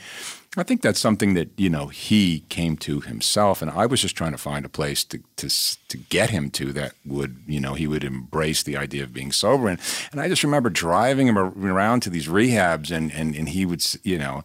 I 0.57 0.63
think 0.63 0.81
that's 0.81 1.01
something 1.01 1.33
that, 1.33 1.49
you 1.57 1.69
know, 1.69 1.87
he 1.87 2.45
came 2.47 2.77
to 2.77 3.01
himself. 3.01 3.61
And 3.61 3.69
I 3.69 3.85
was 3.85 4.01
just 4.01 4.15
trying 4.15 4.31
to 4.31 4.37
find 4.37 4.65
a 4.65 4.69
place 4.69 5.03
to, 5.05 5.19
to, 5.35 5.49
to 5.89 5.97
get 5.97 6.29
him 6.29 6.49
to 6.51 6.71
that 6.71 6.93
would, 7.05 7.37
you 7.45 7.59
know, 7.59 7.73
he 7.73 7.87
would 7.87 8.05
embrace 8.05 8.63
the 8.63 8.77
idea 8.77 9.03
of 9.03 9.13
being 9.13 9.33
sober. 9.33 9.67
And, 9.67 9.79
and 10.13 10.21
I 10.21 10.29
just 10.29 10.45
remember 10.45 10.69
driving 10.69 11.27
him 11.27 11.37
around 11.37 12.01
to 12.03 12.09
these 12.09 12.27
rehabs 12.27 12.89
and, 12.89 13.11
and, 13.11 13.35
and 13.35 13.49
he 13.49 13.65
would, 13.65 13.83
you 14.03 14.17
know, 14.17 14.43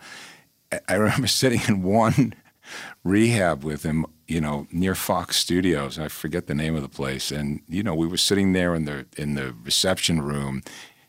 I- 0.89 0.95
remember 0.95 1.27
sitting 1.27 1.61
in 1.69 1.83
one 1.83 2.35
rehab 3.05 3.65
with 3.65 3.83
him, 3.83 4.07
you 4.29 4.41
know, 4.41 4.67
near 4.71 4.95
Fox 4.95 5.37
Studios. 5.37 5.99
I 5.99 6.09
forget 6.09 6.47
the 6.47 6.55
name 6.55 6.77
of 6.77 6.83
the 6.83 6.89
place, 6.89 7.31
and 7.31 7.61
you 7.69 7.83
know, 7.83 7.95
we 7.95 8.07
were 8.07 8.17
sitting 8.17 8.53
there 8.53 8.75
in 8.75 8.85
the 8.85 9.07
in 9.17 9.35
the 9.35 9.55
reception 9.65 10.23
room, 10.23 10.63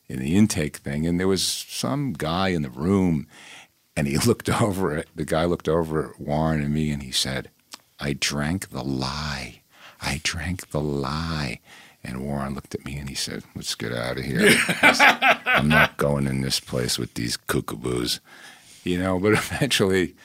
in 0.08 0.20
the 0.20 0.36
intake 0.36 0.78
thing, 0.78 1.06
and 1.06 1.20
there 1.20 1.28
was 1.28 1.44
some 1.44 2.14
guy 2.14 2.50
in 2.50 2.62
the 2.62 2.70
room, 2.70 3.28
and 3.96 4.08
he 4.08 4.18
looked 4.28 4.50
over 4.62 4.98
at 4.98 5.08
the 5.16 5.26
guy 5.26 5.46
looked 5.46 5.70
over 5.70 6.10
at 6.12 6.20
Warren 6.20 6.62
and 6.62 6.74
me, 6.74 6.92
and 6.92 7.04
he 7.04 7.12
said, 7.12 7.50
"I 8.00 8.14
drank 8.14 8.70
the 8.70 8.84
lie. 8.84 9.62
I 10.02 10.20
drank 10.24 10.72
the 10.72 10.82
lie." 10.82 11.60
And 12.04 12.26
Warren 12.26 12.56
looked 12.56 12.74
at 12.74 12.84
me 12.84 12.98
and 12.98 13.08
he 13.08 13.14
said, 13.14 13.44
"Let's 13.56 13.76
get 13.76 13.94
out 13.94 14.18
of 14.18 14.24
here. 14.26 14.58
I'm 14.82 15.68
not 15.68 15.98
going 15.98 16.26
in 16.26 16.42
this 16.42 16.60
place 16.60 16.98
with 16.98 17.14
these 17.14 17.38
kookaboos." 17.38 18.20
You 18.84 18.98
know. 19.00 19.20
But 19.20 19.34
eventually, 19.52 20.16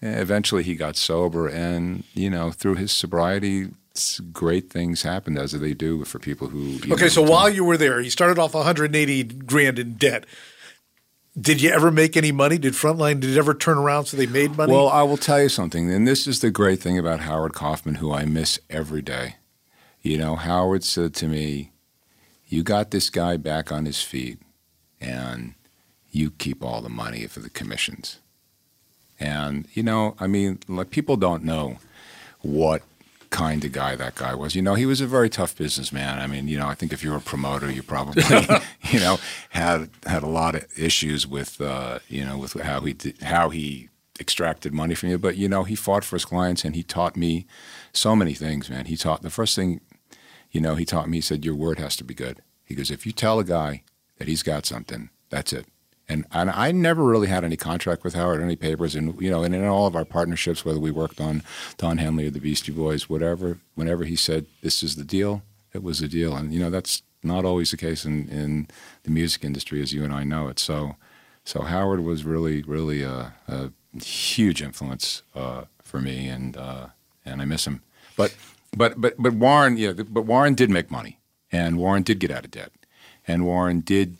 eventually 0.00 0.62
he 0.62 0.74
got 0.74 0.96
sober, 0.96 1.48
and 1.48 2.04
you 2.14 2.30
know, 2.30 2.50
through 2.50 2.76
his 2.76 2.92
sobriety, 2.92 3.68
great 4.32 4.70
things 4.70 5.02
happened 5.02 5.38
as 5.38 5.52
they 5.52 5.74
do 5.74 6.04
for 6.04 6.18
people 6.18 6.48
who. 6.48 6.76
Okay, 6.76 7.04
know, 7.04 7.08
so 7.08 7.22
while 7.22 7.48
you 7.48 7.64
were 7.64 7.76
there, 7.76 8.00
you 8.00 8.10
started 8.10 8.38
off 8.38 8.54
180 8.54 9.24
grand 9.24 9.78
in 9.78 9.94
debt. 9.94 10.24
Did 11.38 11.60
you 11.60 11.70
ever 11.70 11.90
make 11.90 12.16
any 12.16 12.30
money? 12.30 12.58
Did 12.58 12.74
Frontline 12.74 13.18
did 13.18 13.30
it 13.30 13.38
ever 13.38 13.54
turn 13.54 13.76
around 13.76 14.04
so 14.04 14.16
they 14.16 14.26
made 14.26 14.56
money? 14.56 14.72
Well, 14.72 14.88
I 14.88 15.02
will 15.02 15.16
tell 15.16 15.42
you 15.42 15.48
something, 15.48 15.90
and 15.90 16.06
this 16.06 16.28
is 16.28 16.40
the 16.40 16.50
great 16.50 16.80
thing 16.80 16.96
about 16.96 17.20
Howard 17.20 17.54
Kaufman, 17.54 17.96
who 17.96 18.12
I 18.12 18.24
miss 18.24 18.60
every 18.70 19.02
day. 19.02 19.36
You 20.00 20.18
know, 20.18 20.36
Howard 20.36 20.84
said 20.84 21.12
to 21.14 21.26
me, 21.26 21.72
"You 22.46 22.62
got 22.62 22.92
this 22.92 23.10
guy 23.10 23.36
back 23.36 23.72
on 23.72 23.84
his 23.84 24.00
feet, 24.00 24.38
and 25.00 25.54
you 26.14 26.30
keep 26.30 26.64
all 26.64 26.80
the 26.80 26.88
money 26.88 27.26
for 27.26 27.40
the 27.40 27.50
commissions." 27.50 28.18
And 29.20 29.66
you 29.74 29.82
know, 29.82 30.16
I 30.18 30.26
mean, 30.26 30.58
like 30.68 30.90
people 30.90 31.16
don't 31.16 31.44
know 31.44 31.78
what 32.42 32.82
kind 33.34 33.64
of 33.64 33.72
guy 33.72 33.96
that 33.96 34.14
guy 34.14 34.32
was. 34.32 34.54
You 34.54 34.62
know, 34.62 34.74
he 34.74 34.86
was 34.86 35.00
a 35.00 35.08
very 35.08 35.28
tough 35.28 35.56
businessman. 35.56 36.20
I 36.20 36.28
mean, 36.28 36.46
you 36.46 36.56
know, 36.56 36.68
I 36.68 36.74
think 36.74 36.92
if 36.92 37.02
you 37.02 37.10
were 37.10 37.16
a 37.16 37.20
promoter, 37.20 37.68
you 37.68 37.82
probably, 37.82 38.22
you 38.90 39.00
know, 39.00 39.18
had 39.50 39.90
had 40.06 40.22
a 40.22 40.28
lot 40.28 40.54
of 40.54 40.66
issues 40.78 41.26
with, 41.26 41.60
uh, 41.60 41.98
you 42.08 42.24
know, 42.24 42.38
with 42.38 42.52
how 42.52 42.80
he 42.80 42.92
did, 42.92 43.20
how 43.22 43.48
he 43.50 43.88
extracted 44.20 44.72
money 44.72 44.94
from 44.94 45.08
you. 45.08 45.18
But 45.18 45.36
you 45.36 45.48
know, 45.48 45.64
he 45.64 45.74
fought 45.74 46.04
for 46.04 46.14
his 46.14 46.24
clients, 46.24 46.64
and 46.64 46.76
he 46.76 46.84
taught 46.84 47.16
me 47.16 47.46
so 47.92 48.14
many 48.14 48.34
things, 48.34 48.70
man. 48.70 48.86
He 48.86 48.96
taught 48.96 49.22
the 49.22 49.30
first 49.30 49.56
thing, 49.56 49.80
you 50.52 50.60
know, 50.60 50.76
he 50.76 50.84
taught 50.84 51.08
me. 51.08 51.18
He 51.18 51.22
said, 51.22 51.44
"Your 51.44 51.56
word 51.56 51.80
has 51.80 51.96
to 51.96 52.04
be 52.04 52.14
good." 52.14 52.40
He 52.64 52.76
goes, 52.76 52.90
"If 52.90 53.04
you 53.04 53.12
tell 53.12 53.40
a 53.40 53.44
guy 53.44 53.82
that 54.18 54.28
he's 54.28 54.44
got 54.44 54.64
something, 54.64 55.10
that's 55.30 55.52
it." 55.52 55.66
And, 56.08 56.26
and 56.32 56.50
I 56.50 56.70
never 56.70 57.02
really 57.02 57.28
had 57.28 57.44
any 57.44 57.56
contract 57.56 58.04
with 58.04 58.14
Howard, 58.14 58.42
any 58.42 58.56
papers, 58.56 58.94
and 58.94 59.18
you 59.20 59.30
know, 59.30 59.42
and 59.42 59.54
in 59.54 59.64
all 59.64 59.86
of 59.86 59.96
our 59.96 60.04
partnerships, 60.04 60.64
whether 60.64 60.78
we 60.78 60.90
worked 60.90 61.20
on 61.20 61.42
Don 61.78 61.98
Henley 61.98 62.26
or 62.26 62.30
the 62.30 62.40
Beastie 62.40 62.72
Boys, 62.72 63.08
whatever, 63.08 63.58
whenever 63.74 64.04
he 64.04 64.16
said 64.16 64.46
this 64.60 64.82
is 64.82 64.96
the 64.96 65.04
deal, 65.04 65.42
it 65.72 65.82
was 65.82 66.02
a 66.02 66.08
deal, 66.08 66.36
and 66.36 66.52
you 66.52 66.60
know 66.60 66.68
that's 66.68 67.02
not 67.22 67.44
always 67.44 67.70
the 67.70 67.76
case 67.76 68.04
in, 68.04 68.28
in 68.28 68.68
the 69.04 69.10
music 69.10 69.44
industry, 69.44 69.80
as 69.80 69.92
you 69.94 70.04
and 70.04 70.12
I 70.12 70.24
know 70.24 70.48
it. 70.48 70.58
So, 70.58 70.96
so 71.44 71.62
Howard 71.62 72.00
was 72.00 72.24
really, 72.24 72.62
really 72.62 73.02
a, 73.02 73.32
a 73.48 73.70
huge 73.98 74.62
influence 74.62 75.22
uh, 75.34 75.64
for 75.82 76.00
me, 76.00 76.28
and 76.28 76.56
uh, 76.56 76.88
and 77.24 77.40
I 77.40 77.46
miss 77.46 77.66
him. 77.66 77.82
But 78.16 78.34
but 78.76 79.00
but 79.00 79.14
but 79.18 79.32
Warren, 79.32 79.76
yeah, 79.78 79.92
but 79.92 80.22
Warren 80.22 80.54
did 80.54 80.70
make 80.70 80.90
money, 80.90 81.18
and 81.50 81.78
Warren 81.78 82.02
did 82.02 82.18
get 82.20 82.30
out 82.30 82.44
of 82.44 82.50
debt, 82.50 82.72
and 83.26 83.46
Warren 83.46 83.80
did 83.80 84.18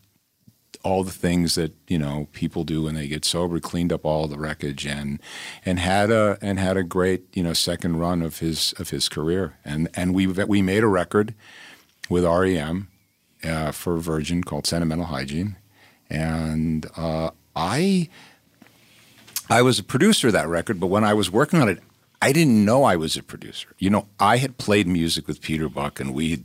all 0.85 1.03
the 1.03 1.11
things 1.11 1.55
that 1.57 1.75
you 1.89 1.99
know 1.99 2.29
people 2.33 2.63
do 2.63 2.83
when 2.83 2.95
they 2.95 3.09
get 3.09 3.25
sober, 3.25 3.59
cleaned 3.59 3.93
up 3.93 4.05
all 4.05 4.29
the 4.29 4.39
wreckage, 4.39 4.87
and 4.87 5.19
and 5.65 5.81
had 5.81 6.11
a 6.11 6.39
and 6.41 6.59
had 6.59 6.77
a 6.77 6.85
great 6.85 7.25
you 7.35 7.43
know 7.43 7.53
second 7.53 7.99
run 7.99 8.23
of 8.23 8.39
his 8.39 8.75
of 8.79 8.91
his 8.91 9.09
career, 9.09 9.57
and 9.65 9.89
and 9.95 10.15
we 10.15 10.27
we 10.27 10.63
made 10.63 10.85
a 10.85 10.89
record 10.89 11.35
with 12.09 12.25
REM 12.25 12.89
uh, 13.43 13.73
for 13.73 13.97
Virgin 13.97 14.45
called 14.45 14.67
Sentimental 14.67 15.07
Hygiene, 15.07 15.57
and 16.09 16.87
uh, 16.97 17.31
I 17.57 18.09
I 19.49 19.63
was 19.63 19.79
a 19.79 19.85
producer 19.85 20.29
of 20.29 20.33
that 20.35 20.49
record, 20.49 20.79
but 20.79 20.87
when 20.87 21.05
I 21.05 21.15
was 21.15 21.31
working 21.31 21.61
on 21.61 21.69
it, 21.69 21.81
I 22.21 22.33
didn't 22.33 22.65
know 22.65 22.85
I 22.85 22.97
was 22.97 23.17
a 23.17 23.23
producer. 23.23 23.75
You 23.79 23.91
know, 23.91 24.07
I 24.19 24.39
had 24.39 24.57
played 24.59 24.87
music 24.87 25.27
with 25.27 25.41
Peter 25.41 25.69
Buck, 25.69 26.01
and 26.01 26.15
we 26.15 26.45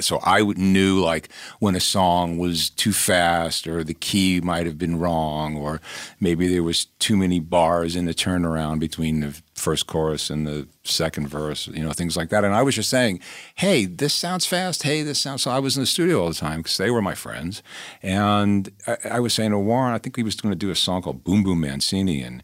so 0.00 0.20
I 0.22 0.42
knew 0.42 1.00
like 1.00 1.28
when 1.58 1.74
a 1.74 1.80
song 1.80 2.38
was 2.38 2.70
too 2.70 2.92
fast 2.92 3.66
or 3.66 3.82
the 3.82 3.94
key 3.94 4.40
might 4.40 4.66
have 4.66 4.78
been 4.78 4.98
wrong 4.98 5.56
or 5.56 5.80
maybe 6.20 6.46
there 6.46 6.62
was 6.62 6.86
too 6.98 7.16
many 7.16 7.40
bars 7.40 7.96
in 7.96 8.04
the 8.04 8.14
turnaround 8.14 8.78
between 8.78 9.20
the 9.20 9.40
first 9.54 9.86
chorus 9.86 10.30
and 10.30 10.46
the 10.46 10.66
second 10.84 11.28
verse, 11.28 11.68
you 11.68 11.82
know, 11.82 11.92
things 11.92 12.16
like 12.16 12.30
that. 12.30 12.44
And 12.44 12.54
I 12.54 12.62
was 12.62 12.74
just 12.74 12.90
saying, 12.90 13.20
hey, 13.56 13.84
this 13.84 14.14
sounds 14.14 14.46
fast. 14.46 14.82
Hey, 14.82 15.02
this 15.02 15.18
sounds. 15.18 15.42
So 15.42 15.50
I 15.50 15.58
was 15.58 15.76
in 15.76 15.82
the 15.82 15.86
studio 15.86 16.22
all 16.22 16.28
the 16.28 16.34
time 16.34 16.60
because 16.60 16.76
they 16.76 16.90
were 16.90 17.02
my 17.02 17.14
friends, 17.14 17.62
and 18.02 18.70
I, 18.86 18.96
I 19.12 19.20
was 19.20 19.34
saying 19.34 19.50
to 19.50 19.58
Warren, 19.58 19.94
I 19.94 19.98
think 19.98 20.16
he 20.16 20.22
was 20.22 20.36
going 20.36 20.52
to 20.52 20.58
do 20.58 20.70
a 20.70 20.74
song 20.74 21.02
called 21.02 21.24
Boom 21.24 21.42
Boom 21.42 21.60
Mancini, 21.60 22.22
and 22.22 22.42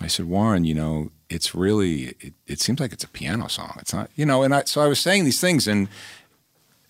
I 0.00 0.08
said, 0.08 0.26
Warren, 0.26 0.64
you 0.64 0.74
know, 0.74 1.10
it's 1.28 1.54
really, 1.54 2.16
it, 2.20 2.34
it 2.46 2.60
seems 2.60 2.80
like 2.80 2.92
it's 2.92 3.04
a 3.04 3.08
piano 3.08 3.48
song. 3.48 3.76
It's 3.78 3.94
not, 3.94 4.10
you 4.16 4.26
know, 4.26 4.42
and 4.42 4.54
I, 4.54 4.64
so 4.64 4.80
I 4.80 4.86
was 4.86 4.98
saying 4.98 5.24
these 5.24 5.40
things, 5.40 5.68
and 5.68 5.88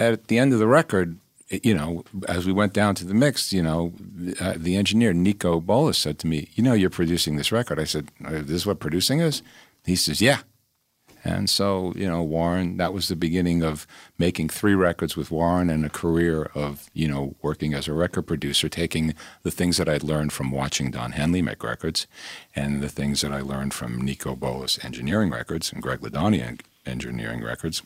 at 0.01 0.28
the 0.28 0.38
end 0.38 0.53
of 0.53 0.59
the 0.59 0.66
record, 0.66 1.18
you 1.51 1.74
know, 1.74 2.05
as 2.28 2.46
we 2.46 2.53
went 2.53 2.72
down 2.72 2.94
to 2.96 3.05
the 3.05 3.14
mix, 3.14 3.53
you 3.53 3.62
know, 3.62 3.92
uh, 4.40 4.55
the 4.57 4.76
engineer 4.76 5.12
Niko 5.12 5.64
Bolas 5.64 5.98
said 5.98 6.18
to 6.20 6.26
me, 6.26 6.48
"You 6.55 6.62
know, 6.62 6.72
you're 6.72 6.90
producing 6.90 7.36
this 7.36 7.53
record." 7.53 7.78
I 7.78 7.84
said, 7.84 8.11
uh, 8.24 8.38
"This 8.38 8.51
is 8.62 8.66
what 8.66 8.80
producing 8.80 9.20
is." 9.20 9.42
He 9.84 9.96
says, 9.96 10.22
"Yeah." 10.22 10.40
And 11.22 11.51
so, 11.51 11.92
you 11.96 12.07
know, 12.07 12.22
Warren, 12.22 12.78
that 12.78 12.94
was 12.94 13.09
the 13.09 13.16
beginning 13.16 13.62
of 13.62 13.86
making 14.16 14.48
three 14.48 14.74
records 14.74 15.16
with 15.16 15.30
Warren 15.30 15.68
and 15.68 15.84
a 15.84 15.90
career 15.90 16.51
of, 16.55 16.88
you 16.94 17.09
know, 17.09 17.34
working 17.42 17.74
as 17.74 17.88
a 17.88 17.92
record 17.92 18.22
producer, 18.22 18.70
taking 18.70 19.14
the 19.42 19.51
things 19.51 19.76
that 19.76 19.88
I'd 19.88 20.03
learned 20.03 20.32
from 20.32 20.51
watching 20.51 20.90
Don 20.90 21.12
Henley 21.12 21.42
make 21.42 21.62
records 21.62 22.07
and 22.57 22.80
the 22.80 22.88
things 22.88 23.20
that 23.20 23.32
I 23.32 23.42
learned 23.42 23.74
from 23.74 24.01
Niko 24.01 24.38
Bolas 24.38 24.82
engineering 24.82 25.30
records 25.30 25.70
and 25.70 25.82
Greg 25.82 26.01
Ladanyi 26.01 26.61
engineering 26.86 27.44
records 27.44 27.82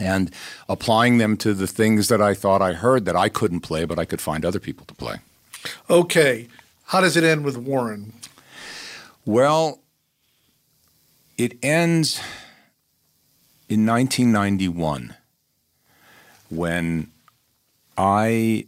and 0.00 0.30
applying 0.68 1.18
them 1.18 1.36
to 1.38 1.54
the 1.54 1.66
things 1.66 2.08
that 2.08 2.20
I 2.20 2.34
thought 2.34 2.62
I 2.62 2.72
heard 2.72 3.04
that 3.04 3.16
I 3.16 3.28
couldn't 3.28 3.60
play, 3.60 3.84
but 3.84 3.98
I 3.98 4.04
could 4.04 4.20
find 4.20 4.44
other 4.44 4.60
people 4.60 4.86
to 4.86 4.94
play. 4.94 5.16
Okay. 5.88 6.48
How 6.86 7.00
does 7.00 7.16
it 7.16 7.24
end 7.24 7.44
with 7.44 7.56
Warren? 7.56 8.12
Well, 9.24 9.80
it 11.38 11.56
ends 11.62 12.20
in 13.68 13.86
1991 13.86 15.14
when 16.50 17.10
I 17.96 18.66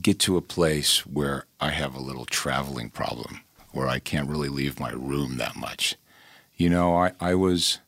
get 0.00 0.18
to 0.20 0.36
a 0.36 0.40
place 0.40 1.04
where 1.06 1.44
I 1.60 1.70
have 1.70 1.94
a 1.94 2.00
little 2.00 2.24
traveling 2.24 2.88
problem, 2.88 3.40
where 3.72 3.86
I 3.86 3.98
can't 3.98 4.28
really 4.28 4.48
leave 4.48 4.80
my 4.80 4.90
room 4.90 5.36
that 5.36 5.54
much. 5.54 5.96
You 6.56 6.70
know, 6.70 6.96
I, 6.96 7.12
I 7.20 7.34
was 7.34 7.78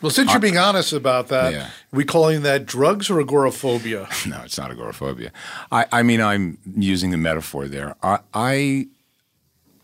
well, 0.00 0.10
since 0.10 0.30
you're 0.30 0.40
being 0.40 0.58
honest 0.58 0.92
about 0.92 1.28
that, 1.28 1.52
yeah. 1.52 1.70
we 1.92 2.04
calling 2.04 2.42
that 2.42 2.66
drugs 2.66 3.10
or 3.10 3.20
agoraphobia? 3.20 4.08
no, 4.26 4.42
it's 4.44 4.58
not 4.58 4.70
agoraphobia. 4.70 5.32
I, 5.72 5.86
I 5.90 6.02
mean, 6.02 6.20
I'm 6.20 6.58
using 6.76 7.10
the 7.10 7.16
metaphor 7.16 7.66
there. 7.66 7.96
I, 8.02 8.20
I, 8.32 8.86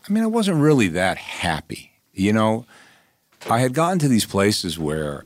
I 0.07 0.13
mean, 0.13 0.23
I 0.23 0.27
wasn't 0.27 0.61
really 0.61 0.87
that 0.89 1.17
happy. 1.17 1.91
You 2.13 2.31
know, 2.31 2.65
I 3.49 3.59
had 3.59 3.73
gotten 3.73 3.99
to 3.99 4.07
these 4.07 4.25
places 4.25 4.79
where 4.79 5.25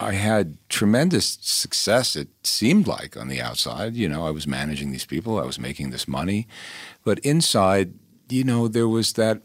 I 0.00 0.12
had 0.12 0.56
tremendous 0.68 1.38
success, 1.40 2.16
it 2.16 2.28
seemed 2.42 2.86
like 2.86 3.16
on 3.16 3.28
the 3.28 3.40
outside. 3.40 3.94
You 3.94 4.08
know, 4.08 4.26
I 4.26 4.30
was 4.30 4.46
managing 4.46 4.92
these 4.92 5.06
people, 5.06 5.38
I 5.38 5.44
was 5.44 5.58
making 5.58 5.90
this 5.90 6.08
money. 6.08 6.48
But 7.04 7.18
inside, 7.20 7.94
you 8.28 8.44
know, 8.44 8.66
there 8.66 8.88
was 8.88 9.12
that 9.14 9.42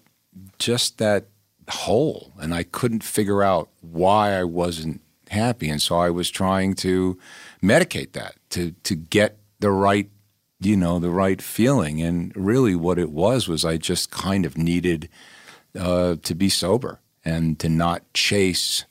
just 0.58 0.98
that 0.98 1.28
hole 1.70 2.34
and 2.40 2.54
I 2.54 2.64
couldn't 2.64 3.04
figure 3.04 3.44
out 3.44 3.70
why 3.82 4.34
I 4.34 4.44
wasn't 4.44 5.02
happy. 5.30 5.70
And 5.70 5.82
so 5.82 5.98
I 5.98 6.10
was 6.10 6.30
trying 6.30 6.74
to 6.76 7.18
medicate 7.62 8.14
that 8.14 8.36
to 8.52 8.72
to 8.84 8.96
get 8.96 9.38
the 9.60 9.72
right 9.72 10.10
you 10.60 10.76
know 10.76 11.00
the 11.00 11.10
right 11.10 11.42
feeling 11.42 12.02
and 12.02 12.36
really 12.36 12.76
what 12.76 13.00
it 13.00 13.12
was 13.12 13.48
was 13.48 13.64
I 13.64 13.78
just 13.78 14.12
kind 14.12 14.46
of 14.46 14.58
needed 14.58 15.10
uh, 15.78 16.18
to 16.24 16.36
be 16.36 16.50
sober 16.50 17.00
and 17.24 17.58
to 17.60 17.70
not 17.70 18.12
chase 18.14 18.86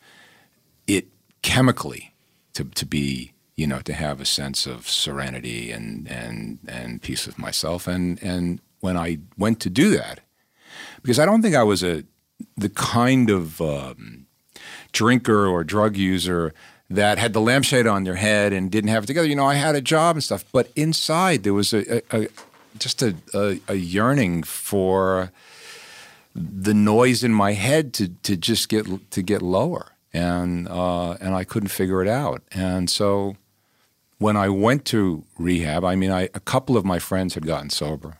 it 0.86 1.08
chemically 1.42 2.14
to 2.54 2.64
to 2.64 2.86
be 2.86 3.32
you 3.54 3.66
know 3.66 3.80
to 3.80 3.92
have 3.92 4.20
a 4.20 4.24
sense 4.24 4.66
of 4.66 4.88
serenity 4.88 5.70
and 5.70 6.08
and 6.08 6.58
and 6.66 7.02
peace 7.02 7.26
with 7.26 7.38
myself 7.38 7.86
and 7.86 8.22
and 8.22 8.60
when 8.80 8.96
I 8.96 9.18
went 9.36 9.60
to 9.60 9.70
do 9.70 9.90
that 9.90 10.20
because 11.02 11.18
I 11.18 11.26
don't 11.26 11.42
think 11.42 11.54
I 11.54 11.64
was 11.64 11.82
a 11.82 12.04
the 12.56 12.68
kind 12.68 13.30
of 13.30 13.60
um, 13.60 14.26
drinker 14.92 15.46
or 15.46 15.64
drug 15.64 15.96
user 15.96 16.52
that 16.90 17.18
had 17.18 17.32
the 17.32 17.40
lampshade 17.40 17.86
on 17.86 18.04
their 18.04 18.14
head 18.14 18.52
and 18.52 18.70
didn't 18.70 18.90
have 18.90 19.04
it 19.04 19.06
together. 19.06 19.28
You 19.28 19.36
know, 19.36 19.46
I 19.46 19.54
had 19.54 19.74
a 19.74 19.80
job 19.80 20.16
and 20.16 20.24
stuff, 20.24 20.44
but 20.52 20.70
inside 20.74 21.42
there 21.42 21.54
was 21.54 21.72
a, 21.72 21.96
a, 21.96 22.22
a 22.22 22.28
just 22.78 23.02
a, 23.02 23.14
a, 23.68 23.74
yearning 23.74 24.42
for 24.42 25.32
the 26.34 26.74
noise 26.74 27.24
in 27.24 27.32
my 27.32 27.52
head 27.52 27.92
to 27.94 28.08
to 28.08 28.36
just 28.36 28.68
get 28.68 28.86
to 29.10 29.22
get 29.22 29.42
lower, 29.42 29.92
and 30.12 30.68
uh, 30.68 31.12
and 31.14 31.34
I 31.34 31.44
couldn't 31.44 31.68
figure 31.68 32.02
it 32.02 32.08
out. 32.08 32.42
And 32.52 32.88
so 32.88 33.36
when 34.18 34.36
I 34.36 34.48
went 34.48 34.84
to 34.86 35.24
rehab, 35.38 35.84
I 35.84 35.96
mean, 35.96 36.10
I, 36.10 36.22
a 36.34 36.40
couple 36.40 36.76
of 36.76 36.84
my 36.84 36.98
friends 36.98 37.34
had 37.34 37.46
gotten 37.46 37.70
sober, 37.70 38.18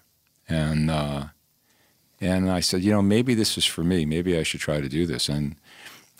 and 0.49 0.91
uh, 0.91 1.25
and 2.21 2.51
I 2.51 2.61
said, 2.61 2.83
you 2.83 2.91
know, 2.91 3.03
maybe 3.03 3.35
this 3.35 3.57
is 3.57 3.65
for 3.65 3.85
me. 3.85 4.05
Maybe 4.05 4.37
I 4.37 4.43
should 4.43 4.61
try 4.61 4.81
to 4.81 4.89
do 4.89 5.07
this. 5.07 5.29
And 5.29 5.57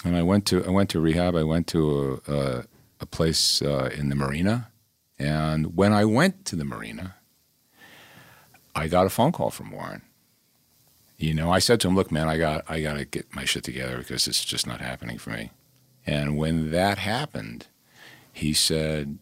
and 0.05 0.17
I 0.17 0.23
went 0.23 0.47
to 0.47 0.65
I 0.65 0.71
went 0.71 0.91
to 0.91 1.01
rehab. 1.01 1.35
I 1.35 1.43
went 1.43 1.67
to 1.69 2.23
a, 2.27 2.33
a, 2.33 2.65
a 3.01 3.07
place 3.07 3.63
uh, 3.63 3.91
in 3.97 4.09
the 4.09 4.15
marina, 4.15 4.71
and 5.19 5.77
when 5.77 5.93
I 5.93 6.05
went 6.05 6.45
to 6.47 6.57
the 6.57 6.65
marina, 6.65 7.17
I 8.75 8.87
got 8.87 9.07
a 9.07 9.11
phone 9.11 9.33
call 9.33 9.51
from 9.51 9.73
Warren. 9.73 10.03
You 11.17 11.35
know, 11.35 11.51
I 11.51 11.59
said 11.59 11.81
to 11.81 11.89
him, 11.89 11.97
"Look, 11.97 12.13
man, 12.13 12.29
I 12.29 12.39
got 12.39 12.65
I 12.71 12.81
got 12.81 12.95
to 12.95 13.05
get 13.05 13.35
my 13.35 13.45
shit 13.45 13.65
together 13.65 13.99
because 13.99 14.29
it's 14.29 14.45
just 14.45 14.67
not 14.67 14.81
happening 14.81 15.19
for 15.19 15.31
me." 15.31 15.51
And 16.07 16.37
when 16.37 16.71
that 16.71 16.99
happened, 16.99 17.67
he 18.33 18.53
said, 18.53 19.19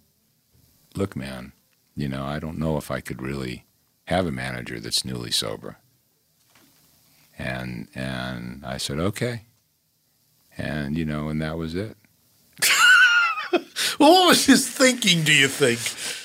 "Look, 0.95 1.17
man, 1.17 1.53
you 1.97 2.07
know, 2.07 2.25
I 2.27 2.39
don't 2.39 2.59
know 2.59 2.77
if 2.77 2.91
I 2.91 3.01
could 3.01 3.23
really 3.23 3.65
have 4.09 4.27
a 4.27 4.33
manager 4.33 4.79
that's 4.79 5.07
newly 5.07 5.31
sober." 5.31 5.79
And 7.39 7.89
and 7.95 8.65
I 8.65 8.79
said, 8.79 8.99
okay. 8.99 9.43
And 10.57 10.97
you 10.97 11.05
know, 11.05 11.29
and 11.29 11.41
that 11.43 11.59
was 11.59 11.75
it. 11.75 11.97
well, 13.53 14.13
what 14.13 14.29
was 14.29 14.47
his 14.47 14.69
thinking, 14.69 15.23
do 15.23 15.33
you 15.33 15.49
think? 15.49 15.79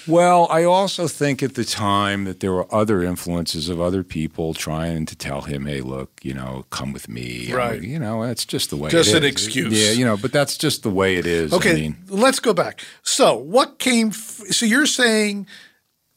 Well, 0.07 0.47
I 0.49 0.63
also 0.63 1.07
think 1.07 1.43
at 1.43 1.55
the 1.55 1.63
time 1.63 2.23
that 2.23 2.39
there 2.39 2.51
were 2.51 2.73
other 2.73 3.03
influences 3.03 3.69
of 3.69 3.79
other 3.79 4.03
people 4.03 4.53
trying 4.53 5.05
to 5.05 5.15
tell 5.15 5.41
him, 5.41 5.65
"Hey, 5.65 5.81
look, 5.81 6.11
you 6.23 6.33
know, 6.33 6.65
come 6.69 6.91
with 6.93 7.07
me." 7.07 7.53
Right. 7.53 7.81
you 7.81 7.99
know, 7.99 8.25
that's 8.25 8.45
just 8.45 8.69
the 8.69 8.77
way. 8.77 8.89
Just 8.89 9.13
an 9.13 9.23
excuse. 9.23 9.73
Yeah, 9.73 9.91
you 9.91 10.05
know, 10.05 10.17
but 10.17 10.31
that's 10.31 10.57
just 10.57 10.83
the 10.83 10.89
way 10.89 11.17
it 11.17 11.25
is. 11.25 11.53
Okay, 11.53 11.71
I 11.71 11.75
mean, 11.75 11.97
let's 12.07 12.39
go 12.39 12.53
back. 12.53 12.81
So, 13.03 13.35
what 13.35 13.79
came? 13.79 14.07
F- 14.07 14.47
so 14.49 14.65
you're 14.65 14.87
saying 14.87 15.45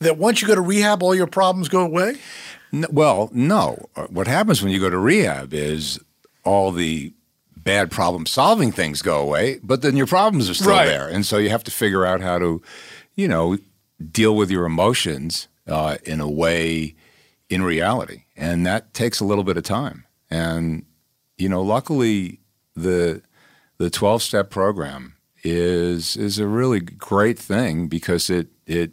that 0.01 0.19
once 0.19 0.41
you 0.41 0.49
go 0.49 0.55
to 0.55 0.61
rehab, 0.61 1.03
all 1.03 1.15
your 1.15 1.27
problems 1.27 1.69
go 1.69 1.81
away? 1.81 2.17
N- 2.75 2.87
well, 2.91 3.31
no. 3.33 3.89
Uh, 3.97 4.07
What 4.09 4.27
happens 4.27 4.63
when 4.63 4.73
you 4.73 4.81
go 4.81 4.91
to 4.91 4.99
rehab 4.99 5.55
is 5.55 5.99
all 6.45 6.73
the 6.73 7.13
bad 7.57 7.91
problem 7.91 8.27
solving 8.27 8.73
things 8.73 9.01
go 9.03 9.19
away, 9.21 9.59
but 9.63 9.81
then 9.83 9.97
your 9.97 10.07
problems 10.07 10.51
are 10.51 10.55
still 10.55 10.71
Right. 10.71 10.87
there. 10.87 11.09
And 11.09 11.25
so 11.25 11.39
you 11.39 11.49
have 11.51 11.65
to 11.65 11.71
figure 11.71 12.05
out 12.05 12.21
how 12.21 12.39
to, 12.39 12.61
you 13.15 13.29
know, 13.29 13.57
deal 14.11 14.37
with 14.37 14.51
your 14.51 14.67
emotions 14.67 15.49
uh, 15.67 15.97
in 16.05 16.21
a 16.21 16.29
way 16.29 16.95
in 17.49 17.63
reality. 17.63 18.25
And 18.37 18.67
that 18.67 18.93
takes 18.93 19.21
a 19.21 19.25
little 19.25 19.45
bit 19.45 19.57
of 19.57 19.63
time. 19.63 20.05
And, 20.31 20.85
you 21.39 21.49
know, 21.49 21.63
luckily 21.63 22.41
the 22.77 23.23
the 23.79 23.89
12 23.91 24.23
step 24.23 24.51
program 24.51 25.15
is 25.43 26.17
is 26.17 26.39
a 26.39 26.47
really 26.47 26.81
great 26.81 27.39
thing 27.39 27.89
because 27.89 28.29
it 28.31 28.49
it 28.67 28.93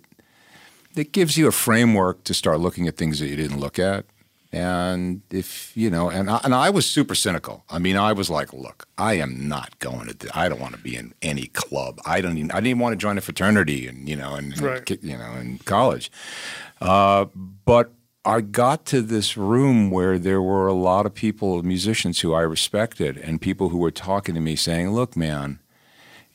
it 0.96 1.12
gives 1.12 1.38
you 1.38 1.48
a 1.48 1.52
framework 1.52 2.24
to 2.26 2.34
start 2.34 2.60
looking 2.60 2.88
at 2.88 2.98
things 2.98 3.20
that 3.20 3.28
you 3.28 3.36
didn't 3.36 3.60
look 3.60 3.80
at. 3.80 4.06
And 4.54 5.22
if 5.30 5.72
you 5.78 5.90
know, 5.90 6.10
and 6.10 6.30
I, 6.30 6.42
and 6.44 6.54
I 6.54 6.70
was 6.70 6.86
super 6.86 7.16
cynical. 7.16 7.64
I 7.70 7.80
mean, 7.80 7.96
I 7.96 8.12
was 8.12 8.30
like, 8.30 8.52
"Look, 8.52 8.86
I 8.98 9.14
am 9.14 9.48
not 9.48 9.80
going 9.80 10.08
to. 10.10 10.14
th- 10.14 10.34
I 10.36 10.50
don't 10.50 10.60
want 10.60 10.76
to 10.76 10.82
be 10.82 10.98
in 10.98 11.14
any 11.22 11.48
club. 11.48 12.02
I 12.06 12.20
don't. 12.20 12.38
Even, 12.38 12.52
I 12.52 12.56
didn't 12.56 12.68
even 12.68 12.80
want 12.80 12.92
to 12.92 12.98
join 12.98 13.18
a 13.18 13.22
fraternity, 13.22 13.88
and 13.88 14.10
you 14.10 14.18
know, 14.18 14.36
and, 14.36 14.60
Right. 14.60 14.90
you 15.02 15.18
know, 15.18 15.32
in 15.40 15.60
college. 15.60 16.12
Uh, 16.82 17.26
but 17.66 17.94
I 18.26 18.42
got 18.42 18.84
to 18.88 19.02
this 19.02 19.38
room 19.38 19.90
where 19.90 20.20
there 20.20 20.42
were 20.42 20.68
a 20.68 20.74
lot 20.74 21.06
of 21.06 21.14
people, 21.14 21.64
musicians 21.64 22.20
who 22.20 22.34
I 22.34 22.42
respected, 22.42 23.16
and 23.18 23.40
people 23.40 23.70
who 23.70 23.78
were 23.78 23.90
talking 23.90 24.36
to 24.36 24.42
me 24.42 24.58
saying, 24.58 24.92
"Look, 24.92 25.16
man, 25.16 25.60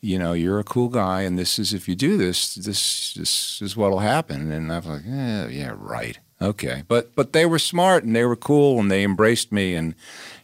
you 0.07 0.19
know, 0.21 0.33
you're 0.33 0.61
a 0.61 0.65
cool 0.65 0.89
guy, 0.89 1.23
and 1.23 1.37
this 1.37 1.59
is 1.59 1.75
if 1.75 1.89
you 1.89 1.97
do 1.97 2.17
this, 2.17 2.55
this 2.55 3.15
this 3.15 3.61
is 3.61 3.77
what'll 3.77 3.99
happen." 3.99 4.53
And 4.53 4.73
I 4.73 4.77
was 4.77 4.87
like, 4.87 5.03
"Yeah, 5.05 5.49
yeah, 5.49 5.75
right, 5.77 6.19
okay." 6.41 6.85
But 6.87 7.17
but 7.17 7.33
they 7.33 7.45
were 7.45 7.59
smart 7.59 8.05
and 8.05 8.15
they 8.15 8.25
were 8.25 8.37
cool 8.37 8.79
and 8.79 8.91
they 8.91 9.03
embraced 9.03 9.51
me, 9.51 9.75
and 9.75 9.95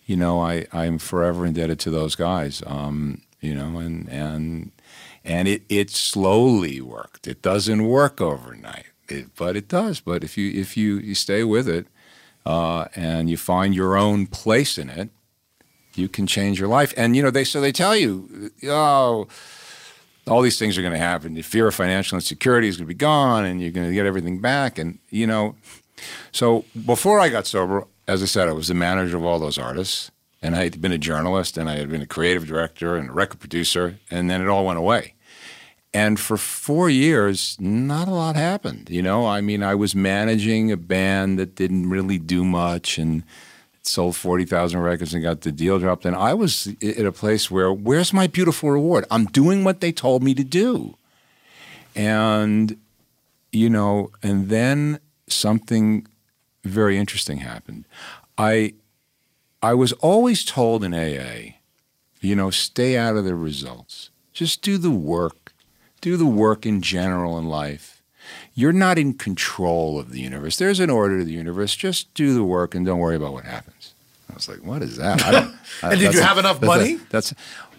you 0.04 0.16
know, 0.16 0.40
I 0.40 0.66
I'm 0.72 0.98
forever 0.98 1.46
indebted 1.46 1.78
to 1.80 1.90
those 1.90 2.16
guys. 2.16 2.62
Um, 2.66 3.22
you 3.40 3.54
know, 3.54 3.78
and 3.78 4.08
and 4.08 4.72
and 5.24 5.46
it 5.46 5.62
it 5.68 5.90
slowly 5.90 6.80
worked. 6.80 7.28
It 7.28 7.40
doesn't 7.40 7.86
work 7.86 8.20
overnight, 8.20 8.86
it, 9.08 9.34
but 9.36 9.56
it 9.56 9.68
does. 9.68 10.00
But 10.00 10.24
if 10.24 10.36
you 10.36 10.50
if 10.60 10.76
you 10.76 10.98
you 10.98 11.14
stay 11.14 11.44
with 11.44 11.68
it 11.68 11.86
uh, 12.44 12.86
and 12.96 13.30
you 13.30 13.36
find 13.36 13.74
your 13.74 13.96
own 13.96 14.26
place 14.26 14.76
in 14.76 14.90
it, 14.90 15.10
you 15.94 16.08
can 16.08 16.26
change 16.26 16.58
your 16.58 16.68
life. 16.68 16.92
And 16.96 17.16
you 17.16 17.22
know, 17.22 17.30
they 17.30 17.44
so 17.44 17.60
they 17.60 17.72
tell 17.72 17.96
you, 17.96 18.50
oh, 18.64 19.28
all 20.26 20.42
these 20.42 20.58
things 20.58 20.78
are 20.78 20.82
going 20.82 20.92
to 20.92 20.98
happen. 20.98 21.34
The 21.34 21.42
fear 21.42 21.68
of 21.68 21.74
financial 21.74 22.16
insecurity 22.16 22.68
is 22.68 22.76
going 22.76 22.86
to 22.86 22.94
be 22.94 22.94
gone, 22.94 23.44
and 23.44 23.60
you're 23.60 23.72
going 23.72 23.88
to 23.88 23.94
get 23.94 24.06
everything 24.06 24.40
back. 24.40 24.78
And 24.78 24.98
you 25.10 25.26
know, 25.26 25.56
so 26.30 26.64
before 26.86 27.20
I 27.20 27.28
got 27.28 27.46
sober, 27.46 27.86
as 28.06 28.22
I 28.22 28.26
said, 28.26 28.48
I 28.48 28.52
was 28.52 28.68
the 28.68 28.74
manager 28.74 29.16
of 29.16 29.24
all 29.24 29.38
those 29.38 29.58
artists, 29.58 30.10
and 30.40 30.54
I 30.54 30.64
had 30.64 30.80
been 30.80 30.92
a 30.92 30.98
journalist, 30.98 31.56
and 31.56 31.68
I 31.68 31.76
had 31.76 31.90
been 31.90 32.02
a 32.02 32.06
creative 32.06 32.46
director 32.46 32.96
and 32.96 33.10
a 33.10 33.12
record 33.12 33.40
producer, 33.40 33.98
and 34.10 34.30
then 34.30 34.40
it 34.40 34.48
all 34.48 34.66
went 34.66 34.78
away. 34.78 35.14
And 35.94 36.18
for 36.18 36.38
four 36.38 36.88
years, 36.88 37.56
not 37.60 38.08
a 38.08 38.12
lot 38.12 38.34
happened. 38.34 38.88
You 38.88 39.02
know, 39.02 39.26
I 39.26 39.42
mean, 39.42 39.62
I 39.62 39.74
was 39.74 39.94
managing 39.94 40.72
a 40.72 40.76
band 40.76 41.38
that 41.38 41.54
didn't 41.54 41.90
really 41.90 42.18
do 42.18 42.44
much 42.44 42.96
and 42.96 43.24
sold 43.82 44.16
40,000 44.16 44.80
records 44.80 45.14
and 45.14 45.22
got 45.22 45.42
the 45.42 45.52
deal 45.52 45.78
dropped. 45.78 46.04
And 46.04 46.16
I 46.16 46.34
was 46.34 46.68
at 46.82 47.04
a 47.04 47.12
place 47.12 47.50
where, 47.50 47.72
where's 47.72 48.12
my 48.12 48.26
beautiful 48.26 48.70
reward? 48.70 49.04
I'm 49.10 49.26
doing 49.26 49.64
what 49.64 49.80
they 49.80 49.92
told 49.92 50.22
me 50.22 50.34
to 50.34 50.44
do. 50.44 50.96
And, 51.94 52.78
you 53.50 53.68
know, 53.68 54.10
and 54.22 54.48
then 54.48 55.00
something 55.28 56.06
very 56.64 56.96
interesting 56.96 57.38
happened. 57.38 57.84
I, 58.38 58.74
I 59.62 59.74
was 59.74 59.92
always 59.94 60.44
told 60.44 60.84
in 60.84 60.94
AA, 60.94 61.56
you 62.20 62.36
know, 62.36 62.50
stay 62.50 62.96
out 62.96 63.16
of 63.16 63.24
the 63.24 63.34
results. 63.34 64.10
Just 64.32 64.62
do 64.62 64.78
the 64.78 64.90
work. 64.90 65.52
Do 66.00 66.16
the 66.16 66.26
work 66.26 66.64
in 66.64 66.82
general 66.82 67.38
in 67.38 67.46
life. 67.46 68.02
You're 68.54 68.72
not 68.72 68.98
in 68.98 69.14
control 69.14 69.98
of 69.98 70.12
the 70.12 70.20
universe. 70.20 70.56
There's 70.56 70.80
an 70.80 70.90
order 70.90 71.18
to 71.18 71.24
the 71.24 71.32
universe. 71.32 71.74
Just 71.74 72.12
do 72.14 72.34
the 72.34 72.44
work 72.44 72.74
and 72.74 72.86
don't 72.86 72.98
worry 72.98 73.16
about 73.16 73.32
what 73.32 73.44
happens. 73.44 73.71
I 74.32 74.34
was 74.34 74.48
like, 74.48 74.64
what 74.64 74.82
is 74.82 74.96
that? 74.96 75.22
I 75.22 75.30
don't, 75.30 75.54
And 75.82 75.92
did 75.98 76.00
that's 76.08 76.14
you 76.16 76.20
a- 76.22 76.24
have 76.24 76.38
enough 76.38 76.58
that's 76.60 76.72
a- 76.72 76.78
money? 76.78 76.94
that's 77.10 77.34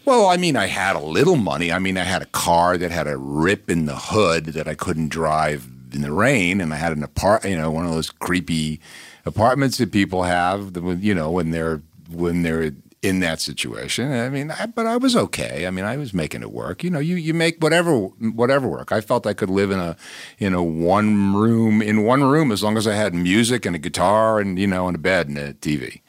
well, 0.06 0.28
I 0.28 0.36
mean, 0.38 0.56
I 0.58 0.68
had 0.68 0.96
a 0.98 1.00
little 1.00 1.38
money. 1.38 1.72
I 1.72 1.80
mean, 1.80 1.98
I 1.98 2.04
had 2.04 2.22
a 2.22 2.26
car 2.28 2.78
that 2.78 2.92
had 2.92 3.08
a 3.08 3.18
rip 3.18 3.70
in 3.70 3.86
the 3.86 3.96
hood 3.96 4.46
that 4.48 4.68
I 4.68 4.76
couldn't 4.76 5.08
drive 5.10 5.68
in 5.94 6.02
the 6.02 6.12
rain, 6.12 6.60
and 6.60 6.74
I 6.74 6.76
had 6.78 6.92
an 6.92 7.04
apart, 7.04 7.46
you 7.46 7.56
know, 7.58 7.72
one 7.72 7.86
of 7.86 7.92
those 7.92 8.10
creepy 8.10 8.82
apartments 9.26 9.78
that 9.78 9.92
people 9.92 10.24
have, 10.24 10.76
when- 10.76 11.02
you 11.02 11.16
know, 11.16 11.32
when 11.32 11.52
they're 11.52 11.82
when 12.12 12.42
they're 12.44 12.74
in 13.02 13.20
that 13.22 13.40
situation. 13.42 14.12
I 14.14 14.30
mean, 14.30 14.52
I, 14.52 14.66
but 14.66 14.86
I 14.86 14.96
was 14.98 15.16
okay. 15.16 15.68
I 15.68 15.72
mean, 15.72 15.84
I 15.86 15.98
was 15.98 16.14
making 16.14 16.42
it 16.42 16.52
work. 16.52 16.84
You 16.84 16.90
know, 16.90 17.00
you 17.00 17.16
you 17.16 17.34
make 17.34 17.62
whatever 17.64 17.98
whatever 17.98 18.68
work. 18.68 18.92
I 18.92 19.00
felt 19.02 19.26
I 19.28 19.34
could 19.34 19.50
live 19.50 19.72
in 19.72 19.80
a 19.80 19.96
in 20.38 20.54
a 20.54 20.62
one 20.64 21.34
room 21.34 21.82
in 21.82 22.04
one 22.04 22.24
room 22.24 22.52
as 22.52 22.62
long 22.64 22.76
as 22.78 22.88
I 22.88 22.94
had 22.96 23.14
music 23.14 23.66
and 23.66 23.76
a 23.76 23.80
guitar 23.80 24.40
and 24.40 24.60
you 24.60 24.68
know 24.68 24.88
and 24.88 24.96
a 24.96 25.00
bed 25.00 25.28
and 25.30 25.38
a 25.38 25.54
TV. 25.54 26.02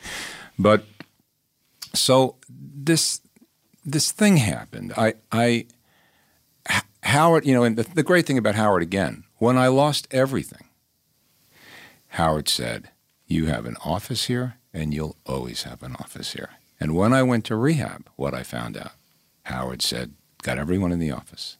But 0.58 0.84
so 1.94 2.36
this 2.48 3.20
this 3.84 4.12
thing 4.12 4.38
happened. 4.38 4.92
I 4.96 5.14
I 5.32 5.66
Howard, 7.02 7.44
you 7.44 7.54
know, 7.54 7.64
and 7.64 7.76
the, 7.76 7.82
the 7.82 8.02
great 8.02 8.26
thing 8.26 8.38
about 8.38 8.54
Howard 8.54 8.82
again, 8.82 9.24
when 9.36 9.58
I 9.58 9.68
lost 9.68 10.08
everything, 10.10 10.68
Howard 12.08 12.48
said, 12.48 12.90
"You 13.26 13.46
have 13.46 13.66
an 13.66 13.76
office 13.84 14.24
here, 14.26 14.54
and 14.72 14.94
you'll 14.94 15.16
always 15.26 15.64
have 15.64 15.82
an 15.82 15.96
office 15.96 16.32
here." 16.32 16.50
And 16.80 16.94
when 16.94 17.12
I 17.12 17.22
went 17.22 17.44
to 17.46 17.56
rehab, 17.56 18.08
what 18.16 18.34
I 18.34 18.42
found 18.42 18.76
out, 18.76 18.92
Howard 19.44 19.80
said, 19.80 20.14
got 20.42 20.58
everyone 20.58 20.92
in 20.92 20.98
the 20.98 21.10
office, 21.10 21.56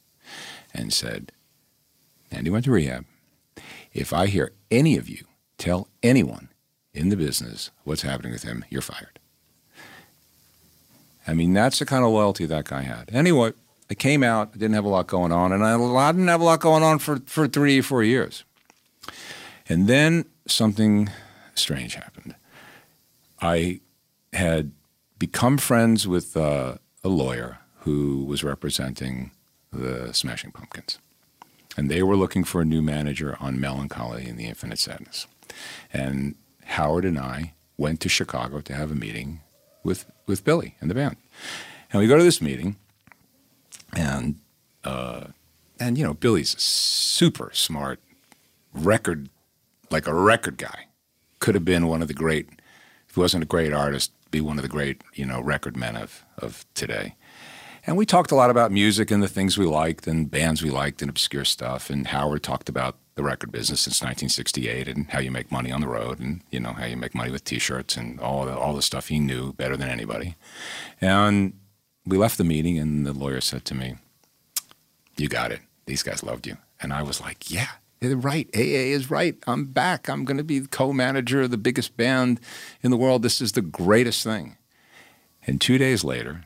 and 0.73 0.91
said, 0.91 1.31
"Andy 2.31 2.49
went 2.49 2.65
to 2.65 2.71
rehab. 2.71 3.05
If 3.93 4.11
I 4.13 4.27
hear 4.27 4.51
any 4.69 4.97
of 4.97 5.07
you 5.07 5.25
tell 5.57 5.87
anyone 6.03 6.49
in 6.95 7.09
the 7.09 7.17
business 7.17 7.69
what's 7.83 8.01
happening 8.01 8.31
with 8.31 8.43
him, 8.43 8.65
you're 8.69 8.81
fired." 8.81 9.19
I 11.27 11.33
mean, 11.33 11.53
that's 11.53 11.79
the 11.79 11.85
kind 11.85 12.03
of 12.03 12.11
loyalty 12.11 12.45
that 12.45 12.65
guy 12.65 12.81
had. 12.81 13.09
Anyway, 13.13 13.53
I 13.89 13.93
came 13.95 14.23
out, 14.23 14.51
I 14.53 14.57
didn't 14.57 14.75
have 14.75 14.85
a 14.85 14.89
lot 14.89 15.07
going 15.07 15.31
on, 15.31 15.51
and 15.51 15.63
I 15.63 15.71
didn't 16.11 16.27
have 16.27 16.41
a 16.41 16.43
lot 16.43 16.59
going 16.59 16.83
on 16.83 16.99
for, 16.99 17.19
for 17.25 17.47
three 17.47 17.81
four 17.81 18.03
years. 18.03 18.43
And 19.67 19.87
then 19.87 20.25
something 20.47 21.09
strange 21.55 21.95
happened. 21.95 22.35
I 23.41 23.81
had 24.33 24.71
become 25.17 25.57
friends 25.57 26.07
with 26.07 26.37
uh, 26.37 26.75
a 27.03 27.09
lawyer 27.09 27.59
who 27.79 28.25
was 28.25 28.43
representing 28.43 29.31
the 29.71 30.13
Smashing 30.13 30.51
Pumpkins. 30.51 30.99
And 31.77 31.89
they 31.89 32.01
were 32.03 32.15
looking 32.15 32.43
for 32.43 32.61
a 32.61 32.65
new 32.65 32.81
manager 32.81 33.37
on 33.39 33.59
Mellon 33.59 33.89
Collie 33.89 34.27
and 34.27 34.39
the 34.39 34.45
Infinite 34.45 34.79
Sadness. 34.79 35.27
And 35.91 36.35
Howard 36.65 37.05
and 37.05 37.17
I 37.17 37.53
went 37.77 37.99
to 38.01 38.09
Chicago 38.09 38.61
to 38.61 38.73
have 38.73 38.91
a 38.91 38.95
meeting 38.95 39.41
with, 39.83 40.05
with 40.25 40.43
Billy 40.43 40.75
and 40.79 40.89
the 40.89 40.95
band. 40.95 41.17
And 41.91 42.01
we 42.01 42.07
go 42.07 42.17
to 42.17 42.23
this 42.23 42.41
meeting, 42.41 42.75
and 43.95 44.35
uh, 44.83 45.27
and 45.79 45.97
you 45.97 46.03
know 46.03 46.13
Billy's 46.13 46.59
super 46.61 47.51
smart 47.53 47.99
record, 48.73 49.29
like 49.89 50.07
a 50.07 50.13
record 50.13 50.57
guy. 50.57 50.87
Could 51.39 51.55
have 51.55 51.65
been 51.65 51.87
one 51.87 52.01
of 52.01 52.07
the 52.07 52.13
great, 52.13 52.49
if 53.07 53.15
he 53.15 53.21
wasn't 53.21 53.43
a 53.43 53.47
great 53.47 53.71
artist, 53.71 54.11
be 54.31 54.41
one 54.41 54.57
of 54.57 54.63
the 54.63 54.69
great 54.69 55.03
you 55.13 55.25
know 55.25 55.39
record 55.39 55.77
men 55.77 55.95
of 55.95 56.25
of 56.37 56.65
today. 56.73 57.15
And 57.87 57.95
we 57.95 58.05
talked 58.05 58.31
a 58.31 58.35
lot 58.35 58.49
about 58.49 58.71
music 58.71 59.11
and 59.11 59.21
the 59.21 59.27
things 59.27 59.57
we 59.57 59.65
liked 59.65 60.07
and 60.07 60.29
bands 60.29 60.63
we 60.63 60.71
liked 60.71 61.01
and 61.01 61.09
obscure 61.09 61.45
stuff. 61.45 61.89
And 61.89 62.07
Howard 62.07 62.41
talked 62.41 62.67
about 62.67 62.97
the 63.15 63.23
record 63.23 63.51
business 63.51 63.81
since 63.81 64.01
1968 64.01 64.87
and 64.89 65.07
how 65.09 65.19
you 65.19 65.31
make 65.31 65.51
money 65.51 65.71
on 65.71 65.81
the 65.81 65.87
road 65.87 66.19
and 66.19 66.41
you 66.51 66.59
know 66.59 66.73
how 66.73 66.85
you 66.85 66.97
make 66.97 67.15
money 67.15 67.31
with 67.31 67.45
T-shirts 67.45 67.95
and 67.95 68.19
all 68.19 68.45
the, 68.45 68.55
all 68.57 68.73
the 68.73 68.81
stuff 68.81 69.07
he 69.07 69.19
knew 69.19 69.53
better 69.53 69.77
than 69.77 69.89
anybody. 69.89 70.35
And 70.99 71.53
we 72.05 72.17
left 72.17 72.37
the 72.37 72.43
meeting, 72.43 72.77
and 72.77 73.05
the 73.05 73.13
lawyer 73.13 73.41
said 73.41 73.65
to 73.65 73.73
me, 73.73 73.95
"You 75.17 75.27
got 75.27 75.51
it. 75.51 75.61
These 75.85 76.03
guys 76.03 76.23
loved 76.23 76.45
you." 76.45 76.57
And 76.81 76.93
I 76.93 77.01
was 77.01 77.19
like, 77.19 77.49
"Yeah, 77.49 77.69
they're 77.99 78.15
right. 78.15 78.47
AA 78.53 78.93
is 78.93 79.09
right. 79.09 79.35
I'm 79.47 79.65
back. 79.65 80.07
I'm 80.07 80.25
going 80.25 80.37
to 80.37 80.43
be 80.43 80.61
co-manager 80.67 81.43
of 81.43 81.51
the 81.51 81.57
biggest 81.57 81.97
band 81.97 82.39
in 82.83 82.91
the 82.91 82.97
world. 82.97 83.23
This 83.23 83.41
is 83.41 83.53
the 83.53 83.61
greatest 83.61 84.23
thing." 84.23 84.57
And 85.47 85.59
two 85.61 85.77
days 85.77 86.03
later, 86.03 86.45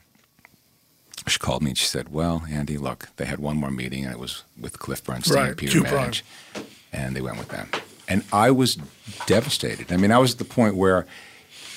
she 1.26 1.38
called 1.38 1.62
me 1.62 1.70
and 1.70 1.78
she 1.78 1.86
said, 1.86 2.08
"Well, 2.10 2.44
Andy, 2.50 2.76
look, 2.78 3.08
they 3.16 3.24
had 3.24 3.38
one 3.38 3.56
more 3.56 3.70
meeting, 3.70 4.04
and 4.04 4.12
it 4.12 4.18
was 4.18 4.44
with 4.58 4.78
Cliff 4.78 5.02
Burnstein 5.04 5.34
Right, 5.36 5.48
and 5.48 5.56
Peter. 5.56 5.80
Manage, 5.80 6.24
and 6.92 7.14
they 7.16 7.20
went 7.20 7.38
with 7.38 7.48
them." 7.48 7.68
And 8.08 8.24
I 8.32 8.50
was 8.50 8.76
devastated. 9.26 9.92
I 9.92 9.96
mean, 9.96 10.10
I 10.12 10.18
was 10.18 10.32
at 10.32 10.38
the 10.38 10.44
point 10.44 10.74
where 10.76 11.06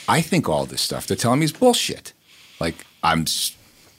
I 0.07 0.21
think 0.21 0.49
all 0.49 0.65
this 0.65 0.81
stuff 0.81 1.05
they're 1.07 1.17
telling 1.17 1.39
me 1.39 1.45
is 1.45 1.51
bullshit. 1.51 2.13
Like 2.59 2.85
I'm, 3.03 3.25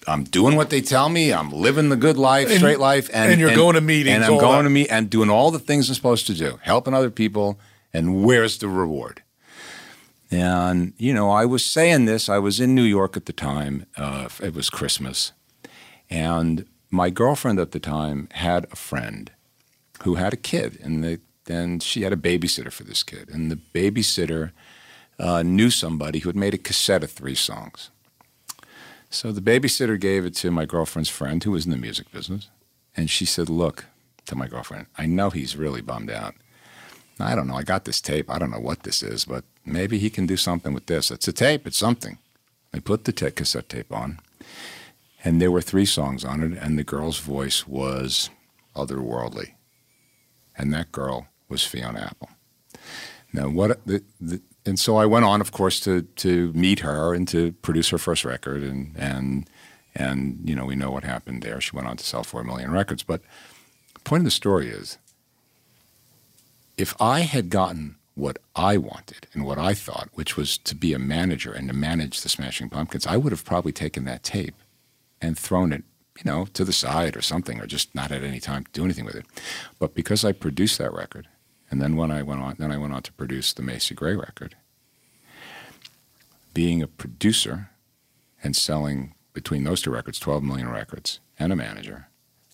I'm 0.09 0.25
doing 0.25 0.57
what 0.57 0.71
they 0.71 0.81
tell 0.81 1.09
me. 1.09 1.33
I'm 1.33 1.51
living 1.53 1.89
the 1.91 1.97
good 1.97 2.17
life, 2.17 2.49
And- 2.49 2.59
straight 2.59 2.81
life, 2.81 3.09
and 3.13 3.33
and 3.33 3.41
you're 3.41 3.55
going 3.55 3.75
to 3.75 3.81
meetings, 3.81 4.15
and 4.17 4.25
I'm 4.25 4.39
going 4.39 4.59
that. 4.59 4.63
to 4.65 4.71
meet 4.71 4.89
and 4.91 5.09
doing 5.09 5.31
all 5.31 5.51
the 5.51 5.59
things 5.59 5.89
I'm 5.89 5.95
supposed 5.95 6.27
to 6.27 6.35
do, 6.35 6.59
helping 6.63 6.95
other 6.95 7.11
people. 7.11 7.59
And 7.93 8.25
where's 8.25 8.59
the 8.59 8.67
reward? 8.69 9.23
And, 10.35 10.95
you 10.99 11.15
know, 11.15 11.31
I 11.31 11.45
was 11.45 11.65
saying 11.65 12.07
this, 12.07 12.29
I 12.29 12.39
was 12.39 12.59
in 12.59 12.75
New 12.75 12.83
York 12.83 13.17
at 13.17 13.27
the 13.27 13.33
time. 13.33 13.87
Uh, 13.97 14.29
it 14.43 14.53
was 14.53 14.69
Christmas. 14.69 15.31
And 16.11 16.67
my 16.91 17.09
girlfriend 17.09 17.61
at 17.61 17.71
the 17.71 17.79
time 17.79 18.29
had 18.33 18.67
a 18.73 18.77
friend 18.77 19.31
who 20.03 20.17
had 20.17 20.33
a 20.33 20.37
kid, 20.37 20.81
and, 20.83 21.05
the, 21.05 21.21
and 21.49 21.81
she 21.81 22.03
had 22.03 22.13
a 22.13 22.17
babysitter 22.17 22.73
for 22.73 22.83
this 22.83 23.05
kid. 23.05 23.29
And 23.29 23.49
the 23.49 23.57
babysitter 23.57 24.51
uh, 25.21 25.45
knew 25.45 25.71
somebody 25.71 26.19
who 26.19 26.29
had 26.31 26.37
made 26.37 26.55
a 26.55 26.59
cassette 26.59 27.05
of 27.05 27.13
three 27.13 27.37
songs. 27.37 27.91
So 29.11 29.31
the 29.31 29.41
babysitter 29.41 30.01
gave 30.01 30.25
it 30.25 30.35
to 30.37 30.51
my 30.51 30.65
girlfriend's 30.65 31.11
friend 31.11 31.45
who 31.45 31.53
was 31.53 31.65
in 31.65 31.71
the 31.71 31.77
music 31.77 32.11
business. 32.11 32.49
And 32.97 33.09
she 33.09 33.25
said, 33.25 33.49
Look, 33.49 33.85
to 34.27 34.35
my 34.35 34.49
girlfriend, 34.49 34.87
I 34.99 35.07
know 35.07 35.31
he's 35.31 35.57
really 35.57 35.81
bummed 35.81 36.11
out. 36.11 36.35
I 37.21 37.37
don't 37.37 37.47
know. 37.47 37.55
I 37.55 37.63
got 37.63 37.85
this 37.85 38.01
tape. 38.01 38.29
I 38.29 38.41
don't 38.41 38.51
know 38.51 38.59
what 38.59 38.83
this 38.83 39.01
is, 39.01 39.25
but 39.25 39.45
maybe 39.65 39.99
he 39.99 40.11
can 40.11 40.27
do 40.27 40.37
something 40.37 40.73
with 40.75 40.87
this. 40.87 41.11
It's 41.11 41.29
a 41.29 41.33
tape, 41.33 41.67
it's 41.67 41.79
something. 41.79 42.19
I 42.73 42.81
put 42.81 43.05
the 43.05 43.13
cassette 43.13 43.69
tape 43.69 43.93
on, 43.93 44.19
and 45.23 45.41
there 45.41 45.51
were 45.51 45.63
three 45.63 45.87
songs 45.87 46.25
on 46.25 46.43
it, 46.43 46.59
and 46.61 46.79
the 46.79 46.85
girl's 46.85 47.21
voice 47.21 47.67
was 47.67 48.31
otherworldly. 48.75 49.53
And 50.57 50.73
that 50.73 50.93
girl 50.93 51.29
was 51.49 51.65
Fiona 51.65 52.01
Apple. 52.01 52.31
Now, 53.33 53.49
what 53.49 53.85
the, 53.87 54.03
the, 54.21 54.41
and 54.67 54.79
so 54.79 54.97
I 54.97 55.07
went 55.07 55.25
on, 55.25 55.41
of 55.41 55.53
course, 55.53 55.81
to 55.81 56.03
to 56.03 56.53
meet 56.53 56.81
her 56.81 57.15
and 57.15 57.27
to 57.29 57.53
produce 57.53 57.89
her 57.91 57.99
first 57.99 58.25
record, 58.25 58.63
and 58.63 58.95
and 58.97 59.51
and 59.95 60.41
you 60.45 60.55
know 60.55 60.65
we 60.65 60.77
know 60.77 60.91
what 60.91 61.05
happened 61.05 61.43
there. 61.43 61.61
She 61.61 61.75
went 61.75 61.89
on 61.89 61.97
to 61.97 62.05
sell 62.05 62.23
four 62.23 62.45
million 62.45 62.71
records. 62.71 63.03
But 63.03 63.23
the 63.95 64.01
point 64.01 64.21
of 64.21 64.25
the 64.25 64.31
story 64.31 64.69
is, 64.69 64.99
if 66.77 66.95
I 67.01 67.21
had 67.21 67.51
gotten 67.51 67.97
what 68.15 68.39
I 68.55 68.77
wanted 68.77 69.27
and 69.33 69.45
what 69.45 69.59
I 69.59 69.75
thought, 69.75 70.09
which 70.15 70.37
was 70.37 70.57
to 70.59 70.75
be 70.75 70.93
a 70.93 70.99
manager 70.99 71.53
and 71.53 71.69
to 71.69 71.75
manage 71.75 72.21
the 72.21 72.29
Smashing 72.29 72.71
Pumpkins, 72.71 73.07
I 73.07 73.17
would 73.17 73.33
have 73.33 73.45
probably 73.45 73.73
taken 73.73 74.05
that 74.05 74.23
tape 74.23 74.55
and 75.21 75.39
thrown 75.39 75.73
it, 75.73 75.85
you 76.17 76.31
know, 76.31 76.47
to 76.55 76.65
the 76.65 76.73
side 76.73 77.17
or 77.17 77.23
something, 77.23 77.61
or 77.61 77.67
just 77.67 77.95
not 77.95 78.11
had 78.11 78.23
any 78.23 78.41
time 78.41 78.65
to 78.65 78.71
do 78.73 78.85
anything 78.85 79.05
with 79.05 79.17
it. 79.17 79.27
But 79.79 79.95
because 79.95 80.25
I 80.25 80.33
produced 80.33 80.79
that 80.79 80.93
record 80.93 81.29
and 81.71 81.83
then 81.83 81.97
when 81.97 82.13
I 82.13 82.23
went 82.23 82.41
on, 82.41 82.57
then 82.59 82.71
I 82.71 82.79
went 82.79 82.93
on 82.93 83.03
to 83.03 83.13
produce 83.13 83.53
the 83.53 83.63
Macy 83.63 83.97
Gray 83.97 84.15
record. 84.15 84.55
Being 86.53 86.83
a 86.83 86.87
producer 86.87 87.71
and 88.45 88.55
selling 88.55 89.15
between 89.33 89.65
those 89.65 89.83
two 89.83 89.91
records, 89.91 90.21
12 90.21 90.45
million 90.45 90.69
records, 90.69 91.19
and 91.37 91.53
a 91.53 91.57
manager, 91.57 92.09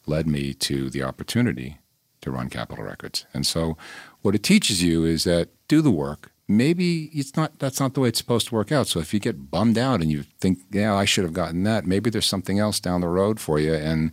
led 0.06 0.26
me 0.26 0.54
to 0.54 0.88
the 0.88 1.02
opportunity 1.02 1.78
to 2.22 2.30
run 2.30 2.48
Capitol 2.48 2.84
Records. 2.84 3.26
And 3.32 3.46
so, 3.46 3.76
what 4.22 4.34
it 4.34 4.42
teaches 4.42 4.82
you 4.82 5.04
is 5.04 5.24
that 5.24 5.48
do 5.68 5.80
the 5.80 5.90
work. 5.90 6.32
Maybe 6.48 7.04
it's 7.12 7.36
not 7.36 7.58
that's 7.60 7.78
not 7.78 7.94
the 7.94 8.00
way 8.00 8.08
it's 8.08 8.18
supposed 8.18 8.48
to 8.48 8.54
work 8.56 8.72
out. 8.72 8.88
So 8.88 8.98
if 8.98 9.14
you 9.14 9.20
get 9.20 9.52
bummed 9.52 9.78
out 9.78 10.00
and 10.00 10.10
you 10.10 10.24
think, 10.40 10.58
yeah, 10.72 10.94
I 10.94 11.04
should 11.04 11.22
have 11.22 11.32
gotten 11.32 11.62
that, 11.62 11.86
maybe 11.86 12.10
there's 12.10 12.26
something 12.26 12.58
else 12.58 12.80
down 12.80 13.02
the 13.02 13.08
road 13.08 13.38
for 13.38 13.60
you, 13.60 13.72
and 13.72 14.10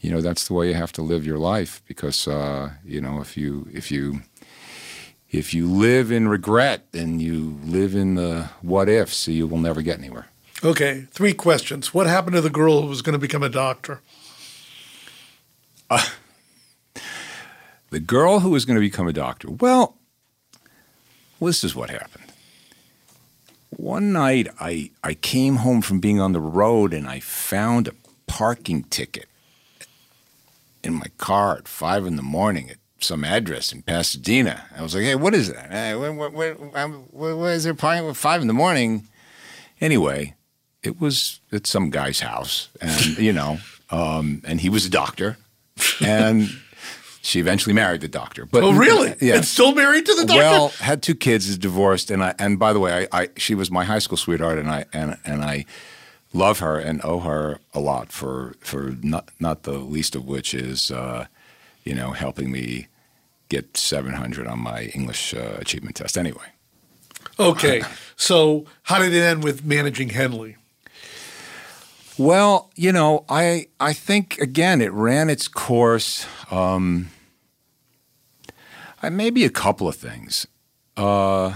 you 0.00 0.10
know 0.10 0.20
that's 0.20 0.46
the 0.46 0.52
way 0.52 0.68
you 0.68 0.74
have 0.74 0.92
to 0.92 1.02
live 1.02 1.24
your 1.24 1.38
life. 1.38 1.80
Because 1.88 2.28
uh, 2.28 2.72
you 2.84 3.00
know 3.00 3.22
if 3.22 3.38
you 3.38 3.68
if 3.72 3.90
you 3.90 4.20
if 5.30 5.54
you 5.54 5.66
live 5.66 6.12
in 6.12 6.28
regret 6.28 6.86
and 6.92 7.22
you 7.22 7.58
live 7.64 7.94
in 7.94 8.16
the 8.16 8.50
what 8.60 8.90
ifs, 8.90 9.16
so 9.16 9.30
you 9.30 9.46
will 9.46 9.58
never 9.58 9.80
get 9.80 9.98
anywhere. 9.98 10.26
Okay, 10.64 11.06
three 11.10 11.34
questions. 11.34 11.94
What 11.94 12.06
happened 12.06 12.34
to 12.34 12.40
the 12.40 12.50
girl 12.50 12.82
who 12.82 12.88
was 12.88 13.00
going 13.00 13.12
to 13.14 13.18
become 13.18 13.42
a 13.42 13.48
doctor? 13.48 14.00
Uh, 15.88 16.04
the 17.90 18.00
girl 18.00 18.40
who 18.40 18.50
was 18.50 18.64
going 18.64 18.76
to 18.76 18.80
become 18.80 19.08
a 19.08 19.12
doctor. 19.12 19.50
Well, 19.50 19.96
this 21.40 21.64
is 21.64 21.74
what 21.74 21.90
happened. 21.90 22.24
One 23.70 24.12
night, 24.12 24.48
I, 24.60 24.90
I 25.04 25.14
came 25.14 25.56
home 25.56 25.82
from 25.82 26.00
being 26.00 26.20
on 26.20 26.32
the 26.32 26.40
road 26.40 26.92
and 26.92 27.06
I 27.06 27.20
found 27.20 27.88
a 27.88 27.94
parking 28.26 28.84
ticket 28.84 29.26
in 30.82 30.94
my 30.94 31.06
car 31.18 31.56
at 31.56 31.68
five 31.68 32.06
in 32.06 32.16
the 32.16 32.22
morning 32.22 32.70
at 32.70 32.78
some 33.00 33.24
address 33.24 33.72
in 33.72 33.82
Pasadena. 33.82 34.64
I 34.76 34.82
was 34.82 34.94
like, 34.94 35.04
hey, 35.04 35.14
what 35.14 35.34
is 35.34 35.52
that? 35.52 35.70
Hey, 35.70 35.94
where, 35.94 36.12
where, 36.12 36.54
where, 36.54 37.36
where 37.36 37.54
is 37.54 37.64
there 37.64 37.74
parking 37.74 38.08
at 38.08 38.16
five 38.16 38.40
in 38.40 38.48
the 38.48 38.54
morning? 38.54 39.06
Anyway, 39.80 40.34
it 40.82 41.00
was 41.00 41.40
at 41.52 41.66
some 41.66 41.90
guy's 41.90 42.20
house, 42.20 42.68
and 42.80 43.18
you 43.18 43.32
know, 43.32 43.58
um, 43.90 44.42
and 44.44 44.60
he 44.60 44.68
was 44.68 44.86
a 44.86 44.90
doctor, 44.90 45.36
and 46.04 46.48
she 47.28 47.40
eventually 47.40 47.74
married 47.74 48.00
the 48.00 48.08
doctor. 48.08 48.46
But 48.46 48.64
oh, 48.64 48.72
really? 48.72 49.14
Yeah, 49.20 49.36
and 49.36 49.44
still 49.44 49.74
married 49.74 50.06
to 50.06 50.14
the 50.14 50.24
doctor. 50.24 50.42
Well, 50.42 50.68
had 50.80 51.02
two 51.02 51.14
kids, 51.14 51.48
is 51.48 51.58
divorced, 51.58 52.10
and 52.10 52.22
I 52.22 52.34
and 52.38 52.58
by 52.58 52.72
the 52.72 52.80
way, 52.80 53.06
I, 53.12 53.22
I 53.22 53.28
she 53.36 53.54
was 53.54 53.70
my 53.70 53.84
high 53.84 53.98
school 53.98 54.16
sweetheart, 54.16 54.58
and 54.58 54.70
I 54.70 54.86
and 54.92 55.18
and 55.24 55.44
I 55.44 55.64
love 56.32 56.58
her 56.60 56.78
and 56.78 57.00
owe 57.04 57.20
her 57.20 57.60
a 57.74 57.80
lot 57.80 58.12
for 58.12 58.54
for 58.60 58.96
not 59.02 59.30
not 59.40 59.62
the 59.62 59.78
least 59.78 60.14
of 60.14 60.26
which 60.26 60.54
is. 60.54 60.90
Uh, 60.90 61.26
you 61.88 61.94
know, 61.94 62.10
helping 62.12 62.52
me 62.52 62.86
get 63.48 63.76
700 63.76 64.46
on 64.46 64.58
my 64.58 64.82
English 64.94 65.32
uh, 65.32 65.56
achievement 65.58 65.96
test 65.96 66.18
anyway. 66.18 66.44
Okay. 67.40 67.82
so, 68.14 68.66
how 68.82 68.98
did 68.98 69.14
it 69.14 69.22
end 69.22 69.42
with 69.42 69.64
managing 69.64 70.10
Henley? 70.10 70.56
Well, 72.18 72.70
you 72.74 72.92
know, 72.92 73.24
I 73.28 73.68
I 73.80 73.92
think 73.92 74.38
again 74.38 74.82
it 74.82 74.92
ran 74.92 75.30
its 75.30 75.48
course. 75.48 76.26
Um, 76.50 77.10
Maybe 79.02 79.44
a 79.44 79.50
couple 79.50 79.88
of 79.88 79.96
things. 79.96 80.46
Uh, 80.96 81.54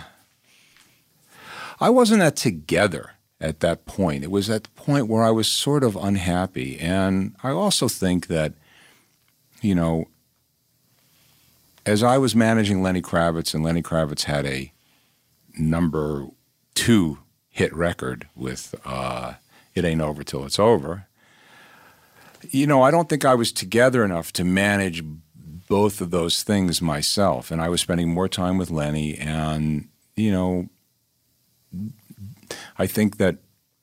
I 1.80 1.90
wasn't 1.90 2.20
that 2.20 2.36
together 2.36 3.12
at 3.40 3.60
that 3.60 3.86
point. 3.86 4.22
It 4.22 4.30
was 4.30 4.48
at 4.48 4.64
the 4.64 4.70
point 4.70 5.08
where 5.08 5.24
I 5.24 5.30
was 5.30 5.48
sort 5.48 5.82
of 5.82 5.96
unhappy, 5.96 6.78
and 6.78 7.34
I 7.42 7.50
also 7.50 7.88
think 7.88 8.28
that, 8.28 8.54
you 9.60 9.74
know, 9.74 10.06
as 11.84 12.02
I 12.04 12.18
was 12.18 12.36
managing 12.36 12.82
Lenny 12.82 13.02
Kravitz, 13.02 13.54
and 13.54 13.64
Lenny 13.64 13.82
Kravitz 13.82 14.24
had 14.24 14.46
a 14.46 14.72
number 15.58 16.26
two 16.74 17.18
hit 17.48 17.74
record 17.74 18.28
with 18.36 18.74
uh, 18.84 19.34
"It 19.74 19.84
Ain't 19.84 20.00
Over 20.00 20.22
Till 20.22 20.44
It's 20.44 20.60
Over." 20.60 21.08
You 22.50 22.66
know, 22.66 22.82
I 22.82 22.92
don't 22.92 23.08
think 23.08 23.24
I 23.24 23.34
was 23.34 23.52
together 23.52 24.04
enough 24.04 24.32
to 24.34 24.44
manage 24.44 25.02
both 25.72 26.02
of 26.02 26.10
those 26.10 26.42
things 26.42 26.82
myself, 26.82 27.50
and 27.50 27.58
I 27.62 27.70
was 27.70 27.80
spending 27.80 28.10
more 28.10 28.28
time 28.28 28.58
with 28.58 28.70
Lenny, 28.70 29.16
and 29.16 29.88
you 30.16 30.30
know, 30.30 30.68
I 32.76 32.86
think 32.86 33.16
that 33.16 33.38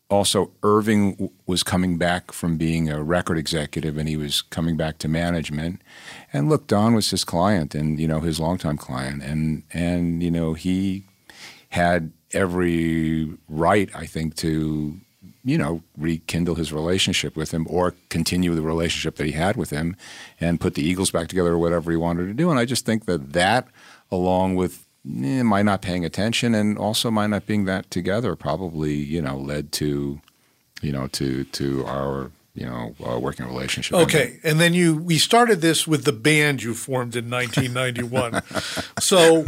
also 0.07 0.51
Irving 0.61 1.31
was 1.47 1.63
coming 1.63 1.97
back 1.97 2.31
from 2.31 2.57
being 2.57 2.91
a 2.91 3.01
record 3.01 3.39
executive 3.39 3.97
and 3.97 4.07
he 4.07 4.15
was 4.15 4.43
coming 4.43 4.77
back 4.77 4.99
to 4.99 5.07
management. 5.07 5.81
And 6.31 6.47
look, 6.47 6.67
Don 6.67 6.93
was 6.93 7.09
his 7.09 7.23
client 7.23 7.73
and 7.73 7.99
you 7.99 8.07
know 8.07 8.19
his 8.19 8.39
longtime 8.39 8.77
client, 8.77 9.23
and 9.23 9.63
and 9.73 10.21
you 10.21 10.29
know 10.29 10.53
he 10.53 11.05
had 11.69 12.11
every 12.33 13.33
right, 13.47 13.89
I 13.95 14.05
think, 14.05 14.35
to 14.35 14.99
you 15.43 15.57
know 15.57 15.81
rekindle 15.97 16.55
his 16.55 16.73
relationship 16.73 17.35
with 17.35 17.53
him 17.53 17.65
or 17.69 17.95
continue 18.09 18.53
the 18.53 18.61
relationship 18.61 19.15
that 19.15 19.25
he 19.25 19.31
had 19.31 19.55
with 19.55 19.69
him 19.69 19.95
and 20.39 20.59
put 20.59 20.75
the 20.75 20.83
Eagles 20.83 21.11
back 21.11 21.27
together 21.27 21.53
or 21.53 21.57
whatever 21.57 21.91
he 21.91 21.97
wanted 21.97 22.27
to 22.27 22.33
do. 22.33 22.49
And 22.49 22.59
I 22.59 22.65
just 22.65 22.85
think 22.85 23.05
that 23.05 23.33
that, 23.33 23.67
along 24.11 24.55
with 24.55 24.85
eh, 25.05 25.43
my 25.43 25.61
not 25.61 25.81
paying 25.81 26.05
attention 26.05 26.53
and 26.53 26.77
also 26.77 27.09
my 27.09 27.27
not 27.27 27.45
being 27.45 27.65
that 27.65 27.89
together 27.89 28.35
probably 28.35 28.93
you 28.93 29.21
know 29.21 29.37
led 29.37 29.71
to 29.73 30.21
you 30.81 30.91
know 30.91 31.07
to 31.07 31.45
to 31.45 31.85
our 31.85 32.31
you 32.53 32.65
know 32.65 32.95
uh, 33.07 33.17
working 33.17 33.45
relationship. 33.45 33.97
Okay. 33.97 34.39
And 34.43 34.59
then 34.59 34.73
you 34.73 34.97
we 34.97 35.17
started 35.17 35.61
this 35.61 35.87
with 35.87 36.03
the 36.03 36.11
band 36.11 36.61
you 36.61 36.73
formed 36.73 37.15
in 37.15 37.29
1991 37.29 38.43
so 38.99 39.45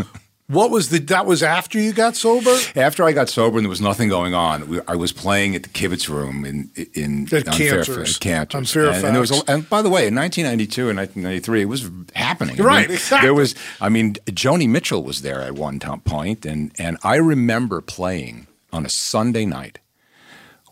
what 0.52 0.70
was 0.70 0.89
the 0.89 0.99
that 0.99 1.26
was 1.26 1.41
after 1.41 1.80
you 1.80 1.93
got 1.93 2.16
sober? 2.16 2.56
After 2.76 3.04
I 3.04 3.14
got 3.14 3.30
sober 3.30 3.58
and 3.58 3.66
there 3.66 3.70
was 3.70 3.82
nothing 3.82 4.10
going 4.10 4.34
on, 4.34 4.68
we, 4.68 4.80
I 4.88 4.95
was 4.95 5.12
playing 5.12 5.56
at 5.56 5.64
the 5.64 5.70
Kibitz 5.70 6.10
Room 6.10 6.45
in 6.45 6.70
in 6.93 7.28
at 7.34 7.47
on. 7.47 7.54
Fairfax, 7.54 8.18
Canter's. 8.18 8.56
On 8.56 8.66
Fairfax. 8.66 8.97
And, 8.97 9.06
and, 9.08 9.16
there 9.16 9.22
was 9.22 9.32
a, 9.32 9.52
and 9.52 9.70
by 9.70 9.82
the 9.82 9.89
way, 9.89 10.08
in 10.08 10.16
1992 10.16 10.89
and 10.89 10.97
1993, 10.97 11.62
it 11.62 11.66
was 11.66 11.89
happening. 12.16 12.58
Right, 12.58 12.86
I 12.86 12.88
mean, 12.88 12.91
exactly. 12.91 13.28
There 13.28 13.34
was, 13.34 13.56
I 13.80 13.89
mean, 13.89 14.14
Joni 14.26 14.68
Mitchell 14.68 15.04
was 15.04 15.22
there 15.22 15.41
at 15.41 15.54
one 15.54 15.80
point, 15.80 16.45
and 16.45 16.72
and 16.78 16.97
I 17.04 17.16
remember 17.16 17.82
playing 17.82 18.47
on 18.74 18.86
a 18.86 18.89
Sunday 18.89 19.45
night 19.45 19.80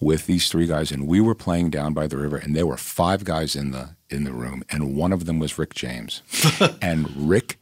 with 0.01 0.25
these 0.25 0.49
three 0.49 0.67
guys, 0.67 0.91
and 0.91 1.07
we 1.07 1.21
were 1.21 1.36
playing 1.36 1.69
down 1.69 1.93
by 1.93 2.07
the 2.07 2.17
river, 2.17 2.38
and 2.38 2.55
there 2.55 2.67
were 2.67 2.77
five 2.77 3.23
guys 3.23 3.55
in 3.55 3.71
the 3.71 3.95
in 4.09 4.23
the 4.23 4.34
room, 4.34 4.63
and 4.69 4.95
one 4.95 5.13
of 5.13 5.25
them 5.25 5.39
was 5.39 5.57
Rick 5.57 5.73
James, 5.73 6.21
and 6.82 7.30
Rick 7.30 7.59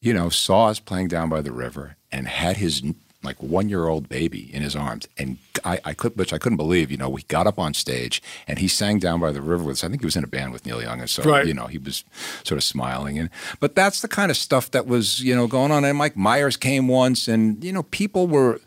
you 0.00 0.14
know, 0.14 0.28
saw 0.28 0.68
us 0.68 0.80
playing 0.80 1.08
down 1.08 1.28
by 1.28 1.40
the 1.40 1.52
river 1.52 1.96
and 2.10 2.26
had 2.26 2.56
his 2.56 2.82
like 3.22 3.42
one 3.42 3.68
year 3.68 3.86
old 3.86 4.08
baby 4.08 4.52
in 4.52 4.62
his 4.62 4.74
arms. 4.74 5.06
And 5.18 5.38
I, 5.64 5.78
I 5.84 5.94
could, 5.94 6.16
which 6.16 6.32
I 6.32 6.38
couldn't 6.38 6.56
believe, 6.56 6.90
you 6.90 6.96
know, 6.96 7.10
we 7.10 7.22
got 7.24 7.46
up 7.46 7.58
on 7.58 7.74
stage 7.74 8.22
and 8.48 8.58
he 8.58 8.66
sang 8.66 8.98
down 8.98 9.20
by 9.20 9.30
the 9.30 9.42
river 9.42 9.64
with 9.64 9.74
us. 9.74 9.84
I 9.84 9.88
think 9.88 10.00
he 10.00 10.06
was 10.06 10.16
in 10.16 10.24
a 10.24 10.28
band 10.28 10.52
with 10.52 10.64
Neil 10.64 10.80
Young. 10.80 11.00
And 11.00 11.10
so, 11.10 11.22
right. 11.24 11.46
you 11.46 11.52
know, 11.52 11.66
he 11.66 11.76
was 11.76 12.04
sort 12.44 12.56
of 12.56 12.64
smiling. 12.64 13.18
And, 13.18 13.28
but 13.58 13.74
that's 13.74 14.00
the 14.00 14.08
kind 14.08 14.30
of 14.30 14.36
stuff 14.38 14.70
that 14.70 14.86
was, 14.86 15.20
you 15.20 15.34
know, 15.34 15.46
going 15.46 15.70
on. 15.70 15.84
And 15.84 15.98
Mike 15.98 16.16
Myers 16.16 16.56
came 16.56 16.88
once 16.88 17.28
and, 17.28 17.62
you 17.62 17.72
know, 17.72 17.82
people 17.82 18.26
were, 18.26 18.60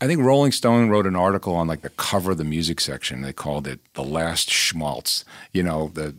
I 0.00 0.06
think 0.06 0.20
Rolling 0.20 0.52
Stone 0.52 0.90
wrote 0.90 1.06
an 1.06 1.16
article 1.16 1.54
on 1.54 1.66
like 1.66 1.80
the 1.82 1.90
cover 1.90 2.32
of 2.32 2.38
the 2.38 2.44
music 2.44 2.80
section. 2.80 3.22
They 3.22 3.32
called 3.32 3.66
it 3.66 3.80
"The 3.94 4.04
Last 4.04 4.50
Schmaltz." 4.50 5.24
You 5.54 5.62
know, 5.62 5.90
the 5.94 6.14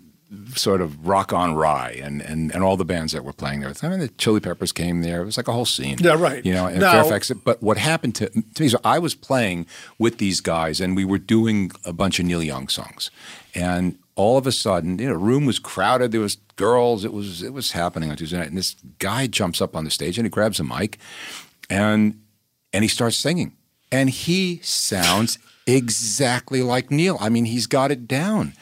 sort 0.55 0.82
of 0.82 1.07
rock 1.07 1.32
on 1.32 1.55
rye 1.55 1.97
and, 2.03 2.21
and, 2.21 2.53
and 2.53 2.63
all 2.63 2.75
the 2.75 2.84
bands 2.84 3.13
that 3.13 3.23
were 3.23 3.32
playing 3.34 3.61
there. 3.61 3.73
I 3.82 3.88
mean, 3.89 3.99
the 3.99 4.09
Chili 4.09 4.39
Peppers 4.41 4.71
came 4.73 5.01
there. 5.01 5.21
It 5.21 5.25
was 5.25 5.38
like 5.38 5.47
a 5.47 5.53
whole 5.53 5.65
scene. 5.65 5.97
Yeah, 5.99 6.15
right. 6.19 6.45
You 6.45 6.53
know, 6.53 6.67
in 6.67 6.80
Now- 6.80 6.91
Fairfax. 7.03 7.32
But 7.32 7.63
what 7.63 7.78
happened 7.78 8.15
to, 8.15 8.30
to 8.30 8.61
me, 8.63 8.67
so 8.67 8.80
I 8.84 8.99
was 8.99 9.15
playing 9.15 9.67
with 9.97 10.17
these 10.17 10.41
guys 10.41 10.82
and 10.82 10.95
we 10.95 11.05
were 11.05 11.17
doing 11.17 11.71
a 11.86 11.93
bunch 11.93 12.19
of 12.19 12.25
Neil 12.25 12.43
Young 12.43 12.67
songs. 12.67 13.09
And 13.55 13.97
all 14.15 14.38
of 14.38 14.45
a 14.45 14.51
sudden, 14.51 14.99
you 14.99 15.07
know, 15.07 15.15
room 15.15 15.45
was 15.45 15.59
crowded. 15.59 16.11
There 16.11 16.21
was 16.21 16.36
girls. 16.57 17.05
It 17.05 17.13
was, 17.13 17.41
it 17.41 17.53
was 17.53 17.71
happening 17.71 18.09
on 18.11 18.17
Tuesday 18.17 18.38
night. 18.38 18.49
And 18.49 18.57
this 18.57 18.75
guy 18.99 19.28
jumps 19.28 19.61
up 19.61 19.75
on 19.75 19.86
the 19.86 19.91
stage 19.91 20.17
and 20.17 20.25
he 20.25 20.30
grabs 20.30 20.59
a 20.59 20.63
mic 20.63 20.97
and, 21.69 22.19
and 22.73 22.84
he 22.84 22.88
starts 22.89 23.15
singing. 23.15 23.53
And 23.93 24.09
he 24.09 24.59
sounds 24.63 25.39
exactly 25.65 26.61
like 26.61 26.91
Neil. 26.91 27.17
I 27.21 27.30
mean, 27.30 27.45
he's 27.45 27.67
got 27.67 27.91
it 27.91 28.07
down. 28.07 28.53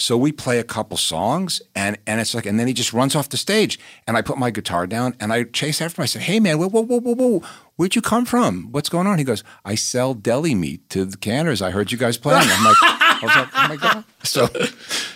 So 0.00 0.16
we 0.16 0.30
play 0.30 0.60
a 0.60 0.64
couple 0.64 0.96
songs, 0.96 1.60
and 1.74 1.98
and 2.06 2.20
it's 2.20 2.32
like, 2.32 2.46
and 2.46 2.58
then 2.58 2.68
he 2.68 2.72
just 2.72 2.92
runs 2.92 3.16
off 3.16 3.28
the 3.28 3.36
stage, 3.36 3.80
and 4.06 4.16
I 4.16 4.22
put 4.22 4.38
my 4.38 4.50
guitar 4.50 4.86
down, 4.86 5.16
and 5.18 5.32
I 5.32 5.42
chase 5.42 5.80
after 5.82 6.00
him. 6.00 6.04
I 6.04 6.06
said, 6.06 6.22
"Hey 6.22 6.38
man, 6.38 6.58
whoa, 6.58 6.68
whoa, 6.68 6.82
whoa, 6.82 7.00
whoa, 7.00 7.14
whoa, 7.14 7.42
where'd 7.74 7.96
you 7.96 8.00
come 8.02 8.24
from? 8.24 8.68
What's 8.70 8.88
going 8.88 9.08
on?" 9.08 9.18
He 9.18 9.24
goes, 9.24 9.42
"I 9.64 9.74
sell 9.74 10.14
deli 10.14 10.54
meat 10.54 10.88
to 10.90 11.04
the 11.04 11.16
Canter's. 11.16 11.60
I 11.60 11.72
heard 11.72 11.90
you 11.90 11.98
guys 11.98 12.16
playing." 12.16 12.48
I'm 12.48 12.64
like, 12.64 12.80
like, 13.22 13.48
"Oh 13.54 13.66
my 13.68 13.76
god!" 13.76 14.04
So, 14.22 14.48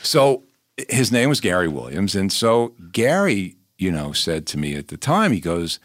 so 0.03 0.43
his 0.89 1.13
name 1.13 1.29
was 1.29 1.41
Gary 1.41 1.69
Williams, 1.69 2.17
and 2.17 2.33
so 2.33 2.75
Gary, 2.91 3.57
you 3.79 3.93
know, 3.93 4.11
said 4.11 4.47
to 4.49 4.59
me 4.59 4.75
at 4.75 4.89
the 4.89 4.97
time, 4.97 5.31
he 5.31 5.39
goes, 5.39 5.79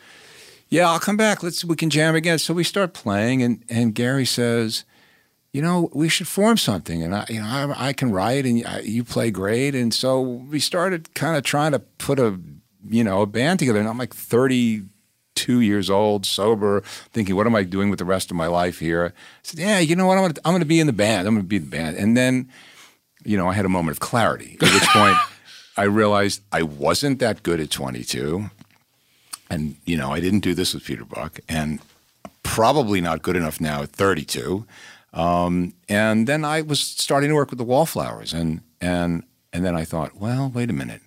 "Yeah, 0.69 0.89
I'll 0.89 0.99
come 0.99 1.17
back. 1.17 1.43
Let's 1.43 1.63
we 1.63 1.75
can 1.75 1.91
jam 1.91 2.15
again." 2.15 2.39
So 2.39 2.51
we 2.51 2.63
start 2.63 2.95
playing, 2.95 3.43
and 3.43 3.63
and 3.69 3.93
Gary 3.93 4.25
says 4.25 4.85
you 5.53 5.61
know, 5.61 5.89
we 5.93 6.09
should 6.09 6.27
form 6.27 6.57
something. 6.57 7.01
And 7.01 7.15
I, 7.15 7.25
you 7.29 7.39
know, 7.39 7.47
I, 7.47 7.89
I 7.89 7.93
can 7.93 8.11
write 8.11 8.45
and 8.45 8.65
I, 8.65 8.81
you 8.81 9.03
play 9.03 9.31
great. 9.31 9.75
And 9.75 9.93
so 9.93 10.21
we 10.21 10.59
started 10.59 11.13
kind 11.13 11.37
of 11.37 11.43
trying 11.43 11.71
to 11.71 11.79
put 11.79 12.19
a, 12.19 12.39
you 12.87 13.03
know, 13.03 13.21
a 13.21 13.25
band 13.25 13.59
together. 13.59 13.79
And 13.79 13.87
I'm 13.87 13.97
like 13.97 14.13
32 14.13 15.61
years 15.61 15.89
old, 15.89 16.25
sober, 16.25 16.81
thinking, 17.11 17.35
what 17.35 17.47
am 17.47 17.55
I 17.55 17.63
doing 17.63 17.89
with 17.89 17.99
the 17.99 18.05
rest 18.05 18.29
of 18.29 18.37
my 18.37 18.47
life 18.47 18.79
here? 18.79 19.13
I 19.15 19.19
said, 19.43 19.59
yeah, 19.59 19.79
you 19.79 19.95
know 19.95 20.05
what? 20.05 20.17
I'm 20.17 20.23
going 20.23 20.33
to, 20.33 20.41
I'm 20.45 20.59
to 20.59 20.65
be 20.65 20.79
in 20.79 20.87
the 20.87 20.93
band. 20.93 21.27
I'm 21.27 21.35
going 21.35 21.45
to 21.45 21.47
be 21.47 21.57
in 21.57 21.69
the 21.69 21.75
band. 21.75 21.97
And 21.97 22.15
then, 22.15 22.49
you 23.23 23.37
know, 23.37 23.47
I 23.47 23.53
had 23.53 23.65
a 23.65 23.69
moment 23.69 23.91
of 23.91 23.99
clarity, 23.99 24.57
at 24.61 24.73
which 24.73 24.87
point 24.89 25.17
I 25.77 25.83
realized 25.83 26.41
I 26.51 26.63
wasn't 26.63 27.19
that 27.19 27.43
good 27.43 27.59
at 27.59 27.71
22. 27.71 28.49
And, 29.49 29.77
you 29.85 29.95
know, 29.95 30.11
I 30.11 30.19
didn't 30.19 30.41
do 30.41 30.53
this 30.53 30.73
with 30.73 30.83
Peter 30.83 31.05
Buck. 31.05 31.39
And 31.47 31.79
probably 32.43 33.01
not 33.01 33.21
good 33.21 33.35
enough 33.35 33.61
now 33.61 33.83
at 33.83 33.89
32. 33.89 34.65
Um, 35.13 35.73
and 35.89 36.27
then 36.27 36.45
I 36.45 36.61
was 36.61 36.79
starting 36.79 37.29
to 37.29 37.35
work 37.35 37.49
with 37.49 37.57
the 37.57 37.65
Wallflowers, 37.65 38.33
and 38.33 38.61
and 38.81 39.23
and 39.53 39.65
then 39.65 39.75
I 39.75 39.85
thought, 39.85 40.17
well, 40.17 40.51
wait 40.53 40.69
a 40.69 40.73
minute, 40.73 41.01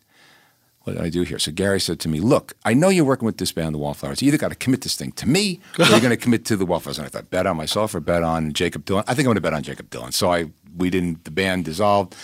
what 0.82 0.94
did 0.94 1.02
I 1.02 1.10
do 1.10 1.22
here? 1.22 1.38
So 1.38 1.52
Gary 1.52 1.78
said 1.80 2.00
to 2.00 2.08
me, 2.08 2.20
look, 2.20 2.54
I 2.64 2.74
know 2.74 2.88
you're 2.88 3.04
working 3.04 3.26
with 3.26 3.36
this 3.36 3.52
band, 3.52 3.74
the 3.74 3.78
Wallflowers. 3.78 4.22
You 4.22 4.28
either 4.28 4.38
got 4.38 4.48
to 4.48 4.54
commit 4.54 4.80
this 4.80 4.96
thing 4.96 5.12
to 5.12 5.28
me, 5.28 5.60
or 5.78 5.84
you're 5.84 6.00
going 6.00 6.10
to 6.10 6.16
commit 6.16 6.44
to 6.46 6.56
the 6.56 6.66
Wallflowers. 6.66 6.98
And 6.98 7.06
I 7.06 7.10
thought, 7.10 7.30
bet 7.30 7.46
on 7.46 7.56
myself 7.56 7.94
or 7.94 8.00
bet 8.00 8.22
on 8.22 8.52
Jakob 8.52 8.84
Dylan. 8.86 9.04
I 9.06 9.14
think 9.14 9.20
I'm 9.20 9.24
going 9.26 9.34
to 9.36 9.40
bet 9.42 9.54
on 9.54 9.62
Jakob 9.62 9.90
Dylan. 9.90 10.12
So 10.12 10.32
I 10.32 10.46
we 10.76 10.88
didn't. 10.90 11.24
The 11.24 11.30
band 11.30 11.66
dissolved, 11.66 12.16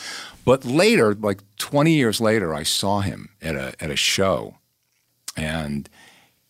but 0.45 0.65
later, 0.65 1.15
like 1.15 1.43
20 1.59 1.93
years 1.93 2.21
later, 2.21 2.55
I 2.55 2.63
saw 2.63 3.01
him 3.01 3.29
at 3.43 3.55
a 3.55 3.75
at 3.79 3.91
a 3.91 3.97
show, 3.97 4.57
and 5.37 5.89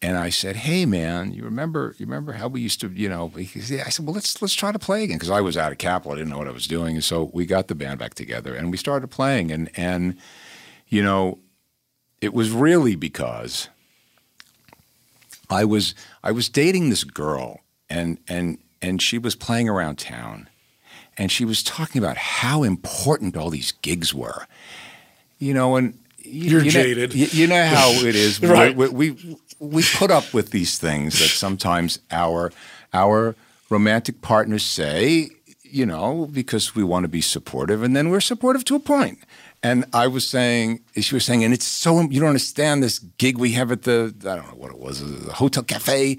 and 0.02 0.16
I 0.16 0.30
said, 0.30 0.56
"Hey, 0.56 0.86
man, 0.86 1.32
you 1.32 1.42
remember 1.42 1.94
you 1.98 2.06
remember 2.06 2.32
how 2.32 2.48
we 2.48 2.60
used 2.60 2.80
to, 2.80 2.88
you 2.88 3.08
know?" 3.08 3.32
I 3.36 3.44
said, 3.44 4.04
"Well, 4.04 4.14
let's 4.14 4.40
let's 4.42 4.54
try 4.54 4.72
to 4.72 4.78
play 4.78 5.04
again," 5.04 5.16
because 5.16 5.30
I 5.30 5.40
was 5.40 5.56
out 5.56 5.72
of 5.72 5.78
Capitol, 5.78 6.12
I 6.12 6.16
didn't 6.16 6.30
know 6.30 6.38
what 6.38 6.48
I 6.48 6.52
was 6.52 6.66
doing, 6.66 6.96
and 6.96 7.04
so 7.04 7.30
we 7.32 7.46
got 7.46 7.68
the 7.68 7.74
band 7.74 7.98
back 7.98 8.14
together 8.14 8.54
and 8.54 8.70
we 8.70 8.76
started 8.76 9.08
playing, 9.08 9.50
and 9.50 9.70
and 9.76 10.16
you 10.88 11.02
know, 11.02 11.38
it 12.20 12.32
was 12.32 12.50
really 12.50 12.94
because 12.94 13.68
I 15.48 15.64
was 15.64 15.94
I 16.22 16.32
was 16.32 16.48
dating 16.48 16.90
this 16.90 17.04
girl, 17.04 17.60
and 17.88 18.18
and 18.28 18.58
and 18.82 19.00
she 19.00 19.18
was 19.18 19.34
playing 19.34 19.68
around 19.68 19.96
town, 19.98 20.48
and 21.16 21.32
she 21.32 21.44
was 21.44 21.62
talking 21.62 21.98
about 21.98 22.16
how 22.16 22.62
important 22.62 23.36
all 23.36 23.50
these 23.50 23.72
gigs 23.72 24.12
were, 24.12 24.46
you 25.38 25.54
know, 25.54 25.76
and 25.76 25.98
you, 26.26 26.50
You're 26.50 26.60
you 26.60 26.66
know- 26.66 26.70
jaded. 26.70 27.14
you, 27.14 27.26
you 27.32 27.46
know 27.46 27.64
how 27.66 27.90
it 27.92 28.14
is, 28.16 28.40
Right. 28.42 28.74
we, 28.76 28.88
we 28.88 29.36
we 29.58 29.82
put 29.94 30.10
up 30.10 30.34
with 30.34 30.50
these 30.50 30.78
things 30.78 31.18
that 31.18 31.28
sometimes 31.28 31.98
our 32.10 32.52
our 32.92 33.34
romantic 33.70 34.20
partners 34.22 34.64
say, 34.64 35.30
you 35.62 35.86
know, 35.86 36.28
because 36.32 36.74
we 36.74 36.84
want 36.84 37.04
to 37.04 37.08
be 37.08 37.20
supportive, 37.20 37.82
and 37.82 37.96
then 37.96 38.10
we're 38.10 38.20
supportive 38.20 38.64
to 38.66 38.74
a 38.76 38.80
point. 38.80 39.18
And 39.62 39.84
I 39.92 40.06
was 40.06 40.28
saying, 40.28 40.80
she 41.00 41.14
was 41.14 41.24
saying, 41.24 41.42
and 41.42 41.52
it's 41.54 41.64
so 41.66 42.00
you 42.02 42.20
don't 42.20 42.28
understand 42.28 42.82
this 42.82 42.98
gig 42.98 43.38
we 43.38 43.52
have 43.52 43.72
at 43.72 43.82
the 43.82 44.14
I 44.20 44.36
don't 44.36 44.46
know 44.48 44.54
what 44.58 44.70
it 44.70 44.78
was, 44.78 45.00
the 45.26 45.32
hotel 45.32 45.62
cafe, 45.62 46.18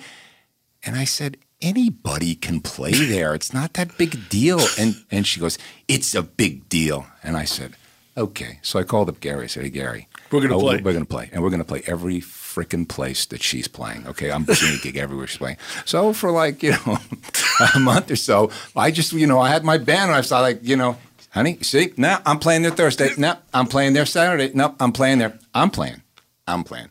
and 0.84 0.95
I 0.95 1.05
said. 1.05 1.38
Anybody 1.60 2.36
can 2.36 2.62
play 2.62 2.91
there. 2.91 3.34
It's 3.34 3.51
not 3.51 3.74
that 3.74 3.97
big 3.97 4.30
deal. 4.30 4.60
And 4.78 4.93
and 5.10 5.26
she 5.26 5.39
goes, 5.39 5.58
It's 5.88 6.14
a 6.14 6.22
big 6.22 6.70
deal. 6.70 7.08
And 7.24 7.36
I 7.36 7.45
said, 7.45 7.74
Okay. 8.18 8.59
So 8.63 8.80
I 8.80 8.84
called 8.84 9.09
up 9.09 9.20
Gary. 9.20 9.43
I 9.43 9.47
said, 9.47 9.63
Hey 9.63 9.70
Gary, 9.70 10.07
We're 10.32 10.41
gonna 10.41 10.57
oh, 10.57 10.61
play. 10.61 10.82
We're 10.82 10.93
gonna 10.93 11.05
play. 11.05 11.30
And 11.32 11.43
we're 11.43 11.51
gonna 11.51 11.63
play 11.63 11.84
every 11.86 12.20
freaking 12.20 12.88
place 12.88 13.26
that 13.28 13.43
she's 13.43 13.68
playing. 13.68 14.07
Okay. 14.07 14.32
I'm 14.32 14.43
booking 14.43 14.74
a 14.74 14.78
gig 14.78 14.97
everywhere 14.97 15.28
she's 15.28 15.38
playing. 15.38 15.57
So 15.86 16.13
for 16.13 16.32
like, 16.32 16.63
you 16.63 16.72
know, 16.72 16.97
a 17.76 17.80
month 17.80 18.09
or 18.09 18.15
so, 18.15 18.49
I 18.76 18.91
just, 18.91 19.13
you 19.13 19.28
know, 19.28 19.39
I 19.39 19.49
had 19.49 19.63
my 19.63 19.78
band 19.78 20.09
and 20.09 20.15
I 20.15 20.18
was 20.18 20.32
like, 20.32 20.59
you 20.63 20.76
know, 20.76 20.97
honey, 21.30 21.59
see, 21.61 21.93
now 21.97 22.22
I'm 22.26 22.39
playing 22.39 22.63
there 22.63 22.72
Thursday. 22.72 23.11
No, 23.18 23.38
I'm 23.53 23.68
playing 23.68 23.93
there 23.93 24.05
Saturday. 24.05 24.51
No, 24.53 24.76
I'm 24.80 24.91
playing 24.91 25.20
there. 25.20 25.38
I'm 25.53 25.70
playing. 25.70 26.01
I'm 26.47 26.63
playing. 26.63 26.89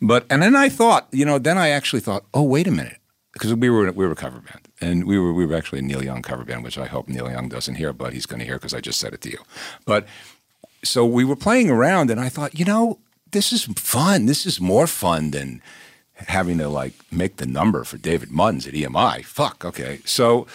But 0.00 0.26
and 0.30 0.42
then 0.42 0.56
I 0.56 0.68
thought, 0.68 1.06
you 1.12 1.24
know, 1.24 1.38
then 1.38 1.58
I 1.58 1.68
actually 1.68 2.00
thought, 2.00 2.24
oh, 2.34 2.42
wait 2.42 2.66
a 2.66 2.72
minute, 2.72 2.98
because 3.32 3.54
we 3.54 3.70
were 3.70 3.90
we 3.92 4.04
were 4.04 4.12
a 4.12 4.16
cover 4.16 4.40
band, 4.40 4.68
and 4.80 5.04
we 5.04 5.18
were 5.18 5.32
we 5.32 5.46
were 5.46 5.54
actually 5.54 5.78
a 5.78 5.82
Neil 5.82 6.02
Young 6.02 6.22
cover 6.22 6.44
band, 6.44 6.64
which 6.64 6.76
I 6.76 6.86
hope 6.86 7.08
Neil 7.08 7.30
Young 7.30 7.48
doesn't 7.48 7.76
hear, 7.76 7.92
but 7.92 8.12
he's 8.12 8.26
going 8.26 8.40
to 8.40 8.44
hear 8.44 8.56
because 8.56 8.74
I 8.74 8.80
just 8.80 8.98
said 8.98 9.14
it 9.14 9.20
to 9.22 9.30
you. 9.30 9.38
But 9.84 10.06
so 10.84 11.06
we 11.06 11.24
were 11.24 11.36
playing 11.36 11.70
around, 11.70 12.10
and 12.10 12.20
I 12.20 12.28
thought, 12.28 12.58
you 12.58 12.64
know, 12.64 12.98
this 13.30 13.52
is 13.52 13.64
fun. 13.64 14.26
This 14.26 14.46
is 14.46 14.60
more 14.60 14.86
fun 14.86 15.30
than 15.30 15.62
having 16.14 16.58
to 16.58 16.68
like 16.68 16.94
make 17.10 17.36
the 17.36 17.46
number 17.46 17.84
for 17.84 17.98
David 17.98 18.28
Munns 18.28 18.66
at 18.68 18.74
EMI. 18.74 19.24
Fuck. 19.24 19.64
Okay. 19.64 20.00
So, 20.04 20.46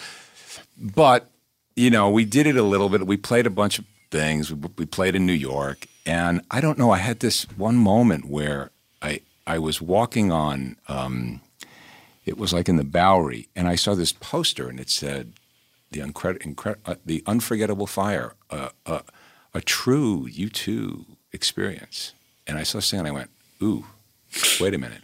but 0.76 1.30
you 1.76 1.90
know, 1.90 2.10
we 2.10 2.24
did 2.24 2.46
it 2.46 2.56
a 2.56 2.62
little 2.62 2.88
bit. 2.88 3.06
We 3.06 3.16
played 3.16 3.46
a 3.46 3.50
bunch 3.50 3.78
of 3.78 3.84
things. 4.10 4.52
We, 4.52 4.68
we 4.76 4.86
played 4.86 5.14
in 5.14 5.26
New 5.26 5.32
York, 5.32 5.86
and 6.06 6.40
I 6.50 6.60
don't 6.60 6.78
know. 6.78 6.90
I 6.90 6.98
had 6.98 7.20
this 7.20 7.44
one 7.56 7.76
moment 7.76 8.26
where 8.26 8.70
I 9.02 9.20
I 9.46 9.58
was 9.58 9.80
walking 9.80 10.32
on. 10.32 10.76
Um, 10.88 11.40
it 12.26 12.36
was 12.36 12.52
like 12.52 12.68
in 12.68 12.76
the 12.76 12.84
Bowery, 12.84 13.48
and 13.56 13.66
I 13.68 13.74
saw 13.74 13.94
this 13.94 14.12
poster, 14.12 14.68
and 14.68 14.78
it 14.78 14.90
said, 14.90 15.32
"The 15.90 16.02
uh, 16.02 16.94
the 17.06 17.22
unforgettable 17.26 17.86
fire, 17.86 18.34
uh, 18.50 18.68
uh, 18.84 19.00
a 19.54 19.60
true 19.60 20.26
U 20.30 20.48
two 20.48 21.04
experience." 21.32 22.12
And 22.46 22.58
I 22.58 22.62
saw 22.62 22.80
and 22.96 23.06
I 23.06 23.10
went, 23.10 23.30
"Ooh, 23.62 23.84
wait 24.60 24.74
a 24.74 24.78
minute, 24.78 25.02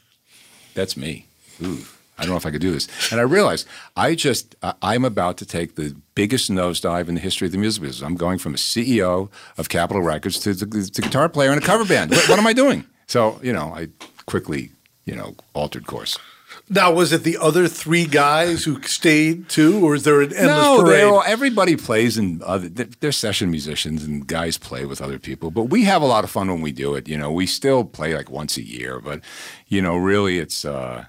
that's 0.74 0.96
me." 0.96 1.26
Ooh, 1.62 1.84
I 2.18 2.22
don't 2.22 2.30
know 2.30 2.36
if 2.36 2.46
I 2.46 2.50
could 2.50 2.60
do 2.60 2.72
this. 2.72 2.88
And 3.12 3.20
I 3.20 3.24
realized 3.24 3.66
I 3.96 4.14
just 4.14 4.54
I- 4.62 4.74
I'm 4.82 5.04
about 5.04 5.36
to 5.38 5.46
take 5.46 5.74
the 5.76 5.94
biggest 6.14 6.50
nosedive 6.50 7.08
in 7.08 7.14
the 7.14 7.20
history 7.20 7.46
of 7.46 7.52
the 7.52 7.58
music 7.58 7.82
business. 7.82 8.02
I'm 8.06 8.16
going 8.16 8.38
from 8.38 8.54
a 8.54 8.58
CEO 8.58 9.30
of 9.58 9.68
Capitol 9.68 10.02
Records 10.02 10.38
to 10.40 10.54
the, 10.54 10.66
to 10.66 11.02
guitar 11.02 11.28
player 11.28 11.52
in 11.52 11.58
a 11.58 11.60
cover 11.60 11.84
band. 11.84 12.10
What, 12.10 12.28
what 12.28 12.38
am 12.38 12.46
I 12.46 12.52
doing? 12.52 12.84
So 13.06 13.38
you 13.42 13.52
know, 13.52 13.72
I 13.74 13.88
quickly 14.26 14.70
you 15.04 15.14
know 15.14 15.34
altered 15.54 15.86
course. 15.86 16.18
Now, 16.70 16.92
was 16.92 17.12
it 17.12 17.24
the 17.24 17.36
other 17.36 17.68
three 17.68 18.06
guys 18.06 18.64
who 18.64 18.80
stayed 18.82 19.50
too, 19.50 19.84
or 19.84 19.94
is 19.94 20.04
there 20.04 20.22
an 20.22 20.32
endless 20.32 20.64
no, 20.64 20.82
parade? 20.82 21.00
they're 21.00 21.26
everybody 21.26 21.76
plays 21.76 22.16
and 22.16 22.40
they're 22.40 22.88
they're 23.00 23.12
session 23.12 23.50
musicians 23.50 24.02
and 24.02 24.26
guys 24.26 24.56
play 24.56 24.86
with 24.86 25.02
other 25.02 25.18
people. 25.18 25.50
But 25.50 25.64
we 25.64 25.84
have 25.84 26.00
a 26.00 26.06
lot 26.06 26.24
of 26.24 26.30
fun 26.30 26.48
when 26.48 26.62
we 26.62 26.72
do 26.72 26.94
it. 26.94 27.06
You 27.06 27.18
know, 27.18 27.30
we 27.30 27.46
still 27.46 27.84
play 27.84 28.14
like 28.14 28.30
once 28.30 28.56
a 28.56 28.62
year, 28.62 28.98
but 28.98 29.20
you 29.68 29.82
know, 29.82 29.96
really, 29.96 30.38
it's 30.38 30.64
uh, 30.64 31.04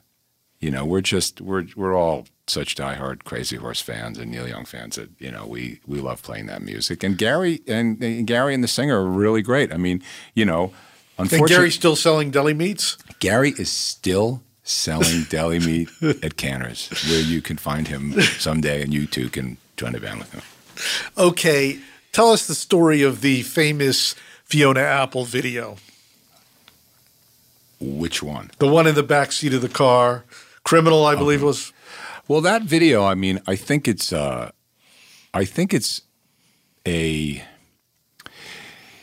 you 0.59 0.71
know, 0.71 0.83
we're 0.83 1.01
just 1.01 1.39
we're 1.39 1.65
we're 1.75 1.95
all 1.95 2.25
such 2.47 2.75
diehard 2.75 3.23
Crazy 3.23 3.55
Horse 3.55 3.81
fans 3.81 4.17
and 4.17 4.31
Neil 4.31 4.47
Young 4.47 4.65
fans 4.65 4.97
that 4.97 5.09
you 5.19 5.31
know 5.31 5.45
we 5.45 5.79
we 5.87 5.99
love 6.01 6.21
playing 6.21 6.47
that 6.47 6.63
music. 6.63 7.01
And 7.01 7.17
Gary 7.17 7.61
and, 7.65 8.01
and 8.03 8.27
Gary 8.27 8.53
and 8.53 8.63
the 8.63 8.67
singer 8.67 8.99
are 8.99 9.05
really 9.05 9.41
great. 9.41 9.71
I 9.71 9.77
mean, 9.77 10.03
you 10.33 10.43
know, 10.43 10.73
and 11.17 11.31
unfortunately, 11.31 11.55
Gary's 11.55 11.75
still 11.75 11.95
selling 11.95 12.29
deli 12.29 12.53
meats. 12.53 12.97
Gary 13.19 13.53
is 13.57 13.71
still 13.71 14.41
selling 14.65 15.23
deli 15.29 15.59
meat 15.59 15.87
at 16.21 16.35
Canter's, 16.35 16.89
where 17.07 17.21
you 17.21 17.41
can 17.41 17.55
find 17.57 17.87
him 17.87 18.19
someday, 18.39 18.81
and 18.81 18.93
you 18.93 19.05
too 19.07 19.29
can 19.29 19.57
join 19.77 19.95
a 19.95 19.99
band 20.01 20.19
with 20.19 20.33
him. 20.33 20.41
Okay, 21.17 21.79
tell 22.11 22.31
us 22.31 22.45
the 22.47 22.55
story 22.55 23.01
of 23.01 23.21
the 23.21 23.43
famous 23.43 24.13
Fiona 24.43 24.81
Apple 24.81 25.23
video, 25.23 25.77
Which 27.79 28.21
one? 28.21 28.51
the 28.59 28.67
one 28.67 28.87
in 28.87 28.95
the 28.95 29.03
back 29.03 29.31
seat 29.31 29.53
of 29.53 29.61
the 29.61 29.69
car. 29.69 30.25
Criminal, 30.63 31.05
I 31.05 31.15
believe, 31.15 31.41
was. 31.43 31.71
Well, 32.27 32.41
that 32.41 32.63
video, 32.63 33.05
I 33.05 33.13
mean, 33.13 33.39
I 33.45 33.55
think 33.55 33.87
it's, 33.87 34.11
uh, 34.11 34.51
I 35.33 35.45
think 35.45 35.73
it's 35.73 36.01
a. 36.87 37.43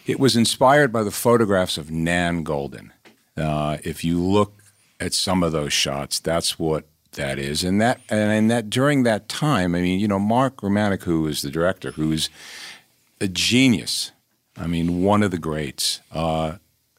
It 0.05 0.19
was 0.19 0.35
inspired 0.35 0.93
by 0.93 1.05
the 1.05 1.13
photographs 1.13 1.79
of 1.79 1.91
Nan 1.93 2.45
Goldin. 2.45 2.91
Uh, 3.37 3.79
if 3.85 4.03
you 4.03 4.21
look 4.21 4.55
at 5.03 5.13
some 5.13 5.43
of 5.43 5.53
those 5.53 5.73
shots, 5.73 6.21
that's 6.21 6.59
what 6.59 6.87
that 7.13 7.39
is, 7.39 7.65
and 7.65 7.81
that 7.81 8.01
and 8.09 8.51
that 8.51 8.71
during 8.71 9.03
that 9.03 9.29
time, 9.29 9.75
I 9.75 9.81
mean, 9.81 10.01
you 10.01 10.09
know, 10.09 10.19
Mark 10.19 10.59
Romanek, 10.59 11.03
who 11.03 11.27
is 11.27 11.43
the 11.43 11.51
director, 11.51 11.91
who's 11.91 12.31
a 13.21 13.29
genius. 13.29 14.13
I 14.57 14.67
mean, 14.67 15.03
one 15.03 15.23
of 15.23 15.31
the 15.31 15.39
greats. 15.39 16.01
Uh, 16.13 16.57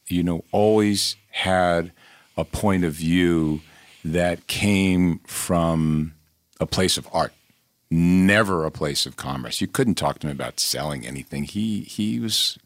you 0.08 0.22
know, 0.22 0.44
always 0.52 1.16
had 1.32 1.92
a 2.38 2.44
point 2.44 2.84
of 2.84 2.94
view 2.94 3.62
that 4.04 4.48
came 4.48 5.20
from 5.20 6.14
a 6.60 6.66
place 6.66 6.98
of 6.98 7.08
art, 7.14 7.32
never 7.90 8.66
a 8.66 8.72
place 8.72 9.06
of 9.06 9.16
commerce. 9.16 9.62
You 9.62 9.68
couldn't 9.68 9.96
talk 9.96 10.20
to 10.20 10.28
him 10.28 10.36
about 10.36 10.60
selling 10.60 11.08
anything. 11.08 11.46
He 11.46 11.82
he 11.82 12.20
was, 12.20 12.60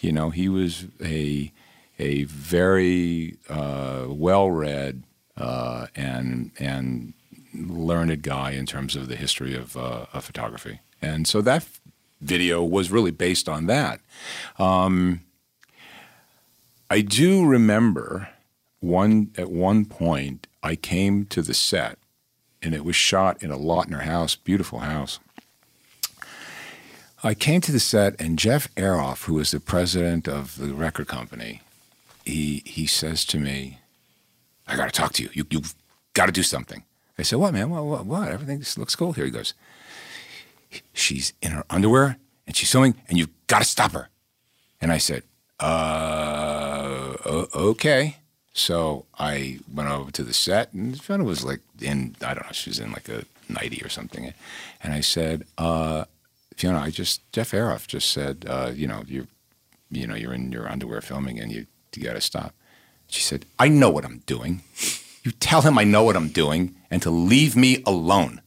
you 0.00 0.12
know, 0.12 0.30
he 0.30 0.48
was 0.48 0.86
a 1.02 1.52
a 2.00 2.24
very 2.24 3.36
uh, 3.48 4.06
well 4.08 4.50
read 4.50 5.04
uh, 5.36 5.86
and 5.94 6.50
and 6.58 7.12
learned 7.54 8.22
guy 8.22 8.52
in 8.52 8.66
terms 8.66 8.96
of 8.96 9.08
the 9.08 9.16
history 9.16 9.54
of, 9.54 9.76
uh, 9.76 10.06
of 10.12 10.24
photography. 10.24 10.80
And 11.02 11.26
so 11.26 11.40
that 11.42 11.66
video 12.20 12.62
was 12.62 12.90
really 12.90 13.10
based 13.10 13.48
on 13.48 13.66
that. 13.66 14.00
Um, 14.58 15.22
I 16.88 17.00
do 17.00 17.44
remember 17.44 18.28
one 18.80 19.32
at 19.36 19.50
one 19.50 19.84
point 19.84 20.46
I 20.62 20.76
came 20.76 21.26
to 21.26 21.42
the 21.42 21.54
set 21.54 21.98
and 22.62 22.74
it 22.74 22.84
was 22.84 22.96
shot 22.96 23.42
in 23.42 23.50
a 23.50 23.58
Lautner 23.58 24.02
house, 24.02 24.36
beautiful 24.36 24.80
house. 24.80 25.18
I 27.22 27.34
came 27.34 27.60
to 27.62 27.72
the 27.72 27.80
set 27.80 28.18
and 28.20 28.38
Jeff 28.38 28.74
Ayeroff, 28.76 29.24
who 29.24 29.34
was 29.34 29.50
the 29.50 29.60
president 29.60 30.26
of 30.26 30.56
the 30.56 30.72
record 30.72 31.06
company, 31.06 31.60
he 32.30 32.62
he 32.64 32.86
says 32.86 33.24
to 33.26 33.38
me, 33.38 33.78
"I 34.66 34.76
got 34.76 34.86
to 34.86 34.92
talk 34.92 35.12
to 35.14 35.22
you. 35.22 35.30
You 35.32 35.46
you've 35.50 35.74
got 36.14 36.26
to 36.26 36.32
do 36.32 36.42
something." 36.42 36.84
I 37.18 37.22
said, 37.22 37.38
"What, 37.38 37.52
man? 37.52 37.70
What, 37.70 37.84
what? 37.84 38.06
What? 38.06 38.28
Everything 38.28 38.64
looks 38.76 38.96
cool 38.96 39.12
here." 39.12 39.24
He 39.24 39.30
goes, 39.30 39.54
"She's 40.92 41.32
in 41.42 41.52
her 41.52 41.64
underwear 41.68 42.18
and 42.46 42.56
she's 42.56 42.70
sewing, 42.70 42.94
and 43.08 43.18
you've 43.18 43.46
got 43.46 43.60
to 43.60 43.64
stop 43.64 43.92
her." 43.92 44.08
And 44.80 44.92
I 44.92 44.98
said, 44.98 45.22
"Uh, 45.58 47.16
okay." 47.54 48.16
So 48.52 49.06
I 49.18 49.60
went 49.72 49.88
over 49.88 50.10
to 50.10 50.22
the 50.24 50.34
set, 50.34 50.72
and 50.72 51.00
Fiona 51.00 51.24
was 51.24 51.44
like 51.44 51.60
in 51.80 52.16
I 52.22 52.34
don't 52.34 52.46
know, 52.46 52.52
she 52.52 52.70
was 52.70 52.78
in 52.78 52.92
like 52.92 53.08
a 53.08 53.24
nighty 53.48 53.82
or 53.82 53.88
something, 53.88 54.32
and 54.82 54.92
I 54.92 55.00
said, 55.00 55.44
uh, 55.58 56.04
"Fiona, 56.56 56.80
I 56.80 56.90
just 56.90 57.30
Jeff 57.32 57.52
Ayeroff 57.52 57.86
just 57.86 58.10
said, 58.10 58.44
uh, 58.48 58.72
you 58.74 58.86
know, 58.88 59.04
you, 59.06 59.28
you 59.90 60.06
know, 60.06 60.14
you're 60.16 60.34
in 60.34 60.50
your 60.52 60.68
underwear 60.68 61.00
filming, 61.00 61.38
and 61.38 61.52
you 61.52 61.66
you 61.96 62.02
got 62.02 62.14
to 62.14 62.20
stop." 62.20 62.54
She 63.06 63.22
said, 63.22 63.46
"I 63.58 63.68
know 63.68 63.90
what 63.90 64.04
I'm 64.04 64.22
doing. 64.26 64.62
You 65.22 65.32
tell 65.32 65.62
him 65.62 65.78
I 65.78 65.84
know 65.84 66.02
what 66.02 66.16
I'm 66.16 66.28
doing, 66.28 66.76
and 66.90 67.02
to 67.02 67.10
leave 67.10 67.56
me 67.56 67.82
alone." 67.86 68.40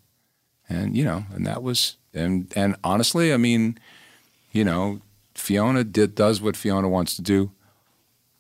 And 0.70 0.96
you 0.98 1.04
know, 1.04 1.26
and 1.34 1.46
that 1.46 1.62
was 1.62 1.98
and 2.14 2.52
and 2.56 2.76
honestly, 2.84 3.34
I 3.34 3.38
mean, 3.38 3.78
you 4.52 4.64
know, 4.64 5.02
Fiona 5.36 5.84
did 5.84 6.16
does 6.16 6.42
what 6.42 6.56
Fiona 6.56 6.88
wants 6.88 7.16
to 7.16 7.22
do, 7.22 7.52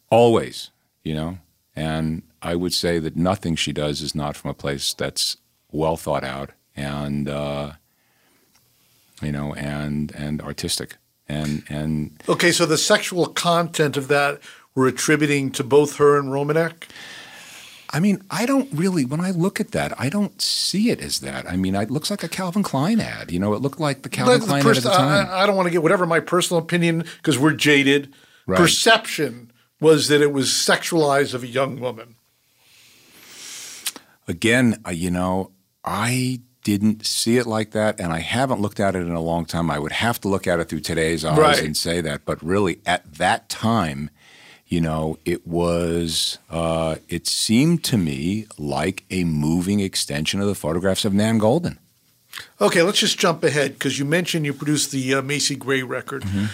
always, 0.09 0.71
you 1.03 1.13
know. 1.13 1.39
And 1.75 2.21
I 2.41 2.55
would 2.55 2.73
say 2.73 2.99
that 2.99 3.15
nothing 3.15 3.55
she 3.55 3.73
does 3.73 4.01
is 4.01 4.13
not 4.13 4.35
from 4.35 4.51
a 4.51 4.53
place 4.53 4.93
that's 4.93 5.37
well 5.71 5.97
thought 5.97 6.23
out 6.23 6.51
and 6.75 7.27
uh, 7.27 7.73
you 9.21 9.31
know 9.31 9.53
and 9.55 10.11
and 10.15 10.41
artistic 10.41 10.97
and 11.27 11.63
and 11.69 12.21
Okay, 12.27 12.51
so 12.51 12.65
the 12.65 12.77
sexual 12.77 13.27
content 13.27 13.97
of 13.97 14.07
that 14.09 14.39
we're 14.75 14.87
attributing 14.87 15.51
to 15.51 15.63
both 15.63 15.97
her 15.97 16.17
and 16.17 16.29
Romanek? 16.29 16.83
I 17.95 17.99
mean, 17.99 18.23
I 18.31 18.47
don't 18.47 18.69
really. 18.73 19.05
When 19.05 19.21
I 19.21 19.29
look 19.29 19.59
at 19.59 19.71
that, 19.71 19.93
I 19.99 20.09
don't 20.09 20.41
see 20.41 20.89
it 20.89 20.99
as 20.99 21.19
that. 21.19 21.47
I 21.47 21.55
mean, 21.55 21.75
it 21.75 21.91
looks 21.91 22.09
like 22.09 22.23
a 22.23 22.27
Calvin 22.27 22.63
Klein 22.63 22.99
ad. 22.99 23.31
You 23.31 23.37
know, 23.39 23.53
it 23.53 23.61
looked 23.61 23.79
like 23.79 24.01
the 24.01 24.09
Calvin 24.09 24.39
The 24.39 24.45
Klein 24.47 24.63
pers- 24.63 24.79
ad 24.79 24.85
at 24.85 24.91
the 24.91 24.97
time. 24.97 25.27
I, 25.29 25.43
I 25.43 25.45
don't 25.45 25.55
want 25.55 25.67
to 25.67 25.71
get 25.71 25.83
whatever 25.83 26.07
my 26.07 26.19
personal 26.19 26.59
opinion 26.61 27.05
because 27.17 27.37
we're 27.37 27.53
jaded. 27.53 28.11
Right. 28.47 28.57
Perception 28.57 29.51
was 29.79 30.07
that 30.07 30.21
it 30.21 30.33
was 30.33 30.47
sexualized 30.49 31.33
of 31.35 31.43
a 31.43 31.47
young 31.47 31.79
woman. 31.79 32.15
Again, 34.27 34.77
uh, 34.87 34.91
you 34.91 35.11
know, 35.11 35.51
I 35.83 36.41
didn't 36.63 37.05
see 37.05 37.37
it 37.37 37.45
like 37.45 37.71
that, 37.71 37.99
and 37.99 38.13
I 38.13 38.19
haven't 38.19 38.61
looked 38.61 38.79
at 38.79 38.95
it 38.95 38.99
in 39.01 39.11
a 39.11 39.19
long 39.21 39.45
time. 39.45 39.69
I 39.69 39.77
would 39.79 39.91
have 39.91 40.19
to 40.21 40.29
look 40.29 40.47
at 40.47 40.59
it 40.61 40.69
through 40.69 40.79
today's 40.79 41.25
eyes 41.25 41.37
Right. 41.37 41.61
and 41.61 41.75
say 41.75 41.99
that. 42.01 42.21
But 42.25 42.41
really, 42.41 42.79
at 42.85 43.15
that 43.15 43.49
time, 43.49 44.09
you 44.73 44.81
know, 44.81 45.19
it 45.23 45.45
was. 45.45 46.39
Uh, 46.49 46.95
it 47.07 47.27
seemed 47.27 47.83
to 47.83 47.95
me 47.95 48.47
like 48.57 49.03
a 49.11 49.23
moving 49.23 49.79
extension 49.79 50.41
of 50.41 50.47
the 50.47 50.55
photographs 50.55 51.05
of 51.05 51.13
Nan 51.13 51.39
Goldin. 51.39 51.77
Okay, 52.59 52.81
let's 52.81 52.97
just 52.99 53.19
jump 53.19 53.43
ahead 53.43 53.73
because 53.73 53.99
you 53.99 54.05
mentioned 54.05 54.47
you 54.47 54.53
produced 54.53 54.91
the 54.91 55.13
uh, 55.13 55.21
Macy 55.21 55.55
Gray 55.55 55.83
record. 55.83 56.23
Mm-hmm. 56.23 56.45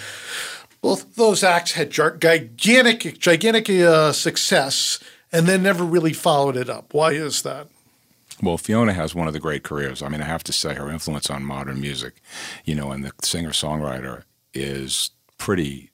Both 0.81 1.15
those 1.15 1.45
acts 1.45 1.71
had 1.71 1.91
gigantic, 1.91 3.19
gigantic 3.19 3.69
uh, 3.69 4.11
success, 4.11 4.99
and 5.31 5.47
then 5.47 5.63
never 5.63 5.85
really 5.85 6.11
followed 6.11 6.57
it 6.57 6.69
up. 6.69 6.93
Why 6.93 7.13
is 7.13 7.41
that? 7.43 7.67
Well, 8.43 8.57
Fiona 8.57 8.91
has 8.91 9.15
one 9.15 9.27
of 9.27 9.33
the 9.33 9.39
great 9.39 9.63
careers. 9.63 10.03
I 10.03 10.09
mean, 10.09 10.21
I 10.21 10.25
have 10.25 10.43
to 10.43 10.53
say 10.53 10.75
her 10.75 10.89
influence 10.89 11.29
on 11.29 11.45
modern 11.45 11.79
music, 11.79 12.21
you 12.65 12.75
know, 12.75 12.91
and 12.91 13.05
the 13.05 13.13
singer 13.21 13.51
songwriter 13.51 14.23
is 14.53 15.11
pretty 15.37 15.91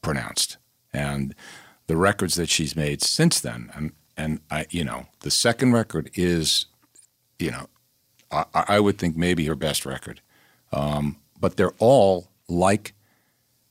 pronounced. 0.00 0.58
And 0.92 1.34
the 1.86 1.96
records 1.96 2.34
that 2.34 2.48
she's 2.48 2.76
made 2.76 3.02
since 3.02 3.40
then, 3.40 3.70
and 3.74 3.92
and 4.16 4.40
I, 4.50 4.66
you 4.70 4.84
know, 4.84 5.06
the 5.20 5.30
second 5.30 5.72
record 5.72 6.10
is, 6.14 6.66
you 7.38 7.50
know, 7.50 7.66
I, 8.30 8.46
I 8.54 8.80
would 8.80 8.98
think 8.98 9.16
maybe 9.16 9.44
her 9.46 9.54
best 9.54 9.84
record. 9.84 10.20
Um, 10.72 11.18
but 11.38 11.56
they're 11.56 11.74
all 11.78 12.28
like, 12.48 12.94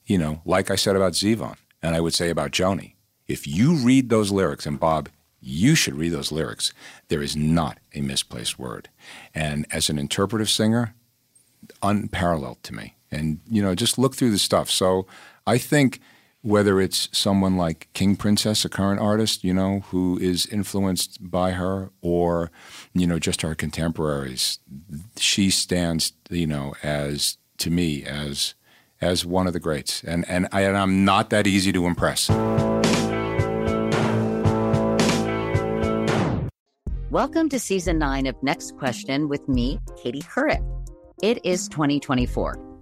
you 0.06 0.18
know, 0.18 0.42
like 0.46 0.70
I 0.70 0.76
said 0.76 0.96
about 0.96 1.14
Zevon, 1.14 1.58
and 1.82 1.96
I 1.96 2.00
would 2.00 2.14
say 2.14 2.30
about 2.30 2.52
Joni. 2.52 2.94
If 3.28 3.48
you 3.48 3.74
read 3.74 4.10
those 4.10 4.32
lyrics, 4.32 4.68
and 4.68 4.80
Bob, 4.80 5.10
you 5.42 5.76
should 5.76 5.96
read 5.96 6.12
those 6.12 6.32
lyrics. 6.32 6.74
There 7.08 7.24
is 7.24 7.36
not 7.36 7.80
a 7.94 8.02
misplaced 8.02 8.60
word. 8.60 8.90
And 9.34 9.66
as 9.72 9.90
an 9.90 9.98
interpretive 9.98 10.50
singer, 10.50 10.94
unparalleled 11.82 12.62
to 12.64 12.74
me. 12.74 12.96
And, 13.12 13.40
you 13.50 13.62
know, 13.62 13.76
just 13.76 13.98
look 13.98 14.16
through 14.16 14.32
the 14.32 14.40
stuff. 14.40 14.70
So 14.70 15.08
I 15.48 15.58
think 15.58 16.00
whether 16.46 16.80
it's 16.80 17.10
someone 17.12 17.58
like 17.58 17.90
King 17.94 18.16
Princess, 18.16 18.64
a 18.64 18.70
current 18.70 19.00
artist, 19.02 19.44
you 19.44 19.52
know, 19.52 19.80
who 19.90 20.20
is 20.20 20.46
influenced 20.46 21.18
by 21.20 21.54
her, 21.54 21.90
or, 22.04 22.52
you 22.94 23.08
know, 23.08 23.18
just 23.18 23.44
our 23.44 23.56
contemporaries, 23.56 24.60
she 25.18 25.50
stands, 25.50 26.14
you 26.30 26.46
know, 26.46 26.76
as, 26.84 27.38
to 27.58 27.72
me, 27.72 28.04
as, 28.04 28.54
as 29.02 29.26
one 29.26 29.48
of 29.48 29.54
the 29.54 29.60
greats. 29.60 30.04
And, 30.04 30.24
and, 30.30 30.48
I, 30.52 30.62
and 30.62 30.78
I'm 30.78 31.04
not 31.04 31.32
that 31.32 31.48
easy 31.48 31.74
to 31.74 31.88
impress. 31.88 32.30
Welcome 37.10 37.50
to 37.50 37.60
season 37.60 37.98
nine 37.98 38.28
of 38.28 38.36
Next 38.44 38.78
Question 38.78 39.30
with 39.30 39.50
me, 39.50 39.80
Katie 39.98 40.22
Couric. 40.22 40.64
It 41.24 41.44
is 41.44 41.68
2024, 41.70 42.75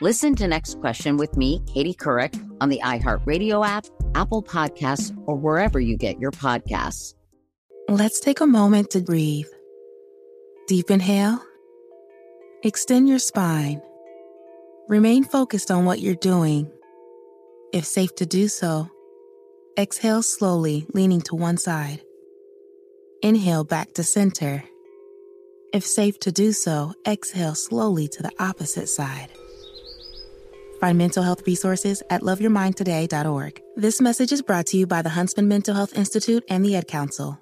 Listen 0.00 0.36
to 0.36 0.46
Next 0.46 0.78
Question 0.78 1.16
with 1.16 1.36
me, 1.36 1.60
Katie 1.66 1.92
Couric, 1.92 2.40
on 2.60 2.68
the 2.68 2.80
iHeartRadio 2.84 3.66
app, 3.66 3.84
Apple 4.14 4.44
Podcasts, 4.44 5.12
or 5.26 5.34
wherever 5.34 5.80
you 5.80 5.96
get 5.96 6.20
your 6.20 6.30
podcasts. 6.30 7.14
Let's 7.88 8.20
take 8.20 8.40
a 8.40 8.46
moment 8.46 8.90
to 8.90 9.00
breathe. 9.00 9.48
Deep 10.68 10.88
inhale. 10.92 11.40
Extend 12.62 13.08
your 13.08 13.18
spine. 13.18 13.82
Remain 14.88 15.24
focused 15.24 15.72
on 15.72 15.84
what 15.84 15.98
you're 15.98 16.14
doing. 16.14 16.70
If 17.72 17.84
safe 17.84 18.14
to 18.16 18.26
do 18.26 18.46
so, 18.46 18.88
exhale 19.76 20.22
slowly, 20.22 20.86
leaning 20.94 21.22
to 21.22 21.34
one 21.34 21.56
side. 21.56 22.02
Inhale 23.20 23.64
back 23.64 23.94
to 23.94 24.04
center. 24.04 24.62
If 25.72 25.84
safe 25.84 26.20
to 26.20 26.30
do 26.30 26.52
so, 26.52 26.94
exhale 27.04 27.56
slowly 27.56 28.06
to 28.06 28.22
the 28.22 28.32
opposite 28.38 28.88
side. 28.88 29.30
Find 30.80 30.96
mental 30.96 31.24
health 31.24 31.44
resources 31.44 32.04
at 32.08 32.22
loveyourmindtoday.org. 32.22 33.62
This 33.74 34.00
message 34.00 34.30
is 34.30 34.42
brought 34.42 34.66
to 34.66 34.76
you 34.76 34.86
by 34.86 35.02
the 35.02 35.08
Huntsman 35.08 35.48
Mental 35.48 35.74
Health 35.74 35.96
Institute 35.96 36.44
and 36.48 36.64
the 36.64 36.76
Ad 36.76 36.86
Council. 36.86 37.40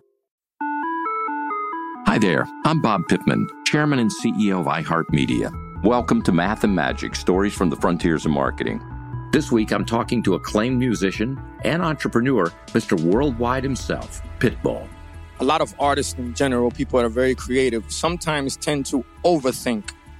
Hi 2.06 2.18
there, 2.18 2.46
I'm 2.64 2.80
Bob 2.80 3.02
Pittman, 3.08 3.46
Chairman 3.66 3.98
and 3.98 4.10
CEO 4.10 4.60
of 4.60 4.66
iHeartMedia. 4.66 5.84
Welcome 5.84 6.22
to 6.22 6.32
Math 6.32 6.64
and 6.64 6.74
Magic 6.74 7.14
Stories 7.14 7.52
from 7.52 7.68
the 7.68 7.76
Frontiers 7.76 8.24
of 8.24 8.30
Marketing. 8.30 8.80
This 9.32 9.52
week, 9.52 9.70
I'm 9.70 9.84
talking 9.84 10.22
to 10.22 10.34
acclaimed 10.34 10.78
musician 10.78 11.38
and 11.62 11.82
entrepreneur, 11.82 12.46
Mr. 12.68 12.98
Worldwide 12.98 13.64
himself, 13.64 14.22
Pitbull. 14.38 14.88
A 15.40 15.44
lot 15.44 15.60
of 15.60 15.74
artists 15.78 16.14
in 16.14 16.32
general, 16.32 16.70
people 16.70 16.98
that 16.98 17.04
are 17.04 17.10
very 17.10 17.34
creative, 17.34 17.92
sometimes 17.92 18.56
tend 18.56 18.86
to 18.86 19.04
overthink. 19.24 19.90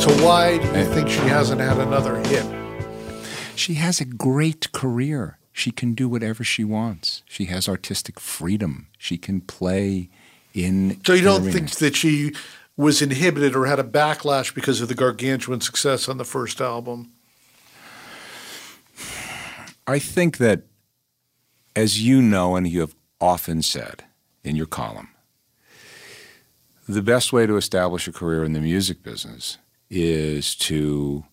So 0.00 0.10
why 0.24 0.58
do 0.58 0.66
you 0.78 0.84
think 0.84 1.08
she 1.08 1.20
hasn't 1.20 1.60
had 1.60 1.78
another 1.78 2.16
hit? 2.28 2.46
She 3.56 3.74
has 3.74 4.00
a 4.00 4.04
great 4.04 4.72
career. 4.72 5.38
She 5.52 5.70
can 5.70 5.94
do 5.94 6.08
whatever 6.08 6.44
she 6.44 6.62
wants. 6.62 7.22
She 7.26 7.46
has 7.46 7.68
artistic 7.68 8.20
freedom. 8.20 8.86
She 8.96 9.18
can 9.18 9.40
play 9.40 10.08
in. 10.54 11.00
So 11.04 11.14
you 11.14 11.22
don't 11.22 11.42
arena. 11.42 11.52
think 11.52 11.70
that 11.72 11.96
she 11.96 12.32
was 12.76 13.02
inhibited 13.02 13.56
or 13.56 13.66
had 13.66 13.80
a 13.80 13.84
backlash 13.84 14.54
because 14.54 14.80
of 14.80 14.88
the 14.88 14.94
gargantuan 14.94 15.60
success 15.60 16.08
on 16.08 16.16
the 16.16 16.24
first 16.24 16.60
album? 16.60 17.10
I 19.86 19.98
think 19.98 20.38
that, 20.38 20.62
as 21.74 22.00
you 22.00 22.22
know, 22.22 22.54
and 22.54 22.68
you 22.68 22.80
have 22.80 22.94
often 23.20 23.62
said 23.62 24.04
in 24.44 24.54
your 24.54 24.66
column, 24.66 25.08
the 26.88 27.02
best 27.02 27.32
way 27.32 27.46
to 27.46 27.56
establish 27.56 28.08
a 28.08 28.12
career 28.12 28.42
in 28.42 28.54
the 28.54 28.60
music 28.60 29.02
business 29.02 29.58
is 29.90 30.54
to 30.54 31.24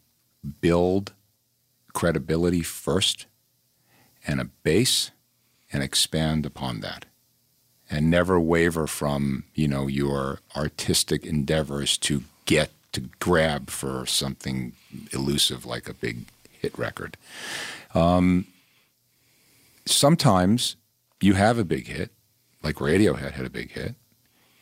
build 0.62 1.14
credibility 1.94 2.62
first 2.62 3.26
and 4.28 4.42
a 4.42 4.46
base 4.46 5.12
and 5.72 5.82
expand 5.82 6.46
upon 6.46 6.82
that. 6.82 7.06
And 7.90 8.10
never 8.10 8.40
waver 8.40 8.88
from 8.88 9.44
you 9.54 9.68
know 9.68 9.88
your 9.88 10.40
artistic 10.56 11.26
endeavors 11.26 11.98
to 12.00 12.24
get 12.46 12.72
to 12.94 13.02
grab 13.20 13.70
for 13.70 14.06
something 14.06 14.74
elusive 15.12 15.66
like 15.66 15.88
a 15.88 15.94
big 15.94 16.26
hit 16.50 16.78
record. 16.78 17.16
Um, 17.94 18.48
sometimes 19.86 20.76
you 21.22 21.36
have 21.36 21.58
a 21.60 21.64
big 21.64 21.88
hit 21.88 22.12
like 22.64 22.78
radiohead 22.78 23.34
had 23.34 23.46
a 23.46 23.50
big 23.50 23.72
hit 23.72 23.96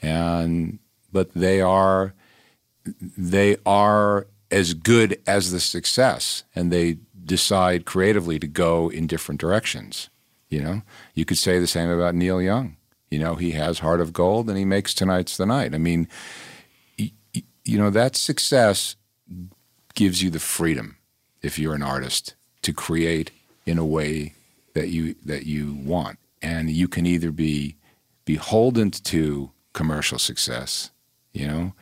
and 0.01 0.79
but 1.13 1.33
they 1.33 1.61
are 1.61 2.13
they 3.17 3.55
are 3.65 4.27
as 4.51 4.73
good 4.73 5.17
as 5.25 5.51
the 5.51 5.59
success 5.61 6.43
and 6.53 6.71
they 6.71 6.97
decide 7.23 7.85
creatively 7.85 8.37
to 8.37 8.47
go 8.47 8.89
in 8.89 9.07
different 9.07 9.39
directions 9.39 10.09
you 10.53 10.61
know? 10.61 10.83
You 11.15 11.25
could 11.25 11.39
say 11.39 11.59
the 11.59 11.67
same 11.67 11.89
about 11.89 12.13
neil 12.13 12.41
young. 12.41 12.77
You 13.09 13.19
know 13.19 13.35
he 13.35 13.51
has 13.51 13.79
heart 13.79 14.01
of 14.01 14.13
gold 14.13 14.47
and 14.49 14.57
he 14.57 14.65
makes 14.65 14.93
tonight's 14.93 15.35
the 15.35 15.45
night. 15.45 15.73
I 15.73 15.79
mean 15.79 16.07
you 17.65 17.77
know 17.77 17.89
that 17.89 18.15
success 18.15 18.95
gives 19.93 20.21
you 20.21 20.29
the 20.29 20.39
freedom 20.39 20.97
if 21.41 21.57
you're 21.57 21.75
an 21.75 21.83
artist 21.83 22.35
to 22.61 22.73
create 22.73 23.31
in 23.65 23.77
a 23.77 23.85
way 23.85 24.33
that 24.73 24.89
you 24.89 25.15
that 25.25 25.45
you 25.45 25.73
want. 25.73 26.19
And 26.41 26.69
you 26.69 26.87
can 26.87 27.05
either 27.05 27.31
be 27.31 27.75
beholden 28.25 28.91
to 28.91 29.51
commercial 29.73 30.19
success 30.19 30.91
you 31.33 31.47
know 31.47 31.73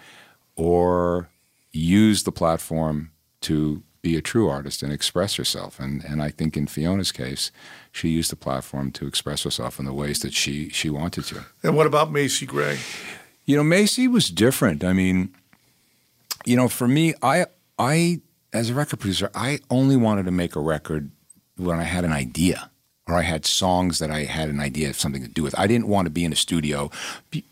or 0.56 1.30
use 1.72 2.24
the 2.24 2.32
platform 2.32 3.12
to 3.42 3.84
be 4.02 4.18
a 4.18 4.22
true 4.22 4.50
artist 4.50 4.82
and 4.82 4.92
express 4.92 5.36
herself. 5.36 5.80
And 5.80 6.04
and 6.04 6.22
I 6.22 6.30
think 6.30 6.58
in 6.58 6.68
Fiona's 6.68 7.12
case, 7.12 7.52
she 7.92 8.10
used 8.10 8.32
the 8.32 8.36
platform 8.36 8.92
to 8.94 9.08
express 9.08 9.44
herself 9.44 9.80
in 9.80 9.86
the 9.86 9.94
ways 9.94 10.20
that 10.20 10.34
she 10.34 10.70
she 10.70 10.90
wanted 10.90 11.26
to. 11.26 11.46
And 11.64 11.76
what 11.76 11.88
about 11.88 12.12
Macy 12.12 12.46
Gray? 12.46 12.80
You 13.46 13.58
know, 13.58 13.64
Macy 13.64 14.08
was 14.08 14.30
different. 14.30 14.84
I 14.84 14.94
mean, 14.94 15.36
you 16.46 16.56
know, 16.56 16.68
for 16.68 16.88
me, 16.88 17.14
I 17.22 17.46
I 17.78 18.22
as 18.54 18.70
a 18.70 18.74
record 18.74 19.00
producer, 19.00 19.30
I 19.34 19.60
only 19.70 19.96
wanted 19.96 20.26
to 20.26 20.32
make 20.32 20.56
a 20.56 20.60
record 20.62 21.12
when 21.58 21.80
I 21.80 21.84
had 21.84 22.04
an 22.04 22.12
idea 22.12 22.71
or 23.12 23.18
I 23.18 23.24
had 23.24 23.46
songs 23.46 24.00
that 24.00 24.10
I 24.10 24.24
had 24.24 24.50
an 24.50 24.62
idea 24.62 24.90
of 24.90 24.98
something 24.98 25.22
to 25.22 25.28
do 25.28 25.44
with. 25.44 25.58
I 25.60 25.68
didn't 25.68 25.88
want 25.88 26.06
to 26.06 26.10
be 26.10 26.24
in 26.24 26.32
a 26.32 26.36
studio 26.38 26.90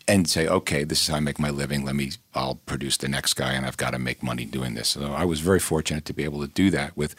and 0.08 0.28
say, 0.28 0.48
okay, 0.48 0.84
this 0.84 1.02
is 1.02 1.08
how 1.08 1.16
I 1.16 1.20
make 1.20 1.38
my 1.38 1.50
living. 1.50 1.84
Let 1.84 1.94
me, 1.94 2.12
I'll 2.34 2.54
produce 2.54 2.96
the 2.96 3.08
next 3.08 3.34
guy 3.34 3.52
and 3.52 3.66
I've 3.66 3.76
got 3.76 3.90
to 3.90 3.98
make 3.98 4.22
money 4.22 4.46
doing 4.46 4.74
this. 4.74 4.88
So 4.88 5.12
I 5.12 5.24
was 5.24 5.40
very 5.40 5.60
fortunate 5.60 6.06
to 6.06 6.14
be 6.14 6.24
able 6.24 6.40
to 6.40 6.48
do 6.48 6.70
that 6.70 6.96
with 6.96 7.14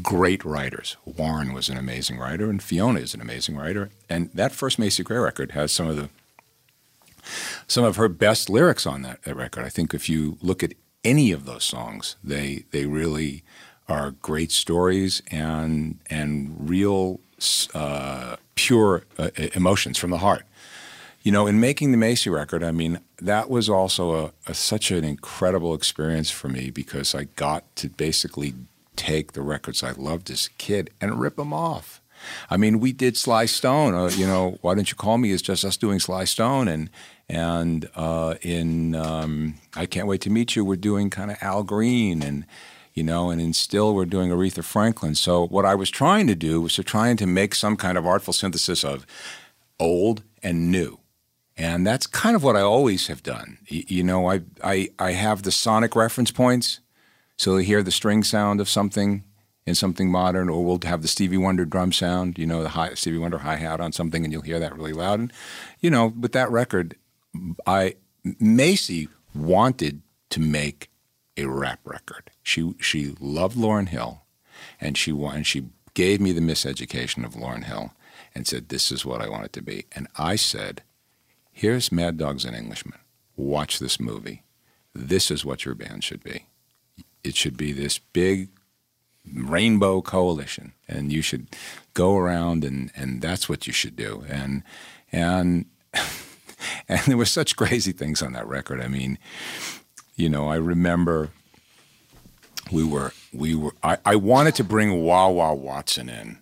great 0.00 0.44
writers. 0.44 0.96
Warren 1.04 1.52
was 1.52 1.68
an 1.68 1.76
amazing 1.76 2.18
writer 2.18 2.48
and 2.48 2.62
Fiona 2.62 3.00
is 3.00 3.14
an 3.14 3.20
amazing 3.20 3.56
writer. 3.56 3.90
And 4.08 4.30
that 4.32 4.52
first 4.52 4.78
Macy 4.78 5.02
Gray 5.02 5.18
record 5.18 5.52
has 5.52 5.72
some 5.72 5.88
of 5.88 5.96
the, 5.96 6.08
some 7.66 7.84
of 7.84 7.96
her 7.96 8.08
best 8.08 8.48
lyrics 8.48 8.86
on 8.86 9.02
that, 9.02 9.22
that 9.22 9.34
record. 9.34 9.64
I 9.64 9.68
think 9.68 9.92
if 9.92 10.08
you 10.08 10.38
look 10.40 10.62
at 10.62 10.74
any 11.04 11.32
of 11.32 11.46
those 11.46 11.64
songs, 11.64 12.14
they, 12.22 12.64
they 12.70 12.86
really 12.86 13.42
are 13.88 14.12
great 14.12 14.52
stories 14.52 15.20
and, 15.32 15.98
and 16.08 16.70
real 16.70 17.20
uh, 17.74 18.36
pure 18.54 19.04
uh, 19.18 19.30
emotions 19.54 19.98
from 19.98 20.10
the 20.10 20.18
heart. 20.18 20.44
You 21.22 21.30
know, 21.30 21.46
in 21.46 21.60
making 21.60 21.92
the 21.92 21.98
Macy 21.98 22.30
record, 22.30 22.64
I 22.64 22.72
mean, 22.72 22.98
that 23.20 23.48
was 23.48 23.68
also 23.68 24.14
a, 24.14 24.32
a, 24.48 24.54
such 24.54 24.90
an 24.90 25.04
incredible 25.04 25.72
experience 25.72 26.30
for 26.30 26.48
me 26.48 26.70
because 26.70 27.14
I 27.14 27.24
got 27.36 27.64
to 27.76 27.88
basically 27.88 28.54
take 28.96 29.32
the 29.32 29.42
records 29.42 29.82
I 29.84 29.92
loved 29.92 30.30
as 30.30 30.46
a 30.46 30.50
kid 30.58 30.90
and 31.00 31.20
rip 31.20 31.36
them 31.36 31.52
off. 31.52 32.00
I 32.50 32.56
mean, 32.56 32.80
we 32.80 32.92
did 32.92 33.16
Sly 33.16 33.46
Stone. 33.46 33.94
Uh, 33.94 34.10
you 34.14 34.26
know, 34.26 34.58
why 34.62 34.74
don't 34.74 34.90
you 34.90 34.96
call 34.96 35.18
me? 35.18 35.32
It's 35.32 35.42
just 35.42 35.64
us 35.64 35.76
doing 35.76 36.00
Sly 36.00 36.24
Stone, 36.24 36.68
and 36.68 36.90
and 37.28 37.88
uh, 37.94 38.34
in 38.42 38.94
um, 38.94 39.54
I 39.74 39.86
can't 39.86 40.06
wait 40.06 40.20
to 40.22 40.30
meet 40.30 40.54
you. 40.54 40.64
We're 40.64 40.76
doing 40.76 41.10
kind 41.10 41.30
of 41.30 41.38
Al 41.40 41.62
Green 41.62 42.22
and 42.22 42.46
you 42.94 43.02
know, 43.02 43.30
and 43.30 43.40
in 43.40 43.52
Still 43.52 43.94
we're 43.94 44.04
doing 44.04 44.30
Aretha 44.30 44.64
Franklin. 44.64 45.14
So 45.14 45.46
what 45.46 45.64
I 45.64 45.74
was 45.74 45.90
trying 45.90 46.26
to 46.26 46.34
do 46.34 46.60
was 46.60 46.74
to 46.74 46.84
trying 46.84 47.16
to 47.18 47.26
make 47.26 47.54
some 47.54 47.76
kind 47.76 47.96
of 47.98 48.06
artful 48.06 48.32
synthesis 48.32 48.84
of 48.84 49.06
old 49.78 50.22
and 50.42 50.70
new. 50.70 50.98
And 51.56 51.86
that's 51.86 52.06
kind 52.06 52.34
of 52.34 52.42
what 52.42 52.56
I 52.56 52.60
always 52.60 53.08
have 53.08 53.22
done. 53.22 53.58
You, 53.66 53.84
you 53.86 54.02
know, 54.02 54.30
I, 54.30 54.40
I, 54.64 54.88
I 54.98 55.12
have 55.12 55.42
the 55.42 55.52
sonic 55.52 55.94
reference 55.94 56.30
points. 56.30 56.80
So 57.36 57.56
you 57.56 57.64
hear 57.64 57.82
the 57.82 57.90
string 57.90 58.22
sound 58.22 58.60
of 58.60 58.68
something 58.68 59.24
in 59.64 59.74
something 59.74 60.10
modern, 60.10 60.48
or 60.48 60.64
we'll 60.64 60.80
have 60.84 61.02
the 61.02 61.08
Stevie 61.08 61.36
Wonder 61.36 61.64
drum 61.64 61.92
sound, 61.92 62.36
you 62.38 62.46
know, 62.46 62.62
the 62.62 62.70
high, 62.70 62.94
Stevie 62.94 63.18
Wonder 63.18 63.38
hi 63.38 63.56
hat 63.56 63.80
on 63.80 63.92
something, 63.92 64.24
and 64.24 64.32
you'll 64.32 64.42
hear 64.42 64.58
that 64.58 64.76
really 64.76 64.92
loud. 64.92 65.20
And, 65.20 65.32
you 65.80 65.88
know, 65.88 66.06
with 66.06 66.32
that 66.32 66.50
record, 66.50 66.96
I 67.66 67.94
Macy 68.40 69.08
wanted 69.34 70.02
to 70.30 70.40
make 70.40 70.90
a 71.36 71.46
rap 71.46 71.80
record. 71.84 72.30
She 72.42 72.74
she 72.80 73.14
loved 73.20 73.56
Lauryn 73.56 73.88
Hill, 73.88 74.22
and 74.80 74.96
she 74.96 75.10
and 75.10 75.46
she 75.46 75.66
gave 75.94 76.20
me 76.20 76.32
the 76.32 76.40
miseducation 76.40 77.24
of 77.24 77.34
Lauryn 77.34 77.64
Hill, 77.64 77.92
and 78.34 78.46
said, 78.46 78.68
"This 78.68 78.92
is 78.92 79.04
what 79.04 79.22
I 79.22 79.28
want 79.28 79.44
it 79.44 79.52
to 79.54 79.62
be." 79.62 79.86
And 79.92 80.08
I 80.16 80.36
said, 80.36 80.82
here's 81.52 81.92
Mad 81.92 82.16
Dogs 82.16 82.44
and 82.44 82.56
Englishmen. 82.56 82.98
Watch 83.36 83.78
this 83.78 84.00
movie. 84.00 84.42
This 84.94 85.30
is 85.30 85.44
what 85.44 85.64
your 85.64 85.74
band 85.74 86.02
should 86.02 86.24
be. 86.24 86.46
It 87.22 87.36
should 87.36 87.56
be 87.56 87.72
this 87.72 87.98
big 87.98 88.48
rainbow 89.32 90.02
coalition, 90.02 90.72
and 90.88 91.12
you 91.12 91.22
should 91.22 91.46
go 91.94 92.16
around 92.16 92.64
and 92.64 92.90
and 92.96 93.22
that's 93.22 93.48
what 93.48 93.66
you 93.66 93.72
should 93.72 93.96
do. 93.96 94.24
And 94.28 94.64
and 95.12 95.66
and 96.88 97.00
there 97.06 97.16
were 97.16 97.24
such 97.24 97.56
crazy 97.56 97.92
things 97.92 98.22
on 98.22 98.32
that 98.32 98.48
record. 98.48 98.80
I 98.80 98.88
mean, 98.88 99.18
you 100.16 100.28
know, 100.28 100.48
I 100.48 100.56
remember 100.56 101.30
we 102.70 102.84
were 102.84 103.12
we 103.32 103.54
were 103.54 103.72
I, 103.82 103.98
I 104.04 104.16
wanted 104.16 104.54
to 104.56 104.64
bring 104.64 105.02
Wah 105.02 105.28
Watson 105.28 106.08
in 106.08 106.38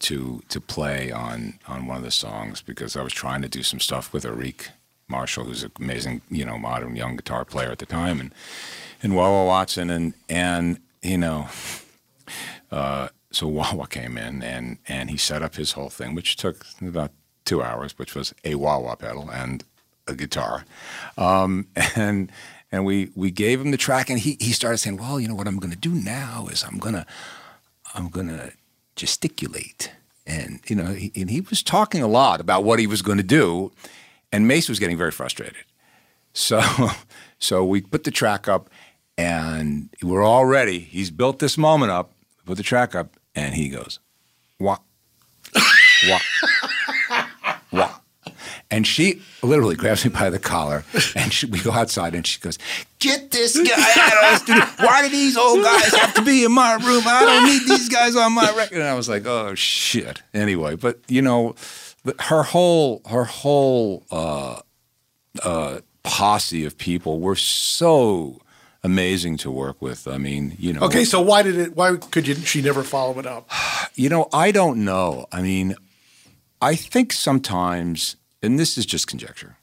to 0.00 0.42
to 0.48 0.60
play 0.60 1.10
on 1.10 1.58
on 1.66 1.86
one 1.86 1.98
of 1.98 2.02
the 2.02 2.10
songs 2.10 2.60
because 2.60 2.96
I 2.96 3.02
was 3.02 3.12
trying 3.12 3.42
to 3.42 3.48
do 3.48 3.62
some 3.62 3.80
stuff 3.80 4.12
with 4.12 4.24
Arik 4.24 4.68
Marshall, 5.08 5.44
who's 5.44 5.62
an 5.62 5.72
amazing, 5.78 6.22
you 6.30 6.44
know, 6.44 6.58
modern 6.58 6.96
young 6.96 7.16
guitar 7.16 7.44
player 7.44 7.70
at 7.70 7.78
the 7.78 7.86
time, 7.86 8.20
and 8.20 8.34
and 9.02 9.14
Wah 9.14 9.44
Watson, 9.44 9.90
and 9.90 10.14
and 10.28 10.78
you 11.02 11.18
know, 11.18 11.48
uh, 12.72 13.08
so 13.30 13.46
Wah 13.58 13.84
came 13.86 14.18
in 14.18 14.42
and 14.42 14.78
and 14.88 15.10
he 15.10 15.16
set 15.16 15.42
up 15.42 15.54
his 15.54 15.72
whole 15.72 15.90
thing, 15.90 16.14
which 16.14 16.36
took 16.36 16.66
about 16.80 17.12
two 17.44 17.62
hours, 17.62 17.98
which 17.98 18.14
was 18.14 18.34
a 18.44 18.54
wah 18.54 18.94
pedal 18.94 19.30
and 19.30 19.64
a 20.08 20.14
guitar, 20.14 20.64
um, 21.16 21.66
and 21.96 22.32
and 22.72 22.86
we 22.86 23.10
we 23.14 23.30
gave 23.30 23.60
him 23.60 23.70
the 23.70 23.76
track, 23.76 24.10
and 24.10 24.18
he 24.18 24.36
he 24.40 24.52
started 24.52 24.78
saying, 24.78 24.96
well, 24.96 25.20
you 25.20 25.28
know 25.28 25.34
what 25.34 25.46
I'm 25.46 25.58
going 25.58 25.72
to 25.72 25.78
do 25.78 25.90
now 25.90 26.48
is 26.50 26.64
I'm 26.64 26.78
gonna 26.78 27.06
I'm 27.94 28.08
gonna 28.08 28.52
gesticulate, 28.96 29.92
and 30.26 30.60
you 30.66 30.74
know, 30.74 30.86
he, 30.86 31.12
and 31.14 31.30
he 31.30 31.42
was 31.42 31.62
talking 31.62 32.02
a 32.02 32.08
lot 32.08 32.40
about 32.40 32.64
what 32.64 32.78
he 32.78 32.86
was 32.86 33.02
going 33.02 33.18
to 33.18 33.24
do, 33.24 33.70
and 34.32 34.48
Mace 34.48 34.68
was 34.68 34.78
getting 34.78 34.96
very 34.96 35.10
frustrated, 35.12 35.64
so 36.32 36.62
so 37.38 37.64
we 37.64 37.82
put 37.82 38.04
the 38.04 38.10
track 38.10 38.48
up, 38.48 38.70
and 39.18 39.90
we're 40.02 40.24
all 40.24 40.46
ready. 40.46 40.78
He's 40.78 41.10
built 41.10 41.38
this 41.38 41.58
moment 41.58 41.92
up, 41.92 42.12
put 42.46 42.56
the 42.56 42.62
track 42.62 42.94
up, 42.94 43.16
and 43.34 43.54
he 43.54 43.68
goes, 43.68 44.00
wah, 44.58 44.78
wah. 46.08 46.18
Wah. 47.72 48.01
And 48.72 48.86
she 48.86 49.20
literally 49.42 49.76
grabs 49.76 50.02
me 50.02 50.10
by 50.10 50.30
the 50.30 50.38
collar, 50.38 50.82
and 51.14 51.30
she, 51.30 51.44
we 51.44 51.60
go 51.60 51.72
outside, 51.72 52.14
and 52.14 52.26
she 52.26 52.40
goes, 52.40 52.58
"Get 52.98 53.30
this 53.30 53.54
guy 53.54 53.92
out 53.96 54.32
of 54.32 54.38
studio! 54.40 54.64
Why 54.78 55.02
do 55.02 55.10
these 55.10 55.36
old 55.36 55.62
guys 55.62 55.94
have 55.94 56.14
to 56.14 56.22
be 56.22 56.42
in 56.42 56.52
my 56.52 56.72
room? 56.76 57.02
I 57.06 57.24
don't 57.26 57.44
need 57.44 57.68
these 57.68 57.90
guys 57.90 58.16
on 58.16 58.32
my 58.32 58.50
record." 58.56 58.78
And 58.78 58.88
I 58.88 58.94
was 58.94 59.10
like, 59.10 59.26
"Oh 59.26 59.54
shit!" 59.54 60.22
Anyway, 60.32 60.74
but 60.76 60.98
you 61.06 61.20
know, 61.20 61.54
her 62.20 62.42
whole 62.42 63.02
her 63.10 63.24
whole 63.24 64.04
uh, 64.10 64.60
uh, 65.42 65.80
posse 66.02 66.64
of 66.64 66.78
people 66.78 67.20
were 67.20 67.36
so 67.36 68.40
amazing 68.82 69.36
to 69.38 69.50
work 69.50 69.80
with. 69.82 70.08
I 70.08 70.16
mean, 70.16 70.56
you 70.58 70.72
know. 70.72 70.80
Okay, 70.80 71.04
so 71.04 71.20
why 71.20 71.42
did 71.42 71.58
it? 71.58 71.76
Why 71.76 71.96
could 71.96 72.26
you? 72.26 72.34
She 72.36 72.62
never 72.62 72.82
follow 72.82 73.18
it 73.18 73.26
up. 73.26 73.50
You 73.94 74.08
know, 74.08 74.28
I 74.32 74.50
don't 74.50 74.84
know. 74.84 75.26
I 75.30 75.42
mean, 75.42 75.74
I 76.62 76.74
think 76.74 77.12
sometimes, 77.12 78.16
and 78.42 78.58
this 78.58 78.76
is 78.76 78.86
just 78.86 79.06
conjecture. 79.06 79.56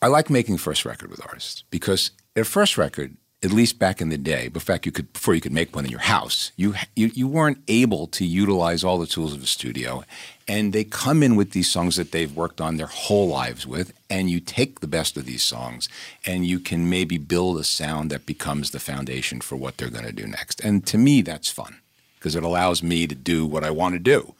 I 0.00 0.08
like 0.08 0.28
making 0.28 0.58
first 0.58 0.84
record 0.84 1.10
with 1.10 1.24
artists 1.26 1.64
because 1.70 2.10
at 2.36 2.46
first 2.46 2.76
record, 2.76 3.16
at 3.42 3.52
least 3.52 3.78
back 3.78 4.00
in 4.00 4.08
the 4.08 4.18
day, 4.18 4.48
fact, 4.48 4.86
you 4.86 4.92
could 4.92 5.12
before 5.12 5.34
you 5.34 5.40
could 5.40 5.52
make 5.52 5.74
one 5.74 5.84
in 5.84 5.90
your 5.90 6.00
house, 6.00 6.52
you, 6.56 6.74
you 6.96 7.10
you 7.14 7.28
weren't 7.28 7.58
able 7.68 8.06
to 8.08 8.24
utilize 8.24 8.84
all 8.84 8.98
the 8.98 9.06
tools 9.06 9.34
of 9.34 9.42
a 9.42 9.46
studio, 9.46 10.02
and 10.48 10.72
they 10.72 10.84
come 10.84 11.22
in 11.22 11.36
with 11.36 11.50
these 11.52 11.70
songs 11.70 11.96
that 11.96 12.10
they've 12.12 12.34
worked 12.34 12.60
on 12.60 12.76
their 12.76 12.86
whole 12.86 13.28
lives 13.28 13.66
with, 13.66 13.92
and 14.08 14.30
you 14.30 14.40
take 14.40 14.80
the 14.80 14.86
best 14.86 15.16
of 15.16 15.26
these 15.26 15.42
songs, 15.42 15.88
and 16.24 16.46
you 16.46 16.58
can 16.58 16.88
maybe 16.88 17.18
build 17.18 17.58
a 17.58 17.64
sound 17.64 18.10
that 18.10 18.26
becomes 18.26 18.70
the 18.70 18.80
foundation 18.80 19.40
for 19.40 19.56
what 19.56 19.76
they're 19.76 19.90
going 19.90 20.06
to 20.06 20.12
do 20.12 20.26
next. 20.26 20.60
And 20.60 20.86
to 20.86 20.98
me, 20.98 21.22
that's 21.22 21.50
fun 21.50 21.80
because 22.16 22.34
it 22.34 22.42
allows 22.42 22.82
me 22.82 23.06
to 23.06 23.14
do 23.14 23.44
what 23.46 23.64
I 23.64 23.70
want 23.70 23.94
to 23.94 23.98
do. 23.98 24.34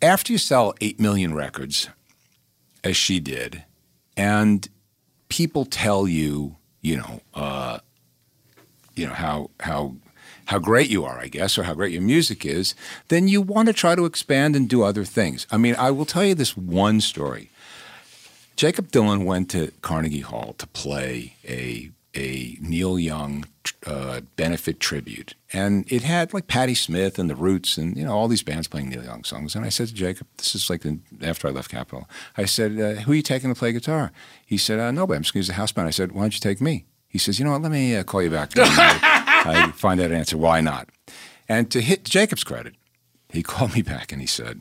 After 0.00 0.32
you 0.32 0.38
sell 0.38 0.74
eight 0.80 1.00
million 1.00 1.34
records, 1.34 1.88
as 2.84 2.96
she 2.96 3.20
did, 3.20 3.64
and 4.16 4.68
people 5.28 5.64
tell 5.64 6.06
you 6.06 6.56
you 6.82 6.96
know, 6.96 7.20
uh, 7.32 7.78
you 8.94 9.06
know 9.06 9.14
how 9.14 9.50
how 9.60 9.94
how 10.46 10.58
great 10.58 10.90
you 10.90 11.04
are, 11.04 11.18
I 11.18 11.28
guess, 11.28 11.56
or 11.56 11.62
how 11.62 11.74
great 11.74 11.92
your 11.92 12.02
music 12.02 12.44
is, 12.44 12.74
then 13.08 13.28
you 13.28 13.40
want 13.40 13.68
to 13.68 13.72
try 13.72 13.94
to 13.94 14.04
expand 14.04 14.56
and 14.56 14.68
do 14.68 14.82
other 14.82 15.04
things. 15.04 15.46
I 15.50 15.56
mean, 15.56 15.76
I 15.76 15.90
will 15.92 16.04
tell 16.04 16.24
you 16.24 16.34
this 16.34 16.56
one 16.56 17.00
story. 17.00 17.48
Jakob 18.56 18.88
Dylan 18.88 19.24
went 19.24 19.48
to 19.50 19.72
Carnegie 19.80 20.20
Hall 20.20 20.54
to 20.58 20.66
play 20.66 21.36
a 21.48 21.90
a 22.14 22.56
Neil 22.60 22.98
Young 22.98 23.46
uh, 23.86 24.20
benefit 24.36 24.80
tribute, 24.80 25.34
and 25.52 25.90
it 25.90 26.02
had 26.02 26.34
like 26.34 26.46
Patti 26.46 26.74
Smith 26.74 27.18
and 27.18 27.30
the 27.30 27.34
Roots, 27.34 27.76
and 27.76 27.96
you 27.96 28.04
know 28.04 28.12
all 28.12 28.28
these 28.28 28.42
bands 28.42 28.68
playing 28.68 28.90
Neil 28.90 29.04
Young 29.04 29.24
songs. 29.24 29.54
And 29.54 29.64
I 29.64 29.68
said 29.68 29.88
to 29.88 29.94
Jakob, 29.94 30.26
"This 30.36 30.54
is 30.54 30.68
like 30.68 30.82
the, 30.82 30.98
after 31.22 31.48
I 31.48 31.50
left 31.50 31.70
Capitol." 31.70 32.08
I 32.36 32.44
said, 32.44 32.78
uh, 32.78 33.00
"Who 33.02 33.12
are 33.12 33.14
you 33.14 33.22
taking 33.22 33.52
to 33.52 33.58
play 33.58 33.72
guitar?" 33.72 34.12
He 34.44 34.58
said, 34.58 34.78
uh, 34.78 34.90
"Nobody. 34.90 35.16
I'm 35.16 35.22
just 35.22 35.32
going 35.32 35.42
to 35.42 35.46
use 35.46 35.48
the 35.48 35.54
house 35.54 35.72
band." 35.72 35.88
I 35.88 35.92
said, 35.92 36.12
"Why 36.12 36.22
don't 36.22 36.34
you 36.34 36.40
take 36.40 36.60
me?" 36.60 36.86
He 37.08 37.18
says, 37.18 37.38
"You 37.38 37.44
know 37.44 37.52
what? 37.52 37.62
Let 37.62 37.72
me 37.72 37.96
uh, 37.96 38.04
call 38.04 38.22
you 38.22 38.30
back." 38.30 38.52
I, 38.56 39.66
I 39.66 39.70
find 39.72 39.98
that 40.00 40.12
answer. 40.12 40.36
Why 40.36 40.60
not? 40.60 40.88
And 41.48 41.70
to 41.70 41.80
hit 41.80 42.04
Jakob's 42.04 42.44
credit, 42.44 42.74
he 43.30 43.42
called 43.42 43.74
me 43.74 43.82
back 43.82 44.12
and 44.12 44.20
he 44.20 44.26
said, 44.26 44.60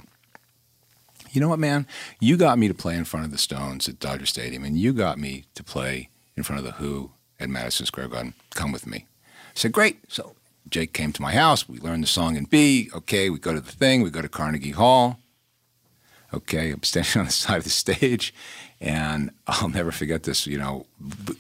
"You 1.32 1.42
know 1.42 1.50
what, 1.50 1.60
man? 1.60 1.86
You 2.20 2.38
got 2.38 2.58
me 2.58 2.68
to 2.68 2.74
play 2.74 2.96
in 2.96 3.04
front 3.04 3.26
of 3.26 3.32
the 3.32 3.38
Stones 3.38 3.90
at 3.90 4.00
Dodger 4.00 4.26
Stadium, 4.26 4.64
and 4.64 4.78
you 4.78 4.94
got 4.94 5.20
me 5.20 5.46
to 5.56 5.64
play 5.64 6.10
in 6.38 6.44
front 6.44 6.60
of 6.60 6.66
the 6.66 6.74
Who 6.74 7.12
at 7.42 7.50
Madison 7.50 7.86
Square 7.86 8.10
Garden. 8.10 8.34
Come 8.52 8.72
with 8.72 8.88
me. 8.88 9.06
I 9.26 9.56
said, 9.56 9.72
great. 9.72 10.00
So 10.08 10.36
Jake 10.70 10.94
came 10.94 11.12
to 11.14 11.22
my 11.22 11.34
house. 11.34 11.68
We 11.68 11.80
learned 11.80 12.04
the 12.04 12.08
song 12.08 12.38
in 12.38 12.46
B. 12.46 12.90
Okay, 12.96 13.30
we 13.30 13.40
go 13.40 13.54
to 13.54 13.60
the 13.60 13.72
thing. 13.72 14.02
We 14.02 14.10
go 14.10 14.22
to 14.22 14.30
Carnegie 14.30 14.72
Hall. 14.72 15.20
Okay, 16.34 16.72
I'm 16.72 16.84
standing 16.84 17.12
on 17.20 17.26
the 17.26 17.32
side 17.32 17.58
of 17.58 17.64
the 17.66 17.70
stage, 17.70 18.34
and 18.80 19.32
I'll 19.48 19.70
never 19.70 19.92
forget 19.92 20.24
this. 20.24 20.48
You 20.48 20.60
know, 20.60 20.86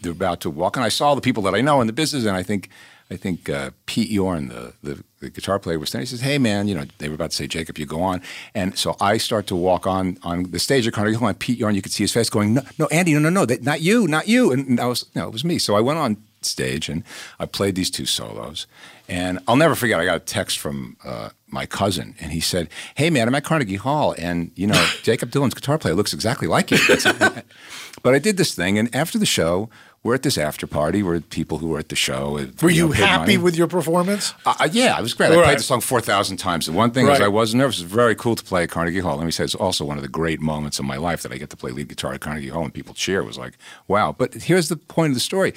they're 0.01 0.11
about 0.11 0.41
to 0.41 0.49
walk, 0.49 0.75
and 0.75 0.83
I 0.83 0.89
saw 0.89 1.15
the 1.15 1.21
people 1.21 1.43
that 1.43 1.55
I 1.55 1.61
know 1.61 1.79
in 1.79 1.87
the 1.87 1.93
business, 1.93 2.25
and 2.25 2.35
I 2.35 2.43
think, 2.43 2.69
I 3.11 3.17
think 3.17 3.49
uh, 3.49 3.71
Pete 3.87 4.09
Yorn, 4.09 4.47
the, 4.47 4.73
the, 4.81 5.03
the 5.19 5.29
guitar 5.29 5.59
player, 5.59 5.77
was 5.77 5.89
standing. 5.89 6.03
He 6.03 6.09
says, 6.09 6.21
"Hey, 6.21 6.37
man, 6.37 6.69
you 6.69 6.75
know," 6.75 6.85
they 6.97 7.09
were 7.09 7.15
about 7.15 7.31
to 7.31 7.35
say, 7.35 7.45
Jakob, 7.45 7.77
you 7.77 7.85
go 7.85 8.01
on," 8.01 8.21
and 8.55 8.77
so 8.77 8.95
I 9.01 9.17
start 9.17 9.47
to 9.47 9.55
walk 9.55 9.85
on 9.85 10.17
on 10.23 10.51
the 10.51 10.59
stage 10.59 10.87
at 10.87 10.93
Carnegie 10.93 11.17
Hall, 11.17 11.27
and 11.27 11.37
Pete 11.37 11.59
Yorn, 11.59 11.75
you 11.75 11.81
could 11.81 11.91
see 11.91 12.05
his 12.05 12.13
face 12.13 12.29
going, 12.29 12.53
"No, 12.53 12.61
no, 12.79 12.87
Andy, 12.87 13.13
no, 13.13 13.19
no, 13.19 13.29
no, 13.29 13.45
that, 13.45 13.63
not 13.63 13.81
you, 13.81 14.07
not 14.07 14.29
you," 14.29 14.53
and 14.53 14.79
I 14.79 14.87
was, 14.87 15.05
no, 15.13 15.27
it 15.27 15.33
was 15.33 15.43
me. 15.43 15.59
So 15.59 15.75
I 15.75 15.81
went 15.81 15.99
on 15.99 16.17
stage 16.41 16.89
and 16.89 17.03
I 17.39 17.45
played 17.45 17.75
these 17.75 17.91
two 17.91 18.05
solos. 18.05 18.67
And 19.07 19.39
I'll 19.47 19.57
never 19.57 19.75
forget, 19.75 19.99
I 19.99 20.05
got 20.05 20.15
a 20.15 20.19
text 20.19 20.57
from 20.57 20.97
uh, 21.03 21.29
my 21.47 21.65
cousin 21.65 22.15
and 22.19 22.31
he 22.31 22.39
said, 22.39 22.69
Hey 22.95 23.09
man, 23.09 23.27
I'm 23.27 23.35
at 23.35 23.43
Carnegie 23.43 23.75
Hall 23.75 24.15
and 24.17 24.51
you 24.55 24.67
know, 24.67 24.87
Jakob 25.03 25.31
Dylan's 25.31 25.53
guitar 25.53 25.77
player 25.77 25.93
looks 25.93 26.13
exactly 26.13 26.47
like 26.47 26.71
you. 26.71 26.77
but 28.03 28.15
I 28.15 28.19
did 28.19 28.37
this 28.37 28.55
thing 28.55 28.79
and 28.79 28.93
after 28.95 29.19
the 29.19 29.25
show, 29.25 29.69
we're 30.03 30.15
at 30.15 30.23
this 30.23 30.37
after 30.37 30.65
party 30.65 31.03
where 31.03 31.19
people 31.21 31.59
who 31.59 31.67
were 31.67 31.79
at 31.79 31.89
the 31.89 31.95
show. 31.95 32.39
Were 32.61 32.69
you, 32.71 32.87
know, 32.87 32.91
happy 32.93 33.19
money. 33.19 33.37
with 33.37 33.55
your 33.55 33.67
performance? 33.67 34.33
Uh, 34.45 34.67
yeah, 34.71 34.97
I 34.97 35.01
was 35.01 35.13
great. 35.13 35.31
All 35.31 35.39
I 35.39 35.43
played 35.43 35.59
the 35.59 35.63
song 35.63 35.81
4,000 35.81 36.37
times. 36.37 36.65
The 36.65 36.71
one 36.71 36.91
thing 36.91 37.05
right. 37.05 37.15
is 37.15 37.21
I 37.21 37.27
was 37.27 37.53
nervous. 37.53 37.79
It 37.79 37.83
was 37.83 37.91
very 37.91 38.15
cool 38.15 38.35
to 38.35 38.43
play 38.43 38.63
at 38.63 38.69
Carnegie 38.69 38.99
Hall. 38.99 39.17
Let 39.17 39.25
me 39.25 39.31
say, 39.31 39.43
it's 39.43 39.53
also 39.53 39.85
one 39.85 39.97
of 39.97 40.03
the 40.03 40.09
great 40.09 40.41
moments 40.41 40.79
of 40.79 40.85
my 40.85 40.97
life 40.97 41.21
that 41.21 41.31
I 41.31 41.37
get 41.37 41.51
to 41.51 41.57
play 41.57 41.71
lead 41.71 41.87
guitar 41.87 42.13
at 42.13 42.21
Carnegie 42.21 42.49
Hall 42.49 42.63
and 42.63 42.73
people 42.73 42.95
cheer. 42.95 43.19
It 43.19 43.25
was 43.25 43.37
like, 43.37 43.53
wow. 43.87 44.15
But 44.17 44.33
here's 44.33 44.69
the 44.69 44.77
point 44.77 45.11
of 45.11 45.15
the 45.15 45.21
story. 45.21 45.53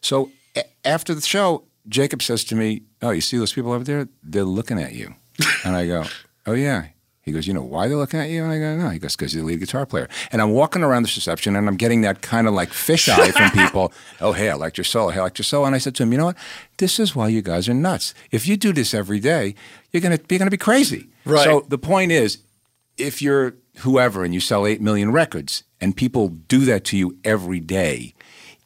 So 0.00 0.30
a- 0.56 0.64
after 0.86 1.12
the 1.12 1.20
show, 1.20 1.64
Jakob 1.88 2.22
says 2.22 2.44
to 2.44 2.54
me, 2.54 2.82
"Oh, 3.02 3.10
you 3.10 3.20
see 3.20 3.38
those 3.38 3.52
people 3.52 3.72
over 3.72 3.84
there? 3.84 4.08
They're 4.22 4.44
looking 4.44 4.80
at 4.80 4.92
you." 4.92 5.14
and 5.64 5.74
I 5.74 5.86
go, 5.86 6.04
"Oh 6.46 6.52
yeah." 6.52 6.88
He 7.28 7.32
goes, 7.32 7.46
"You 7.46 7.54
know 7.54 7.62
why 7.62 7.88
they're 7.88 7.96
looking 7.96 8.20
at 8.20 8.30
you?" 8.30 8.42
And 8.42 8.52
I 8.52 8.58
go, 8.58 8.76
"No." 8.76 8.90
He 8.90 8.98
goes, 8.98 9.16
"Because 9.16 9.34
you're 9.34 9.42
the 9.42 9.48
lead 9.48 9.60
guitar 9.60 9.86
player." 9.86 10.08
And 10.32 10.42
I'm 10.42 10.50
walking 10.50 10.82
around 10.82 11.04
this 11.04 11.16
reception, 11.16 11.56
and 11.56 11.68
I'm 11.68 11.76
getting 11.76 12.00
that 12.02 12.20
kind 12.22 12.46
of 12.48 12.54
like 12.54 12.70
fisheye 12.70 13.32
from 13.36 13.50
people. 13.50 13.92
oh, 14.20 14.32
hey, 14.32 14.50
I 14.50 14.54
liked 14.54 14.76
your 14.76 14.84
solo. 14.84 15.10
Hey, 15.10 15.20
I 15.20 15.24
liked 15.24 15.38
your 15.38 15.44
solo. 15.44 15.66
And 15.66 15.74
I 15.74 15.78
said 15.78 15.94
to 15.96 16.02
him, 16.02 16.12
"You 16.12 16.18
know 16.18 16.26
what? 16.26 16.36
This 16.78 16.98
is 16.98 17.14
why 17.14 17.28
you 17.28 17.42
guys 17.42 17.68
are 17.68 17.74
nuts. 17.74 18.14
If 18.30 18.46
you 18.48 18.56
do 18.56 18.72
this 18.72 18.94
every 18.94 19.20
day, 19.20 19.54
you're 19.92 20.00
gonna 20.00 20.18
you're 20.28 20.38
gonna 20.38 20.50
be 20.50 20.56
crazy." 20.56 21.08
Right. 21.24 21.44
So 21.44 21.64
the 21.68 21.78
point 21.78 22.12
is, 22.12 22.38
if 22.96 23.22
you're 23.22 23.54
whoever 23.78 24.24
and 24.24 24.34
you 24.34 24.40
sell 24.40 24.66
eight 24.66 24.80
million 24.80 25.12
records, 25.12 25.62
and 25.80 25.96
people 25.96 26.28
do 26.28 26.64
that 26.64 26.84
to 26.86 26.96
you 26.96 27.16
every 27.24 27.60
day 27.60 28.14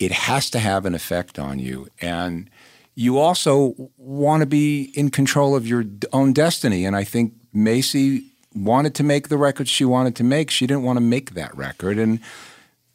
it 0.02 0.10
has 0.12 0.51
to 0.51 0.59
have 0.59 0.84
an 0.84 0.94
effect 0.94 1.39
on 1.39 1.60
you. 1.60 1.86
And 2.01 2.51
you 2.94 3.18
also 3.18 3.90
want 3.97 4.40
to 4.40 4.47
be 4.47 4.93
in 4.94 5.10
control 5.10 5.55
of 5.55 5.66
your 5.66 5.84
own 6.12 6.32
destiny. 6.32 6.84
And 6.84 6.97
I 6.97 7.05
think 7.05 7.34
Macy 7.52 8.31
wanted 8.54 8.94
to 8.96 9.02
make 9.02 9.28
the 9.28 9.38
record 9.38 9.68
she 9.68 9.84
wanted 9.84 10.16
to 10.16 10.24
make. 10.24 10.50
She 10.50 10.66
didn't 10.66 10.82
want 10.82 10.96
to 10.96 11.02
make 11.02 11.34
that 11.34 11.56
record. 11.56 11.98
And 11.98 12.20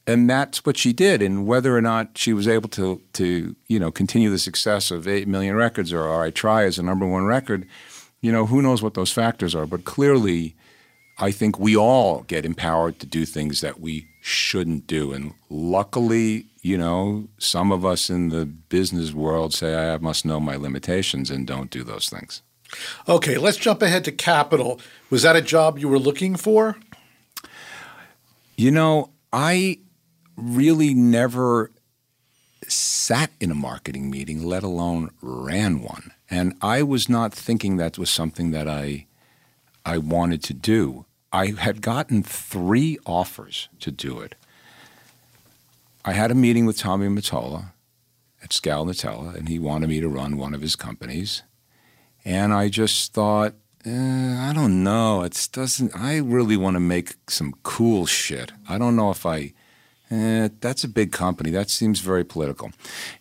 and 0.05 0.29
that's 0.29 0.65
what 0.65 0.77
she 0.77 0.93
did. 0.93 1.21
And 1.21 1.45
whether 1.45 1.75
or 1.75 1.81
not 1.81 2.17
she 2.17 2.31
was 2.33 2.47
able 2.47 2.69
to 2.69 3.01
to, 3.13 3.55
you 3.67 3.79
know, 3.79 3.91
continue 3.91 4.29
the 4.29 4.39
success 4.39 4.91
of 4.91 5.07
eight 5.07 5.27
million 5.27 5.55
records 5.55 5.91
or, 5.91 6.03
or 6.03 6.23
I 6.23 6.31
try 6.31 6.63
as 6.63 6.77
a 6.79 6.83
number 6.83 7.05
one 7.05 7.25
record, 7.25 7.67
you 8.21 8.31
know, 8.31 8.45
who 8.45 8.61
knows 8.61 8.81
what 8.81 8.93
those 8.93 9.11
factors 9.11 9.53
are? 9.53 9.65
But 9.65 9.85
clearly, 9.85 10.55
I 11.19 11.31
think 11.31 11.59
we 11.59 11.75
all 11.75 12.21
get 12.23 12.45
empowered 12.45 12.99
to 12.99 13.05
do 13.05 13.25
things 13.25 13.61
that 13.61 13.79
we 13.79 14.07
shouldn't 14.21 14.87
do. 14.87 15.13
And 15.13 15.33
luckily, 15.49 16.45
you 16.61 16.77
know, 16.77 17.27
some 17.37 17.71
of 17.71 17.85
us 17.85 18.09
in 18.09 18.29
the 18.29 18.45
business 18.45 19.13
world 19.13 19.53
say, 19.53 19.75
I 19.75 19.97
must 19.97 20.25
know 20.25 20.39
my 20.39 20.55
limitations 20.55 21.31
and 21.31 21.47
don't 21.47 21.71
do 21.71 21.83
those 21.83 22.09
things. 22.09 22.41
Okay, 23.07 23.37
let's 23.37 23.57
jump 23.57 23.81
ahead 23.81 24.03
to 24.05 24.11
Capitol. 24.11 24.79
Was 25.09 25.23
that 25.23 25.35
a 25.35 25.41
job 25.41 25.79
you 25.79 25.87
were 25.87 25.99
looking 25.99 26.35
for? 26.35 26.77
You 28.55 28.71
know, 28.71 29.11
I 29.31 29.79
really 30.35 30.93
never 30.93 31.71
sat 32.67 33.31
in 33.39 33.51
a 33.51 33.55
marketing 33.55 34.09
meeting, 34.09 34.43
let 34.43 34.63
alone 34.63 35.11
ran 35.21 35.81
one. 35.81 36.11
And 36.29 36.55
I 36.61 36.83
was 36.83 37.07
not 37.07 37.33
thinking 37.33 37.77
that 37.77 37.97
was 37.97 38.09
something 38.09 38.51
that 38.51 38.67
I 38.67 39.05
I 39.85 39.97
wanted 39.97 40.43
to 40.43 40.53
do. 40.53 41.05
I 41.31 41.47
had 41.47 41.81
gotten 41.81 42.21
three 42.21 42.97
offers 43.05 43.69
to 43.79 43.89
do 43.89 44.19
it. 44.19 44.35
I 46.03 46.11
had 46.11 46.31
a 46.31 46.35
meeting 46.35 46.65
with 46.65 46.77
Tommy 46.77 47.07
Mottola 47.07 47.71
at 48.43 48.49
Scal 48.49 48.85
Nutella, 48.85 49.35
and 49.35 49.47
he 49.47 49.59
wanted 49.59 49.87
me 49.87 50.01
to 50.01 50.09
run 50.09 50.37
one 50.37 50.53
of 50.53 50.61
his 50.61 50.75
companies. 50.75 51.43
And 52.27 52.53
I 52.53 52.67
just 52.67 53.13
thought, 53.13 53.53
eh, 53.85 54.49
I 54.49 54.51
don't 54.53 54.83
know. 54.83 55.23
It 55.23 55.47
doesn't. 55.53 55.95
I 55.95 56.17
really 56.17 56.57
want 56.57 56.75
to 56.75 56.81
make 56.81 57.15
some 57.29 57.53
cool 57.63 58.05
shit. 58.05 58.51
I 58.67 58.77
don't 58.77 58.97
know 58.97 59.11
if 59.11 59.25
I. 59.25 59.53
Eh, 60.11 60.49
that's 60.59 60.83
a 60.83 60.89
big 60.89 61.13
company. 61.13 61.51
That 61.51 61.69
seems 61.69 62.01
very 62.01 62.25
political. 62.25 62.71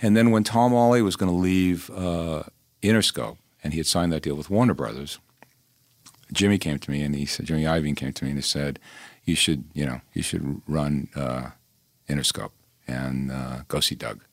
And 0.03 0.17
then 0.17 0.33
when 0.33 0.43
Tom 0.43 0.73
Whalley 0.73 1.03
was 1.03 1.15
going 1.15 1.31
to 1.31 1.39
leave 1.39 1.89
uh, 1.91 2.43
Interscope, 2.83 3.37
and 3.63 3.73
he 3.73 3.79
had 3.79 3.87
signed 3.87 4.13
that 4.13 4.23
deal 4.23 4.35
with 4.35 4.51
Warner 4.51 4.75
Brothers, 4.75 5.21
Jimmy 6.33 6.59
came 6.59 6.81
to 6.81 6.91
me 6.91 7.03
and 7.03 7.15
he 7.15 7.27
said, 7.27 7.47
Jimmy 7.47 7.63
Iovine 7.63 7.97
came 7.97 8.13
to 8.13 8.25
me 8.25 8.31
and 8.31 8.39
he 8.39 8.43
said, 8.43 8.81
you 9.25 9.37
should, 9.37 9.67
you 9.73 9.87
know, 9.87 10.01
you 10.15 10.23
should 10.23 10.63
run 10.67 11.11
uh, 11.15 11.51
Interscope 12.09 12.51
and 12.89 13.31
uh, 13.31 13.61
go 13.69 13.79
see 13.79 13.95
Doug. 13.95 14.25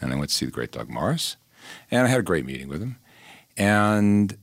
And 0.00 0.14
I 0.14 0.16
went 0.16 0.30
to 0.30 0.34
see 0.34 0.46
the 0.46 0.52
great 0.52 0.72
Doug 0.72 0.88
Morris, 0.88 1.36
and 1.90 2.06
I 2.06 2.10
had 2.10 2.20
a 2.20 2.22
great 2.22 2.46
meeting 2.46 2.68
with 2.68 2.80
him. 2.80 2.96
And 3.58 4.38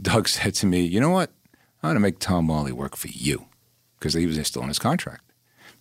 Doug 0.00 0.28
said 0.28 0.54
to 0.56 0.66
me, 0.66 0.82
You 0.82 1.00
know 1.00 1.10
what? 1.10 1.30
I'm 1.82 1.88
going 1.88 1.94
to 1.94 2.00
make 2.00 2.20
Tom 2.20 2.46
Whalley 2.46 2.70
work 2.70 2.96
for 2.96 3.08
you 3.08 3.46
because 3.98 4.14
he 4.14 4.26
was 4.26 4.46
still 4.46 4.62
on 4.62 4.68
his 4.68 4.78
contract. 4.78 5.24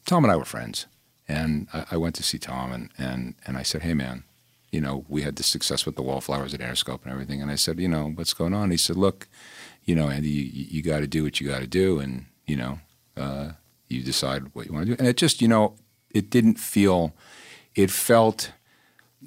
Tom 0.06 0.24
and 0.24 0.32
I 0.32 0.36
were 0.36 0.46
friends. 0.46 0.88
And 1.28 1.68
I, 1.74 1.86
I, 1.92 1.98
went 1.98 2.16
to 2.16 2.24
see 2.24 2.40
Tom 2.40 2.72
and, 2.72 2.90
and, 2.98 3.36
and 3.46 3.56
I 3.56 3.62
said, 3.62 3.84
Hey, 3.84 3.94
man, 3.94 4.24
you 4.72 4.82
know, 4.82 5.06
we 5.08 5.22
had 5.22 5.36
the 5.36 5.44
success 5.44 5.86
with 5.86 5.96
the 5.96 6.02
wallflowers 6.02 6.54
at 6.54 6.60
Interscope 6.60 7.04
and 7.04 7.12
everything. 7.12 7.42
And 7.42 7.52
I 7.52 7.56
said, 7.56 7.80
You 7.80 7.88
know, 7.88 8.12
what's 8.16 8.34
going 8.34 8.54
on? 8.54 8.72
He 8.72 8.78
said, 8.78 8.96
Look, 8.96 9.28
you 9.86 9.96
know, 9.96 10.10
Andy, 10.10 10.30
you, 10.30 10.66
you 10.70 10.82
got 10.82 11.00
to 11.00 11.08
do 11.08 11.24
what 11.24 11.40
you 11.40 11.48
got 11.48 11.60
to 11.60 11.68
do. 11.68 12.00
And, 12.00 12.26
you 12.48 12.56
know, 12.56 12.80
uh, 13.16 13.52
you 13.88 14.02
decide 14.02 14.54
what 14.54 14.66
you 14.66 14.74
want 14.74 14.88
to 14.88 14.96
do. 14.96 15.00
And 15.00 15.08
it 15.08 15.18
just, 15.18 15.42
you 15.42 15.48
know, 15.48 15.76
it 16.10 16.30
didn't 16.30 16.56
feel, 16.56 17.14
it 17.76 17.92
felt 17.92 18.52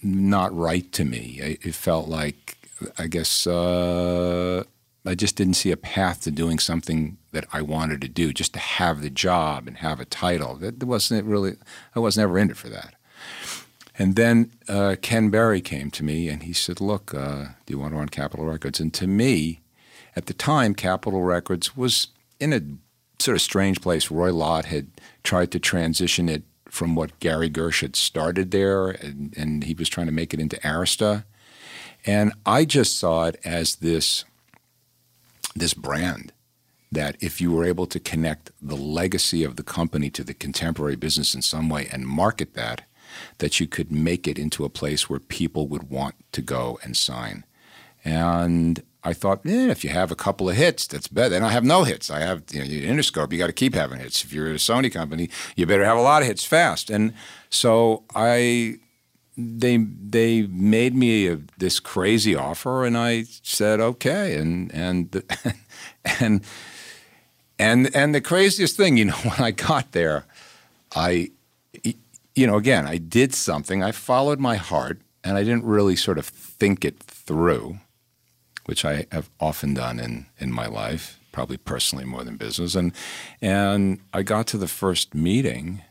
not 0.02 0.55
right 0.55 0.90
to 0.93 1.05
me. 1.05 1.39
It 1.40 1.74
felt 1.74 2.09
like 2.09 2.59
I 2.99 3.07
guess 3.07 3.47
uh, 3.47 4.65
I 5.07 5.15
just 5.15 5.37
didn't 5.37 5.55
see 5.55 5.71
a 5.71 5.77
path 5.77 6.23
to 6.23 6.31
doing 6.31 6.59
something 6.59 7.19
that 7.33 7.47
I 7.53 7.63
wanted 7.63 8.01
to 8.03 8.09
do, 8.09 8.33
just 8.33 8.53
to 8.55 8.59
have 8.59 9.03
the 9.03 9.11
job 9.11 9.67
and 9.67 9.79
have 9.79 10.01
a 10.01 10.05
title. 10.05 10.57
That 10.57 10.83
wasn't 10.83 11.27
really. 11.27 11.57
I 11.95 12.01
was 12.01 12.17
never 12.17 12.39
in 12.39 12.51
it 12.51 12.57
for 12.57 12.69
that. 12.69 12.95
And 13.97 14.17
then 14.17 14.51
uh, 14.69 14.97
Ken 15.01 15.31
Berry 15.31 15.61
came 15.61 15.91
to 15.93 16.05
me 16.05 16.29
and 16.29 16.43
he 16.43 16.53
said, 16.53 16.81
"Look, 16.81 17.15
uh, 17.15 17.45
do 17.67 17.73
you 17.73 17.79
want 17.79 17.93
to 17.93 17.99
run 17.99 18.09
Capitol 18.09 18.47
Records?" 18.47 18.81
And 18.81 18.93
to 18.95 19.07
me, 19.07 19.61
at 20.17 20.27
the 20.27 20.35
time, 20.35 20.75
Capitol 20.75 21.23
Records 21.23 21.77
was 21.77 22.09
in 22.41 22.53
a 22.53 22.61
sort 23.23 23.37
of 23.37 23.43
strange 23.43 23.81
place. 23.81 24.11
Roy 24.11 24.33
Lott 24.33 24.67
had 24.67 24.89
tried 25.23 25.51
to 25.53 25.61
transition 25.61 26.29
it 26.29 26.43
from 26.69 26.97
what 26.97 27.19
Gary 27.21 27.49
Gersh 27.49 27.83
had 27.83 27.95
started 27.95 28.51
there, 28.51 28.89
and, 28.91 29.33
and 29.37 29.65
he 29.65 29.75
was 29.75 29.89
trying 29.89 30.07
to 30.07 30.13
make 30.13 30.35
it 30.35 30.41
into 30.41 30.57
Arista. 30.59 31.25
And 32.06 32.32
I 32.44 32.64
just 32.64 32.98
saw 32.98 33.24
it 33.24 33.40
as 33.44 33.76
this, 33.76 34.24
this 35.55 35.74
brand 35.74 36.32
that 36.93 37.16
if 37.20 37.40
you 37.40 37.51
were 37.51 37.64
able 37.64 37.86
to 37.86 37.98
connect 37.98 38.51
the 38.62 38.76
legacy 38.76 39.43
of 39.43 39.56
the 39.56 39.62
company 39.62 40.10
to 40.10 40.22
the 40.22 40.35
contemporary 40.35 40.97
business 40.97 41.35
in 41.35 41.43
some 41.43 41.68
way 41.68 41.89
and 41.90 42.06
market 42.06 42.55
that, 42.55 42.82
that 43.39 43.60
you 43.60 43.66
could 43.66 43.93
make 43.93 44.26
it 44.26 44.39
into 44.39 44.64
a 44.64 44.68
place 44.68 45.09
where 45.09 45.20
people 45.20 45.66
would 45.68 45.90
want 45.90 46.14
to 46.32 46.43
go 46.43 46.78
and 46.82 46.97
sign. 46.97 47.44
And 48.05 48.82
I 49.02 49.12
thought, 49.12 49.44
eh, 49.47 49.70
if 49.70 49.85
you 49.85 49.90
have 49.90 50.10
a 50.10 50.16
couple 50.16 50.48
of 50.48 50.56
hits, 50.56 50.86
that's 50.86 51.09
better. 51.09 51.31
Then 51.31 51.44
I 51.44 51.51
have 51.51 51.64
no 51.64 51.85
hits. 51.85 52.10
I 52.10 52.20
have 52.20 52.43
you 52.51 52.60
know, 52.60 52.66
Interscope. 52.66 53.32
You 53.32 53.39
got 53.39 53.48
to 53.48 53.52
keep 53.52 53.74
having 53.74 53.98
hits. 53.98 54.24
If 54.24 54.32
you're 54.32 54.51
a 54.51 54.55
Sony 54.55 54.93
company, 54.93 55.28
you 55.56 55.66
better 55.66 55.85
have 55.85 55.98
a 55.98 56.02
lot 56.02 56.22
of 56.22 56.28
hits 56.28 56.44
fast. 56.44 56.90
And 56.90 57.14
so 57.51 58.05
I 58.14 58.78
they 59.36 59.77
they 59.77 60.43
made 60.43 60.94
me 60.94 61.28
a, 61.28 61.39
this 61.59 61.81
crazy 61.81 62.35
offer, 62.35 62.85
and 62.85 62.97
I 62.97 63.24
said 63.43 63.81
okay, 63.81 64.36
and 64.36 64.73
and 64.73 65.23
and 66.20 66.44
and 67.59 67.94
and 67.94 68.15
the 68.15 68.20
craziest 68.20 68.77
thing, 68.77 68.97
you 68.97 69.06
know, 69.06 69.15
when 69.23 69.40
I 69.40 69.51
got 69.51 69.93
there, 69.93 70.24
I, 70.94 71.31
you 72.35 72.47
know, 72.47 72.56
again, 72.56 72.86
I 72.86 72.98
did 72.98 73.35
something. 73.35 73.82
I 73.82 73.93
followed 73.93 74.39
my 74.39 74.56
heart, 74.56 75.01
and 75.23 75.36
I 75.36 75.43
didn't 75.43 75.65
really 75.65 75.97
sort 75.97 76.19
of 76.19 76.27
think 76.27 76.85
it 76.85 76.98
through, 77.01 77.78
which 78.66 78.85
I 78.85 79.06
have 79.11 79.31
often 79.40 79.74
done 79.74 79.98
in 79.98 80.27
in 80.39 80.52
my 80.52 80.66
life, 80.66 81.19
probably 81.32 81.56
personally 81.56 82.05
more 82.05 82.23
than 82.23 82.36
business. 82.36 82.77
And 82.77 82.93
and 83.43 83.98
I 84.12 84.23
got 84.23 84.47
to 84.48 84.59
the 84.59 84.69
first 84.69 85.12
meeting, 85.12 85.82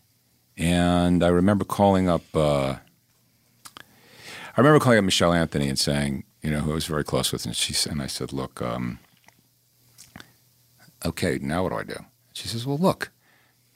and 0.57 1.24
I 1.24 1.28
remember 1.28 1.65
calling 1.65 2.07
up. 2.07 2.24
Uh, 2.34 2.76
I 4.56 4.62
remember 4.62 4.80
calling 4.80 5.00
up 5.00 5.06
Michelle 5.06 5.34
Anthony 5.34 5.68
and 5.68 5.80
saying, 5.80 6.26
you 6.44 6.52
know, 6.52 6.60
who 6.60 6.72
I 6.72 6.76
was 6.76 6.86
very 6.86 7.04
close 7.04 7.32
with, 7.32 7.46
and 7.46 7.56
she 7.56 7.90
and 7.90 8.02
I 8.02 8.08
said, 8.08 8.32
look, 8.32 8.62
um, 8.62 9.00
okay, 11.04 11.40
now 11.42 11.64
what 11.64 11.70
do 11.72 11.78
I 11.78 11.84
do? 11.84 12.06
She 12.34 12.48
says, 12.48 12.66
well, 12.66 12.78
look, 12.78 13.12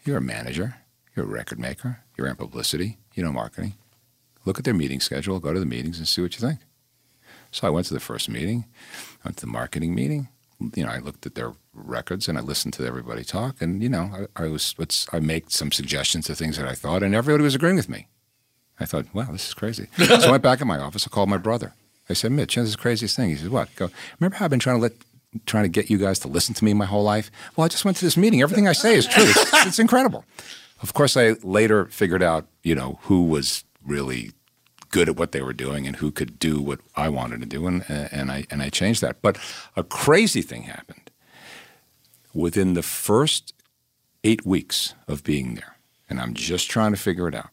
you're 0.06 0.18
a 0.18 0.22
manager, 0.22 0.76
you're 1.16 1.26
a 1.26 1.30
record 1.30 1.60
maker, 1.60 2.02
you're 2.16 2.28
in 2.28 2.36
publicity, 2.36 2.98
you 3.16 3.24
know 3.24 3.32
marketing. 3.32 3.74
Look 4.45 4.60
at 4.60 4.66
their 4.66 4.74
meeting 4.74 4.99
schedule, 4.99 5.40
go 5.40 5.52
to 5.52 5.60
the 5.60 5.66
meetings, 5.66 5.98
and 5.98 6.08
see 6.08 6.22
what 6.22 6.40
you 6.40 6.48
think. 6.48 6.60
So 7.52 7.66
I 7.66 7.72
went 7.72 7.88
to 7.88 7.94
the 7.94 7.99
first 7.99 8.30
meeting, 8.30 8.66
went 9.26 9.38
to 9.38 9.45
the 9.45 9.52
marketing 9.52 9.95
meeting. 9.95 10.30
You 10.76 10.86
know, 10.86 10.91
I 10.91 10.99
looked 10.99 11.26
at 11.26 11.36
their 11.36 11.54
records 11.74 12.28
and 12.28 12.38
I 12.38 12.41
listened 12.41 12.74
to 12.76 12.86
everybody 12.86 13.24
talk, 13.24 13.62
and 13.62 13.82
you 13.82 13.90
know, 13.90 14.28
I, 14.36 14.44
I 14.44 14.48
was 14.48 14.76
I 15.12 15.20
made 15.20 15.52
some 15.52 15.72
suggestions 15.72 16.28
to 16.28 16.36
things 16.36 16.58
that 16.58 16.68
I 16.68 16.74
thought, 16.74 17.04
and 17.04 17.16
everybody 17.16 17.44
was 17.44 17.56
agreeing 17.56 17.76
with 17.78 17.90
me. 17.90 18.08
I 18.80 18.86
thought, 18.86 19.06
wow, 19.14 19.28
this 19.32 19.48
is 19.48 19.54
crazy. 19.54 19.88
so 19.98 20.16
I 20.16 20.32
went 20.32 20.44
back 20.44 20.62
in 20.62 20.68
my 20.68 20.80
office. 20.80 21.08
I 21.08 21.10
called 21.10 21.30
my 21.30 21.38
brother. 21.38 21.74
I 22.10 22.14
said, 22.14 22.32
Mitch, 22.32 22.56
this 22.56 22.66
is 22.66 22.72
the 22.74 22.78
craziest 22.78 23.16
thing. 23.16 23.30
He 23.30 23.36
said, 23.36 23.49
what? 23.49 23.70
I 23.70 23.72
go, 23.76 23.90
remember 24.20 24.38
how 24.38 24.45
I've 24.45 24.52
been 24.52 24.60
trying 24.60 24.78
to 24.78 24.82
let 24.82 24.94
trying 25.45 25.64
to 25.64 25.70
get 25.70 25.90
you 25.90 25.98
guys 25.98 26.20
to 26.20 26.28
listen 26.28 26.56
to 26.56 26.66
me 26.66 26.74
my 26.74 26.86
whole 26.86 27.04
life? 27.04 27.30
Well, 27.56 27.66
I 27.66 27.68
just 27.68 27.86
went 27.86 27.98
to 27.98 28.06
this 28.06 28.18
meeting. 28.18 28.41
Everything 28.41 28.68
I 28.68 28.74
say 28.74 28.95
is 28.95 29.06
true. 29.06 29.24
It's, 29.26 29.54
it's 29.68 29.80
incredible. 29.80 30.26
Of 30.82 30.94
course, 30.94 31.18
I 31.18 31.32
later 31.44 31.86
figured 31.86 32.24
out, 32.24 32.48
you 32.64 32.76
know, 32.76 32.99
who 33.04 33.24
was 33.24 33.64
really 33.86 34.32
good 34.90 35.10
at 35.10 35.18
what 35.18 35.32
they 35.32 35.41
were 35.41 35.54
doing 35.54 35.86
and 35.86 35.98
who 35.98 36.12
could 36.12 36.40
do 36.40 36.62
what 36.62 36.80
I 36.95 37.10
wanted 37.10 37.41
to 37.41 37.45
do, 37.45 37.68
and 37.68 37.84
and 37.90 38.32
I 38.32 38.45
and 38.49 38.62
I 38.62 38.70
changed 38.70 39.02
that. 39.02 39.22
But 39.22 39.38
a 39.76 39.84
crazy 39.84 40.41
thing 40.41 40.64
happened 40.64 41.12
within 42.34 42.74
the 42.74 42.84
first 42.84 43.54
eight 44.24 44.45
weeks 44.45 44.94
of 45.08 45.24
being 45.24 45.56
there, 45.56 45.78
and 46.10 46.20
I'm 46.20 46.34
just 46.34 46.70
trying 46.70 46.91
to 46.91 46.98
figure 46.98 47.28
it 47.28 47.36
out 47.36 47.49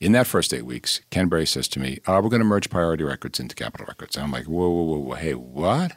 in 0.00 0.12
that 0.12 0.26
first 0.26 0.52
eight 0.52 0.66
weeks, 0.66 1.00
Ken 1.10 1.28
Berry 1.28 1.46
says 1.46 1.68
to 1.68 1.80
me, 1.80 2.00
uh, 2.06 2.20
"We're 2.22 2.30
going 2.30 2.40
to 2.40 2.44
merge 2.44 2.70
Priority 2.70 3.04
Records 3.04 3.40
into 3.40 3.54
Capitol 3.54 3.86
Records." 3.88 4.16
And 4.16 4.24
I'm 4.24 4.32
like, 4.32 4.46
"Whoa, 4.46 4.68
whoa, 4.68 4.82
whoa, 4.82 4.98
whoa, 4.98 5.14
hey, 5.14 5.34
what?" 5.34 5.96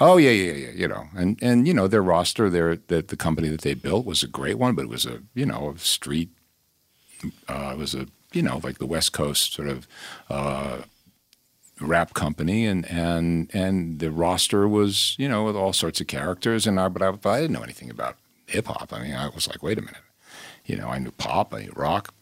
Oh 0.00 0.16
yeah, 0.16 0.30
yeah, 0.30 0.52
yeah, 0.52 0.70
you 0.70 0.88
know, 0.88 1.06
and 1.14 1.38
and 1.40 1.68
you 1.68 1.74
know 1.74 1.86
their 1.86 2.02
roster, 2.02 2.50
their 2.50 2.76
the, 2.76 3.00
the 3.00 3.16
company 3.16 3.48
that 3.48 3.60
they 3.60 3.74
built 3.74 4.04
was 4.04 4.22
a 4.22 4.28
great 4.28 4.58
one, 4.58 4.74
but 4.74 4.82
it 4.82 4.88
was 4.88 5.06
a 5.06 5.22
you 5.34 5.46
know 5.46 5.72
a 5.74 5.78
street, 5.78 6.30
uh, 7.48 7.70
it 7.72 7.78
was 7.78 7.94
a 7.94 8.06
you 8.32 8.42
know 8.42 8.60
like 8.64 8.78
the 8.78 8.86
West 8.86 9.12
Coast 9.12 9.52
sort 9.54 9.68
of 9.68 9.86
uh, 10.28 10.78
rap 11.80 12.12
company, 12.12 12.66
and 12.66 12.84
and 12.90 13.50
and 13.54 14.00
the 14.00 14.10
roster 14.10 14.66
was 14.66 15.14
you 15.16 15.28
know 15.28 15.44
with 15.44 15.54
all 15.54 15.72
sorts 15.72 16.00
of 16.00 16.08
characters, 16.08 16.66
and 16.66 16.80
I 16.80 16.88
but 16.88 17.00
I, 17.00 17.10
but 17.12 17.30
I 17.30 17.40
didn't 17.40 17.52
know 17.52 17.62
anything 17.62 17.88
about 17.88 18.16
hip 18.46 18.66
hop. 18.66 18.92
I 18.92 19.00
mean, 19.00 19.14
I 19.14 19.28
was 19.28 19.46
like, 19.46 19.62
wait 19.62 19.78
a 19.78 19.82
minute, 19.82 20.02
you 20.66 20.76
know, 20.76 20.88
I 20.88 20.98
knew 20.98 21.12
pop, 21.12 21.54
I 21.54 21.62
knew 21.62 21.72
rock, 21.76 22.12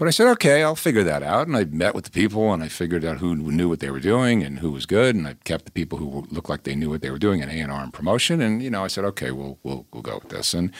but 0.00 0.08
I 0.08 0.12
said, 0.12 0.28
okay, 0.28 0.62
I'll 0.62 0.76
figure 0.76 1.04
that 1.04 1.22
out. 1.22 1.46
And 1.46 1.54
I 1.54 1.64
met 1.64 1.94
with 1.94 2.06
the 2.06 2.10
people 2.10 2.54
and 2.54 2.62
I 2.62 2.68
figured 2.68 3.04
out 3.04 3.18
who 3.18 3.36
knew 3.36 3.68
what 3.68 3.80
they 3.80 3.90
were 3.90 4.00
doing 4.00 4.42
and 4.42 4.60
who 4.60 4.70
was 4.70 4.86
good. 4.86 5.14
And 5.14 5.28
I 5.28 5.34
kept 5.44 5.66
the 5.66 5.70
people 5.70 5.98
who 5.98 6.26
looked 6.30 6.48
like 6.48 6.62
they 6.62 6.74
knew 6.74 6.88
what 6.88 7.02
they 7.02 7.10
were 7.10 7.18
doing 7.18 7.42
in 7.42 7.50
A&R 7.50 7.82
and 7.82 7.92
promotion. 7.92 8.40
And, 8.40 8.62
you 8.62 8.70
know, 8.70 8.82
I 8.82 8.86
said, 8.86 9.04
okay, 9.04 9.30
we'll, 9.30 9.58
we'll, 9.62 9.84
we'll 9.92 10.02
go 10.02 10.14
with 10.14 10.30
this. 10.30 10.54
And, 10.54 10.72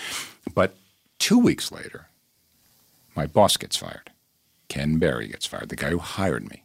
but 0.54 0.74
two 1.18 1.38
weeks 1.38 1.70
later, 1.70 2.06
my 3.14 3.26
boss 3.26 3.58
gets 3.58 3.76
fired. 3.76 4.10
Ken 4.70 4.96
Berry 4.96 5.28
gets 5.28 5.44
fired, 5.44 5.68
the 5.68 5.76
guy 5.76 5.90
who 5.90 5.98
hired 5.98 6.48
me. 6.48 6.64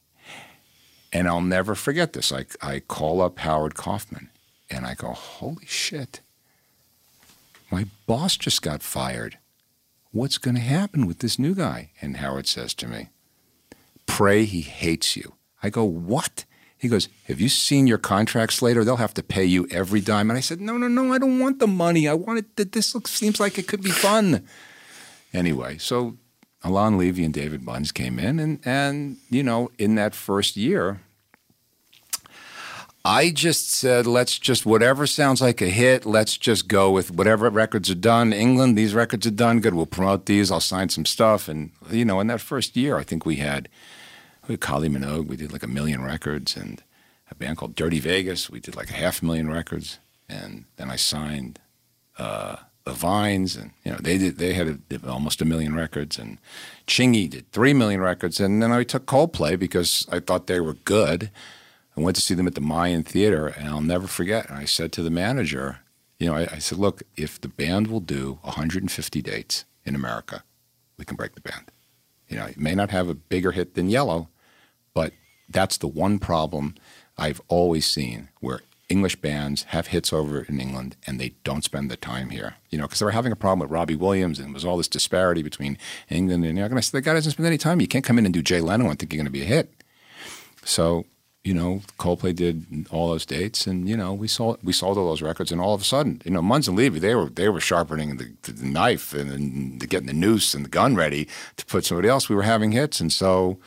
And 1.11 1.27
I'll 1.27 1.41
never 1.41 1.75
forget 1.75 2.13
this. 2.13 2.31
I, 2.31 2.45
I 2.61 2.79
call 2.79 3.21
up 3.21 3.37
Howard 3.39 3.75
Kaufman 3.75 4.29
and 4.69 4.85
I 4.85 4.93
go, 4.93 5.11
holy 5.11 5.65
shit, 5.65 6.21
my 7.69 7.87
boss 8.07 8.37
just 8.37 8.61
got 8.61 8.81
fired. 8.81 9.39
What's 10.15 10.37
going 10.37 10.55
to 10.55 10.61
happen 10.61 11.07
with 11.07 11.19
this 11.19 11.37
new 11.37 11.53
guy? 11.53 11.91
And 12.01 12.15
Howard 12.15 12.47
says 12.47 12.73
to 12.75 12.87
me, 12.87 13.09
pray 14.05 14.45
he 14.45 14.61
hates 14.61 15.17
you. 15.17 15.33
I 15.61 15.69
go, 15.69 15.83
what? 15.83 16.45
He 16.77 16.87
goes, 16.87 17.09
Have 17.25 17.41
you 17.41 17.49
seen 17.49 17.85
your 17.85 17.97
contracts 17.97 18.55
Slater? 18.55 18.85
They'll 18.85 18.95
have 18.95 19.13
to 19.15 19.23
pay 19.23 19.43
you 19.43 19.67
every 19.71 19.99
dime. 19.99 20.29
And 20.29 20.37
I 20.37 20.39
said, 20.39 20.61
No, 20.61 20.77
no, 20.77 20.87
no, 20.87 21.11
I 21.11 21.17
don't 21.17 21.39
want 21.39 21.59
the 21.59 21.67
money. 21.67 22.07
I 22.07 22.13
want 22.13 22.39
it. 22.39 22.71
This 22.71 22.95
looks, 22.95 23.11
seems 23.11 23.41
like 23.41 23.57
it 23.57 23.67
could 23.67 23.83
be 23.83 23.91
fun. 23.91 24.47
Anyway, 25.33 25.77
so 25.79 26.15
Alain 26.63 26.97
Levy 26.97 27.25
and 27.25 27.33
David 27.33 27.61
Munns 27.65 27.93
came 27.93 28.17
in, 28.17 28.39
and, 28.39 28.61
and, 28.63 29.17
you 29.29 29.43
know, 29.43 29.69
in 29.77 29.95
that 29.95 30.15
first 30.15 30.55
year, 30.55 31.01
I 33.07 33.29
just 33.29 33.69
said, 33.69 34.07
let's 34.07 34.39
just, 34.39 34.65
whatever 34.65 35.05
sounds 35.05 35.39
like 35.39 35.61
a 35.61 35.67
hit, 35.67 36.07
let's 36.07 36.37
just 36.39 36.67
go 36.67 36.89
with 36.89 37.11
whatever 37.11 37.47
records 37.51 37.87
are 37.91 37.93
done. 37.93 38.33
England, 38.33 38.75
these 38.75 38.95
records 38.95 39.27
are 39.27 39.31
done. 39.31 39.59
Good. 39.59 39.75
We'll 39.75 39.85
promote 39.85 40.25
these. 40.25 40.49
I'll 40.49 40.59
sign 40.59 40.89
some 40.89 41.05
stuff. 41.05 41.47
And, 41.47 41.69
you 41.91 42.03
know, 42.03 42.19
in 42.19 42.25
that 42.27 42.41
first 42.41 42.75
year, 42.75 42.97
I 42.97 43.03
think 43.03 43.23
we 43.23 43.35
had, 43.35 43.69
we 44.47 44.53
had 44.53 44.61
Kylie 44.61 44.89
Minogue. 44.89 45.27
We 45.27 45.37
did 45.37 45.53
like 45.53 45.61
a 45.61 45.67
million 45.67 46.03
records. 46.03 46.57
And 46.57 46.81
a 47.29 47.35
band 47.35 47.57
called 47.57 47.75
Dirty 47.75 47.99
Vegas. 47.99 48.49
We 48.49 48.59
did 48.59 48.75
like 48.75 48.89
a 48.89 48.93
half 48.93 49.21
million 49.21 49.51
records. 49.51 49.99
And 50.27 50.65
then 50.77 50.89
I 50.89 50.95
signed 50.95 51.59
uh, 52.17 52.55
the 52.85 52.93
Vines. 52.93 53.55
And, 53.55 53.69
you 53.83 53.91
know, 53.91 53.99
they 54.01 54.17
did, 54.17 54.39
they 54.39 54.53
had 54.53 54.79
a, 54.91 55.07
almost 55.07 55.43
a 55.43 55.45
million 55.45 55.75
records. 55.75 56.17
And 56.17 56.39
Chingy 56.87 57.29
did 57.29 57.51
three 57.51 57.73
million 57.73 58.01
records. 58.01 58.39
And 58.39 58.63
then 58.63 58.71
I 58.71 58.81
took 58.81 59.05
Coldplay 59.05 59.59
because 59.59 60.07
I 60.11 60.19
thought 60.19 60.47
they 60.47 60.59
were 60.59 60.73
good. 60.73 61.29
I 61.97 62.01
went 62.01 62.15
to 62.15 62.21
see 62.21 62.33
them 62.33 62.47
at 62.47 62.55
the 62.55 62.61
Mayan 62.61 63.03
Theater, 63.03 63.47
and 63.47 63.69
I'll 63.69 63.81
never 63.81 64.07
forget. 64.07 64.49
And 64.49 64.57
I 64.57 64.65
said 64.65 64.91
to 64.93 65.01
the 65.01 65.09
manager, 65.09 65.79
you 66.19 66.27
know, 66.27 66.35
I, 66.35 66.47
I, 66.51 66.59
said, 66.59 66.77
look, 66.77 67.03
if 67.15 67.39
the 67.39 67.47
band 67.47 67.87
will 67.87 67.99
do 67.99 68.39
150 68.41 69.21
dates 69.21 69.65
in 69.85 69.95
America, 69.95 70.43
we 70.97 71.05
can 71.05 71.15
break 71.15 71.35
the 71.35 71.41
band. 71.41 71.71
You 72.27 72.37
know, 72.37 72.45
it 72.45 72.59
may 72.59 72.75
not 72.75 72.89
have 72.91 73.09
a 73.09 73.13
bigger 73.13 73.51
hit 73.51 73.75
than 73.75 73.89
Yellow, 73.89 74.29
but 74.93 75.13
that's 75.49 75.77
the 75.77 75.87
one 75.87 76.19
problem 76.19 76.75
I've 77.17 77.41
always 77.47 77.85
seen 77.85 78.29
where 78.39 78.61
English 78.89 79.15
bands 79.17 79.63
have 79.63 79.87
hits 79.87 80.13
over 80.13 80.43
in 80.43 80.59
England 80.59 80.95
and 81.07 81.19
they 81.19 81.33
don't 81.43 81.63
spend 81.63 81.89
the 81.89 81.97
time 81.97 82.29
here. 82.29 82.55
You 82.69 82.77
know, 82.77 82.85
because 82.85 82.99
they 82.99 83.05
were 83.05 83.11
having 83.11 83.31
a 83.31 83.37
problem 83.37 83.59
with 83.59 83.71
Robbie 83.71 83.95
Williams 83.95 84.39
and 84.39 84.49
there 84.49 84.53
was 84.53 84.65
all 84.65 84.77
this 84.77 84.87
disparity 84.87 85.41
between 85.41 85.77
England 86.09 86.45
and 86.45 86.55
New 86.55 86.61
York. 86.61 86.71
And 86.71 86.77
I 86.77 86.81
said, 86.81 86.97
the 86.97 87.01
guy 87.01 87.13
doesn't 87.13 87.31
spend 87.31 87.47
any 87.47 87.57
time. 87.57 87.81
You 87.81 87.87
can't 87.87 88.05
come 88.05 88.19
in 88.19 88.25
and 88.25 88.33
do 88.33 88.41
Jay 88.41 88.61
Leno 88.61 88.89
and 88.89 88.97
think 88.97 89.13
you're 89.13 89.19
going 89.19 89.25
to 89.25 89.31
be 89.31 89.41
a 89.41 89.45
hit. 89.45 89.83
So 90.63 91.05
you 91.45 91.53
know, 91.53 91.81
Coldplay 91.99 92.35
did 92.35 92.87
all 92.89 93.09
those 93.09 93.23
dates, 93.23 93.67
and 93.67 93.87
you 93.87 93.95
know, 93.95 94.11
we 94.15 94.27
sold 94.27 94.57
we 94.63 94.73
sold 94.73 94.97
all 94.97 95.09
those 95.09 95.21
records, 95.21 95.51
and 95.51 95.61
all 95.61 95.75
of 95.75 95.81
a 95.81 95.83
sudden, 95.83 96.19
you 96.25 96.31
know, 96.31 96.41
Munns 96.41 96.67
and 96.67 96.75
Levy 96.75 96.97
they 96.97 97.13
were 97.13 97.29
they 97.29 97.49
were 97.49 97.59
sharpening 97.59 98.17
the, 98.17 98.33
the 98.51 98.65
knife 98.65 99.13
and, 99.13 99.31
and 99.31 99.87
getting 99.87 100.07
the 100.07 100.13
noose 100.13 100.55
and 100.55 100.65
the 100.65 100.69
gun 100.69 100.95
ready 100.95 101.27
to 101.57 101.65
put 101.67 101.85
somebody 101.85 102.09
else. 102.09 102.27
We 102.29 102.35
were 102.35 102.41
having 102.41 102.71
hits, 102.71 102.99
and 102.99 103.13
so, 103.13 103.59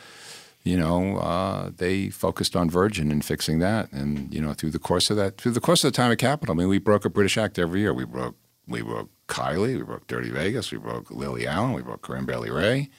you 0.64 0.76
know, 0.76 1.18
uh, 1.18 1.70
they 1.76 2.10
focused 2.10 2.56
on 2.56 2.68
Virgin 2.68 3.12
and 3.12 3.24
fixing 3.24 3.60
that, 3.60 3.92
and 3.92 4.34
you 4.34 4.40
know, 4.40 4.54
through 4.54 4.70
the 4.70 4.80
course 4.80 5.08
of 5.08 5.16
that, 5.16 5.38
through 5.38 5.52
the 5.52 5.60
course 5.60 5.84
of 5.84 5.92
the 5.92 5.96
time 5.96 6.10
at 6.10 6.18
Capitol, 6.18 6.56
I 6.56 6.58
mean, 6.58 6.68
we 6.68 6.80
broke 6.80 7.04
a 7.04 7.10
British 7.10 7.38
act 7.38 7.60
every 7.60 7.78
year. 7.78 7.94
We 7.94 8.04
broke 8.04 8.34
we 8.66 8.82
broke 8.82 9.08
Kylie, 9.28 9.76
we 9.76 9.84
broke 9.84 10.08
Dirty 10.08 10.30
Vegas, 10.30 10.72
we 10.72 10.78
broke 10.78 11.12
Lily 11.12 11.46
Allen, 11.46 11.74
we 11.74 11.82
broke 11.82 12.02
Corinne 12.02 12.26
Bailey 12.26 12.50
Rae, 12.50 12.90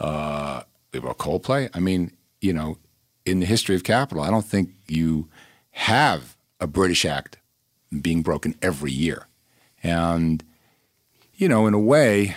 uh, 0.00 0.64
we 0.92 0.98
broke 0.98 1.18
Coldplay. 1.18 1.70
I 1.72 1.78
mean, 1.78 2.10
you 2.40 2.52
know 2.52 2.76
in 3.24 3.40
the 3.40 3.46
history 3.46 3.74
of 3.74 3.84
Capitol. 3.84 4.22
I 4.22 4.30
don't 4.30 4.44
think 4.44 4.70
you 4.86 5.28
have 5.72 6.36
a 6.60 6.66
British 6.66 7.04
Act 7.04 7.38
being 8.00 8.22
broken 8.22 8.54
every 8.62 8.92
year. 8.92 9.26
And, 9.82 10.42
you 11.34 11.48
know, 11.48 11.66
in 11.66 11.74
a 11.74 11.78
way, 11.78 12.36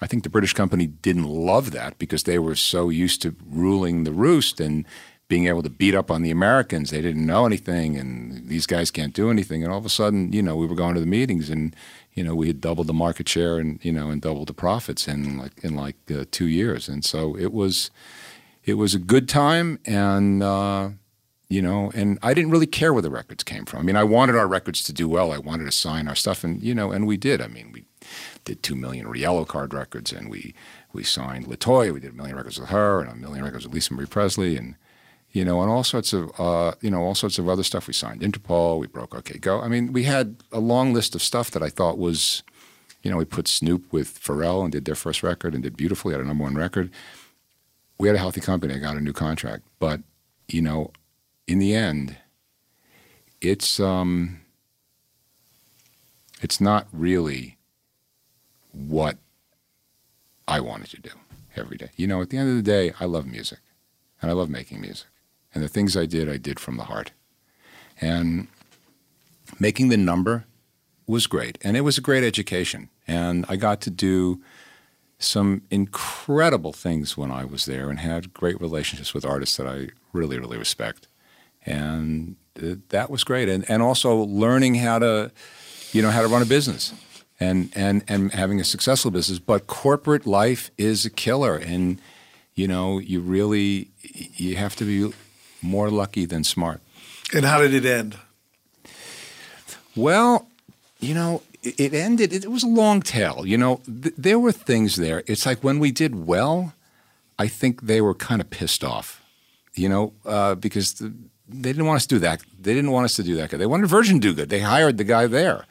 I 0.00 0.06
think 0.06 0.22
the 0.22 0.30
British 0.30 0.52
company 0.52 0.86
didn't 0.86 1.24
love 1.24 1.70
that 1.70 1.98
because 1.98 2.24
they 2.24 2.38
were 2.38 2.54
so 2.54 2.90
used 2.90 3.22
to 3.22 3.34
ruling 3.46 4.04
the 4.04 4.12
roost 4.12 4.60
and 4.60 4.84
being 5.28 5.46
able 5.46 5.62
to 5.62 5.70
beat 5.70 5.94
up 5.94 6.10
on 6.10 6.22
the 6.22 6.30
Americans. 6.30 6.90
They 6.90 7.00
didn't 7.00 7.24
know 7.26 7.46
anything, 7.46 7.96
and 7.96 8.46
these 8.48 8.66
guys 8.66 8.90
can't 8.90 9.14
do 9.14 9.30
anything. 9.30 9.62
And 9.62 9.72
all 9.72 9.78
of 9.78 9.86
a 9.86 9.90
sudden, 9.90 10.32
you 10.32 10.42
know, 10.42 10.56
we 10.56 10.66
were 10.66 10.74
going 10.74 10.94
to 10.94 11.00
the 11.00 11.06
meetings, 11.06 11.48
and 11.48 11.74
you 12.12 12.22
know, 12.22 12.34
we 12.34 12.48
had 12.48 12.60
doubled 12.60 12.86
the 12.86 12.92
market 12.92 13.28
share 13.28 13.58
and 13.58 13.82
you 13.82 13.92
know, 13.92 14.10
and 14.10 14.20
doubled 14.20 14.48
the 14.48 14.54
profits 14.54 15.08
in 15.08 15.38
like 15.38 15.64
in 15.64 15.74
like 15.74 15.96
uh, 16.10 16.24
two 16.30 16.46
years. 16.46 16.88
And 16.88 17.04
so 17.04 17.36
it 17.36 17.52
was 17.52 17.90
it 18.64 18.74
was 18.74 18.94
a 18.94 18.98
good 18.98 19.28
time, 19.28 19.78
and 19.84 20.42
uh, 20.42 20.90
you 21.48 21.60
know, 21.60 21.90
and 21.94 22.18
I 22.22 22.34
didn't 22.34 22.50
really 22.50 22.66
care 22.66 22.92
where 22.92 23.02
the 23.02 23.10
records 23.10 23.44
came 23.44 23.66
from. 23.66 23.80
I 23.80 23.82
mean, 23.82 23.96
I 23.96 24.04
wanted 24.04 24.36
our 24.36 24.48
records 24.48 24.82
to 24.84 24.92
do 24.92 25.08
well. 25.08 25.32
I 25.32 25.38
wanted 25.38 25.64
to 25.64 25.72
sign 25.72 26.08
our 26.08 26.14
stuff, 26.14 26.44
and 26.44 26.62
you 26.62 26.74
know, 26.74 26.90
and 26.90 27.06
we 27.06 27.16
did. 27.16 27.40
I 27.40 27.48
mean, 27.48 27.72
we 27.72 27.84
did 28.44 28.62
two 28.62 28.74
million 28.74 29.06
Yellowcard 29.06 29.72
records, 29.72 30.12
and 30.12 30.30
we 30.30 30.54
we 30.92 31.04
signed 31.04 31.46
Latoya. 31.46 31.92
We 31.92 32.00
did 32.00 32.12
a 32.12 32.16
million 32.16 32.36
records 32.36 32.58
with 32.58 32.70
her, 32.70 33.00
and 33.00 33.10
a 33.10 33.14
million 33.14 33.44
records 33.44 33.66
with 33.66 33.74
Lisa 33.74 33.92
Marie 33.92 34.06
Presley, 34.06 34.56
and 34.56 34.76
you 35.32 35.44
know, 35.44 35.60
and 35.60 35.70
all 35.70 35.84
sorts 35.84 36.14
of 36.14 36.30
uh, 36.40 36.72
you 36.80 36.90
know 36.90 37.02
all 37.02 37.14
sorts 37.14 37.38
of 37.38 37.48
other 37.48 37.62
stuff. 37.62 37.86
We 37.86 37.92
signed 37.92 38.22
Interpol. 38.22 38.78
We 38.78 38.86
broke 38.86 39.14
OK 39.14 39.38
Go. 39.38 39.60
I 39.60 39.68
mean, 39.68 39.92
we 39.92 40.04
had 40.04 40.42
a 40.50 40.60
long 40.60 40.94
list 40.94 41.14
of 41.14 41.22
stuff 41.22 41.50
that 41.50 41.62
I 41.62 41.68
thought 41.68 41.98
was, 41.98 42.42
you 43.02 43.10
know, 43.10 43.18
we 43.18 43.26
put 43.26 43.46
Snoop 43.46 43.92
with 43.92 44.18
Pharrell 44.22 44.62
and 44.62 44.72
did 44.72 44.86
their 44.86 44.94
first 44.94 45.22
record 45.22 45.52
and 45.52 45.62
did 45.62 45.76
beautifully. 45.76 46.14
Had 46.14 46.22
a 46.22 46.24
number 46.24 46.44
one 46.44 46.54
record 46.54 46.90
we 47.98 48.08
had 48.08 48.16
a 48.16 48.20
healthy 48.20 48.40
company. 48.40 48.74
I 48.74 48.78
got 48.78 48.96
a 48.96 49.00
new 49.00 49.12
contract, 49.12 49.64
but 49.78 50.00
you 50.48 50.60
know, 50.60 50.92
in 51.46 51.58
the 51.58 51.74
end, 51.74 52.16
it's 53.40 53.78
um, 53.80 54.40
it's 56.40 56.60
not 56.60 56.86
really 56.92 57.56
what 58.72 59.16
I 60.48 60.60
wanted 60.60 60.90
to 60.90 61.00
do 61.00 61.10
every 61.56 61.76
day. 61.76 61.90
You 61.96 62.06
know, 62.06 62.20
at 62.20 62.30
the 62.30 62.38
end 62.38 62.50
of 62.50 62.56
the 62.56 62.62
day, 62.62 62.92
I 62.98 63.04
love 63.04 63.26
music, 63.26 63.60
and 64.20 64.30
I 64.30 64.34
love 64.34 64.50
making 64.50 64.80
music, 64.80 65.08
and 65.54 65.62
the 65.62 65.68
things 65.68 65.96
I 65.96 66.06
did, 66.06 66.28
I 66.28 66.36
did 66.36 66.58
from 66.58 66.76
the 66.76 66.84
heart, 66.84 67.12
and 68.00 68.48
making 69.58 69.88
the 69.88 69.96
number 69.96 70.44
was 71.06 71.26
great, 71.26 71.58
and 71.62 71.76
it 71.76 71.82
was 71.82 71.98
a 71.98 72.02
great 72.02 72.24
education, 72.24 72.88
and 73.06 73.44
I 73.48 73.56
got 73.56 73.80
to 73.82 73.90
do 73.90 74.42
some 75.24 75.62
incredible 75.70 76.72
things 76.72 77.16
when 77.16 77.30
I 77.30 77.44
was 77.44 77.64
there 77.64 77.90
and 77.90 77.98
had 77.98 78.34
great 78.34 78.60
relationships 78.60 79.14
with 79.14 79.24
artists 79.24 79.56
that 79.56 79.66
I 79.66 79.88
really, 80.12 80.38
really 80.38 80.58
respect. 80.58 81.08
And 81.66 82.36
that 82.54 83.10
was 83.10 83.24
great. 83.24 83.48
And, 83.48 83.68
and 83.68 83.82
also 83.82 84.16
learning 84.16 84.76
how 84.76 84.98
to, 84.98 85.32
you 85.92 86.02
know, 86.02 86.10
how 86.10 86.22
to 86.22 86.28
run 86.28 86.42
a 86.42 86.46
business 86.46 86.92
and, 87.40 87.70
and, 87.74 88.04
and 88.06 88.32
having 88.32 88.60
a 88.60 88.64
successful 88.64 89.10
business. 89.10 89.38
But 89.38 89.66
corporate 89.66 90.26
life 90.26 90.70
is 90.78 91.04
a 91.04 91.10
killer. 91.10 91.56
And, 91.56 92.00
you 92.54 92.68
know, 92.68 92.98
you 92.98 93.20
really, 93.20 93.90
you 94.02 94.56
have 94.56 94.76
to 94.76 94.84
be 94.84 95.16
more 95.62 95.90
lucky 95.90 96.26
than 96.26 96.44
smart. 96.44 96.80
And 97.34 97.44
how 97.44 97.60
did 97.60 97.74
it 97.74 97.84
end? 97.84 98.16
Well, 99.96 100.48
you 101.00 101.14
know, 101.14 101.42
it 101.64 101.94
ended. 101.94 102.32
It 102.32 102.50
was 102.50 102.62
a 102.62 102.68
long 102.68 103.02
tail. 103.02 103.46
You 103.46 103.58
know, 103.58 103.80
th- 103.86 104.14
there 104.16 104.38
were 104.38 104.52
things 104.52 104.96
there. 104.96 105.22
It's 105.26 105.46
like 105.46 105.64
when 105.64 105.78
we 105.78 105.90
did 105.90 106.26
well, 106.26 106.74
I 107.38 107.48
think 107.48 107.82
they 107.82 108.00
were 108.00 108.14
kind 108.14 108.40
of 108.40 108.50
pissed 108.50 108.84
off. 108.84 109.22
You 109.74 109.88
know, 109.88 110.12
uh, 110.24 110.54
because 110.54 110.94
the, 110.94 111.12
they 111.48 111.72
didn't 111.72 111.86
want 111.86 111.96
us 111.96 112.06
to 112.06 112.14
do 112.14 112.18
that. 112.20 112.42
They 112.60 112.74
didn't 112.74 112.92
want 112.92 113.06
us 113.06 113.14
to 113.16 113.22
do 113.22 113.34
that. 113.36 113.50
They 113.50 113.66
wanted 113.66 113.86
Virgin 113.88 114.20
to 114.20 114.28
do 114.28 114.34
good. 114.34 114.48
They 114.48 114.60
hired 114.60 114.98
the 114.98 115.04
guy 115.04 115.26
there. 115.26 115.66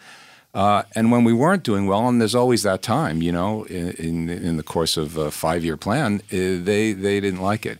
Uh, 0.54 0.84
and 0.94 1.12
when 1.12 1.24
we 1.24 1.34
weren't 1.34 1.64
doing 1.64 1.88
well, 1.88 2.08
and 2.08 2.22
there's 2.22 2.36
always 2.36 2.62
that 2.64 2.82
time, 2.82 3.22
you 3.22 3.32
know, 3.32 3.64
in 3.64 3.92
in, 3.92 4.30
in 4.30 4.58
the 4.58 4.64
course 4.64 4.98
of 4.98 5.18
a 5.18 5.32
five 5.32 5.64
year 5.64 5.78
plan, 5.78 6.22
uh, 6.32 6.62
they 6.64 6.94
they 6.94 7.20
didn't 7.20 7.42
like 7.42 7.66
it. 7.66 7.80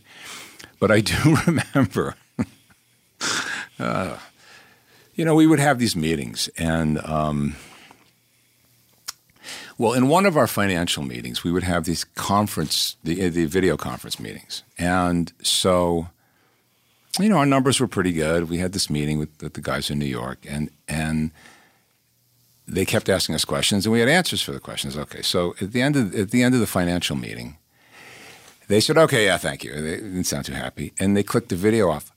But 0.80 0.90
I 0.90 1.00
do 1.12 1.36
remember. 1.46 2.14
Uh, 3.76 4.18
you 5.14 5.24
know, 5.24 5.34
we 5.34 5.48
would 5.48 5.58
have 5.58 5.80
these 5.80 5.96
meetings, 5.96 6.48
and 6.56 6.98
um, 7.04 7.56
well, 9.76 9.92
in 9.92 10.08
one 10.08 10.26
of 10.26 10.36
our 10.36 10.46
financial 10.46 11.02
meetings, 11.02 11.42
we 11.42 11.50
would 11.50 11.64
have 11.64 11.84
these 11.84 12.04
conference, 12.04 12.96
the, 13.02 13.26
uh, 13.26 13.30
the 13.30 13.46
video 13.46 13.76
conference 13.76 14.20
meetings. 14.20 14.62
And 14.78 15.32
so, 15.42 16.08
you 17.18 17.28
know, 17.28 17.38
our 17.38 17.46
numbers 17.46 17.80
were 17.80 17.88
pretty 17.88 18.12
good. 18.12 18.48
We 18.48 18.58
had 18.58 18.72
this 18.72 18.88
meeting 18.88 19.18
with, 19.18 19.30
with 19.42 19.54
the 19.54 19.60
guys 19.60 19.90
in 19.90 19.98
New 19.98 20.06
York, 20.06 20.38
and, 20.48 20.70
and 20.88 21.30
they 22.66 22.84
kept 22.84 23.08
asking 23.08 23.34
us 23.34 23.44
questions, 23.44 23.84
and 23.84 23.92
we 23.92 24.00
had 24.00 24.08
answers 24.08 24.42
for 24.42 24.52
the 24.52 24.60
questions. 24.60 24.96
Okay, 24.96 25.22
so 25.22 25.54
at 25.60 25.72
the 25.72 25.82
end 25.82 25.96
of, 25.96 26.14
at 26.14 26.30
the, 26.30 26.42
end 26.42 26.54
of 26.54 26.60
the 26.60 26.66
financial 26.66 27.16
meeting, 27.16 27.58
they 28.68 28.80
said, 28.80 28.96
okay, 28.96 29.26
yeah, 29.26 29.38
thank 29.38 29.64
you. 29.64 29.72
They 29.72 29.96
didn't 29.96 30.24
sound 30.24 30.46
too 30.46 30.54
happy. 30.54 30.92
And 30.98 31.16
they 31.16 31.22
clicked 31.22 31.50
the 31.50 31.56
video 31.56 31.90
off, 31.90 32.12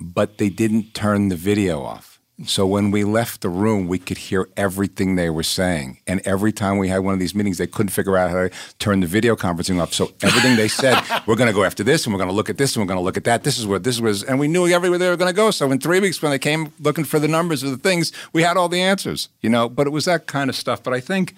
but 0.00 0.38
they 0.38 0.48
didn't 0.48 0.94
turn 0.94 1.28
the 1.28 1.36
video 1.36 1.82
off. 1.82 2.09
So 2.46 2.66
when 2.66 2.90
we 2.90 3.04
left 3.04 3.42
the 3.42 3.50
room, 3.50 3.86
we 3.86 3.98
could 3.98 4.16
hear 4.16 4.48
everything 4.56 5.16
they 5.16 5.28
were 5.28 5.42
saying. 5.42 5.98
And 6.06 6.20
every 6.24 6.52
time 6.52 6.78
we 6.78 6.88
had 6.88 7.00
one 7.00 7.12
of 7.12 7.20
these 7.20 7.34
meetings, 7.34 7.58
they 7.58 7.66
couldn't 7.66 7.90
figure 7.90 8.16
out 8.16 8.30
how 8.30 8.36
to 8.48 8.50
turn 8.78 9.00
the 9.00 9.06
video 9.06 9.36
conferencing 9.36 9.80
off. 9.80 9.92
So 9.92 10.12
everything 10.22 10.56
they 10.56 10.68
said, 10.68 11.02
we're 11.26 11.36
going 11.36 11.48
to 11.48 11.54
go 11.54 11.64
after 11.64 11.84
this, 11.84 12.06
and 12.06 12.14
we're 12.14 12.18
going 12.18 12.30
to 12.30 12.34
look 12.34 12.48
at 12.48 12.56
this, 12.56 12.74
and 12.74 12.82
we're 12.82 12.88
going 12.88 12.98
to 12.98 13.04
look 13.04 13.18
at 13.18 13.24
that. 13.24 13.44
This 13.44 13.58
is 13.58 13.66
where 13.66 13.78
this 13.78 14.00
was, 14.00 14.22
and 14.22 14.38
we 14.38 14.48
knew 14.48 14.66
everywhere 14.66 14.98
they 14.98 15.10
were 15.10 15.16
going 15.16 15.30
to 15.30 15.36
go. 15.36 15.50
So 15.50 15.70
in 15.70 15.80
three 15.80 16.00
weeks, 16.00 16.22
when 16.22 16.30
they 16.30 16.38
came 16.38 16.72
looking 16.80 17.04
for 17.04 17.18
the 17.18 17.28
numbers 17.28 17.62
of 17.62 17.72
the 17.72 17.76
things, 17.76 18.10
we 18.32 18.42
had 18.42 18.56
all 18.56 18.68
the 18.68 18.80
answers. 18.80 19.28
You 19.42 19.50
know, 19.50 19.68
but 19.68 19.86
it 19.86 19.90
was 19.90 20.06
that 20.06 20.26
kind 20.26 20.48
of 20.48 20.56
stuff. 20.56 20.82
But 20.82 20.94
I 20.94 21.00
think, 21.00 21.34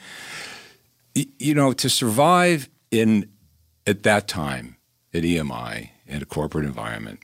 you 1.15 1.55
know, 1.55 1.73
to 1.73 1.89
survive 1.89 2.69
in 2.93 3.29
at 3.89 4.05
that 4.05 4.29
time 4.29 4.77
at 5.13 5.25
EMI 5.25 5.91
in 6.07 6.23
a 6.23 6.27
corporate 6.27 6.65
environment, 6.65 7.21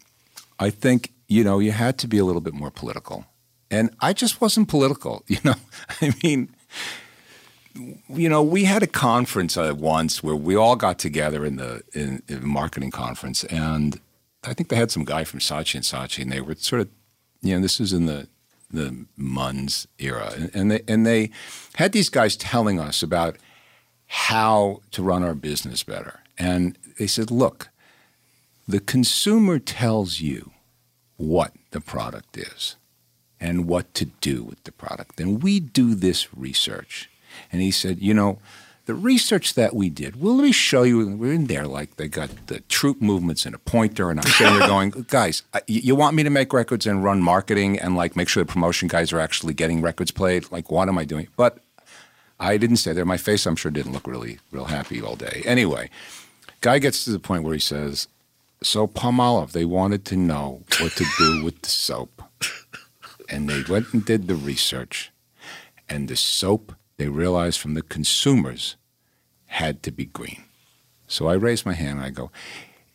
I 0.58 0.70
think 0.70 1.12
you 1.28 1.44
know 1.44 1.60
you 1.60 1.70
had 1.70 1.96
to 1.98 2.08
be 2.08 2.18
a 2.18 2.24
little 2.24 2.40
bit 2.40 2.54
more 2.54 2.72
political 2.72 3.24
and 3.70 3.90
I 4.00 4.12
just 4.12 4.40
wasn't 4.40 4.68
political, 4.68 5.24
you 5.28 5.38
know. 5.44 5.54
I 6.00 6.12
mean, 6.22 6.48
you 8.08 8.28
know, 8.28 8.42
we 8.42 8.64
had 8.64 8.82
a 8.82 8.86
conference 8.86 9.56
uh, 9.56 9.74
once 9.76 10.22
where 10.22 10.36
we 10.36 10.56
all 10.56 10.76
got 10.76 10.98
together 10.98 11.44
in 11.44 11.56
the 11.56 11.82
in, 11.92 12.22
in 12.28 12.46
marketing 12.46 12.90
conference, 12.90 13.44
and 13.44 14.00
I 14.44 14.54
think 14.54 14.68
they 14.68 14.76
had 14.76 14.90
some 14.90 15.04
guy 15.04 15.24
from 15.24 15.40
Saatchi 15.40 15.76
and 15.76 15.84
Saatchi, 15.84 16.22
and 16.22 16.32
they 16.32 16.40
were 16.40 16.54
sort 16.54 16.82
of, 16.82 16.88
you 17.42 17.54
know, 17.54 17.60
this 17.60 17.78
was 17.78 17.92
in 17.92 18.06
the 18.06 18.28
the 18.70 19.06
Munns 19.18 19.86
era, 19.98 20.32
and, 20.36 20.50
and 20.54 20.70
they 20.70 20.82
and 20.88 21.06
they 21.06 21.30
had 21.74 21.92
these 21.92 22.08
guys 22.08 22.36
telling 22.36 22.78
us 22.78 23.02
about 23.02 23.36
how 24.06 24.80
to 24.90 25.02
run 25.02 25.22
our 25.22 25.34
business 25.34 25.82
better, 25.82 26.20
and 26.38 26.76
they 26.98 27.06
said, 27.06 27.30
look, 27.30 27.68
the 28.66 28.80
consumer 28.80 29.58
tells 29.58 30.20
you 30.20 30.50
what 31.16 31.52
the 31.70 31.80
product 31.80 32.36
is 32.36 32.76
and 33.40 33.66
what 33.66 33.92
to 33.94 34.06
do 34.06 34.42
with 34.42 34.62
the 34.64 34.72
product. 34.72 35.20
And 35.20 35.42
we 35.42 35.60
do 35.60 35.94
this 35.94 36.34
research. 36.34 37.10
And 37.52 37.62
he 37.62 37.70
said, 37.70 38.00
you 38.00 38.14
know, 38.14 38.38
the 38.86 38.94
research 38.94 39.52
that 39.52 39.74
we 39.74 39.90
did, 39.90 40.20
well, 40.20 40.34
let 40.34 40.44
me 40.44 40.52
show 40.52 40.82
you. 40.82 41.06
We're 41.14 41.34
in 41.34 41.46
there, 41.46 41.66
like 41.66 41.96
they 41.96 42.08
got 42.08 42.30
the 42.46 42.60
troop 42.60 43.02
movements 43.02 43.44
and 43.44 43.54
a 43.54 43.58
pointer, 43.58 44.10
and 44.10 44.18
I'm 44.18 44.26
sitting 44.26 44.58
there 44.58 44.66
going, 44.66 44.90
guys, 45.08 45.42
you 45.66 45.94
want 45.94 46.16
me 46.16 46.22
to 46.22 46.30
make 46.30 46.54
records 46.54 46.86
and 46.86 47.04
run 47.04 47.20
marketing 47.20 47.78
and 47.78 47.96
like 47.96 48.16
make 48.16 48.28
sure 48.28 48.42
the 48.42 48.50
promotion 48.50 48.88
guys 48.88 49.12
are 49.12 49.20
actually 49.20 49.52
getting 49.52 49.82
records 49.82 50.10
played? 50.10 50.50
Like, 50.50 50.70
what 50.70 50.88
am 50.88 50.96
I 50.96 51.04
doing? 51.04 51.28
But 51.36 51.58
I 52.40 52.56
didn't 52.56 52.78
say 52.78 52.94
there. 52.94 53.04
My 53.04 53.18
face, 53.18 53.44
I'm 53.46 53.56
sure, 53.56 53.70
didn't 53.70 53.92
look 53.92 54.06
really, 54.06 54.38
real 54.52 54.64
happy 54.64 55.02
all 55.02 55.16
day. 55.16 55.42
Anyway, 55.44 55.90
guy 56.62 56.78
gets 56.78 57.04
to 57.04 57.10
the 57.10 57.18
point 57.18 57.42
where 57.42 57.52
he 57.52 57.60
says, 57.60 58.08
so 58.62 58.86
Palmolive, 58.86 59.52
they 59.52 59.66
wanted 59.66 60.06
to 60.06 60.16
know 60.16 60.62
what 60.80 60.92
to 60.92 61.04
do 61.18 61.44
with 61.44 61.60
the 61.60 61.68
soap 61.68 62.17
and 63.28 63.48
they 63.48 63.62
went 63.68 63.92
and 63.92 64.04
did 64.04 64.28
the 64.28 64.34
research. 64.34 65.12
And 65.88 66.08
the 66.08 66.16
soap, 66.16 66.74
they 66.96 67.08
realized 67.08 67.60
from 67.60 67.74
the 67.74 67.82
consumers, 67.82 68.76
had 69.46 69.82
to 69.82 69.90
be 69.90 70.04
green. 70.04 70.44
So 71.06 71.26
I 71.26 71.34
raised 71.34 71.64
my 71.64 71.72
hand 71.72 71.98
and 71.98 72.06
I 72.06 72.10
go, 72.10 72.30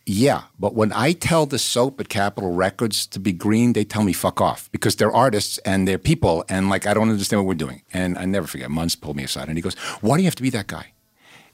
yeah, 0.06 0.44
but 0.60 0.76
when 0.76 0.92
I 0.94 1.14
tell 1.14 1.46
the 1.46 1.58
soap 1.58 2.00
at 2.00 2.10
Capitol 2.10 2.54
Records 2.54 3.08
to 3.08 3.20
be 3.20 3.32
green, 3.32 3.74
they 3.74 3.86
tell 3.86 4.04
me 4.04 4.12
fuck 4.12 4.42
off 4.42 4.70
because 4.72 4.98
they're 4.98 5.14
artists 5.14 5.58
and 5.60 5.88
they're 5.88 5.98
people 5.98 6.44
and 6.50 6.70
like 6.70 6.86
I 6.86 6.94
don't 6.94 7.10
understand 7.10 7.42
what 7.42 7.48
we're 7.48 7.54
doing. 7.56 7.84
And 7.94 8.18
I 8.18 8.26
never 8.26 8.46
forget, 8.46 8.70
Munns 8.70 9.00
pulled 9.00 9.16
me 9.16 9.24
aside 9.24 9.48
and 9.48 9.58
he 9.58 9.62
goes, 9.62 9.76
Why 10.02 10.18
do 10.18 10.24
you 10.24 10.28
have 10.28 10.36
to 10.36 10.44
be 10.44 10.50
that 10.52 10.68
guy? 10.68 10.92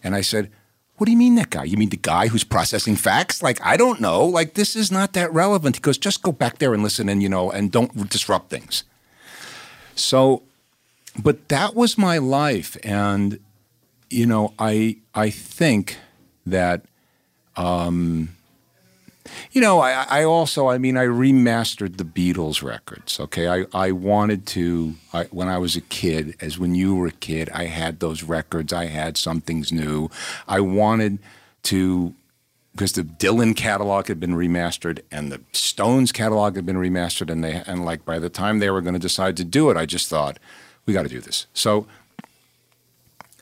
And 0.03 0.15
I 0.15 0.21
said, 0.21 0.51
What 0.99 1.05
do 1.05 1.11
you 1.11 1.17
mean 1.17 1.35
that 1.35 1.49
guy? 1.49 1.63
You 1.63 1.77
mean 1.77 1.89
the 1.89 1.97
guy 1.97 2.27
who's 2.27 2.43
processing 2.43 2.95
facts? 2.97 3.41
Like, 3.41 3.59
I 3.65 3.77
don't 3.77 4.01
know. 4.01 4.25
Like, 4.25 4.53
this 4.53 4.75
is 4.75 4.91
not 4.91 5.13
that 5.13 5.33
relevant. 5.33 5.77
He 5.77 5.81
goes, 5.81 5.97
Just 5.97 6.21
go 6.21 6.31
back 6.31 6.59
there 6.59 6.73
and 6.73 6.83
listen 6.83 7.09
and, 7.09 7.23
you 7.23 7.29
know, 7.29 7.49
and 7.49 7.71
don't 7.71 8.09
disrupt 8.09 8.49
things. 8.49 8.83
So, 9.95 10.43
but 11.17 11.49
that 11.49 11.75
was 11.75 11.97
my 11.97 12.17
life, 12.17 12.77
and 12.83 13.39
you 14.09 14.25
know, 14.25 14.53
I 14.57 14.97
I 15.13 15.29
think 15.29 15.97
that, 16.45 16.85
um, 17.55 18.35
you 19.51 19.61
know, 19.61 19.79
I, 19.79 20.05
I 20.09 20.23
also, 20.23 20.67
I 20.67 20.77
mean, 20.77 20.97
I 20.97 21.05
remastered 21.05 21.97
the 21.97 22.03
Beatles 22.03 22.63
records. 22.63 23.19
Okay, 23.19 23.47
I 23.47 23.65
I 23.73 23.91
wanted 23.91 24.45
to 24.47 24.95
I, 25.13 25.25
when 25.25 25.47
I 25.47 25.57
was 25.57 25.75
a 25.75 25.81
kid, 25.81 26.35
as 26.39 26.59
when 26.59 26.75
you 26.75 26.95
were 26.95 27.07
a 27.07 27.11
kid, 27.11 27.49
I 27.53 27.65
had 27.65 27.99
those 27.99 28.23
records. 28.23 28.73
I 28.73 28.85
had 28.85 29.17
something's 29.17 29.71
new. 29.71 30.09
I 30.47 30.59
wanted 30.59 31.19
to 31.63 32.13
because 32.71 32.91
the 32.93 33.03
Dylan 33.03 33.55
catalog 33.55 34.07
had 34.07 34.19
been 34.19 34.35
remastered 34.35 35.01
and 35.11 35.31
the 35.31 35.41
Stones 35.51 36.11
catalog 36.11 36.55
had 36.55 36.65
been 36.65 36.77
remastered, 36.77 37.29
and 37.29 37.43
they 37.43 37.63
and 37.65 37.85
like 37.85 38.05
by 38.05 38.19
the 38.19 38.29
time 38.29 38.59
they 38.59 38.69
were 38.69 38.81
going 38.81 38.93
to 38.93 38.99
decide 38.99 39.35
to 39.37 39.43
do 39.43 39.69
it, 39.69 39.77
I 39.77 39.85
just 39.85 40.09
thought 40.09 40.39
we 40.85 40.93
got 40.93 41.03
to 41.03 41.09
do 41.09 41.19
this. 41.19 41.47
So 41.53 41.87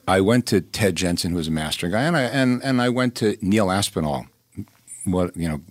I 0.07 0.21
went 0.21 0.45
to 0.47 0.61
Ted 0.61 0.95
Jensen, 0.95 1.31
who 1.31 1.37
was 1.37 1.49
a 1.49 1.51
mastering 1.51 1.91
guy, 1.91 2.03
and 2.03 2.15
I 2.15 2.21
and 2.23 2.63
and 2.63 2.81
I 2.81 2.89
went 2.89 3.15
to 3.15 3.37
Neil 3.41 3.69
Aspinall. 3.69 4.27
What 5.05 5.35
you 5.35 5.47
know, 5.47 5.61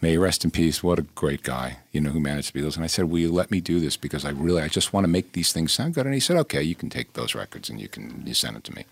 may 0.00 0.16
rest 0.16 0.44
in 0.44 0.50
peace. 0.50 0.82
What 0.82 0.98
a 0.98 1.02
great 1.02 1.42
guy, 1.42 1.78
you 1.92 2.00
know, 2.00 2.10
who 2.10 2.20
managed 2.20 2.52
the 2.52 2.60
Beatles. 2.60 2.76
And 2.76 2.84
I 2.84 2.88
said, 2.88 3.06
"Will 3.06 3.18
you 3.18 3.32
let 3.32 3.50
me 3.50 3.60
do 3.60 3.80
this? 3.80 3.96
Because 3.96 4.24
I 4.24 4.30
really, 4.30 4.62
I 4.62 4.68
just 4.68 4.92
want 4.92 5.04
to 5.04 5.08
make 5.08 5.32
these 5.32 5.52
things 5.52 5.72
sound 5.72 5.94
good." 5.94 6.06
And 6.06 6.14
he 6.14 6.20
said, 6.20 6.36
"Okay, 6.38 6.62
you 6.62 6.74
can 6.74 6.90
take 6.90 7.12
those 7.12 7.34
records 7.34 7.70
and 7.70 7.80
you 7.80 7.88
can 7.88 8.22
you 8.26 8.34
send 8.34 8.56
it 8.56 8.64
to 8.64 8.74
me." 8.74 8.84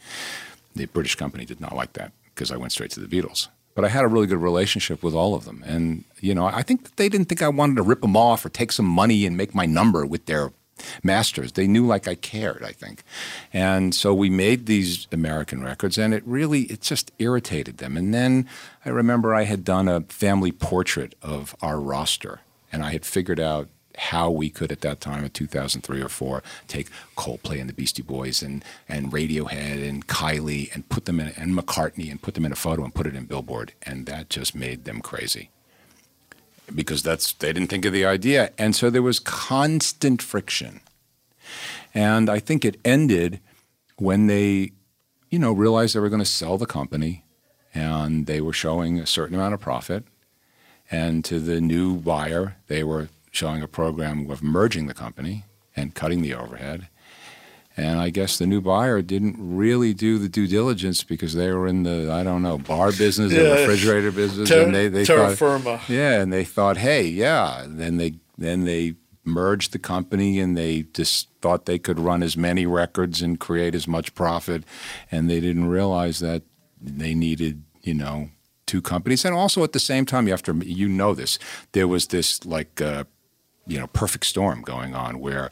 The 0.75 0.87
British 0.87 1.17
company 1.17 1.45
did 1.45 1.61
not 1.61 1.75
like 1.75 1.95
that 1.95 2.13
because 2.35 2.51
I 2.51 2.57
went 2.57 2.73
straight 2.73 2.91
to 2.93 3.01
the 3.01 3.07
Beatles 3.07 3.49
but 3.79 3.85
I 3.85 3.91
had 3.91 4.03
a 4.03 4.09
really 4.09 4.27
good 4.27 4.43
relationship 4.43 5.05
with 5.05 5.15
all 5.15 5.37
of 5.37 5.45
them. 5.45 5.63
And, 5.65 6.03
you 6.19 6.35
know, 6.35 6.47
I 6.47 6.63
think 6.63 6.83
that 6.83 6.97
they 6.97 7.09
didn't 7.09 7.29
think 7.29 7.43
I 7.43 7.49
wanted 7.49 7.77
to 7.77 7.83
rip 7.83 8.01
them 8.01 8.17
off 8.17 8.45
or 8.45 8.49
take 8.49 8.73
some 8.73 8.87
money 8.87 9.25
and 9.25 9.37
make 9.37 9.55
my 9.55 9.67
number 9.67 10.05
with 10.05 10.27
their 10.27 10.51
masters. 11.03 11.53
They 11.53 11.67
knew 11.67 11.87
like 11.87 12.09
I 12.09 12.15
cared, 12.15 12.63
I 12.63 12.73
think. 12.73 13.03
And 13.53 13.95
so 13.95 14.15
we 14.15 14.31
made 14.31 14.67
these 14.67 15.07
American 15.13 15.63
records 15.63 15.99
and 15.99 16.15
it 16.15 16.23
really 16.27 16.63
it 16.63 16.81
just 16.81 17.13
irritated 17.19 17.79
them. 17.79 17.97
And 17.97 18.13
then 18.13 18.49
I 18.85 18.91
remember 18.91 19.35
I 19.35 19.45
had 19.45 19.65
done 19.65 19.89
a 19.89 20.03
family 20.03 20.53
portrait 20.53 21.15
of 21.23 21.55
our 21.63 21.81
roster 21.81 22.41
and 22.73 22.83
I 22.85 22.93
had 22.93 23.05
figured 23.05 23.41
out 23.41 23.69
how 23.99 24.31
we 24.31 24.49
could 24.49 24.71
at 24.71 24.81
that 24.83 25.01
time 25.01 25.25
in 25.25 25.31
2003 25.31 26.01
or 26.01 26.09
4 26.09 26.43
take 26.69 26.89
Coldplay 27.17 27.61
and 27.61 27.69
the 27.69 27.75
Beastie 27.75 28.03
Boys 28.03 28.43
and, 28.43 28.65
and 28.89 29.13
Radiohead 29.13 29.87
and 29.87 30.07
Kylie 30.07 30.73
and 30.73 30.89
put 30.89 31.05
them 31.05 31.19
in 31.19 31.29
and 31.37 31.57
McCartney 31.57 32.11
and 32.11 32.23
put 32.23 32.35
them 32.35 32.45
in 32.45 32.53
a 32.53 32.57
photo 32.57 32.85
and 32.85 32.95
put 32.95 33.07
it 33.07 33.17
in 33.17 33.25
Billboard 33.25 33.73
and 33.83 34.07
that 34.07 34.31
just 34.31 34.55
made 34.55 34.85
them 34.85 35.01
crazy 35.01 35.51
because 36.75 37.03
that's 37.03 37.33
they 37.35 37.53
didn't 37.53 37.69
think 37.69 37.85
of 37.85 37.93
the 37.93 38.05
idea. 38.05 38.53
And 38.59 38.75
so 38.75 38.91
there 38.91 39.03
was 39.03 39.19
constant 39.19 40.23
friction. 40.23 40.81
And 41.95 42.29
I 42.29 42.39
think 42.39 42.65
it 42.65 42.79
ended 42.85 43.41
when 43.97 44.27
they 44.27 44.73
you 45.31 45.39
know 45.39 45.53
realized 45.53 45.95
they 45.95 46.01
were 46.01 46.09
going 46.09 46.21
to 46.21 46.25
sell 46.25 46.59
the 46.59 46.67
company 46.67 47.25
and 47.75 48.27
they 48.27 48.41
were 48.41 48.53
showing 48.53 48.99
a 48.99 49.07
certain 49.07 49.35
amount 49.35 49.55
of 49.55 49.61
profit. 49.61 50.05
And 50.91 51.25
to 51.27 51.39
the 51.39 51.61
new 51.61 51.97
buyer 51.97 52.57
they 52.67 52.83
were 52.83 53.09
showing 53.31 53.63
a 53.63 53.69
program 53.69 54.31
of 54.31 54.43
merging 54.43 54.87
the 54.87 54.95
company 54.95 55.45
and 55.77 55.95
cutting 55.95 56.23
the 56.23 56.35
overhead. 56.35 56.89
And 57.79 58.01
I 58.01 58.11
guess 58.11 58.39
the 58.39 58.47
new 58.47 58.61
buyer 58.61 59.03
didn't 59.03 59.37
really 59.39 59.95
do 59.95 60.19
the 60.19 60.29
due 60.29 60.49
diligence 60.49 61.05
because 61.05 61.35
they 61.35 61.53
were 61.53 61.69
in 61.69 61.85
the 61.85 62.11
I 62.13 62.25
don't 62.25 62.43
know 62.43 62.59
bar 62.59 62.91
business, 62.91 63.33
yeah. 63.33 63.43
the 63.43 63.51
refrigerator 63.61 64.11
business, 64.11 64.49
Ter- 64.49 64.65
and 64.65 64.75
they 64.75 64.89
they 64.89 65.05
Terra 65.05 65.29
thought, 65.29 65.39
Firma. 65.39 65.81
yeah, 65.89 66.21
and 66.21 66.33
they 66.33 66.45
thought, 66.45 66.77
hey, 66.79 67.07
yeah. 67.07 67.65
Then 67.69 67.97
they 67.97 68.15
then 68.37 68.65
they 68.65 68.95
merged 69.25 69.73
the 69.73 69.79
company 69.79 70.41
and 70.41 70.57
they 70.57 70.83
just 70.93 71.29
thought 71.41 71.67
they 71.67 71.79
could 71.79 72.01
run 72.01 72.23
as 72.23 72.37
many 72.37 72.67
records 72.67 73.23
and 73.23 73.39
create 73.39 73.77
as 73.77 73.87
much 73.87 74.13
profit, 74.15 74.65
and 75.13 75.31
they 75.31 75.39
didn't 75.39 75.69
realize 75.69 76.19
that 76.19 76.43
they 76.81 77.15
needed 77.15 77.63
you 77.83 77.95
know 77.95 78.31
two 78.67 78.83
companies, 78.83 79.25
and 79.25 79.37
also 79.37 79.63
at 79.63 79.73
the 79.73 79.79
same 79.81 80.05
time, 80.05 80.27
you 80.27 80.33
have 80.33 80.43
to 80.43 80.55
you 80.67 80.89
know 80.89 81.15
this 81.15 81.39
there 81.73 81.87
was 81.89 82.09
this 82.09 82.45
like. 82.45 82.81
Uh, 82.81 83.05
you 83.69 83.79
know 83.79 83.87
perfect 83.89 84.25
storm 84.25 84.63
going 84.63 84.95
on 84.95 85.21
where 85.21 85.51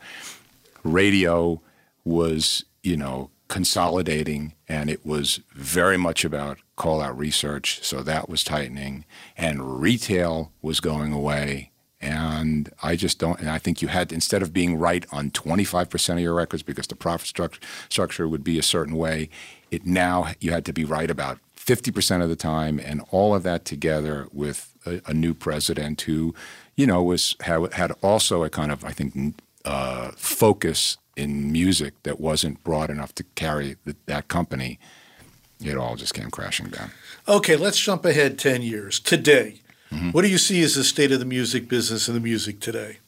radio 0.85 1.61
was 2.07 2.65
you 2.83 2.97
know 2.97 3.31
consolidating 3.49 4.55
and 4.69 4.91
it 4.91 5.05
was 5.05 5.41
very 5.55 5.97
much 5.97 6.25
about 6.25 6.59
call 6.77 7.01
out 7.01 7.17
research 7.17 7.81
so 7.83 8.03
that 8.03 8.29
was 8.29 8.43
tightening 8.43 9.05
and 9.37 9.81
retail 9.81 10.51
was 10.63 10.81
going 10.81 11.13
away 11.13 11.71
and 12.01 12.71
I 12.83 12.97
just 12.97 13.19
don't 13.19 13.39
and 13.41 13.51
I 13.51 13.59
think 13.59 13.83
you 13.83 13.89
had 13.89 14.13
instead 14.13 14.43
of 14.43 14.53
being 14.53 14.79
right 14.79 15.05
on 15.13 15.31
25% 15.31 16.15
of 16.15 16.21
your 16.21 16.35
records 16.35 16.63
because 16.63 16.87
the 16.87 16.97
profit 16.97 17.29
structure 17.29 17.61
structure 17.89 18.29
would 18.29 18.45
be 18.45 18.59
a 18.59 18.63
certain 18.63 18.97
way 18.97 19.29
it 19.71 19.85
now 19.85 20.33
you 20.41 20.53
had 20.53 20.65
to 20.67 20.73
be 20.73 20.85
right 20.85 21.11
about 21.11 21.39
50% 21.57 22.23
of 22.23 22.29
the 22.29 22.37
time 22.37 22.79
and 22.79 23.03
all 23.11 23.35
of 23.35 23.43
that 23.43 23.65
together 23.65 24.29
with 24.33 24.73
a, 24.87 25.03
a 25.07 25.13
new 25.13 25.35
president 25.35 26.03
who 26.03 26.33
you 26.77 26.87
know, 26.87 27.03
was 27.03 27.35
had, 27.41 27.73
had 27.73 27.93
also 28.03 28.45
a 28.45 28.51
kind 28.51 28.71
of 28.71 28.85
I 28.85 28.93
think 28.93 29.35
uh, 29.65 30.13
focus 30.17 30.99
in 31.17 31.51
music 31.51 31.95
that 32.03 32.21
wasn't 32.21 32.63
broad 32.63 32.91
enough 32.91 33.15
to 33.17 33.25
carry 33.35 33.77
the, 33.85 33.97
that 34.07 34.29
company. 34.29 34.79
It 35.65 35.77
all 35.77 35.97
just 35.97 36.15
came 36.15 36.31
crashing 36.31 36.69
down. 36.69 36.91
Okay, 37.27 37.57
let's 37.57 37.81
jump 37.81 38.05
ahead 38.05 38.39
ten 38.39 38.63
years. 38.63 39.01
Today, 39.01 39.61
mm-hmm. 39.91 40.11
what 40.11 40.23
do 40.23 40.29
you 40.29 40.39
see 40.39 40.63
as 40.63 40.75
the 40.75 40.85
state 40.85 41.13
of 41.13 41.19
the 41.19 41.25
music 41.25 41.69
business 41.69 42.09
and 42.09 42.17
the 42.17 42.21
music 42.21 42.61
today? 42.61 42.99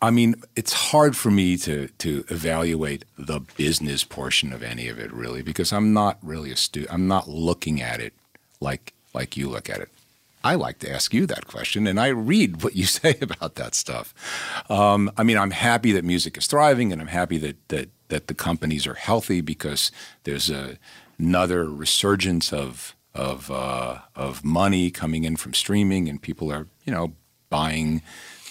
I 0.00 0.10
mean, 0.10 0.34
it's 0.54 0.72
hard 0.72 1.16
for 1.16 1.30
me 1.30 1.56
to 1.58 1.88
to 1.88 2.24
evaluate 2.28 3.04
the 3.16 3.40
business 3.56 4.04
portion 4.04 4.52
of 4.52 4.62
any 4.62 4.88
of 4.88 4.98
it 4.98 5.10
really 5.12 5.40
because 5.40 5.72
I'm 5.72 5.94
not 5.94 6.18
really 6.22 6.50
a 6.50 6.56
stu 6.56 6.86
I'm 6.90 7.08
not 7.08 7.26
looking 7.26 7.80
at 7.80 8.00
it 8.00 8.12
like 8.60 8.92
like 9.14 9.36
you 9.36 9.48
look 9.48 9.70
at 9.70 9.78
it. 9.78 9.88
I 10.44 10.56
like 10.56 10.78
to 10.80 10.92
ask 10.92 11.14
you 11.14 11.24
that 11.26 11.46
question, 11.46 11.86
and 11.86 11.98
I 11.98 12.08
read 12.08 12.62
what 12.62 12.76
you 12.76 12.84
say 12.84 13.16
about 13.20 13.54
that 13.56 13.74
stuff. 13.74 14.14
Um, 14.70 15.10
I 15.16 15.24
mean, 15.24 15.38
I'm 15.38 15.50
happy 15.50 15.92
that 15.92 16.04
music 16.04 16.36
is 16.36 16.46
thriving, 16.46 16.92
and 16.92 17.00
I'm 17.00 17.08
happy 17.08 17.38
that 17.38 17.68
that 17.68 17.88
that 18.08 18.26
the 18.26 18.34
companies 18.34 18.86
are 18.86 18.94
healthy 18.94 19.40
because 19.40 19.90
there's 20.24 20.50
a, 20.50 20.78
another 21.18 21.64
resurgence 21.64 22.52
of 22.52 22.94
of 23.14 23.50
uh, 23.50 23.98
of 24.14 24.44
money 24.44 24.90
coming 24.90 25.24
in 25.24 25.36
from 25.36 25.54
streaming, 25.54 26.08
and 26.08 26.20
people 26.20 26.52
are 26.52 26.66
you 26.84 26.92
know 26.92 27.14
buying 27.48 28.02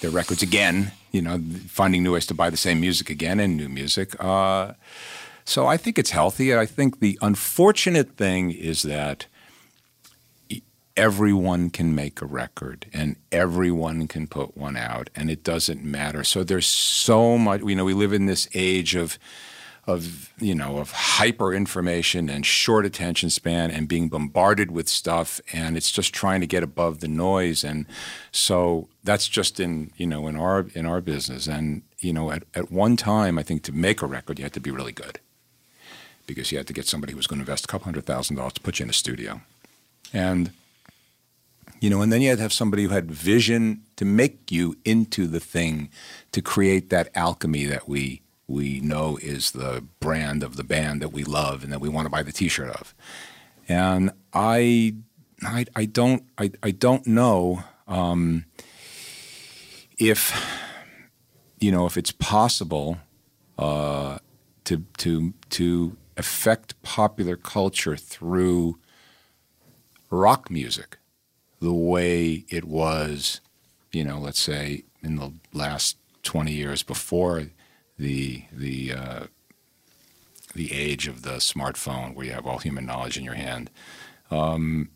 their 0.02 0.12
records 0.12 0.42
again. 0.42 0.92
You 1.12 1.22
know, 1.22 1.40
finding 1.68 2.02
new 2.02 2.14
ways 2.14 2.26
to 2.26 2.34
buy 2.34 2.50
the 2.50 2.58
same 2.58 2.82
music 2.82 3.12
again 3.12 3.40
and 3.40 3.56
new 3.56 3.70
music. 3.70 4.16
Uh, 4.20 4.74
so 5.46 5.68
I 5.68 5.78
think 5.78 6.00
it's 6.00 6.10
healthy. 6.10 6.56
I 6.56 6.66
think 6.66 7.00
the 7.00 7.20
unfortunate 7.22 8.18
thing 8.18 8.50
is 8.50 8.82
that 8.82 9.28
everyone 10.96 11.70
can 11.70 11.96
make 11.96 12.22
a 12.22 12.26
record 12.26 12.86
and 12.94 13.16
everyone 13.32 14.08
can 14.08 14.28
put 14.28 14.56
one 14.56 14.78
out 14.78 15.10
and 15.16 15.30
it 15.30 15.44
doesn't 15.44 15.84
matter. 15.84 16.24
So 16.24 16.44
there's 16.44 16.68
so 16.68 17.38
much, 17.38 17.62
you 17.62 17.76
know, 17.76 17.86
we 17.86 17.94
live 17.94 18.14
in 18.14 18.26
this 18.26 18.48
age 18.54 18.96
of 18.96 19.18
of 19.86 20.32
you 20.40 20.56
know 20.56 20.78
of 20.78 20.92
hyper 20.92 21.54
information 21.54 22.30
and 22.30 22.46
short 22.46 22.86
attention 22.86 23.30
span 23.30 23.70
and 23.70 23.86
being 23.86 24.08
bombarded 24.08 24.72
with 24.72 24.88
stuff 24.88 25.42
and 25.52 25.76
it's 25.76 25.92
just 25.92 26.14
trying 26.14 26.40
to 26.40 26.48
get 26.48 26.64
above 26.64 27.02
the 27.02 27.08
noise. 27.08 27.66
And 27.66 27.86
so 28.32 28.88
that's 29.04 29.28
just 29.28 29.60
in 29.60 29.92
you 29.98 30.08
know 30.08 30.28
in 30.28 30.38
our 30.38 30.68
in 30.74 30.86
our 30.86 31.02
business. 31.02 31.48
And 31.48 31.82
you 32.00 32.14
know 32.14 32.32
at, 32.32 32.44
at 32.54 32.72
one 32.72 32.98
time 32.98 33.40
i 33.40 33.44
think 33.44 33.64
to 33.64 33.72
make 33.72 34.02
a 34.02 34.06
record 34.06 34.38
you 34.38 34.44
had 34.44 34.54
to 34.54 34.60
be 34.60 34.72
really 34.72 34.92
good 34.92 35.20
because 36.28 36.52
you 36.52 36.58
had 36.58 36.68
to 36.68 36.74
get 36.74 36.86
somebody 36.86 37.12
who 37.12 37.18
was 37.18 37.28
going 37.28 37.40
to 37.40 37.42
invest 37.42 37.66
a 37.66 37.68
couple 37.68 37.86
hundred 37.86 38.06
thousand 38.06 38.36
dollars 38.36 38.54
to 38.54 38.62
put 38.62 38.80
you 38.80 38.84
in 38.84 38.90
a 38.90 38.94
studio. 38.94 39.42
And 40.14 40.52
you 41.84 41.90
know, 41.90 42.02
and 42.02 42.14
then 42.14 42.22
you 42.22 42.30
had 42.30 42.38
to 42.38 42.42
have 42.42 42.54
somebody 42.54 42.84
who 42.84 42.90
had 42.92 43.12
vision 43.12 43.84
to 43.98 44.06
make 44.06 44.50
you 44.50 44.78
into 44.86 45.28
the 45.28 45.42
thing, 45.42 45.90
to 46.32 46.42
create 46.42 46.90
that 46.92 47.10
alchemy 47.14 47.66
that 47.66 47.90
we 47.90 48.22
we 48.48 48.80
know 48.80 49.18
is 49.22 49.52
the 49.52 49.84
brand 50.00 50.44
of 50.44 50.56
the 50.56 50.64
band 50.64 51.02
that 51.02 51.12
we 51.12 51.26
love 51.26 51.62
and 51.62 51.74
that 51.74 51.82
we 51.82 51.90
want 51.90 52.06
to 52.06 52.10
buy 52.10 52.24
the 52.24 52.32
T-shirt 52.32 52.70
of. 52.70 52.96
And 53.68 54.12
I, 54.32 54.96
I, 55.42 55.66
I 55.76 55.84
don't, 55.84 56.24
I, 56.38 56.52
I 56.62 56.72
don't 56.72 57.06
know 57.06 57.64
um, 57.86 58.46
if, 59.98 60.34
you 61.60 61.72
know, 61.72 61.86
if 61.86 61.98
it's 61.98 62.14
possible 62.14 62.98
uh, 63.58 64.20
to 64.64 64.86
to 65.00 65.34
to 65.50 65.98
affect 66.16 66.82
popular 66.82 67.36
culture 67.36 67.98
through 67.98 68.80
rock 70.10 70.50
music 70.50 70.98
the 71.64 71.74
way 71.74 72.44
it 72.50 72.66
was, 72.66 73.40
you 73.94 74.04
know, 74.04 74.20
let's 74.20 74.42
say 74.42 74.84
in 75.02 75.16
the 75.16 75.32
last 75.54 75.96
20 76.24 76.52
years 76.52 76.84
before 76.84 77.46
the 77.98 78.44
the 78.52 78.92
uh, 78.92 79.24
the 80.54 80.74
age 80.74 81.08
of 81.08 81.22
the 81.22 81.38
smartphone, 81.38 82.14
where 82.14 82.26
you 82.26 82.34
have 82.34 82.46
all 82.46 82.58
human 82.58 82.86
knowledge 82.86 83.18
in 83.18 83.24
your 83.24 83.36
hand. 83.36 83.72
Um, 84.30 84.90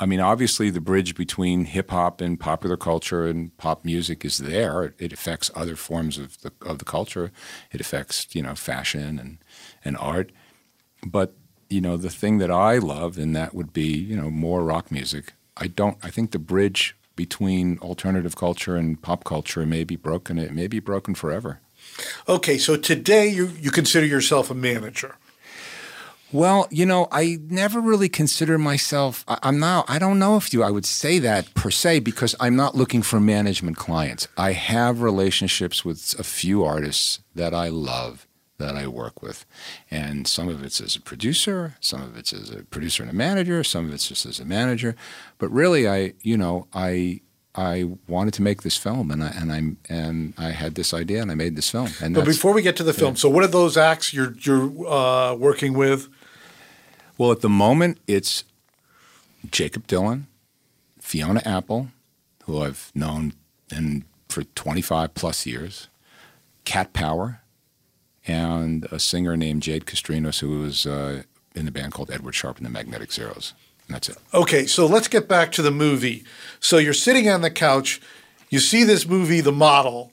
I 0.00 0.06
mean, 0.06 0.18
obviously, 0.18 0.68
the 0.68 0.80
bridge 0.80 1.14
between 1.14 1.66
hip 1.66 1.92
hop 1.92 2.20
and 2.20 2.40
popular 2.40 2.76
culture 2.76 3.26
and 3.26 3.56
pop 3.56 3.84
music 3.84 4.24
is 4.24 4.38
there. 4.38 4.94
It 4.98 5.12
affects 5.12 5.48
other 5.54 5.76
forms 5.76 6.18
of 6.18 6.40
the 6.40 6.50
of 6.66 6.78
the 6.78 6.84
culture. 6.84 7.30
It 7.70 7.80
affects 7.80 8.26
you 8.34 8.42
know 8.42 8.56
fashion 8.56 9.20
and 9.20 9.38
and 9.84 9.96
art. 9.96 10.32
But 11.06 11.34
you 11.68 11.80
know, 11.80 11.96
the 11.96 12.10
thing 12.10 12.38
that 12.38 12.50
I 12.50 12.78
love, 12.78 13.16
and 13.16 13.36
that 13.36 13.54
would 13.54 13.72
be 13.72 13.96
you 13.96 14.16
know 14.16 14.28
more 14.28 14.64
rock 14.64 14.90
music. 14.90 15.34
I 15.56 15.66
don't. 15.66 15.98
I 16.02 16.10
think 16.10 16.30
the 16.30 16.38
bridge 16.38 16.96
between 17.16 17.78
alternative 17.78 18.36
culture 18.36 18.76
and 18.76 19.00
pop 19.00 19.24
culture 19.24 19.66
may 19.66 19.84
be 19.84 19.96
broken. 19.96 20.38
It 20.38 20.52
may 20.52 20.66
be 20.66 20.80
broken 20.80 21.14
forever. 21.14 21.60
Okay, 22.28 22.58
so 22.58 22.76
today 22.76 23.28
you 23.28 23.48
you 23.60 23.70
consider 23.70 24.06
yourself 24.06 24.50
a 24.50 24.54
manager. 24.54 25.16
Well, 26.32 26.68
you 26.70 26.86
know, 26.86 27.08
I 27.10 27.38
never 27.48 27.80
really 27.80 28.08
consider 28.08 28.56
myself. 28.56 29.24
I, 29.26 29.38
I'm 29.42 29.58
now. 29.58 29.84
I 29.88 29.98
don't 29.98 30.20
know 30.20 30.36
if 30.36 30.52
you. 30.52 30.62
I 30.62 30.70
would 30.70 30.86
say 30.86 31.18
that 31.18 31.52
per 31.54 31.70
se 31.70 32.00
because 32.00 32.36
I'm 32.38 32.54
not 32.54 32.76
looking 32.76 33.02
for 33.02 33.18
management 33.18 33.76
clients. 33.76 34.28
I 34.36 34.52
have 34.52 35.02
relationships 35.02 35.84
with 35.84 36.14
a 36.18 36.22
few 36.22 36.64
artists 36.64 37.18
that 37.34 37.52
I 37.52 37.68
love, 37.68 38.28
that 38.60 38.76
I 38.76 38.86
work 38.86 39.22
with. 39.22 39.44
And 39.90 40.28
some 40.28 40.48
of 40.48 40.62
it's 40.62 40.80
as 40.80 40.94
a 40.94 41.00
producer, 41.00 41.74
some 41.80 42.00
of 42.00 42.16
it's 42.16 42.32
as 42.32 42.50
a 42.50 42.62
producer 42.62 43.02
and 43.02 43.10
a 43.10 43.14
manager, 43.14 43.64
some 43.64 43.86
of 43.86 43.92
it's 43.92 44.06
just 44.06 44.24
as 44.24 44.38
a 44.38 44.44
manager. 44.44 44.94
But 45.38 45.50
really, 45.50 45.88
I, 45.88 46.12
you 46.22 46.36
know, 46.36 46.68
I, 46.72 47.22
I 47.56 47.90
wanted 48.06 48.34
to 48.34 48.42
make 48.42 48.62
this 48.62 48.76
film, 48.76 49.10
and 49.10 49.24
I 49.24 49.28
and 49.28 49.52
I 49.52 49.92
and 49.92 50.34
I 50.38 50.50
had 50.50 50.76
this 50.76 50.94
idea, 50.94 51.20
and 51.20 51.32
I 51.32 51.34
made 51.34 51.56
this 51.56 51.68
film. 51.68 51.88
And 52.00 52.14
but 52.14 52.24
before 52.24 52.52
we 52.52 52.62
get 52.62 52.76
to 52.76 52.84
the 52.84 52.92
film, 52.92 53.14
yeah. 53.14 53.18
so 53.18 53.28
what 53.28 53.42
are 53.42 53.48
those 53.48 53.76
acts 53.76 54.14
you're 54.14 54.34
you're 54.38 54.70
uh, 54.88 55.34
working 55.34 55.72
with? 55.72 56.08
Well, 57.18 57.32
at 57.32 57.40
the 57.40 57.48
moment, 57.48 57.98
it's 58.06 58.44
Jakob 59.50 59.88
Dylan, 59.88 60.26
Fiona 61.00 61.42
Apple, 61.44 61.88
who 62.44 62.62
I've 62.62 62.92
known 62.94 63.32
in 63.70 64.04
for 64.28 64.44
25 64.44 65.14
plus 65.14 65.44
years, 65.44 65.88
Cat 66.64 66.92
Power, 66.92 67.39
and 68.26 68.86
a 68.90 68.98
singer 68.98 69.36
named 69.36 69.62
Jade 69.62 69.86
Castrinos, 69.86 70.40
who 70.40 70.60
was 70.60 70.86
uh, 70.86 71.22
in 71.54 71.64
the 71.64 71.70
band 71.70 71.92
called 71.92 72.10
Edward 72.10 72.34
Sharpe 72.34 72.58
and 72.58 72.66
the 72.66 72.70
Magnetic 72.70 73.12
Zeros. 73.12 73.54
And 73.86 73.94
that's 73.94 74.08
it. 74.08 74.18
Okay, 74.32 74.66
so 74.66 74.86
let's 74.86 75.08
get 75.08 75.28
back 75.28 75.52
to 75.52 75.62
the 75.62 75.70
movie. 75.70 76.24
So 76.60 76.78
you're 76.78 76.92
sitting 76.92 77.28
on 77.28 77.40
the 77.40 77.50
couch, 77.50 78.00
you 78.48 78.58
see 78.58 78.84
this 78.84 79.06
movie, 79.06 79.40
The 79.40 79.52
Model. 79.52 80.12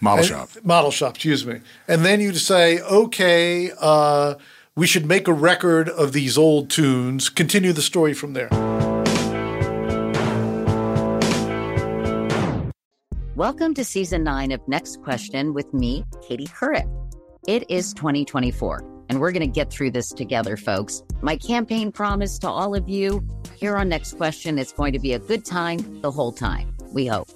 Model 0.00 0.18
and, 0.18 0.26
Shop. 0.26 0.48
Model 0.64 0.90
Shop, 0.90 1.14
excuse 1.14 1.46
me. 1.46 1.60
And 1.86 2.04
then 2.04 2.20
you 2.20 2.32
say, 2.34 2.80
okay, 2.80 3.70
uh, 3.80 4.34
we 4.74 4.86
should 4.86 5.06
make 5.06 5.28
a 5.28 5.32
record 5.32 5.88
of 5.88 6.12
these 6.12 6.36
old 6.36 6.70
tunes. 6.70 7.28
Continue 7.28 7.72
the 7.72 7.82
story 7.82 8.14
from 8.14 8.32
there. 8.34 8.48
Welcome 13.34 13.74
to 13.74 13.84
season 13.84 14.24
nine 14.24 14.50
of 14.50 14.66
Next 14.66 15.02
Question 15.02 15.52
with 15.52 15.72
me, 15.74 16.04
Katie 16.26 16.46
Couric. 16.46 17.05
It 17.46 17.70
is 17.70 17.94
2024, 17.94 18.82
and 19.08 19.20
we're 19.20 19.30
going 19.30 19.40
to 19.40 19.46
get 19.46 19.70
through 19.70 19.92
this 19.92 20.08
together, 20.08 20.56
folks. 20.56 21.04
My 21.22 21.36
campaign 21.36 21.92
promise 21.92 22.40
to 22.40 22.48
all 22.48 22.74
of 22.74 22.88
you 22.88 23.24
here 23.54 23.76
on 23.76 23.88
Next 23.88 24.16
Question 24.16 24.58
is 24.58 24.72
going 24.72 24.92
to 24.94 24.98
be 24.98 25.12
a 25.12 25.20
good 25.20 25.44
time 25.44 26.00
the 26.00 26.10
whole 26.10 26.32
time, 26.32 26.76
we 26.92 27.06
hope. 27.06 27.28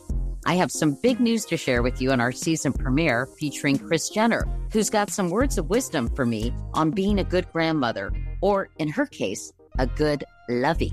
I 0.45 0.55
have 0.55 0.73
some 0.73 0.99
big 1.01 1.21
news 1.21 1.45
to 1.45 1.57
share 1.57 1.81
with 1.81 2.03
you 2.03 2.11
in 2.11 2.21
our 2.21 2.33
season 2.33 2.73
premiere 2.73 3.27
featuring 3.39 3.79
Kris 3.79 4.11
Jenner, 4.11 4.49
who's 4.73 4.91
got 4.91 5.11
some 5.11 5.31
words 5.31 5.59
of 5.59 5.71
wisdom 5.71 6.13
for 6.17 6.27
me 6.27 6.53
on 6.75 6.91
being 6.91 7.21
a 7.21 7.25
good 7.25 7.47
grandmother, 7.53 8.11
or 8.41 8.69
in 8.79 8.89
her 8.89 9.07
case, 9.07 9.53
a 9.79 9.87
good 9.87 10.25
lovey 10.49 10.93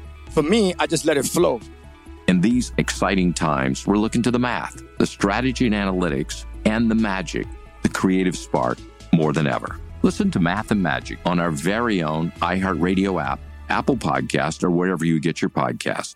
For 0.31 0.41
me, 0.41 0.73
I 0.79 0.87
just 0.87 1.03
let 1.05 1.17
it 1.17 1.25
flow. 1.25 1.59
In 2.29 2.39
these 2.39 2.71
exciting 2.77 3.33
times, 3.33 3.85
we're 3.85 3.97
looking 3.97 4.21
to 4.21 4.31
the 4.31 4.39
math, 4.39 4.81
the 4.97 5.05
strategy 5.05 5.65
and 5.65 5.75
analytics, 5.75 6.45
and 6.63 6.89
the 6.89 6.95
magic, 6.95 7.45
the 7.83 7.89
creative 7.89 8.37
spark, 8.37 8.77
more 9.13 9.33
than 9.33 9.45
ever. 9.45 9.77
Listen 10.03 10.31
to 10.31 10.39
Math 10.39 10.71
and 10.71 10.81
Magic 10.81 11.19
on 11.25 11.41
our 11.41 11.51
very 11.51 12.01
own 12.01 12.31
iHeartRadio 12.41 13.21
app, 13.21 13.41
Apple 13.67 13.97
Podcast, 13.97 14.63
or 14.63 14.71
wherever 14.71 15.03
you 15.03 15.19
get 15.19 15.41
your 15.41 15.49
podcast. 15.49 16.15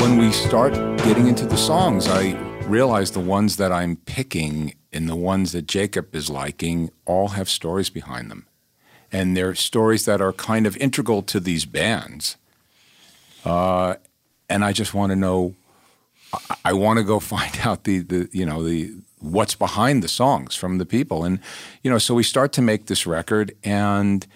When 0.00 0.16
we 0.16 0.32
start 0.32 0.72
getting 1.04 1.28
into 1.28 1.44
the 1.44 1.58
songs, 1.58 2.08
I 2.08 2.38
realize 2.62 3.10
the 3.10 3.20
ones 3.20 3.56
that 3.58 3.70
I'm 3.70 3.96
picking 3.96 4.74
and 4.94 5.06
the 5.06 5.16
ones 5.16 5.52
that 5.52 5.66
Jakob 5.66 6.14
is 6.14 6.30
liking 6.30 6.88
all 7.04 7.28
have 7.28 7.50
stories 7.50 7.90
behind 7.90 8.30
them. 8.30 8.47
And 9.10 9.36
they're 9.36 9.54
stories 9.54 10.04
that 10.04 10.20
are 10.20 10.32
kind 10.32 10.66
of 10.66 10.76
integral 10.76 11.22
to 11.22 11.40
these 11.40 11.64
bands. 11.64 12.36
Uh, 13.44 13.94
and 14.48 14.64
I 14.64 14.72
just 14.72 14.94
want 14.94 15.10
to 15.10 15.16
know 15.16 15.54
I, 16.32 16.56
I 16.66 16.72
want 16.72 16.98
to 16.98 17.04
go 17.04 17.20
find 17.34 17.58
out 17.62 17.84
the, 17.84 18.00
the 18.00 18.28
you 18.32 18.46
know 18.46 18.62
the 18.62 18.94
what's 19.20 19.54
behind 19.54 20.02
the 20.02 20.08
songs 20.08 20.54
from 20.54 20.78
the 20.78 20.86
people 20.86 21.24
and 21.24 21.40
you 21.82 21.90
know 21.90 21.98
so 21.98 22.14
we 22.14 22.22
start 22.22 22.52
to 22.52 22.62
make 22.62 22.86
this 22.86 23.04
record 23.04 23.52
and 23.64 24.26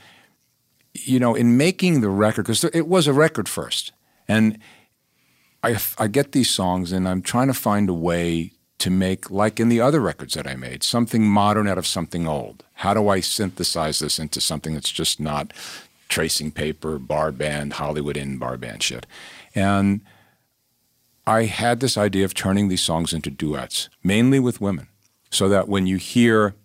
you 0.92 1.20
know 1.20 1.36
in 1.36 1.56
making 1.56 2.00
the 2.00 2.08
record 2.08 2.42
because 2.42 2.64
it 2.64 2.88
was 2.88 3.06
a 3.06 3.12
record 3.12 3.48
first 3.48 3.92
and 4.26 4.58
I, 5.62 5.78
I 5.98 6.08
get 6.08 6.32
these 6.32 6.50
songs 6.50 6.90
and 6.90 7.08
I'm 7.08 7.22
trying 7.22 7.46
to 7.46 7.54
find 7.54 7.88
a 7.88 7.94
way 7.94 8.52
to 8.82 8.90
make 8.90 9.30
like 9.30 9.60
in 9.60 9.68
the 9.68 9.80
other 9.80 10.00
records 10.00 10.34
that 10.34 10.44
I 10.44 10.56
made 10.56 10.82
something 10.82 11.22
modern 11.24 11.68
out 11.68 11.78
of 11.78 11.86
something 11.86 12.26
old. 12.26 12.64
How 12.74 12.94
do 12.94 13.08
I 13.08 13.20
synthesize 13.20 14.00
this 14.00 14.18
into 14.18 14.40
something 14.40 14.74
that's 14.74 14.90
just 14.90 15.20
not 15.20 15.52
tracing 16.08 16.50
paper 16.50 16.98
bar 16.98 17.30
band 17.30 17.74
Hollywood 17.74 18.16
in 18.16 18.38
bar 18.38 18.56
band 18.56 18.82
shit? 18.82 19.06
And 19.54 20.00
I 21.28 21.44
had 21.44 21.78
this 21.78 21.96
idea 21.96 22.24
of 22.24 22.34
turning 22.34 22.66
these 22.66 22.82
songs 22.82 23.12
into 23.12 23.30
duets, 23.30 23.88
mainly 24.02 24.40
with 24.40 24.60
women, 24.60 24.88
so 25.30 25.48
that 25.48 25.68
when 25.68 25.86
you 25.86 25.96
hear 25.96 26.56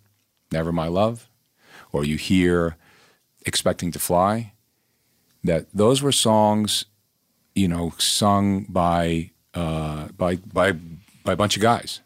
Never 0.50 0.72
My 0.72 0.88
Love 0.88 1.28
or 1.92 2.04
you 2.04 2.16
hear 2.16 2.74
Expecting 3.46 3.92
to 3.92 4.00
Fly, 4.00 4.54
that 5.44 5.66
those 5.72 6.02
were 6.02 6.10
songs, 6.10 6.84
you 7.54 7.68
know, 7.68 7.92
sung 7.96 8.64
by, 8.68 9.30
uh, 9.54 10.08
by, 10.08 10.34
by, 10.34 10.72
by 11.22 11.32
a 11.34 11.36
bunch 11.36 11.54
of 11.54 11.62
guys 11.62 12.00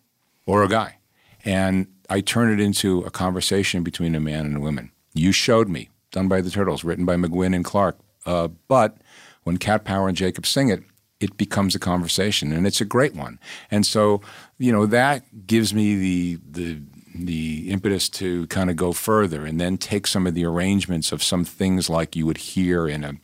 or 0.46 0.62
a 0.62 0.68
guy. 0.68 0.98
And 1.44 1.86
I 2.08 2.20
turn 2.20 2.52
it 2.52 2.60
into 2.62 3.00
a 3.00 3.10
conversation 3.10 3.82
between 3.82 4.14
a 4.14 4.20
man 4.20 4.46
and 4.46 4.56
a 4.56 4.60
woman. 4.60 4.90
You 5.14 5.32
showed 5.32 5.68
me, 5.68 5.90
done 6.10 6.28
by 6.28 6.40
the 6.40 6.50
Turtles, 6.50 6.84
written 6.84 7.04
by 7.04 7.16
McGuinn 7.16 7.54
and 7.54 7.64
Clark. 7.64 7.98
Uh, 8.24 8.48
but 8.68 8.98
when 9.44 9.56
Cat 9.56 9.84
Power 9.84 10.08
and 10.08 10.16
Jakob 10.16 10.46
sing 10.46 10.68
it, 10.68 10.82
it 11.20 11.36
becomes 11.36 11.74
a 11.74 11.78
conversation, 11.78 12.52
and 12.52 12.66
it's 12.66 12.80
a 12.80 12.84
great 12.84 13.14
one. 13.14 13.38
And 13.70 13.86
so, 13.86 14.20
you 14.58 14.72
know, 14.72 14.86
that 14.86 15.46
gives 15.46 15.72
me 15.72 15.94
the 15.94 16.38
the 16.50 16.82
the 17.14 17.70
impetus 17.70 18.08
to 18.08 18.46
kind 18.48 18.70
of 18.70 18.76
go 18.76 18.92
further 18.92 19.44
and 19.44 19.60
then 19.60 19.76
take 19.76 20.06
some 20.06 20.26
of 20.26 20.34
the 20.34 20.44
arrangements 20.44 21.12
of 21.12 21.22
some 21.22 21.44
things 21.44 21.90
like 21.90 22.16
you 22.16 22.26
would 22.26 22.38
hear 22.38 22.88
in 22.88 23.04
a 23.04 23.14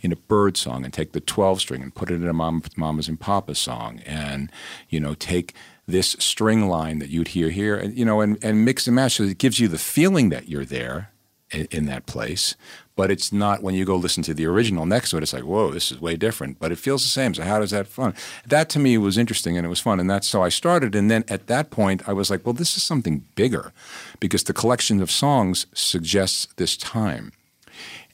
in 0.00 0.10
a 0.10 0.16
Byrds 0.16 0.60
song 0.60 0.84
and 0.84 0.92
take 0.92 1.12
the 1.12 1.20
12 1.20 1.60
string 1.60 1.82
and 1.82 1.94
put 1.94 2.10
it 2.10 2.14
in 2.14 2.26
a 2.26 2.32
Mom, 2.32 2.62
Mamas 2.76 3.08
and 3.08 3.20
Papas 3.20 3.58
song 3.58 4.00
and 4.06 4.50
you 4.88 4.98
know 4.98 5.14
take 5.14 5.54
this 5.86 6.16
string 6.18 6.68
line 6.68 6.98
that 6.98 7.10
you'd 7.10 7.28
hear 7.28 7.50
here 7.50 7.76
and 7.76 7.96
you 7.96 8.04
know 8.04 8.20
and, 8.20 8.42
and 8.42 8.64
mix 8.64 8.86
and 8.86 8.96
match 8.96 9.12
so 9.12 9.22
it 9.22 9.38
gives 9.38 9.60
you 9.60 9.68
the 9.68 9.78
feeling 9.78 10.30
that 10.30 10.48
you're 10.48 10.64
there 10.64 11.10
in, 11.52 11.66
in 11.70 11.86
that 11.86 12.06
place 12.06 12.56
but 12.96 13.10
it's 13.10 13.30
not 13.30 13.62
when 13.62 13.74
you 13.74 13.84
go 13.84 13.94
listen 13.94 14.22
to 14.22 14.34
the 14.34 14.46
original 14.46 14.86
next 14.86 15.10
to 15.10 15.18
it. 15.18 15.22
It's 15.22 15.34
like, 15.34 15.44
whoa, 15.44 15.70
this 15.70 15.92
is 15.92 16.00
way 16.00 16.16
different, 16.16 16.58
but 16.58 16.72
it 16.72 16.78
feels 16.78 17.02
the 17.02 17.10
same. 17.10 17.34
So 17.34 17.42
how 17.42 17.60
does 17.60 17.70
that 17.70 17.86
fun? 17.86 18.14
That 18.46 18.70
to 18.70 18.78
me 18.78 18.96
was 18.96 19.18
interesting 19.18 19.56
and 19.56 19.66
it 19.66 19.68
was 19.68 19.80
fun, 19.80 20.00
and 20.00 20.08
that's 20.08 20.26
so 20.26 20.42
I 20.42 20.48
started. 20.48 20.94
And 20.94 21.10
then 21.10 21.22
at 21.28 21.46
that 21.46 21.70
point, 21.70 22.08
I 22.08 22.14
was 22.14 22.30
like, 22.30 22.44
well, 22.44 22.54
this 22.54 22.76
is 22.76 22.82
something 22.82 23.26
bigger, 23.34 23.72
because 24.18 24.44
the 24.44 24.54
collection 24.54 25.02
of 25.02 25.10
songs 25.10 25.66
suggests 25.74 26.48
this 26.56 26.76
time. 26.76 27.32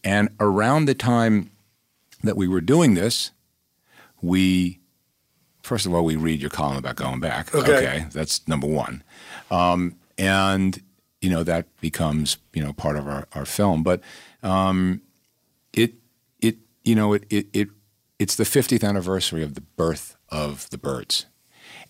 And 0.02 0.30
around 0.40 0.86
the 0.86 0.94
time 0.94 1.52
that 2.24 2.36
we 2.36 2.48
were 2.48 2.60
doing 2.60 2.94
this, 2.94 3.30
we 4.20 4.80
first 5.62 5.86
of 5.86 5.94
all 5.94 6.04
we 6.04 6.16
read 6.16 6.40
your 6.40 6.50
column 6.50 6.76
about 6.76 6.96
going 6.96 7.20
back. 7.20 7.54
Okay, 7.54 7.76
okay 7.76 8.06
that's 8.12 8.46
number 8.46 8.66
one, 8.66 9.02
um, 9.50 9.96
and 10.18 10.82
you 11.20 11.30
know 11.30 11.42
that 11.42 11.66
becomes 11.80 12.38
you 12.52 12.62
know 12.62 12.72
part 12.72 12.96
of 12.96 13.06
our, 13.08 13.26
our 13.32 13.44
film, 13.44 13.82
but 13.82 14.00
um, 14.42 15.00
it 15.72 15.94
it 16.40 16.56
you 16.84 16.94
know 16.94 17.12
it, 17.12 17.24
it 17.30 17.46
it 17.52 17.68
it's 18.18 18.36
the 18.36 18.44
50th 18.44 18.86
anniversary 18.86 19.42
of 19.42 19.54
the 19.54 19.60
birth 19.60 20.16
of 20.28 20.70
the 20.70 20.78
Byrds, 20.78 21.26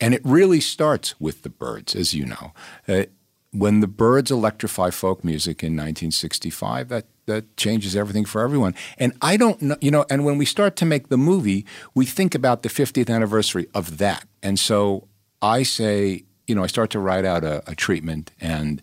and 0.01 0.15
it 0.15 0.23
really 0.25 0.61
starts 0.61 1.21
with 1.21 1.43
the 1.43 1.51
Byrds, 1.51 1.95
as 1.95 2.15
you 2.15 2.25
know. 2.25 2.53
Uh, 2.89 3.05
when 3.53 3.81
the 3.81 3.87
Byrds 3.87 4.31
electrify 4.31 4.91
folk 4.91 5.23
music 5.23 5.63
in 5.63 5.73
1965, 5.73 6.89
that 6.89 7.07
that 7.27 7.57
changes 7.57 7.95
everything 7.95 8.25
for 8.25 8.43
everyone. 8.43 8.75
And 8.99 9.13
I 9.23 9.37
don't 9.37 9.61
know, 9.63 9.77
you 9.81 9.91
know, 9.91 10.05
and 10.11 10.25
when 10.25 10.39
we 10.39 10.45
start 10.45 10.77
to 10.77 10.85
make 10.85 11.09
the 11.09 11.17
movie, 11.17 11.65
we 11.95 12.05
think 12.05 12.35
about 12.35 12.63
the 12.63 12.69
50th 12.69 13.09
anniversary 13.09 13.69
of 13.75 13.99
that. 13.99 14.27
And 14.43 14.59
so 14.59 15.09
I 15.41 15.63
say, 15.63 16.25
you 16.47 16.55
know, 16.55 16.65
I 16.65 16.67
start 16.67 16.91
to 16.91 16.99
write 16.99 17.25
out 17.25 17.45
a, 17.45 17.63
a 17.71 17.75
treatment 17.75 18.33
and 18.41 18.83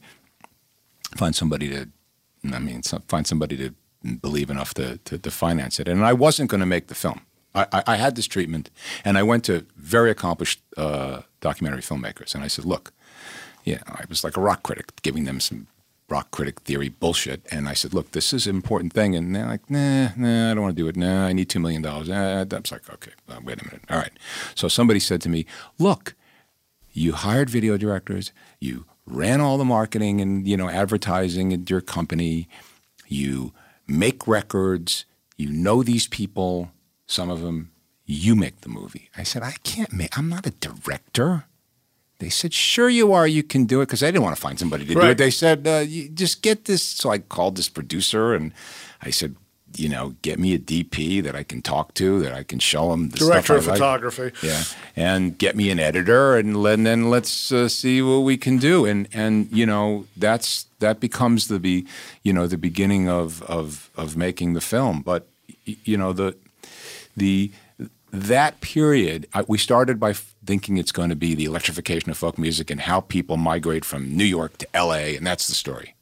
find 1.15 1.35
somebody 1.35 1.69
to 1.69 1.89
I 2.53 2.59
mean, 2.59 2.81
find 3.07 3.27
somebody 3.27 3.57
to 3.57 3.73
believe 4.21 4.49
enough 4.49 4.73
to, 4.75 4.97
to, 5.05 5.17
to 5.17 5.31
finance 5.31 5.79
it. 5.79 5.87
And 5.87 6.05
I 6.05 6.13
wasn't 6.13 6.49
going 6.49 6.61
to 6.61 6.65
make 6.65 6.87
the 6.87 6.95
film. 6.95 7.21
I, 7.53 7.67
I, 7.71 7.83
I, 7.87 7.95
had 7.95 8.15
this 8.15 8.27
treatment, 8.27 8.69
and 9.03 9.17
I 9.17 9.23
went 9.23 9.43
to 9.45 9.65
very 9.75 10.11
accomplished 10.11 10.61
uh, 10.77 11.21
documentary 11.41 11.81
filmmakers, 11.81 12.35
and 12.35 12.43
I 12.43 12.47
said, 12.47 12.63
"Look, 12.63 12.93
yeah, 13.63 13.79
I 13.87 14.03
was 14.07 14.23
like 14.23 14.37
a 14.37 14.39
rock 14.39 14.61
critic, 14.61 15.01
giving 15.01 15.23
them 15.23 15.39
some 15.39 15.65
rock 16.09 16.31
critic 16.31 16.61
theory 16.61 16.89
bullshit." 16.89 17.45
And 17.51 17.69
I 17.69 17.73
said, 17.73 17.93
"Look, 17.93 18.11
this 18.11 18.33
is 18.33 18.47
an 18.47 18.55
important 18.55 18.93
thing," 18.93 19.15
and 19.15 19.35
they're 19.35 19.45
like, 19.45 19.69
"Nah, 19.69 20.09
nah, 20.15 20.51
I 20.51 20.53
don't 20.53 20.63
want 20.63 20.75
to 20.75 20.81
do 20.81 20.87
it. 20.87 20.95
Nah, 20.97 21.27
I 21.27 21.33
need 21.33 21.49
two 21.49 21.59
million 21.59 21.81
dollars." 21.81 22.09
I 22.09 22.43
was 22.43 22.71
like, 22.71 22.89
"Okay, 22.89 23.11
uh, 23.29 23.39
wait 23.43 23.61
a 23.61 23.65
minute. 23.65 23.83
All 23.89 23.97
right." 23.97 24.13
So 24.55 24.67
somebody 24.67 24.99
said 24.99 25.21
to 25.21 25.29
me, 25.29 25.45
"Look, 25.77 26.15
you 26.91 27.13
hired 27.13 27.49
video 27.49 27.77
directors, 27.77 28.31
you 28.59 28.85
ran 29.05 29.41
all 29.41 29.57
the 29.57 29.65
marketing 29.65 30.21
and 30.21 30.47
you 30.47 30.55
know 30.55 30.69
advertising 30.69 31.53
at 31.53 31.69
your 31.69 31.81
company. 31.81 32.47
You 33.07 33.53
make 33.87 34.27
records. 34.27 35.05
You 35.37 35.49
know 35.49 35.83
these 35.83 36.07
people. 36.07 36.71
Some 37.07 37.29
of 37.29 37.41
them. 37.41 37.71
You 38.05 38.35
make 38.35 38.61
the 38.61 38.69
movie. 38.69 39.09
I 39.15 39.21
said, 39.21 39.43
I 39.43 39.53
can't 39.63 39.93
make. 39.93 40.17
I'm 40.17 40.29
not 40.29 40.47
a 40.47 40.51
director. 40.51 41.45
They 42.19 42.29
said, 42.29 42.53
sure 42.53 42.89
you 42.89 43.13
are. 43.13 43.25
You 43.25 43.43
can 43.43 43.65
do 43.65 43.81
it 43.81 43.85
because 43.87 44.03
I 44.03 44.07
didn't 44.07 44.23
want 44.23 44.35
to 44.35 44.41
find 44.41 44.59
somebody 44.59 44.85
to 44.85 44.93
right. 44.93 45.01
do 45.01 45.09
it. 45.11 45.17
They 45.17 45.31
said, 45.31 45.65
uh, 45.65 45.85
just 46.13 46.41
get 46.41 46.65
this. 46.65 46.83
So 46.83 47.09
I 47.09 47.19
called 47.19 47.55
this 47.55 47.69
producer 47.69 48.33
and 48.33 48.53
I 49.01 49.09
said, 49.09 49.35
you 49.77 49.87
know, 49.87 50.15
get 50.21 50.39
me 50.39 50.53
a 50.53 50.59
DP 50.59 51.23
that 51.23 51.35
I 51.35 51.43
can 51.43 51.61
talk 51.61 51.93
to, 51.95 52.19
that 52.21 52.33
I 52.33 52.43
can 52.43 52.59
show 52.59 52.91
them 52.91 53.09
the 53.09 53.17
director 53.17 53.55
of 53.55 53.65
photography. 53.65 54.31
Yeah, 54.41 54.63
and 54.95 55.37
get 55.37 55.55
me 55.55 55.69
an 55.69 55.79
editor, 55.79 56.37
and, 56.37 56.55
and 56.65 56.85
then 56.85 57.09
let's 57.09 57.51
uh, 57.51 57.69
see 57.69 58.01
what 58.01 58.19
we 58.19 58.35
can 58.37 58.57
do. 58.57 58.85
And 58.85 59.07
and 59.13 59.47
you 59.51 59.65
know, 59.65 60.05
that's 60.17 60.65
that 60.79 60.99
becomes 60.99 61.47
the 61.47 61.59
be, 61.59 61.85
you 62.23 62.33
know, 62.33 62.47
the 62.47 62.57
beginning 62.57 63.07
of 63.07 63.43
of 63.43 63.89
of 63.95 64.17
making 64.17 64.53
the 64.53 64.61
film. 64.61 65.01
But 65.01 65.27
you 65.65 65.97
know, 65.97 66.13
the 66.13 66.35
the 67.15 67.51
that 68.11 68.59
period, 68.61 69.27
I, 69.33 69.43
we 69.47 69.57
started 69.57 69.99
by 69.99 70.13
thinking 70.45 70.77
it's 70.77 70.91
going 70.91 71.09
to 71.09 71.15
be 71.15 71.35
the 71.35 71.45
electrification 71.45 72.09
of 72.09 72.17
folk 72.17 72.37
music 72.37 72.69
and 72.69 72.81
how 72.81 73.01
people 73.01 73.37
migrate 73.37 73.85
from 73.85 74.15
New 74.15 74.23
York 74.25 74.57
to 74.57 74.67
L.A. 74.73 75.15
and 75.15 75.25
that's 75.25 75.47
the 75.47 75.55
story. 75.55 75.95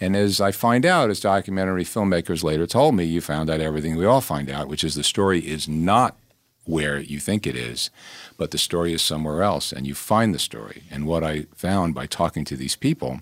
And 0.00 0.14
as 0.14 0.40
I 0.40 0.52
find 0.52 0.86
out, 0.86 1.10
as 1.10 1.20
documentary 1.20 1.84
filmmakers 1.84 2.44
later 2.44 2.66
told 2.66 2.94
me, 2.94 3.04
you 3.04 3.20
found 3.20 3.50
out 3.50 3.60
everything 3.60 3.96
we 3.96 4.06
all 4.06 4.20
find 4.20 4.48
out, 4.48 4.68
which 4.68 4.84
is 4.84 4.94
the 4.94 5.02
story 5.02 5.40
is 5.40 5.68
not 5.68 6.16
where 6.64 7.00
you 7.00 7.18
think 7.18 7.46
it 7.46 7.56
is, 7.56 7.90
but 8.36 8.50
the 8.50 8.58
story 8.58 8.92
is 8.92 9.02
somewhere 9.02 9.42
else, 9.42 9.72
and 9.72 9.86
you 9.86 9.94
find 9.94 10.34
the 10.34 10.38
story. 10.38 10.82
And 10.90 11.06
what 11.06 11.24
I 11.24 11.46
found 11.54 11.94
by 11.94 12.06
talking 12.06 12.44
to 12.44 12.56
these 12.56 12.76
people 12.76 13.20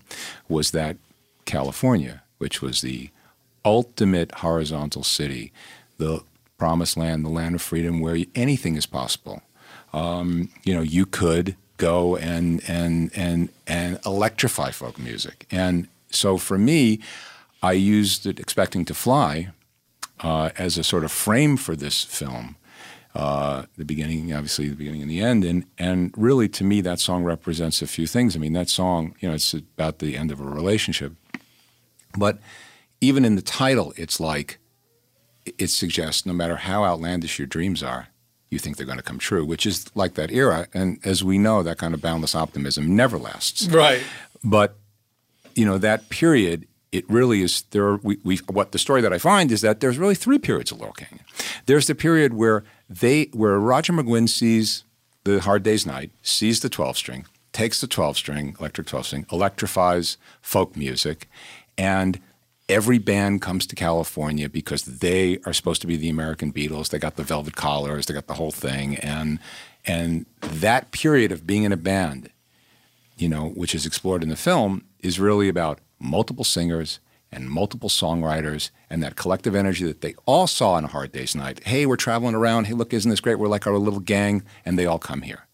was 0.48 0.72
that 0.72 0.96
California, 1.44 2.22
which 2.38 2.60
was 2.60 2.80
the 2.80 3.10
ultimate 3.64 4.32
horizontal 4.36 5.04
city, 5.04 5.52
the 5.96 6.22
promised 6.58 6.96
land, 6.96 7.24
the 7.24 7.30
land 7.30 7.54
of 7.54 7.62
freedom, 7.62 8.00
where 8.00 8.18
anything 8.34 8.76
is 8.76 8.86
possible. 8.86 9.42
Um, 9.96 10.50
you 10.64 10.74
know, 10.74 10.82
you 10.82 11.06
could 11.06 11.56
go 11.78 12.16
and 12.16 12.62
and 12.68 13.10
and 13.14 13.48
and 13.66 13.98
electrify 14.04 14.70
folk 14.70 14.98
music. 14.98 15.46
And 15.50 15.88
so 16.10 16.38
for 16.38 16.58
me, 16.58 17.00
I 17.62 17.72
used 17.72 18.26
it, 18.26 18.38
expecting 18.38 18.84
to 18.84 18.94
fly, 18.94 19.48
uh, 20.20 20.50
as 20.58 20.78
a 20.78 20.84
sort 20.84 21.04
of 21.04 21.12
frame 21.12 21.56
for 21.56 21.74
this 21.74 22.04
film. 22.04 22.56
Uh, 23.14 23.64
the 23.78 23.84
beginning, 23.86 24.30
obviously, 24.34 24.68
the 24.68 24.76
beginning 24.76 25.00
and 25.00 25.10
the 25.10 25.22
end, 25.22 25.42
and 25.44 25.64
and 25.78 26.12
really, 26.16 26.48
to 26.50 26.64
me, 26.64 26.82
that 26.82 27.00
song 27.00 27.24
represents 27.24 27.80
a 27.80 27.86
few 27.86 28.06
things. 28.06 28.36
I 28.36 28.38
mean, 28.38 28.52
that 28.52 28.68
song, 28.68 29.14
you 29.20 29.28
know, 29.28 29.34
it's 29.34 29.54
about 29.54 30.00
the 30.00 30.18
end 30.18 30.30
of 30.30 30.40
a 30.40 30.44
relationship, 30.44 31.14
but 32.18 32.38
even 33.00 33.24
in 33.24 33.34
the 33.34 33.42
title, 33.42 33.94
it's 33.96 34.20
like 34.20 34.58
it 35.46 35.70
suggests 35.70 36.26
no 36.26 36.34
matter 36.34 36.56
how 36.56 36.84
outlandish 36.84 37.38
your 37.38 37.46
dreams 37.46 37.82
are, 37.82 38.08
you 38.50 38.58
think 38.58 38.76
they're 38.76 38.86
going 38.86 38.98
to 38.98 39.02
come 39.02 39.18
true, 39.18 39.44
which 39.44 39.66
is 39.66 39.86
like 39.94 40.14
that 40.14 40.30
era. 40.30 40.68
And 40.72 40.98
as 41.04 41.24
we 41.24 41.38
know, 41.38 41.62
that 41.62 41.78
kind 41.78 41.94
of 41.94 42.00
boundless 42.00 42.34
optimism 42.34 42.94
never 42.94 43.18
lasts. 43.18 43.66
Right. 43.68 44.02
But 44.44 44.76
you 45.54 45.64
know 45.64 45.78
that 45.78 46.08
period. 46.08 46.66
It 46.92 47.04
really 47.10 47.42
is 47.42 47.62
there. 47.72 47.96
We, 47.96 48.18
we 48.24 48.36
what 48.48 48.72
the 48.72 48.78
story 48.78 49.00
that 49.00 49.12
I 49.12 49.18
find 49.18 49.50
is 49.50 49.60
that 49.60 49.80
there's 49.80 49.98
really 49.98 50.14
three 50.14 50.38
periods 50.38 50.70
of 50.70 50.78
Laurel 50.78 50.94
Canyon. 50.94 51.24
There's 51.66 51.88
the 51.88 51.94
period 51.94 52.32
where 52.32 52.62
they 52.88 53.24
where 53.32 53.58
Roger 53.58 53.92
McGuinn 53.92 54.28
sees 54.28 54.84
the 55.24 55.40
Hard 55.40 55.62
Day's 55.62 55.84
Night, 55.84 56.12
sees 56.22 56.60
the 56.60 56.68
12 56.68 56.96
string, 56.96 57.26
takes 57.52 57.80
the 57.80 57.88
12 57.88 58.16
string, 58.16 58.56
electric 58.60 58.86
12 58.86 59.06
string, 59.06 59.26
electrifies 59.32 60.16
folk 60.40 60.76
music, 60.76 61.28
and 61.76 62.20
every 62.68 62.98
band 62.98 63.42
comes 63.42 63.66
to 63.66 63.76
California 63.76 64.48
because 64.48 64.82
they 64.84 65.38
are 65.46 65.52
supposed 65.52 65.80
to 65.80 65.86
be 65.86 65.96
the 65.96 66.08
American 66.08 66.52
Beatles. 66.52 66.90
They 66.90 66.98
got 66.98 67.16
the 67.16 67.22
velvet 67.22 67.56
collars, 67.56 68.06
they 68.06 68.14
got 68.14 68.26
the 68.26 68.34
whole 68.34 68.50
thing, 68.50 68.96
and 68.96 69.38
and 69.84 70.26
that 70.40 70.90
period 70.90 71.30
of 71.30 71.46
being 71.46 71.62
in 71.62 71.72
a 71.72 71.76
band, 71.76 72.30
you 73.16 73.28
know, 73.28 73.50
which 73.50 73.74
is 73.74 73.86
explored 73.86 74.22
in 74.22 74.28
the 74.28 74.36
film, 74.36 74.84
is 75.00 75.20
really 75.20 75.48
about 75.48 75.78
multiple 76.00 76.44
singers 76.44 76.98
and 77.30 77.48
multiple 77.48 77.88
songwriters 77.88 78.70
and 78.90 79.02
that 79.02 79.14
collective 79.14 79.54
energy 79.54 79.84
that 79.84 80.00
they 80.00 80.14
all 80.26 80.46
saw 80.46 80.72
on 80.72 80.84
a 80.84 80.88
hard 80.88 81.12
day's 81.12 81.36
night. 81.36 81.62
Hey, 81.64 81.86
we're 81.86 81.96
traveling 81.96 82.34
around. 82.34 82.64
Hey, 82.64 82.74
look, 82.74 82.92
isn't 82.92 83.10
this 83.10 83.20
great? 83.20 83.38
We're 83.38 83.48
like 83.48 83.66
our 83.66 83.78
little 83.78 84.00
gang, 84.00 84.42
and 84.64 84.78
they 84.78 84.86
all 84.86 84.98
come 84.98 85.22
here. 85.22 85.46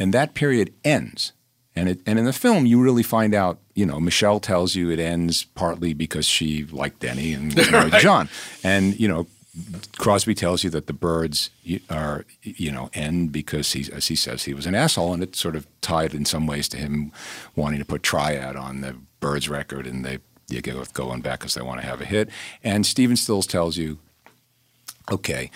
And 0.00 0.12
that 0.14 0.34
period 0.34 0.72
ends 0.84 1.32
and 1.78 1.88
it, 1.88 2.00
and 2.06 2.18
in 2.18 2.24
the 2.24 2.32
film, 2.32 2.66
you 2.66 2.80
really 2.80 3.02
find 3.02 3.34
out. 3.34 3.60
You 3.78 3.86
know, 3.86 4.00
Michelle 4.00 4.40
tells 4.40 4.74
you 4.74 4.90
it 4.90 4.98
ends 4.98 5.44
partly 5.44 5.94
because 5.94 6.26
she 6.26 6.64
liked 6.64 7.00
Denny 7.00 7.32
and 7.32 7.54
you 7.56 7.70
know, 7.70 7.86
right. 7.88 8.02
John, 8.02 8.28
and 8.64 8.98
you 8.98 9.08
know, 9.08 9.26
Crosby 9.98 10.34
tells 10.34 10.64
you 10.64 10.70
that 10.70 10.86
the 10.86 10.92
Byrds 10.92 11.50
are, 11.90 12.24
you 12.42 12.72
know, 12.72 12.90
end 12.94 13.32
because 13.32 13.72
he, 13.72 13.90
as 13.92 14.08
he 14.08 14.14
says, 14.14 14.44
he 14.44 14.54
was 14.54 14.66
an 14.66 14.74
asshole, 14.74 15.12
and 15.12 15.22
it 15.22 15.36
sort 15.36 15.56
of 15.56 15.66
tied 15.80 16.14
in 16.14 16.24
some 16.24 16.46
ways 16.46 16.68
to 16.70 16.76
him 16.76 17.12
wanting 17.56 17.78
to 17.78 17.84
put 17.84 18.02
Triad 18.02 18.56
on 18.56 18.80
the 18.80 18.96
Byrds 19.20 19.48
record, 19.48 19.86
and 19.86 20.04
they 20.04 20.18
you 20.48 20.62
go 20.62 20.82
going 20.92 21.20
back 21.20 21.40
because 21.40 21.54
they 21.54 21.62
want 21.62 21.80
to 21.80 21.86
have 21.86 22.00
a 22.00 22.04
hit. 22.04 22.28
And 22.64 22.86
Stephen 22.86 23.16
Stills 23.16 23.46
tells 23.46 23.76
you, 23.76 23.98
okay, 25.10 25.50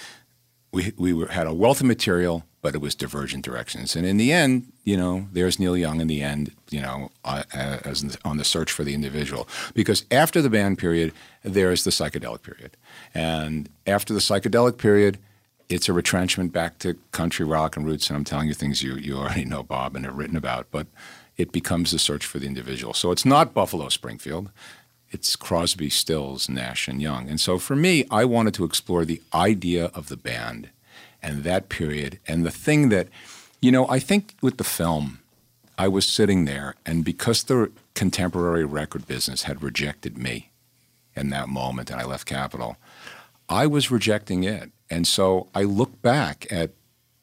we 0.73 0.93
we 0.97 1.13
were, 1.13 1.29
had 1.29 1.47
a 1.47 1.55
wealth 1.55 1.81
of 1.81 1.87
material 1.87 2.45
but 2.63 2.77
it 2.77 2.81
was 2.81 2.95
divergent 2.95 3.45
directions. 3.45 3.97
And 3.97 4.07
in 4.07 4.17
the 4.17 4.33
end, 4.33 4.73
you 4.85 4.97
know, 4.97 5.27
there's 5.33 5.59
Neil 5.59 5.77
Young 5.77 6.01
in 6.01 6.07
the 6.07 6.23
end, 6.23 6.53
you 6.71 6.81
know, 6.81 7.11
uh, 7.25 7.43
as 7.53 8.17
on 8.25 8.37
the 8.37 8.45
search 8.45 8.71
for 8.71 8.85
the 8.85 8.95
individual. 8.95 9.49
Because 9.75 10.05
after 10.13 10.41
the 10.41 10.49
band 10.49 10.79
period, 10.79 11.13
there's 11.43 11.83
the 11.83 11.91
psychedelic 11.91 12.43
period. 12.43 12.77
And 13.13 13.69
after 13.87 14.15
the 14.15 14.21
psychedelic 14.21 14.79
period, 14.79 15.19
it's 15.69 15.89
a 15.89 15.93
retrenchment 15.93 16.53
back 16.53 16.79
to 16.79 16.95
country 17.11 17.45
rock 17.45 17.77
and 17.77 17.85
roots. 17.85 18.09
And 18.09 18.17
I'm 18.17 18.25
telling 18.25 18.47
you 18.47 18.55
things 18.55 18.81
you, 18.83 18.95
you 18.95 19.17
already 19.17 19.45
know, 19.45 19.65
Bob, 19.65 19.97
and 19.97 20.05
have 20.05 20.17
written 20.17 20.37
about. 20.37 20.69
But 20.71 20.87
it 21.37 21.51
becomes 21.51 21.91
the 21.91 21.99
search 21.99 22.25
for 22.25 22.39
the 22.39 22.47
individual. 22.47 22.95
So 22.95 23.11
it's 23.11 23.25
not 23.25 23.55
Buffalo 23.55 23.89
Springfield. 23.89 24.51
It's 25.13 25.37
Crosby, 25.37 25.91
Stills, 25.91 26.49
Nash, 26.49 26.89
and 26.89 27.01
Young. 27.01 27.29
And 27.29 27.41
so 27.41 27.59
for 27.59 27.77
me, 27.77 28.05
I 28.11 28.25
wanted 28.25 28.55
to 28.55 28.65
explore 28.65 29.05
the 29.05 29.23
idea 29.33 29.87
of 29.95 30.09
the 30.09 30.17
band– 30.17 30.71
and 31.23 31.45
that 31.45 31.69
period. 31.69 32.19
And 32.27 32.45
the 32.45 32.51
thing 32.51 32.89
that, 32.89 33.09
you 33.61 33.71
know, 33.71 33.89
I 33.89 33.99
think 33.99 34.35
with 34.43 34.59
the 34.59 34.65
film, 34.65 35.21
I 35.79 35.89
was 35.89 36.07
sitting 36.07 36.45
there, 36.45 36.75
and 36.85 37.05
because 37.05 37.45
the 37.45 37.71
contemporary 37.95 38.65
record 38.65 39.07
business 39.07 39.45
had 39.45 39.63
rejected 39.63 40.19
me 40.19 40.51
in 41.15 41.31
that 41.31 41.49
moment, 41.49 41.91
and 41.91 42.01
I 42.01 42.05
left 42.05 42.27
Capitol, 42.27 42.77
I 43.49 43.67
was 43.67 43.91
rejecting 43.91 44.45
it. 44.45 44.71
And 44.91 45.07
so 45.07 45.49
I 45.55 45.63
look 45.63 46.03
back 46.03 46.47
at 46.51 46.73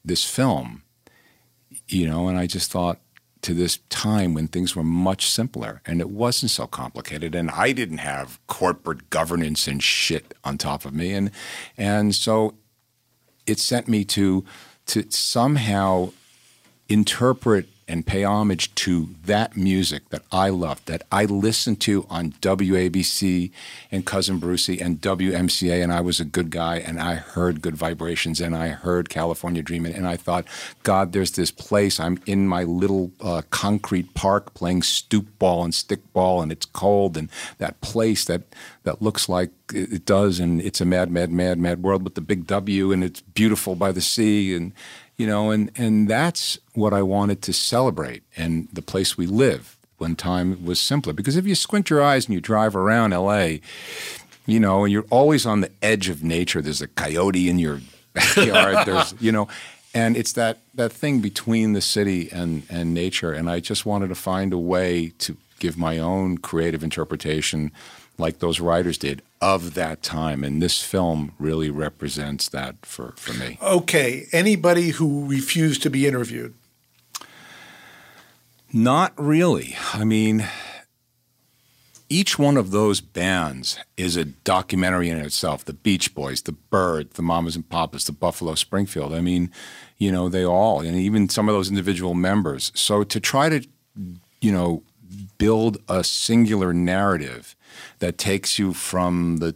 this 0.04 0.24
film, 0.24 0.82
you 1.86 2.08
know, 2.08 2.28
and 2.28 2.38
I 2.38 2.46
just 2.46 2.70
thought, 2.70 2.98
to 3.42 3.54
this 3.54 3.78
time 3.88 4.34
when 4.34 4.48
things 4.48 4.76
were 4.76 4.82
much 4.82 5.30
simpler 5.30 5.80
and 5.86 6.00
it 6.00 6.10
wasn't 6.10 6.50
so 6.50 6.66
complicated 6.66 7.34
and 7.34 7.50
I 7.50 7.72
didn't 7.72 7.98
have 7.98 8.38
corporate 8.46 9.10
governance 9.10 9.66
and 9.66 9.82
shit 9.82 10.34
on 10.44 10.58
top 10.58 10.84
of 10.84 10.94
me 10.94 11.12
and 11.12 11.30
and 11.76 12.14
so 12.14 12.54
it 13.46 13.58
sent 13.58 13.88
me 13.88 14.04
to 14.06 14.44
to 14.86 15.10
somehow 15.10 16.10
interpret 16.88 17.68
and 17.90 18.06
pay 18.06 18.22
homage 18.22 18.72
to 18.76 19.08
that 19.24 19.56
music 19.56 20.08
that 20.10 20.22
I 20.30 20.48
loved, 20.48 20.86
that 20.86 21.02
I 21.10 21.24
listened 21.24 21.80
to 21.82 22.06
on 22.08 22.32
WABC 22.32 23.50
and 23.90 24.06
Cousin 24.06 24.38
Brucey 24.38 24.80
and 24.80 25.00
WMCA, 25.00 25.82
and 25.82 25.92
I 25.92 26.00
was 26.00 26.20
a 26.20 26.24
good 26.24 26.50
guy, 26.50 26.76
and 26.76 27.00
I 27.00 27.16
heard 27.16 27.60
Good 27.60 27.76
Vibrations, 27.76 28.40
and 28.40 28.56
I 28.56 28.68
heard 28.68 29.08
California 29.08 29.62
Dreaming, 29.62 29.92
and 29.92 30.06
I 30.06 30.16
thought, 30.16 30.44
God, 30.84 31.12
there's 31.12 31.32
this 31.32 31.50
place. 31.50 31.98
I'm 31.98 32.20
in 32.26 32.46
my 32.46 32.62
little 32.62 33.10
uh, 33.20 33.42
concrete 33.50 34.14
park 34.14 34.54
playing 34.54 34.82
stoop 34.82 35.26
ball 35.40 35.64
and 35.64 35.74
stick 35.74 36.12
ball, 36.12 36.40
and 36.40 36.52
it's 36.52 36.66
cold, 36.66 37.16
and 37.16 37.28
that 37.58 37.80
place 37.80 38.24
that 38.26 38.42
that 38.84 39.02
looks 39.02 39.28
like 39.28 39.50
it 39.74 40.06
does, 40.06 40.40
and 40.40 40.60
it's 40.62 40.80
a 40.80 40.84
mad, 40.84 41.10
mad, 41.10 41.30
mad, 41.30 41.58
mad 41.58 41.82
world 41.82 42.02
with 42.02 42.14
the 42.14 42.20
big 42.20 42.46
W, 42.46 42.92
and 42.92 43.04
it's 43.04 43.20
beautiful 43.20 43.74
by 43.74 43.92
the 43.92 44.00
sea, 44.00 44.54
and 44.54 44.72
you 45.20 45.26
know, 45.26 45.50
and 45.50 45.70
and 45.76 46.08
that's 46.08 46.58
what 46.72 46.94
I 46.94 47.02
wanted 47.02 47.42
to 47.42 47.52
celebrate 47.52 48.22
and 48.38 48.68
the 48.72 48.80
place 48.80 49.18
we 49.18 49.26
live 49.26 49.76
when 49.98 50.16
time 50.16 50.64
was 50.64 50.80
simpler. 50.80 51.12
Because 51.12 51.36
if 51.36 51.46
you 51.46 51.54
squint 51.54 51.90
your 51.90 52.02
eyes 52.02 52.24
and 52.24 52.32
you 52.32 52.40
drive 52.40 52.74
around 52.74 53.12
L.A., 53.12 53.60
you 54.46 54.58
know, 54.58 54.84
and 54.84 54.90
you're 54.90 55.04
always 55.10 55.44
on 55.44 55.60
the 55.60 55.70
edge 55.82 56.08
of 56.08 56.24
nature. 56.24 56.62
There's 56.62 56.80
a 56.80 56.88
coyote 56.88 57.50
in 57.50 57.58
your 57.58 57.82
backyard. 58.14 58.78
There's, 58.86 59.14
you 59.20 59.30
know, 59.30 59.46
and 59.92 60.16
it's 60.16 60.32
that 60.32 60.60
that 60.72 60.90
thing 60.90 61.20
between 61.20 61.74
the 61.74 61.82
city 61.82 62.30
and 62.32 62.62
and 62.70 62.94
nature. 62.94 63.34
And 63.34 63.50
I 63.50 63.60
just 63.60 63.84
wanted 63.84 64.08
to 64.08 64.14
find 64.14 64.54
a 64.54 64.58
way 64.58 65.12
to 65.18 65.36
give 65.58 65.76
my 65.76 65.98
own 65.98 66.38
creative 66.38 66.82
interpretation 66.82 67.72
like 68.16 68.38
those 68.38 68.58
writers 68.58 68.96
did 68.96 69.20
of 69.40 69.74
that 69.74 70.02
time. 70.02 70.44
And 70.44 70.62
this 70.62 70.82
film 70.82 71.32
really 71.38 71.70
represents 71.70 72.48
that 72.50 72.84
for, 72.84 73.14
for 73.16 73.32
me. 73.32 73.58
Okay. 73.62 74.26
Anybody 74.32 74.90
who 74.90 75.26
refused 75.26 75.82
to 75.82 75.90
be 75.90 76.06
interviewed? 76.06 76.54
Not 78.72 79.12
really. 79.16 79.76
I 79.94 80.04
mean, 80.04 80.46
each 82.08 82.38
one 82.38 82.56
of 82.56 82.70
those 82.70 83.00
bands 83.00 83.78
is 83.96 84.16
a 84.16 84.24
documentary 84.24 85.08
in 85.08 85.18
itself. 85.18 85.64
The 85.64 85.72
Beach 85.72 86.14
Boys, 86.14 86.42
the 86.42 86.52
Bird, 86.52 87.12
the 87.12 87.22
Mamas 87.22 87.56
and 87.56 87.68
Papas, 87.68 88.04
the 88.04 88.12
Buffalo 88.12 88.54
Springfield. 88.54 89.12
I 89.14 89.20
mean, 89.20 89.50
you 89.96 90.12
know, 90.12 90.28
they 90.28 90.44
all, 90.44 90.80
and 90.80 90.96
even 90.96 91.28
some 91.28 91.48
of 91.48 91.54
those 91.54 91.68
individual 91.68 92.14
members. 92.14 92.72
So 92.74 93.04
to 93.04 93.20
try 93.20 93.48
to, 93.48 93.66
you 94.40 94.52
know, 94.52 94.82
build 95.38 95.78
a 95.88 96.04
singular 96.04 96.72
narrative 96.72 97.56
that 97.98 98.18
takes 98.18 98.58
you 98.58 98.72
from 98.72 99.38
the 99.38 99.54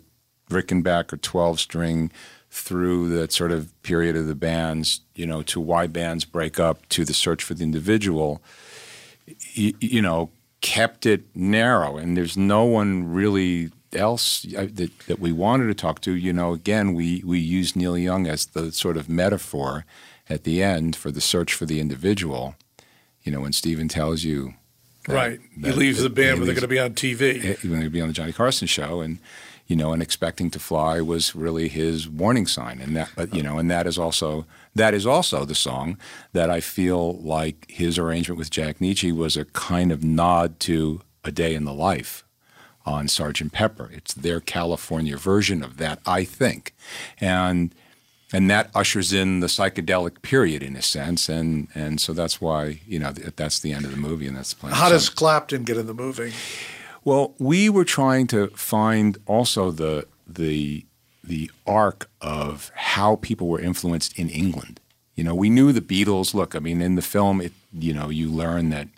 Rickenbacker 0.50 1.20
12 1.20 1.60
string 1.60 2.10
through 2.50 3.08
that 3.08 3.32
sort 3.32 3.50
of 3.50 3.70
period 3.82 4.16
of 4.16 4.26
the 4.26 4.34
bands, 4.34 5.00
you 5.16 5.26
know, 5.26 5.42
to 5.42 5.60
why 5.60 5.86
bands 5.86 6.24
break 6.24 6.60
up, 6.60 6.88
to 6.88 7.04
the 7.04 7.14
search 7.14 7.42
for 7.42 7.54
the 7.54 7.64
individual, 7.64 8.40
you, 9.54 9.74
you 9.80 10.00
know, 10.00 10.30
kept 10.60 11.04
it 11.04 11.24
narrow. 11.34 11.96
And 11.96 12.16
there's 12.16 12.36
no 12.36 12.64
one 12.64 13.12
really 13.12 13.70
else 13.92 14.46
uh, 14.56 14.68
that, 14.72 14.98
that 15.06 15.18
we 15.18 15.32
wanted 15.32 15.66
to 15.66 15.74
talk 15.74 16.00
to. 16.02 16.14
You 16.14 16.32
know, 16.32 16.52
again, 16.52 16.94
we, 16.94 17.22
we 17.24 17.38
use 17.38 17.74
Neil 17.74 17.98
Young 17.98 18.26
as 18.26 18.46
the 18.46 18.70
sort 18.72 18.96
of 18.96 19.08
metaphor 19.08 19.84
at 20.28 20.44
the 20.44 20.62
end 20.62 20.96
for 20.96 21.10
the 21.10 21.20
search 21.20 21.54
for 21.54 21.66
the 21.66 21.80
individual. 21.80 22.54
You 23.22 23.32
know, 23.32 23.40
when 23.40 23.52
Stephen 23.52 23.88
tells 23.88 24.24
you, 24.24 24.54
that- 25.06 25.14
Right. 25.14 25.40
He 25.60 25.70
leaves 25.72 26.02
the 26.02 26.10
band 26.10 26.38
when 26.38 26.46
they're 26.46 26.54
going 26.54 26.62
to 26.62 26.68
be 26.68 26.78
on 26.78 26.94
TV. 26.94 27.44
eh, 27.44 27.56
when 27.68 27.80
they'd 27.80 27.92
be 27.92 28.00
on 28.00 28.08
the 28.08 28.14
Johnny 28.14 28.32
Carson 28.32 28.66
show, 28.66 29.00
and 29.00 29.18
you 29.66 29.76
know, 29.76 29.94
and 29.94 30.02
expecting 30.02 30.50
to 30.50 30.58
fly 30.58 31.00
was 31.00 31.34
really 31.34 31.68
his 31.68 32.06
warning 32.06 32.46
sign, 32.46 32.80
and 32.82 32.94
that, 32.96 33.08
but 33.16 33.34
you 33.34 33.42
know, 33.42 33.58
and 33.58 33.70
that 33.70 33.86
is 33.86 33.98
also 33.98 34.44
that 34.74 34.92
is 34.92 35.06
also 35.06 35.44
the 35.46 35.54
song 35.54 35.96
that 36.32 36.50
I 36.50 36.60
feel 36.60 37.14
like 37.18 37.64
his 37.70 37.96
arrangement 37.98 38.38
with 38.38 38.50
Jack 38.50 38.78
Nitzsche 38.80 39.16
was 39.16 39.36
a 39.38 39.44
kind 39.46 39.90
of 39.92 40.04
nod 40.04 40.60
to 40.60 41.00
a 41.24 41.30
day 41.32 41.54
in 41.54 41.64
the 41.64 41.72
life 41.72 42.24
on 42.84 43.08
Sergeant 43.08 43.52
Pepper. 43.52 43.88
It's 43.94 44.12
their 44.12 44.40
California 44.40 45.16
version 45.16 45.62
of 45.62 45.78
that, 45.78 46.00
I 46.04 46.24
think, 46.24 46.74
and 47.18 47.74
and 48.34 48.50
that 48.50 48.68
ushers 48.74 49.12
in 49.12 49.38
the 49.38 49.46
psychedelic 49.46 50.20
period 50.22 50.62
in 50.62 50.74
a 50.74 50.82
sense, 50.82 51.28
and 51.28 51.68
and 51.74 52.00
so 52.00 52.12
that's 52.12 52.40
why 52.40 52.80
you 52.86 52.98
know 52.98 53.12
th- 53.12 53.36
that's 53.36 53.60
the 53.60 53.72
end 53.72 53.84
of 53.84 53.92
the 53.92 53.96
movie, 53.96 54.26
and 54.26 54.36
that's 54.36 54.52
the 54.52 54.56
plan. 54.56 54.72
How 54.72 54.88
does 54.88 55.08
Clapton 55.08 55.62
get 55.62 55.76
in 55.76 55.86
the 55.86 55.94
movie? 55.94 56.32
Well, 57.04 57.34
we 57.38 57.68
were 57.68 57.84
trying 57.84 58.26
to 58.28 58.48
find 58.48 59.18
also 59.26 59.70
the 59.70 60.06
the 60.26 60.84
the 61.22 61.50
arc 61.66 62.10
of 62.20 62.72
how 62.74 63.16
people 63.16 63.46
were 63.48 63.60
influenced 63.60 64.18
in 64.18 64.28
England. 64.28 64.80
You 65.14 65.22
know, 65.22 65.34
we 65.34 65.48
knew 65.48 65.72
the 65.72 65.80
Beatles. 65.80 66.34
Look, 66.34 66.56
I 66.56 66.58
mean, 66.58 66.82
in 66.82 66.96
the 66.96 67.02
film, 67.02 67.40
it 67.40 67.52
you 67.72 67.94
know, 67.94 68.08
you 68.08 68.28
learn 68.30 68.70
that 68.70 68.88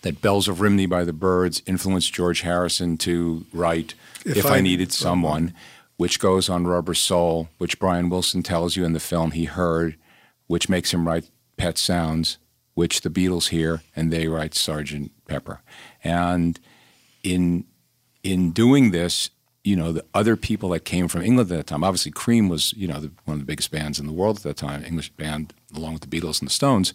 that 0.00 0.22
"Bells 0.22 0.48
of 0.48 0.62
Rhymney" 0.62 0.86
by 0.86 1.04
the 1.04 1.12
Byrds 1.12 1.60
influenced 1.66 2.14
George 2.14 2.40
Harrison 2.40 2.96
to 2.98 3.44
write 3.52 3.92
If 4.24 4.38
"If, 4.38 4.46
I 4.46 4.56
I, 4.56 4.60
Needed 4.62 4.78
Needed 4.78 4.92
Someone," 4.92 5.52
which 6.00 6.18
goes 6.18 6.48
on 6.48 6.66
Rubber 6.66 6.94
Soul, 6.94 7.50
which 7.58 7.78
Brian 7.78 8.08
Wilson 8.08 8.42
tells 8.42 8.74
you 8.74 8.86
in 8.86 8.94
the 8.94 9.00
film 9.00 9.32
he 9.32 9.44
heard, 9.44 9.96
which 10.46 10.66
makes 10.66 10.94
him 10.94 11.06
write 11.06 11.30
Pet 11.58 11.76
Sounds, 11.76 12.38
which 12.72 13.02
the 13.02 13.10
Beatles 13.10 13.50
hear, 13.50 13.82
and 13.94 14.10
they 14.10 14.26
write 14.26 14.54
Sergeant 14.54 15.12
Pepper. 15.28 15.60
And 16.02 16.58
in 17.22 17.66
in 18.22 18.52
doing 18.52 18.92
this, 18.92 19.28
you 19.62 19.76
know, 19.76 19.92
the 19.92 20.06
other 20.14 20.36
people 20.36 20.70
that 20.70 20.86
came 20.86 21.06
from 21.06 21.20
England 21.20 21.52
at 21.52 21.56
that 21.58 21.66
time, 21.66 21.84
obviously 21.84 22.12
Cream 22.12 22.48
was, 22.48 22.72
you 22.72 22.88
know, 22.88 22.98
the, 22.98 23.10
one 23.26 23.34
of 23.34 23.40
the 23.40 23.46
biggest 23.46 23.70
bands 23.70 23.98
in 23.98 24.06
the 24.06 24.12
world 24.14 24.38
at 24.38 24.42
that 24.44 24.56
time, 24.56 24.82
English 24.82 25.10
band, 25.10 25.52
along 25.76 25.92
with 25.92 26.08
the 26.08 26.08
Beatles 26.08 26.40
and 26.40 26.48
the 26.48 26.54
Stones. 26.54 26.94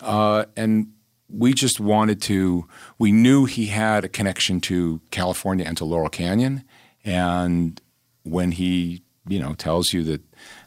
Uh, 0.00 0.46
and 0.56 0.88
we 1.28 1.54
just 1.54 1.78
wanted 1.78 2.20
to, 2.22 2.66
we 2.98 3.12
knew 3.12 3.44
he 3.44 3.66
had 3.66 4.04
a 4.04 4.08
connection 4.08 4.60
to 4.62 5.00
California 5.12 5.64
and 5.64 5.76
to 5.76 5.84
Laurel 5.84 6.08
Canyon. 6.08 6.64
And 7.04 7.80
when 8.24 8.52
he, 8.52 9.02
you 9.28 9.38
know, 9.38 9.54
tells 9.54 9.92
you 9.92 10.02
that, 10.04 10.22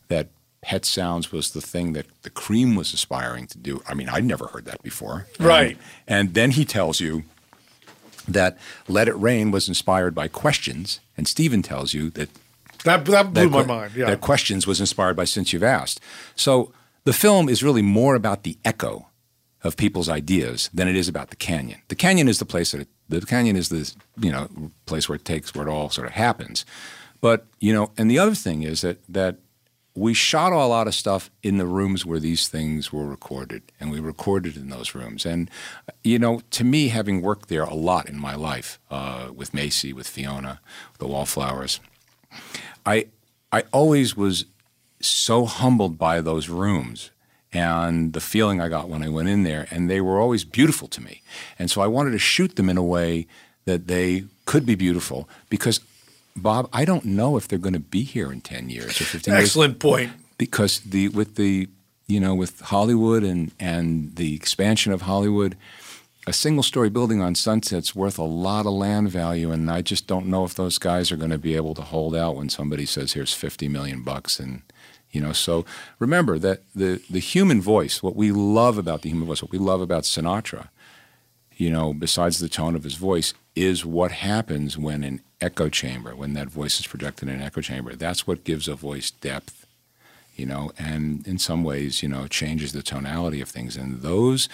that 0.08 0.30
Pet 0.62 0.86
Sounds 0.86 1.32
was 1.32 1.52
the 1.52 1.62
thing 1.62 1.94
that 1.94 2.06
the 2.24 2.30
Cream 2.30 2.76
was 2.76 2.94
aspiring 2.94 3.46
to 3.48 3.58
do, 3.58 3.82
I 3.88 3.94
mean, 3.94 4.10
I'd 4.10 4.26
never 4.26 4.48
heard 4.48 4.66
that 4.66 4.82
before. 4.82 5.28
And- 5.38 5.48
Right. 5.48 5.78
and 6.08 6.34
then 6.34 6.52
he 6.52 6.64
tells 6.66 7.00
you 7.02 7.24
that 8.28 8.58
Let 8.88 9.08
It 9.08 9.16
Rain 9.16 9.52
was 9.52 9.68
inspired 9.68 10.14
by 10.14 10.28
Questions, 10.28 11.00
and 11.16 11.28
Stephen 11.28 11.62
tells 11.62 11.94
you 11.94 12.10
that 12.12 12.30
That 12.84 13.06
that 13.06 13.34
blew 13.34 13.50
that 13.50 13.50
my 13.50 13.66
mind. 13.66 13.92
Yeah. 13.96 14.08
that 14.08 14.22
Questions 14.22 14.68
was 14.68 14.80
inspired 14.80 15.16
by 15.16 15.26
Since 15.26 15.54
You've 15.54 15.64
Asked. 15.64 16.00
So 16.36 16.72
the 17.06 17.14
film 17.14 17.48
is 17.50 17.64
really 17.64 17.82
more 17.82 18.16
about 18.16 18.44
the 18.44 18.58
echo 18.66 19.08
of 19.64 19.78
people's 19.78 20.10
ideas 20.10 20.70
than 20.74 20.88
it 20.88 20.96
is 20.96 21.08
about 21.08 21.30
the 21.30 21.36
canyon. 21.36 21.82
The 21.88 21.96
canyon 21.96 22.28
is 22.28 22.38
the 22.40 22.46
place 22.46 22.72
that 22.72 22.82
it, 22.82 22.88
the 23.10 23.22
canyon 23.22 23.56
is 23.56 23.70
the 23.70 23.92
you 24.20 24.32
know 24.32 24.50
place 24.86 25.08
where 25.10 25.16
it 25.16 25.26
takes 25.26 25.56
where 25.56 25.68
it 25.68 25.72
all 25.72 25.90
sort 25.90 26.08
of 26.08 26.14
happens. 26.14 26.66
But 27.22 27.46
you 27.60 27.74
know, 27.74 27.92
and 27.98 28.10
the 28.10 28.20
other 28.20 28.36
thing 28.36 28.64
is 28.64 28.82
that 28.82 28.98
that 29.10 29.38
we 29.96 30.14
shot 30.14 30.54
a 30.54 30.66
lot 30.66 30.86
of 30.88 30.94
stuff 30.94 31.32
in 31.42 31.58
the 31.58 31.66
rooms 31.66 32.06
where 32.06 32.20
these 32.20 32.48
things 32.48 32.94
were 32.94 33.08
recorded, 33.08 33.64
and 33.80 33.90
we 33.92 34.00
recorded 34.00 34.56
in 34.56 34.70
those 34.70 34.94
rooms. 34.94 35.26
And 35.26 35.50
you 36.04 36.20
know, 36.20 36.42
to 36.52 36.64
me, 36.64 36.90
having 36.90 37.22
worked 37.22 37.50
there 37.50 37.64
a 37.64 37.74
lot 37.74 38.08
in 38.08 38.20
my 38.20 38.36
life 38.36 38.80
uh, 38.92 39.30
with 39.36 39.54
Macy, 39.54 39.94
with 39.94 40.08
Fiona, 40.08 40.60
the 41.00 41.08
Wallflowers, 41.08 41.80
I 42.86 43.08
I 43.52 43.64
always 43.72 44.16
was 44.16 44.46
so 45.00 45.46
humbled 45.46 45.98
by 45.98 46.22
those 46.22 46.50
rooms 46.50 47.12
and 47.54 48.14
the 48.14 48.20
feeling 48.20 48.60
I 48.60 48.68
got 48.68 48.90
when 48.90 49.02
I 49.02 49.10
went 49.10 49.30
in 49.30 49.44
there, 49.44 49.68
and 49.72 49.90
they 49.90 50.02
were 50.02 50.20
always 50.20 50.44
beautiful 50.44 50.88
to 50.90 51.02
me. 51.02 51.22
And 51.58 51.72
so 51.72 51.82
I 51.82 51.88
wanted 51.88 52.12
to 52.12 52.20
shoot 52.20 52.56
them 52.56 52.70
in 52.70 52.78
a 52.78 52.84
way 52.84 53.26
that 53.66 53.88
they 53.88 54.26
could 54.46 54.66
be 54.66 54.76
beautiful 54.76 55.28
because 55.50 55.80
Bob, 56.38 56.70
I 56.72 56.86
don't 56.86 57.06
know 57.06 57.36
if 57.38 57.48
they're 57.48 57.60
going 57.60 57.74
to 57.74 57.80
be 57.80 58.04
here 58.04 58.32
in 58.32 58.42
10 58.42 58.70
years 58.70 59.02
or 59.02 59.06
15 59.06 59.34
years. 59.34 59.44
Excellent 59.44 59.80
point. 59.80 60.12
Because 60.38 60.80
the 60.82 61.10
with 61.10 61.36
the 61.36 61.68
you 62.08 62.20
know 62.20 62.36
with 62.36 62.60
Hollywood 62.62 63.24
and 63.24 63.52
and 63.60 64.16
the 64.16 64.36
expansion 64.36 64.94
of 64.94 65.02
Hollywood, 65.02 65.58
a 66.28 66.34
single 66.34 66.62
story 66.62 66.90
building 66.90 67.22
on 67.22 67.34
Sunset's 67.34 67.96
worth 67.96 68.20
a 68.20 68.24
lot 68.24 68.68
of 68.68 68.74
land 68.74 69.10
value, 69.10 69.52
and 69.52 69.72
I 69.72 69.82
just 69.82 70.06
don't 70.06 70.28
know 70.28 70.44
if 70.44 70.54
those 70.54 70.78
guys 70.78 71.12
are 71.12 71.18
going 71.18 71.32
to 71.32 71.40
be 71.40 71.56
able 71.56 71.74
to 71.74 71.82
hold 71.82 72.16
out 72.16 72.36
when 72.36 72.50
somebody 72.50 72.86
says 72.86 73.14
here's 73.14 73.34
50 73.34 73.68
million 73.68 74.04
bucks 74.04 74.40
and 74.40 74.62
you 75.12 75.22
know 75.22 75.34
so 75.34 75.66
remember 76.00 76.38
that 76.38 76.62
the 76.76 77.02
the 77.10 77.20
human 77.20 77.62
voice 77.62 78.04
what 78.04 78.16
we 78.16 78.32
love 78.32 78.78
about 78.78 79.02
the 79.02 79.10
human 79.10 79.26
voice 79.26 79.42
what 79.42 79.52
we 79.52 79.58
love 79.58 79.82
about 79.82 80.04
Sinatra 80.04 80.68
you 81.56 81.72
know 81.72 81.94
besides 81.94 82.40
the 82.40 82.50
tone 82.50 82.76
of 82.76 82.84
his 82.84 82.96
voice 82.96 83.34
is 83.58 83.86
what 83.86 84.12
happens 84.12 84.78
when 84.78 85.04
an 85.04 85.22
echo 85.42 85.70
chamber 85.70 86.16
when 86.16 86.34
that 86.34 86.48
voice 86.48 86.80
is 86.80 86.88
projected 86.88 87.28
in 87.28 87.36
an 87.36 87.42
echo 87.42 87.62
chamber 87.62 87.96
that's 87.96 88.26
what 88.26 88.44
gives 88.44 88.68
a 88.68 88.76
voice 88.76 89.12
depth 89.12 89.66
you 90.36 90.46
know 90.46 90.72
and 90.78 91.28
in 91.28 91.38
some 91.38 91.64
ways 91.64 92.02
you 92.02 92.10
know 92.10 92.28
changes 92.28 92.72
the 92.72 92.82
tonality 92.82 93.42
of 93.42 93.50
things 93.50 93.76
and 93.76 94.02
those 94.02 94.50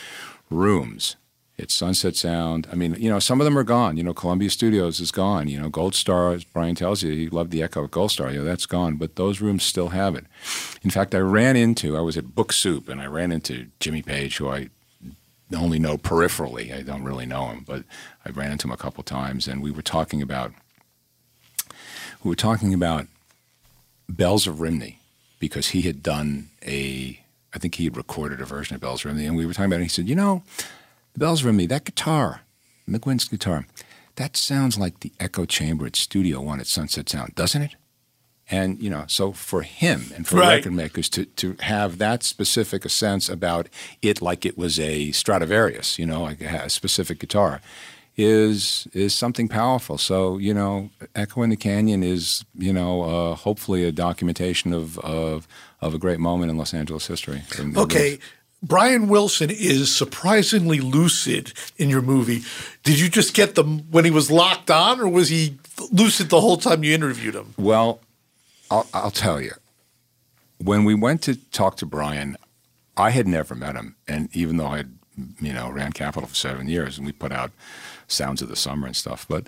rooms 0.49 1.15
it's 1.55 1.75
Sunset 1.75 2.15
Sound. 2.15 2.67
I 2.71 2.75
mean, 2.75 2.95
you 2.97 3.09
know, 3.09 3.19
some 3.19 3.39
of 3.39 3.45
them 3.45 3.57
are 3.57 3.63
gone. 3.63 3.95
You 3.95 4.03
know, 4.03 4.13
Columbia 4.13 4.49
Studios 4.49 4.99
is 4.99 5.11
gone. 5.11 5.47
You 5.47 5.59
know, 5.59 5.69
Gold 5.69 5.93
Star, 5.93 6.34
as 6.34 6.43
Brian 6.43 6.73
tells 6.73 7.03
you, 7.03 7.11
he 7.11 7.30
loved 7.30 7.51
the 7.51 7.61
echo 7.61 7.84
of 7.84 7.91
Gold 7.91 8.11
Star. 8.11 8.31
You 8.31 8.39
know, 8.39 8.45
that's 8.45 8.65
gone. 8.65 8.95
But 8.95 9.17
those 9.17 9.39
rooms 9.39 9.63
still 9.63 9.89
have 9.89 10.15
it. 10.15 10.25
In 10.81 10.89
fact, 10.89 11.13
I 11.13 11.19
ran 11.19 11.55
into, 11.55 11.95
I 11.95 12.01
was 12.01 12.17
at 12.17 12.34
Book 12.34 12.53
Soup, 12.53 12.89
and 12.89 12.99
I 12.99 13.05
ran 13.05 13.31
into 13.31 13.67
Jimmy 13.80 14.01
Page, 14.01 14.38
who 14.38 14.49
I 14.49 14.69
only 15.53 15.80
know 15.80 15.97
peripherally. 15.97 16.73
I 16.75 16.81
don't 16.81 17.03
really 17.03 17.25
know 17.25 17.47
him, 17.47 17.63
but 17.65 17.84
I 18.25 18.30
ran 18.30 18.51
into 18.51 18.67
him 18.67 18.73
a 18.73 18.77
couple 18.77 19.03
times, 19.03 19.47
and 19.47 19.61
we 19.61 19.71
were 19.71 19.81
talking 19.81 20.21
about, 20.21 20.51
we 22.23 22.30
were 22.30 22.35
talking 22.35 22.73
about 22.73 23.07
Bells 24.09 24.47
of 24.47 24.59
Rhymney 24.59 24.99
because 25.39 25.69
he 25.69 25.81
had 25.81 26.01
done 26.03 26.49
a, 26.65 27.19
I 27.53 27.59
think 27.59 27.75
he 27.75 27.85
had 27.85 27.97
recorded 27.97 28.41
a 28.41 28.45
version 28.45 28.75
of 28.75 28.81
Bells 28.81 29.01
of 29.01 29.11
Rhymney, 29.11 29.25
and 29.25 29.35
we 29.35 29.45
were 29.45 29.53
talking 29.53 29.65
about 29.65 29.75
it. 29.75 29.81
And 29.81 29.85
he 29.85 29.89
said, 29.89 30.09
you 30.09 30.15
know, 30.15 30.43
the 31.13 31.19
bells 31.19 31.43
ring 31.43 31.55
me. 31.55 31.67
That 31.67 31.85
guitar, 31.85 32.41
McGuinn's 32.89 33.27
guitar, 33.27 33.65
that 34.15 34.35
sounds 34.35 34.77
like 34.77 34.99
the 34.99 35.11
echo 35.19 35.45
chamber 35.45 35.85
at 35.85 35.95
Studio 35.95 36.41
One 36.41 36.59
at 36.59 36.67
Sunset 36.67 37.09
Sound, 37.09 37.35
doesn't 37.35 37.61
it? 37.61 37.75
And 38.52 38.82
you 38.82 38.90
know, 38.90 39.06
so 39.07 39.32
for 39.32 39.61
him 39.61 40.11
and 40.15 40.28
for 40.28 40.36
Right. 40.38 40.56
record 40.56 40.74
makers 40.74 41.10
to 41.10 41.26
to 41.26 41.56
have 41.61 41.98
that 41.98 42.24
specific 42.24 42.86
a 42.86 42.90
sense 42.90 43.30
about 43.30 43.70
it, 44.02 44.22
like 44.22 44.45
it 44.45 44.57
was 44.57 44.80
a 44.80 45.11
Stradivarius, 45.11 45.98
you 45.98 46.06
know, 46.06 46.22
like 46.24 46.41
a 46.41 46.70
specific 46.70 47.20
guitar, 47.20 47.61
is 48.15 48.88
is 48.94 49.14
something 49.14 49.48
powerful. 49.48 49.98
So 49.98 50.38
you 50.38 50.53
know, 50.53 50.90
Echo 51.15 51.41
in 51.44 51.49
the 51.49 51.56
Canyon 51.56 52.03
is 52.03 52.45
you 52.57 52.74
know 52.74 53.02
uh, 53.03 53.36
hopefully 53.36 53.84
a 53.86 53.91
documentation 53.91 54.74
of 54.74 54.98
of 54.99 55.48
of 55.82 55.94
a 55.94 55.98
great 55.98 56.20
moment 56.20 56.52
in 56.52 56.57
Los 56.57 56.74
Angeles 56.74 57.07
history. 57.07 57.44
And- 57.57 57.78
Okay. 57.78 58.20
Brian 58.65 59.10
Wilson 59.10 59.49
is 59.49 59.94
surprisingly 59.94 60.80
lucid 60.80 61.52
in 61.78 61.90
your 61.90 62.02
movie. 62.02 62.44
Did 62.84 62.98
you 62.98 63.10
just 63.10 63.34
get 63.34 63.56
them 63.56 63.80
when 63.91 64.06
he 64.06 64.11
was 64.11 64.32
locked 64.32 64.72
on, 64.72 65.02
or 65.02 65.10
was 65.10 65.28
he 65.28 65.57
lucid 65.91 66.30
the 66.30 66.40
whole 66.40 66.56
time 66.56 66.82
you 66.82 66.94
interviewed 66.95 67.36
him? 67.36 67.53
Well, 67.57 67.99
I'll, 68.73 68.87
I'll 68.91 69.11
tell 69.11 69.39
you. 69.39 69.53
When 70.57 70.83
we 70.83 70.95
went 70.95 71.21
to 71.23 71.35
talk 71.51 71.77
to 71.77 71.85
Brian, 71.85 72.37
I 72.97 73.11
had 73.11 73.27
never 73.27 73.53
met 73.53 73.75
him, 73.75 73.97
and 74.07 74.35
even 74.35 74.57
though 74.57 74.67
I 74.67 74.77
had, 74.77 74.97
you 75.39 75.53
know, 75.53 75.69
ran 75.69 75.91
Capitol 75.93 76.27
for 76.27 76.35
seven 76.35 76.67
years, 76.67 76.97
and 76.97 77.05
we 77.05 77.11
put 77.11 77.31
out 77.31 77.51
Sounds 78.07 78.41
of 78.41 78.49
the 78.49 78.55
Summer 78.55 78.87
and 78.87 78.95
stuff, 78.95 79.27
but 79.29 79.45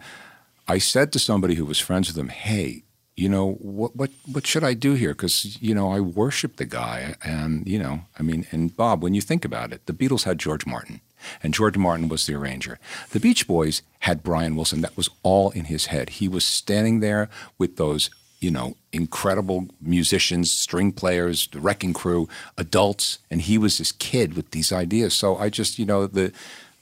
I 0.68 0.78
said 0.78 1.12
to 1.14 1.20
somebody 1.20 1.56
who 1.56 1.66
was 1.66 1.80
friends 1.80 2.08
with 2.08 2.18
him, 2.18 2.30
"Hey, 2.30 2.84
you 3.16 3.28
know, 3.28 3.54
what 3.54 3.96
what 3.96 4.12
what 4.32 4.46
should 4.46 4.64
I 4.64 4.76
do 4.76 4.94
here? 4.94 5.14
Because 5.14 5.60
you 5.60 5.74
know, 5.74 5.92
I 5.92 6.00
worship 6.02 6.58
the 6.58 6.66
guy, 6.66 7.16
and 7.24 7.68
you 7.68 7.80
know, 7.80 8.02
I 8.20 8.22
mean, 8.22 8.46
and 8.52 8.76
Bob, 8.76 9.02
when 9.02 9.16
you 9.16 9.22
think 9.22 9.44
about 9.44 9.74
it, 9.74 9.88
the 9.88 9.94
Beatles 9.94 10.26
had 10.26 10.38
George 10.38 10.68
Martin, 10.68 11.02
and 11.42 11.54
George 11.54 11.78
Martin 11.78 12.10
was 12.10 12.28
the 12.28 12.36
arranger. 12.36 12.78
The 13.10 13.20
Beach 13.20 13.48
Boys 13.48 13.82
had 14.02 14.22
Brian 14.22 14.56
Wilson. 14.56 14.82
That 14.82 14.98
was 14.98 15.10
all 15.24 15.50
in 15.52 15.66
his 15.66 15.88
head. 15.88 16.10
He 16.22 16.28
was 16.28 16.46
standing 16.46 17.00
there 17.00 17.28
with 17.58 17.78
those." 17.78 18.12
You 18.40 18.52
know, 18.52 18.76
incredible 18.92 19.68
musicians, 19.82 20.52
string 20.52 20.92
players, 20.92 21.48
the 21.48 21.60
wrecking 21.60 21.94
crew, 21.94 22.28
adults, 22.58 23.20
and 23.32 23.42
he 23.42 23.58
was 23.58 23.78
this 23.78 23.92
kid 23.92 24.36
with 24.36 24.52
these 24.52 24.72
ideas. 24.72 25.14
So 25.14 25.38
I 25.38 25.50
just, 25.50 25.80
you 25.80 25.86
know, 25.86 26.08
the 26.08 26.32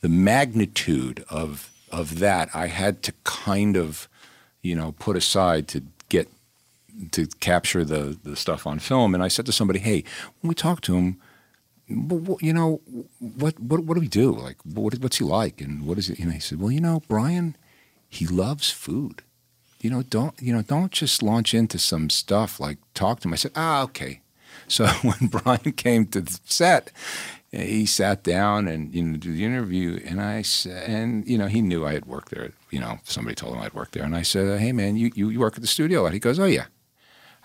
the 0.01 0.09
magnitude 0.09 1.23
of 1.30 1.71
of 1.91 2.19
that, 2.19 2.49
I 2.53 2.67
had 2.67 3.03
to 3.03 3.13
kind 3.23 3.77
of, 3.77 4.09
you 4.61 4.75
know, 4.75 4.93
put 4.99 5.15
aside 5.15 5.67
to 5.69 5.84
get 6.09 6.27
to 7.11 7.27
capture 7.39 7.85
the 7.85 8.17
the 8.23 8.35
stuff 8.35 8.67
on 8.67 8.80
film. 8.80 9.13
And 9.13 9.23
I 9.23 9.30
said 9.30 9.45
to 9.45 9.51
somebody, 9.51 9.80
"Hey, 9.80 10.03
when 10.41 10.49
we 10.49 10.55
talk 10.55 10.81
to 10.81 10.95
him, 10.95 11.21
you 11.88 12.53
know, 12.53 12.81
what, 13.19 13.59
what, 13.59 13.84
what 13.84 13.95
do 13.95 13.99
we 13.99 14.07
do? 14.07 14.31
Like, 14.31 14.57
what, 14.63 14.97
what's 14.99 15.17
he 15.17 15.23
like? 15.23 15.61
And 15.61 15.85
what 15.85 15.97
is 15.97 16.09
it? 16.09 16.19
Know, 16.19 16.31
he 16.31 16.39
said, 16.39 16.59
well, 16.59 16.71
you 16.71 16.81
know, 16.81 17.01
Brian, 17.07 17.55
he 18.09 18.25
loves 18.25 18.69
food. 18.71 19.21
You 19.84 19.89
know, 19.89 20.01
don't, 20.01 20.34
you 20.41 20.53
know, 20.53 20.61
don't 20.61 20.93
just 20.93 21.22
launch 21.22 21.53
into 21.53 21.77
some 21.77 22.10
stuff 22.10 22.57
like 22.57 22.77
talk 22.93 23.19
to 23.19 23.27
him. 23.27 23.34
I 23.34 23.35
said, 23.35 23.51
ah, 23.55 23.84
okay. 23.84 24.22
So 24.68 24.88
when 25.03 25.27
Brian 25.27 25.73
came 25.73 26.07
to 26.07 26.22
the 26.22 26.39
set, 26.45 26.89
he 27.53 27.85
sat 27.85 28.23
down 28.23 28.68
and 28.68 28.93
you 28.95 29.03
know 29.03 29.18
do 29.18 29.31
the 29.31 29.45
interview, 29.45 29.99
and 30.05 30.19
I 30.19 30.41
said, 30.41 30.89
and 30.89 31.27
you 31.27 31.38
know 31.38 31.47
he 31.47 31.61
knew 31.61 31.85
I 31.85 31.93
had 31.93 32.05
worked 32.05 32.31
there. 32.31 32.51
You 32.72 32.80
know, 32.80 32.97
somebody 33.03 33.35
told 33.35 33.55
him 33.55 33.61
I'd 33.61 33.73
worked 33.73 33.91
there, 33.91 34.03
and 34.03 34.15
I 34.15 34.23
said, 34.23 34.60
"Hey 34.60 34.72
man, 34.72 34.95
you 34.95 35.11
you, 35.14 35.30
you 35.30 35.39
work 35.39 35.55
at 35.55 35.61
the 35.61 35.68
studio?" 35.68 36.05
And 36.05 36.14
he 36.14 36.19
goes, 36.19 36.39
"Oh 36.39 36.45
yeah." 36.45 36.65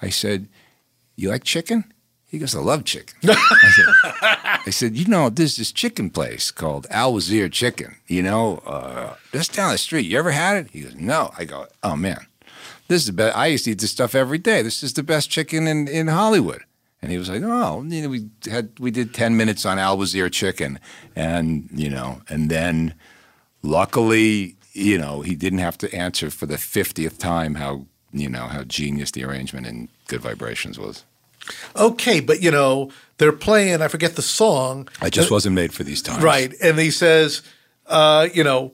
I 0.01 0.09
said, 0.09 0.48
"You 1.16 1.28
like 1.28 1.44
chicken?" 1.44 1.93
He 2.27 2.39
goes, 2.39 2.55
"I 2.55 2.60
love 2.60 2.85
chicken." 2.85 3.19
I, 3.28 3.70
said, 3.77 3.86
I 4.66 4.70
said, 4.70 4.97
"You 4.97 5.06
know, 5.06 5.28
there's 5.28 5.56
this 5.56 5.73
chicken 5.73 6.09
place 6.09 6.51
called 6.51 6.86
Al 6.89 7.12
Wazir 7.12 7.51
Chicken. 7.51 7.97
You 8.06 8.23
know, 8.23 8.62
uh, 8.65 9.16
just 9.32 9.52
down 9.52 9.73
the 9.73 9.78
street. 9.78 10.06
You 10.06 10.19
ever 10.19 10.31
had 10.31 10.56
it?" 10.56 10.70
He 10.70 10.81
goes, 10.81 10.94
"No." 10.94 11.32
I 11.36 11.44
go, 11.44 11.66
"Oh 11.82 11.97
man, 11.97 12.27
this 12.89 13.02
is 13.02 13.06
the 13.06 13.12
best. 13.12 13.36
I 13.36 13.47
used 13.47 13.65
to 13.65 13.70
eat 13.70 13.81
this 13.81 13.90
stuff 13.90 14.15
every 14.15 14.39
day. 14.39 14.62
This 14.62 14.82
is 14.82 14.94
the 14.94 15.02
best 15.02 15.31
chicken 15.31 15.66
in 15.66 15.89
in 15.89 16.09
Hollywood." 16.09 16.65
And 17.01 17.12
he 17.12 17.19
was 17.19 17.28
like, 17.28 17.43
"Oh, 17.44 17.82
you 17.86 18.02
know, 18.02 18.09
we 18.09 18.28
had 18.51 18.70
we 18.78 18.90
did 18.90 19.15
ten 19.15 19.36
minutes 19.36 19.65
on 19.65 19.78
Al 19.78 19.97
Wazir 19.97 20.28
chicken, 20.28 20.81
and 21.15 21.69
you 21.73 21.89
know, 21.89 22.23
and 22.28 22.51
then 22.51 22.94
luckily, 23.62 24.56
you 24.73 24.98
know, 24.98 25.20
he 25.20 25.35
didn't 25.35 25.60
have 25.60 25.78
to 25.78 25.94
answer 25.94 26.31
for 26.31 26.47
the 26.47 26.59
fiftieth 26.59 27.19
time 27.19 27.55
how 27.55 27.86
you 28.12 28.28
know 28.28 28.47
how 28.47 28.65
genius 28.65 29.10
the 29.12 29.24
arrangement 29.24 29.66
in 29.66 29.89
Good 30.09 30.20
Vibrations 30.23 30.78
was." 30.78 31.05
Okay, 31.77 32.20
but 32.20 32.43
you 32.43 32.51
know 32.51 32.90
they're 33.19 33.32
playing. 33.32 33.82
I 33.82 33.89
forget 33.89 34.16
the 34.16 34.23
song. 34.23 34.89
I 35.01 35.10
just 35.10 35.31
wasn't 35.31 35.55
made 35.55 35.73
for 35.73 35.85
these 35.85 36.02
times, 36.02 36.23
right? 36.23 36.52
And 36.62 36.78
he 36.78 36.90
says, 36.90 37.43
uh, 37.86 38.28
you 38.32 38.44
know, 38.44 38.73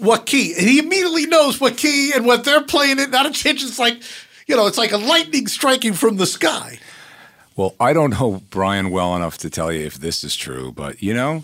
what 0.00 0.26
key? 0.26 0.54
And 0.54 0.66
he 0.66 0.78
immediately 0.78 1.26
knows 1.26 1.60
what 1.60 1.76
key 1.76 2.12
and 2.14 2.26
what 2.26 2.44
they're 2.44 2.62
playing 2.62 2.98
it. 2.98 3.10
Not 3.10 3.26
a 3.26 3.30
chance. 3.30 3.62
It's 3.62 3.78
like, 3.78 4.02
you 4.46 4.56
know, 4.56 4.66
it's 4.66 4.78
like 4.78 4.92
a 4.92 4.96
lightning 4.96 5.46
striking 5.46 5.92
from 5.92 6.16
the 6.16 6.26
sky. 6.26 6.78
Well, 7.56 7.74
I 7.80 7.92
don't 7.92 8.10
know 8.10 8.42
Brian 8.50 8.90
well 8.90 9.16
enough 9.16 9.38
to 9.38 9.50
tell 9.50 9.72
you 9.72 9.84
if 9.84 9.94
this 9.94 10.22
is 10.22 10.36
true, 10.36 10.70
but 10.70 11.02
you 11.02 11.12
know, 11.12 11.42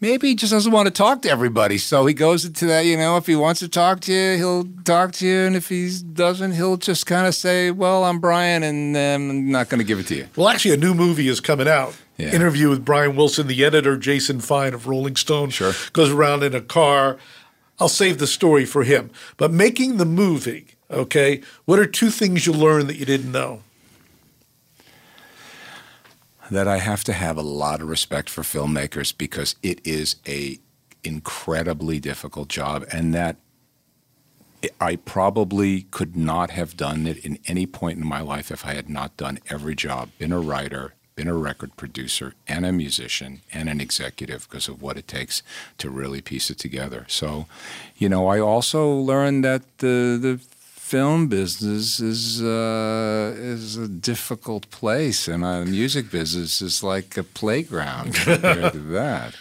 maybe 0.00 0.28
he 0.28 0.34
just 0.34 0.52
doesn't 0.52 0.70
want 0.70 0.86
to 0.86 0.92
talk 0.92 1.22
to 1.22 1.30
everybody. 1.30 1.78
So 1.78 2.06
he 2.06 2.12
goes 2.14 2.44
into 2.44 2.66
that, 2.66 2.84
you 2.84 2.96
know, 2.96 3.16
if 3.16 3.26
he 3.26 3.36
wants 3.36 3.60
to 3.60 3.68
talk 3.68 4.00
to 4.00 4.12
you, 4.12 4.36
he'll 4.36 4.68
talk 4.84 5.12
to 5.12 5.26
you. 5.26 5.38
And 5.40 5.56
if 5.56 5.68
he 5.68 5.90
doesn't, 6.12 6.52
he'll 6.52 6.76
just 6.76 7.06
kind 7.06 7.26
of 7.26 7.34
say, 7.34 7.70
well, 7.70 8.04
I'm 8.04 8.18
Brian 8.18 8.62
and 8.62 8.96
um, 8.96 9.30
I'm 9.30 9.50
not 9.50 9.68
going 9.68 9.78
to 9.78 9.84
give 9.84 9.98
it 9.98 10.06
to 10.08 10.16
you. 10.16 10.28
Well, 10.36 10.48
actually, 10.48 10.74
a 10.74 10.76
new 10.76 10.92
movie 10.92 11.28
is 11.28 11.40
coming 11.40 11.68
out. 11.68 11.96
Yeah. 12.18 12.34
Interview 12.34 12.68
with 12.68 12.84
Brian 12.84 13.16
Wilson, 13.16 13.46
the 13.46 13.64
editor, 13.64 13.96
Jason 13.96 14.40
Fine 14.40 14.74
of 14.74 14.86
Rolling 14.86 15.16
Stone, 15.16 15.50
sure. 15.50 15.72
goes 15.92 16.10
around 16.10 16.42
in 16.42 16.54
a 16.54 16.60
car. 16.60 17.16
I'll 17.78 17.88
save 17.88 18.18
the 18.18 18.26
story 18.26 18.64
for 18.64 18.84
him. 18.84 19.10
But 19.36 19.52
making 19.52 19.96
the 19.96 20.04
movie, 20.04 20.66
okay, 20.90 21.42
what 21.64 21.78
are 21.78 21.86
two 21.86 22.10
things 22.10 22.46
you 22.46 22.52
learned 22.52 22.88
that 22.88 22.96
you 22.96 23.06
didn't 23.06 23.32
know? 23.32 23.62
that 26.52 26.68
I 26.68 26.78
have 26.78 27.02
to 27.04 27.12
have 27.12 27.36
a 27.36 27.42
lot 27.42 27.80
of 27.80 27.88
respect 27.88 28.28
for 28.28 28.42
filmmakers 28.42 29.16
because 29.16 29.56
it 29.62 29.80
is 29.86 30.16
a 30.26 30.58
incredibly 31.02 31.98
difficult 31.98 32.48
job 32.48 32.84
and 32.92 33.14
that 33.14 33.36
I 34.80 34.96
probably 34.96 35.82
could 35.82 36.14
not 36.14 36.50
have 36.50 36.76
done 36.76 37.06
it 37.06 37.24
in 37.24 37.38
any 37.46 37.66
point 37.66 37.98
in 37.98 38.06
my 38.06 38.20
life 38.20 38.50
if 38.52 38.64
I 38.64 38.74
had 38.74 38.88
not 38.88 39.16
done 39.16 39.40
every 39.50 39.74
job, 39.74 40.10
been 40.18 40.30
a 40.30 40.38
writer, 40.38 40.94
been 41.14 41.28
a 41.28 41.34
record 41.34 41.76
producer 41.76 42.34
and 42.48 42.64
a 42.64 42.72
musician 42.72 43.42
and 43.52 43.68
an 43.68 43.80
executive 43.80 44.48
because 44.48 44.68
of 44.68 44.80
what 44.80 44.96
it 44.96 45.06
takes 45.06 45.42
to 45.78 45.90
really 45.90 46.20
piece 46.20 46.50
it 46.50 46.58
together. 46.58 47.04
So, 47.08 47.46
you 47.96 48.08
know, 48.08 48.28
I 48.28 48.40
also 48.40 48.90
learned 48.90 49.44
that 49.44 49.62
the 49.78 50.18
the 50.20 50.40
film 50.92 51.28
business 51.28 52.00
is 52.00 52.42
uh, 52.42 53.34
is 53.36 53.76
a 53.76 53.88
difficult 53.88 54.70
place, 54.70 55.26
and 55.26 55.42
the 55.42 55.64
music 55.64 56.10
business 56.10 56.60
is 56.60 56.82
like 56.82 57.16
a 57.16 57.22
playground 57.22 58.14
compared 58.14 58.72
to 58.72 58.78
that. 58.98 59.34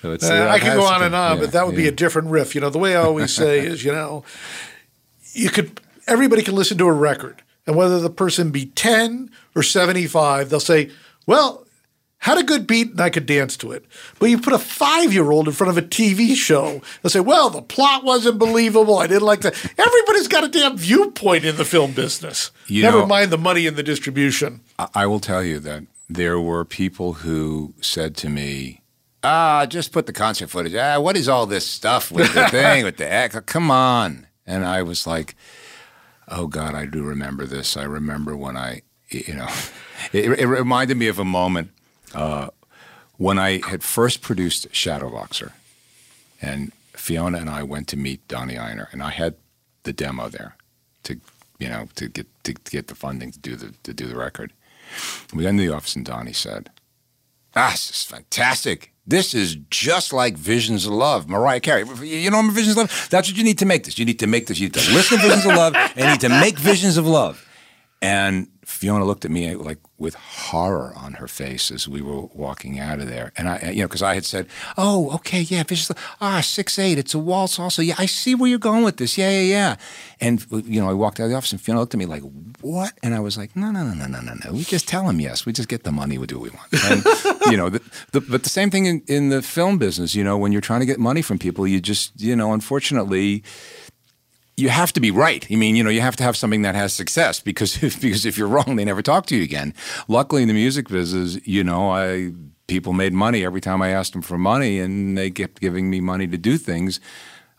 So 0.00 0.12
uh, 0.12 0.16
uh 0.22 0.48
I 0.48 0.58
could 0.60 0.74
go 0.74 0.84
on 0.84 1.02
and 1.02 1.14
on, 1.14 1.36
yeah, 1.36 1.42
but 1.42 1.52
that 1.52 1.66
would 1.66 1.74
yeah. 1.74 1.82
be 1.82 1.88
a 1.88 1.92
different 1.92 2.28
riff. 2.28 2.54
You 2.54 2.60
know, 2.60 2.70
the 2.70 2.78
way 2.78 2.96
I 2.96 3.02
always 3.02 3.34
say 3.34 3.66
is, 3.66 3.84
you 3.84 3.92
know, 3.92 4.24
you 5.32 5.50
could 5.50 5.80
everybody 6.06 6.42
can 6.42 6.54
listen 6.54 6.78
to 6.78 6.86
a 6.86 6.92
record, 6.92 7.42
and 7.70 7.76
whether 7.78 8.00
the 8.00 8.10
person 8.10 8.50
be 8.50 8.66
ten 8.66 9.30
or 9.54 9.62
seventy 9.62 10.08
five, 10.08 10.50
they'll 10.50 10.58
say, 10.58 10.90
"Well, 11.24 11.64
had 12.18 12.38
a 12.38 12.42
good 12.42 12.66
beat 12.66 12.90
and 12.90 13.00
I 13.00 13.08
could 13.08 13.24
dance 13.26 13.56
to 13.58 13.72
it. 13.72 13.84
But 14.18 14.26
you 14.26 14.38
put 14.38 14.52
a 14.52 14.58
five 14.58 15.12
year 15.12 15.30
old 15.30 15.46
in 15.46 15.54
front 15.54 15.70
of 15.70 15.78
a 15.82 15.86
TV 15.86 16.34
show 16.34 16.82
and 17.02 17.10
say, 17.10 17.20
well, 17.20 17.48
the 17.48 17.62
plot 17.62 18.04
wasn't 18.04 18.38
believable. 18.38 18.98
I 18.98 19.06
didn't 19.06 19.22
like 19.22 19.40
that. 19.40 19.54
Everybody's 19.78 20.28
got 20.28 20.44
a 20.44 20.48
damn 20.48 20.76
viewpoint 20.76 21.44
in 21.44 21.56
the 21.56 21.64
film 21.64 21.92
business. 21.92 22.50
You 22.66 22.82
Never 22.82 22.98
know, 22.98 23.06
mind 23.06 23.30
the 23.30 23.38
money 23.38 23.66
and 23.66 23.76
the 23.76 23.82
distribution. 23.82 24.60
I 24.94 25.06
will 25.06 25.20
tell 25.20 25.42
you 25.42 25.60
that 25.60 25.84
there 26.10 26.38
were 26.40 26.64
people 26.64 27.14
who 27.14 27.72
said 27.80 28.16
to 28.16 28.28
me, 28.28 28.82
ah, 29.24 29.64
just 29.64 29.92
put 29.92 30.06
the 30.06 30.12
concert 30.12 30.50
footage. 30.50 30.74
Ah, 30.74 31.00
what 31.00 31.16
is 31.16 31.28
all 31.28 31.46
this 31.46 31.66
stuff 31.66 32.12
with 32.12 32.34
the 32.34 32.48
thing, 32.50 32.84
with 32.84 32.98
the 32.98 33.10
echo? 33.10 33.40
Come 33.40 33.70
on. 33.70 34.26
And 34.46 34.66
I 34.66 34.82
was 34.82 35.06
like, 35.06 35.36
oh 36.30 36.46
God, 36.46 36.74
I 36.74 36.86
do 36.86 37.02
remember 37.02 37.46
this. 37.46 37.76
I 37.76 37.82
remember 37.82 38.36
when 38.36 38.56
I, 38.56 38.82
you 39.10 39.34
know, 39.34 39.48
it, 40.12 40.38
it 40.38 40.46
reminded 40.46 40.96
me 40.96 41.08
of 41.08 41.18
a 41.18 41.24
moment 41.24 41.70
uh, 42.14 42.48
when 43.16 43.38
I 43.38 43.60
had 43.68 43.82
first 43.82 44.22
produced 44.22 44.70
Shadowboxer, 44.70 45.52
and 46.40 46.72
Fiona 46.94 47.38
and 47.38 47.50
I 47.50 47.62
went 47.62 47.88
to 47.88 47.96
meet 47.96 48.26
Donnie 48.28 48.54
Ienner, 48.54 48.88
and 48.92 49.02
I 49.02 49.10
had 49.10 49.34
the 49.82 49.92
demo 49.92 50.28
there 50.28 50.56
to, 51.02 51.20
you 51.58 51.68
know, 51.68 51.88
to 51.96 52.08
get 52.08 52.26
to, 52.44 52.54
to 52.54 52.70
get 52.70 52.86
the 52.86 52.94
funding 52.94 53.30
to 53.32 53.38
do 53.38 53.56
the 53.56 53.74
to 53.82 53.92
do 53.92 54.06
the 54.06 54.16
record. 54.16 54.52
We 55.34 55.42
got 55.42 55.50
into 55.50 55.66
the 55.66 55.74
office, 55.74 55.96
and 55.96 56.04
Donnie 56.04 56.32
said, 56.32 56.70
"Ah, 57.54 57.70
this 57.72 57.90
is 57.90 58.02
fantastic. 58.04 58.92
This 59.06 59.34
is 59.34 59.56
just 59.70 60.12
like 60.12 60.36
Visions 60.36 60.86
of 60.86 60.92
Love, 60.92 61.28
Mariah 61.28 61.60
Carey. 61.60 61.84
You 62.02 62.30
know 62.30 62.42
Visions 62.50 62.76
of 62.76 62.76
Love? 62.76 63.08
That's 63.10 63.28
what 63.28 63.36
you 63.36 63.44
need 63.44 63.58
to 63.58 63.66
make 63.66 63.84
this. 63.84 63.98
You 63.98 64.04
need 64.04 64.18
to 64.20 64.26
make 64.26 64.46
this. 64.46 64.60
You 64.60 64.66
need 64.66 64.74
to 64.74 64.92
listen 64.92 65.18
to 65.18 65.24
Visions 65.24 65.46
of 65.46 65.56
Love, 65.56 65.74
and 65.74 65.98
you 65.98 66.06
need 66.06 66.20
to 66.20 66.28
make 66.28 66.58
Visions 66.58 66.96
of 66.96 67.06
Love." 67.06 67.44
And 68.02 68.48
Fiona 68.64 69.04
looked 69.04 69.24
at 69.24 69.30
me 69.30 69.54
like 69.56 69.78
with 70.00 70.14
horror 70.14 70.92
on 70.96 71.12
her 71.14 71.28
face 71.28 71.70
as 71.70 71.86
we 71.86 72.00
were 72.00 72.22
walking 72.34 72.80
out 72.80 72.98
of 73.00 73.06
there. 73.06 73.32
And 73.36 73.48
I, 73.48 73.70
you 73.70 73.82
know, 73.82 73.86
because 73.86 74.02
I 74.02 74.14
had 74.14 74.24
said, 74.24 74.46
"Oh, 74.78 75.10
okay, 75.16 75.42
yeah, 75.42 75.62
vicious, 75.62 75.92
ah, 76.20 76.40
six 76.40 76.78
eight, 76.78 76.98
it's 76.98 77.14
a 77.14 77.18
waltz, 77.18 77.58
also. 77.58 77.82
Yeah, 77.82 77.96
I 77.98 78.06
see 78.06 78.34
where 78.34 78.48
you're 78.48 78.58
going 78.58 78.82
with 78.82 78.96
this. 78.96 79.18
Yeah, 79.18 79.30
yeah, 79.30 79.42
yeah." 79.42 79.76
And 80.20 80.44
you 80.66 80.80
know, 80.80 80.88
I 80.88 80.94
walked 80.94 81.20
out 81.20 81.24
of 81.24 81.30
the 81.30 81.36
office, 81.36 81.52
and 81.52 81.60
Fiona 81.60 81.80
looked 81.80 81.94
at 81.94 81.98
me 81.98 82.06
like, 82.06 82.22
"What?" 82.62 82.94
And 83.02 83.14
I 83.14 83.20
was 83.20 83.36
like, 83.36 83.54
"No, 83.54 83.70
no, 83.70 83.84
no, 83.84 83.92
no, 83.92 84.06
no, 84.06 84.20
no, 84.20 84.34
no. 84.44 84.52
We 84.52 84.64
just 84.64 84.88
tell 84.88 85.06
him 85.08 85.20
yes. 85.20 85.44
We 85.44 85.52
just 85.52 85.68
get 85.68 85.84
the 85.84 85.92
money. 85.92 86.16
We 86.16 86.26
do 86.26 86.38
what 86.38 86.50
we 86.50 86.56
want." 86.56 86.84
And 86.84 87.04
you 87.50 87.58
know, 87.58 87.68
the, 87.68 87.82
the, 88.12 88.22
but 88.22 88.42
the 88.42 88.48
same 88.48 88.70
thing 88.70 88.86
in, 88.86 89.02
in 89.06 89.28
the 89.28 89.42
film 89.42 89.76
business. 89.76 90.14
You 90.14 90.24
know, 90.24 90.38
when 90.38 90.50
you're 90.50 90.62
trying 90.62 90.80
to 90.80 90.86
get 90.86 90.98
money 90.98 91.20
from 91.20 91.38
people, 91.38 91.66
you 91.66 91.78
just, 91.78 92.18
you 92.18 92.34
know, 92.34 92.54
unfortunately 92.54 93.44
you 94.60 94.68
have 94.68 94.92
to 94.92 95.00
be 95.00 95.10
right. 95.10 95.46
I 95.50 95.56
mean, 95.56 95.76
you 95.76 95.82
know, 95.82 95.90
you 95.90 96.00
have 96.00 96.16
to 96.16 96.22
have 96.22 96.36
something 96.36 96.62
that 96.62 96.74
has 96.74 96.92
success 96.92 97.40
because 97.40 97.82
if, 97.82 98.00
because 98.00 98.26
if 98.26 98.36
you're 98.36 98.48
wrong, 98.48 98.76
they 98.76 98.84
never 98.84 99.02
talk 99.02 99.26
to 99.26 99.36
you 99.36 99.42
again. 99.42 99.74
Luckily, 100.08 100.42
in 100.42 100.48
the 100.48 100.54
music 100.54 100.88
business, 100.88 101.38
you 101.46 101.64
know, 101.64 101.90
I 101.90 102.32
people 102.66 102.92
made 102.92 103.12
money 103.12 103.44
every 103.44 103.60
time 103.60 103.82
I 103.82 103.88
asked 103.88 104.12
them 104.12 104.22
for 104.22 104.38
money, 104.38 104.78
and 104.78 105.18
they 105.18 105.30
kept 105.30 105.60
giving 105.60 105.90
me 105.90 106.00
money 106.00 106.28
to 106.28 106.38
do 106.38 106.56
things. 106.56 107.00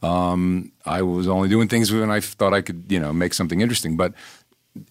Um, 0.01 0.71
I 0.85 1.01
was 1.01 1.27
only 1.27 1.49
doing 1.49 1.67
things 1.67 1.91
when 1.91 2.09
I 2.09 2.21
thought 2.21 2.53
I 2.53 2.61
could, 2.61 2.85
you 2.87 2.99
know, 2.99 3.13
make 3.13 3.33
something 3.33 3.61
interesting. 3.61 3.97
But 3.97 4.13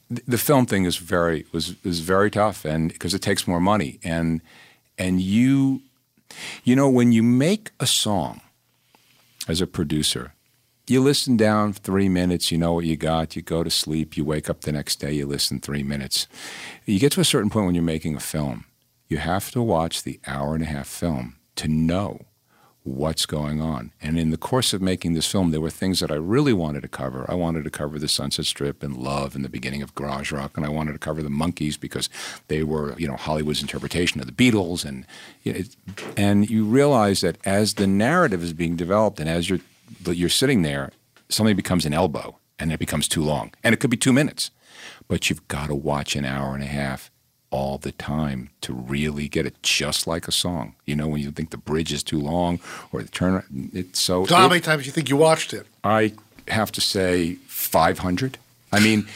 the 0.09 0.39
film 0.39 0.67
thing 0.67 0.85
is 0.85 0.97
very 0.97 1.47
was 1.53 1.75
is 1.85 2.01
very 2.01 2.31
tough, 2.31 2.65
and 2.65 2.93
because 2.93 3.15
it 3.15 3.23
takes 3.23 3.47
more 3.47 3.61
money, 3.61 3.99
and 4.05 4.41
and 4.99 5.21
you, 5.21 5.83
you 6.65 6.77
know, 6.77 6.89
when 6.89 7.13
you 7.13 7.23
make 7.23 7.71
a 7.81 7.87
song 7.87 8.41
as 9.49 9.61
a 9.61 9.67
producer 9.67 10.35
you 10.91 11.01
listen 11.01 11.37
down 11.37 11.73
three 11.73 12.09
minutes, 12.09 12.51
you 12.51 12.59
know 12.59 12.73
what 12.73 12.85
you 12.85 12.97
got, 12.97 13.37
you 13.37 13.43
go 13.43 13.63
to 13.63 13.71
sleep, 13.71 14.17
you 14.17 14.25
wake 14.25 14.51
up 14.51 14.63
the 14.63 14.73
next 14.73 14.97
day, 14.97 15.13
you 15.13 15.27
listen 15.27 15.61
three 15.61 15.83
minutes. 15.83 16.27
You 16.85 16.99
get 16.99 17.13
to 17.13 17.21
a 17.21 17.25
certain 17.25 17.49
point 17.49 17.67
when 17.67 17.75
you're 17.75 17.85
making 17.85 18.17
a 18.17 18.21
film, 18.21 18.65
you 19.09 19.19
have 19.19 19.51
to 19.53 19.63
watch 19.63 20.03
the 20.03 20.21
hour 20.27 20.55
and 20.55 20.65
a 20.65 20.67
half 20.67 20.89
film 20.89 21.37
to 21.57 21.69
know 21.69 22.21
what's 22.83 23.27
going 23.27 23.61
on. 23.61 23.93
And 24.01 24.19
in 24.19 24.31
the 24.31 24.39
course 24.39 24.73
of 24.73 24.81
making 24.81 25.13
this 25.13 25.31
film, 25.31 25.51
there 25.51 25.61
were 25.61 25.71
things 25.71 26.01
that 26.01 26.11
I 26.11 26.15
really 26.15 26.53
wanted 26.53 26.81
to 26.83 26.89
cover. 26.89 27.27
I 27.29 27.35
wanted 27.35 27.65
to 27.65 27.71
cover 27.71 27.99
the 27.99 28.09
Sunset 28.09 28.47
Strip 28.47 28.83
and 28.83 28.97
love 28.97 29.35
and 29.35 29.45
the 29.45 29.51
beginning 29.51 29.83
of 29.83 29.95
garage 29.95 30.33
rock, 30.33 30.57
and 30.57 30.65
I 30.65 30.71
wanted 30.71 30.93
to 30.93 30.99
cover 30.99 31.23
the 31.23 31.29
Monkees 31.29 31.79
because 31.79 32.09
they 32.49 32.63
were, 32.63 32.99
you 32.99 33.07
know, 33.07 33.17
Hollywood's 33.17 33.61
interpretation 33.61 34.21
of 34.21 34.27
the 34.27 34.33
Beatles. 34.33 34.85
And 34.85 35.07
you 35.43 35.53
know, 35.53 35.59
it, 35.61 35.77
and 36.17 36.49
you 36.49 36.65
realize 36.65 37.21
that 37.21 37.37
as 37.45 37.75
the 37.75 37.87
narrative 37.87 38.43
is 38.43 38.55
being 38.55 38.77
developed 38.77 39.21
and 39.21 39.29
as 39.29 39.51
you're 39.51 39.61
you're 40.07 40.29
sitting 40.29 40.63
there, 40.63 40.91
something 41.29 41.57
becomes 41.57 41.87
an 41.87 41.93
elbow 41.95 42.37
and 42.59 42.73
it 42.73 42.79
becomes 42.79 43.09
too 43.09 43.23
long. 43.23 43.53
And 43.65 43.73
it 43.73 43.81
could 43.81 43.91
be 43.91 43.97
two 43.97 44.13
minutes. 44.13 44.51
But 45.09 45.29
you've 45.29 45.47
got 45.49 45.67
to 45.69 45.75
watch 45.75 46.15
an 46.17 46.25
hour 46.25 46.55
and 46.55 46.63
a 46.63 46.67
half 46.67 47.11
all 47.51 47.79
the 47.79 47.91
time 47.93 48.51
to 48.61 48.73
really 48.73 49.29
get 49.29 49.45
it 49.45 49.61
just 49.63 50.07
like 50.07 50.29
a 50.29 50.33
song. 50.33 50.75
You 50.87 50.95
know, 50.95 51.09
when 51.09 51.21
you 51.21 51.31
think 51.33 51.51
the 51.51 51.57
bridge 51.57 51.93
is 51.93 52.03
too 52.05 52.21
long 52.21 52.61
or 52.93 53.03
the 53.03 53.09
turn, 53.09 53.43
it's 53.73 54.01
so. 54.01 54.25
So 54.27 54.37
how 54.37 54.47
it- 54.47 54.51
many 54.51 54.61
times 54.61 54.83
do 54.85 54.87
you 54.87 54.93
think 54.93 55.09
you 55.09 55.17
watched 55.17 55.53
it? 55.53 55.67
I 55.83 56.13
have 56.49 56.71
to 56.73 56.81
say 56.81 57.35
500. 57.49 58.39
I 58.73 58.79
mean, 58.81 59.09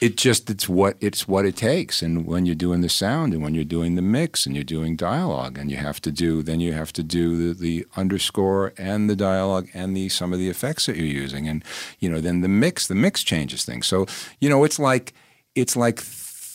it 0.00 0.16
just 0.16 0.50
it's 0.50 0.68
what 0.68 0.96
it's 1.00 1.26
what 1.26 1.46
it 1.46 1.56
takes. 1.56 2.02
And 2.02 2.26
when 2.26 2.46
you're 2.46 2.54
doing 2.54 2.80
the 2.80 2.88
sound 2.88 3.32
and 3.32 3.42
when 3.42 3.54
you're 3.54 3.64
doing 3.64 3.94
the 3.94 4.02
mix 4.02 4.46
and 4.46 4.54
you're 4.54 4.64
doing 4.64 4.96
dialogue 4.96 5.58
and 5.58 5.70
you 5.70 5.76
have 5.76 6.00
to 6.02 6.10
do 6.10 6.42
then 6.42 6.60
you 6.60 6.72
have 6.72 6.92
to 6.94 7.02
do 7.02 7.54
the, 7.54 7.58
the 7.58 7.86
underscore 7.96 8.72
and 8.76 9.08
the 9.08 9.16
dialogue 9.16 9.68
and 9.74 9.96
the 9.96 10.08
some 10.08 10.32
of 10.32 10.38
the 10.38 10.48
effects 10.48 10.86
that 10.86 10.96
you're 10.96 11.06
using 11.06 11.48
and 11.48 11.64
you 11.98 12.08
know 12.08 12.20
then 12.20 12.40
the 12.40 12.48
mix 12.48 12.86
the 12.86 12.94
mix 12.94 13.22
changes 13.22 13.64
things. 13.64 13.86
So 13.86 14.06
you 14.40 14.48
know 14.48 14.64
it's 14.64 14.78
like 14.78 15.14
it's 15.54 15.76
like 15.76 16.02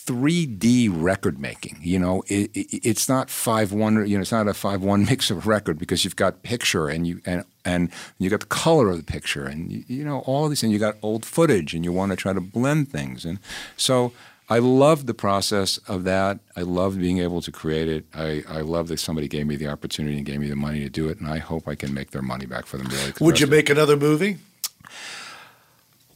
3D 0.04 0.88
record 0.92 1.38
making. 1.38 1.78
You 1.80 1.98
know, 1.98 2.22
it, 2.26 2.50
it, 2.54 2.80
it's 2.84 3.08
not 3.08 3.30
five 3.30 3.72
one. 3.72 4.06
You 4.06 4.16
know, 4.16 4.22
it's 4.22 4.32
not 4.32 4.48
a 4.48 4.54
five 4.54 4.82
one 4.82 5.04
mix 5.10 5.30
of 5.30 5.46
a 5.46 5.48
record 5.48 5.78
because 5.78 6.04
you've 6.04 6.16
got 6.16 6.42
picture 6.42 6.88
and 6.88 7.06
you 7.06 7.20
and 7.24 7.44
and 7.64 7.90
you 8.18 8.30
got 8.30 8.40
the 8.40 8.46
color 8.46 8.90
of 8.90 8.96
the 8.96 9.02
picture 9.12 9.44
and 9.44 9.70
you, 9.70 9.84
you 9.86 10.04
know 10.04 10.20
all 10.20 10.48
these 10.48 10.60
things. 10.60 10.72
You 10.72 10.78
got 10.78 10.96
old 11.02 11.24
footage 11.24 11.74
and 11.74 11.84
you 11.84 11.92
want 11.92 12.10
to 12.10 12.16
try 12.16 12.32
to 12.32 12.40
blend 12.40 12.90
things. 12.90 13.24
And 13.24 13.38
so 13.76 14.12
I 14.48 14.58
love 14.58 15.06
the 15.06 15.14
process 15.14 15.78
of 15.88 16.04
that. 16.04 16.40
I 16.56 16.62
love 16.62 16.98
being 16.98 17.18
able 17.18 17.40
to 17.42 17.52
create 17.52 17.88
it. 17.88 18.04
I, 18.14 18.42
I 18.48 18.60
love 18.60 18.88
that 18.88 18.98
somebody 19.00 19.28
gave 19.28 19.46
me 19.46 19.56
the 19.56 19.68
opportunity 19.68 20.16
and 20.16 20.26
gave 20.26 20.40
me 20.40 20.48
the 20.48 20.56
money 20.56 20.80
to 20.80 20.90
do 20.90 21.08
it. 21.08 21.20
And 21.20 21.28
I 21.28 21.38
hope 21.38 21.68
I 21.68 21.74
can 21.74 21.94
make 21.94 22.10
their 22.10 22.22
money 22.22 22.46
back 22.46 22.66
for 22.66 22.76
them. 22.76 22.88
Really, 22.88 23.12
Would 23.20 23.40
you 23.40 23.46
make 23.46 23.70
another 23.70 23.96
movie? 23.96 24.38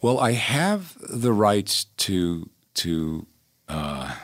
well, 0.03 0.19
I 0.19 0.33
have 0.33 0.97
the 1.01 1.33
rights 1.33 1.85
to 1.99 2.51
to 2.75 3.27
uh, 3.69 4.15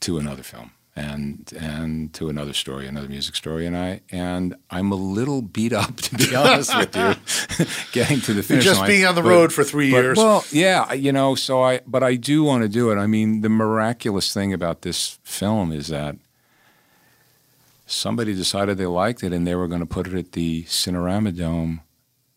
to 0.00 0.18
another 0.18 0.42
film 0.42 0.72
and 1.00 1.52
and 1.58 2.12
to 2.14 2.28
another 2.28 2.52
story, 2.52 2.86
another 2.86 3.08
music 3.08 3.34
story, 3.36 3.66
and 3.66 3.76
I 3.76 4.00
and 4.10 4.54
I'm 4.70 4.92
a 4.92 4.96
little 4.96 5.40
beat 5.42 5.72
up 5.72 5.96
to 6.06 6.14
be 6.16 6.34
honest 6.34 6.76
with 6.76 6.94
you, 6.96 7.66
getting 7.92 8.20
to 8.22 8.32
the 8.34 8.42
finish 8.42 8.64
just 8.64 8.80
line. 8.80 8.88
being 8.88 9.06
on 9.06 9.14
the 9.14 9.22
But- 9.22 9.28
road 9.30 9.52
for 9.52 9.64
three 9.64 9.90
but- 9.90 9.96
years. 10.02 10.16
Well, 10.18 10.44
yeah, 10.50 10.92
you 10.92 11.12
know, 11.12 11.34
so 11.34 11.62
I 11.62 11.80
but 11.86 12.02
I 12.02 12.16
do 12.16 12.42
want 12.44 12.62
to 12.62 12.68
do 12.68 12.90
it. 12.90 12.96
I 12.96 13.06
mean, 13.06 13.40
the 13.40 13.48
miraculous 13.48 14.32
thing 14.34 14.52
about 14.52 14.82
this 14.82 15.18
film 15.24 15.72
is 15.72 15.88
that 15.88 16.16
somebody 17.86 18.34
decided 18.34 18.78
they 18.78 18.86
liked 18.86 19.22
it 19.22 19.32
and 19.32 19.46
they 19.46 19.54
were 19.54 19.68
going 19.68 19.80
to 19.80 19.86
put 19.86 20.06
it 20.06 20.14
at 20.14 20.32
the 20.32 20.64
Cinerama 20.64 21.36
Dome 21.36 21.80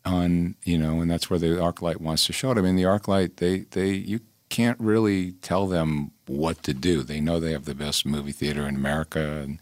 on 0.06 0.56
you 0.64 0.78
know, 0.78 1.00
and 1.02 1.10
that's 1.10 1.30
where 1.30 1.40
the 1.40 1.48
ArcLight 1.48 1.98
wants 2.02 2.26
to 2.26 2.34
show 2.34 2.52
it. 2.52 2.58
I 2.58 2.62
mean, 2.62 2.76
the 2.76 2.84
ArcLight 2.84 3.38
they 3.38 3.60
they 3.72 3.92
you 3.92 4.20
can't 4.54 4.80
really 4.80 5.32
tell 5.32 5.66
them 5.66 6.12
what 6.28 6.62
to 6.62 6.76
do. 6.76 7.02
They 7.02 7.20
know 7.20 7.40
they 7.40 7.54
have 7.54 7.66
the 7.66 7.74
best 7.74 8.06
movie 8.06 8.32
theater 8.32 8.68
in 8.68 8.76
America, 8.76 9.42
and 9.44 9.58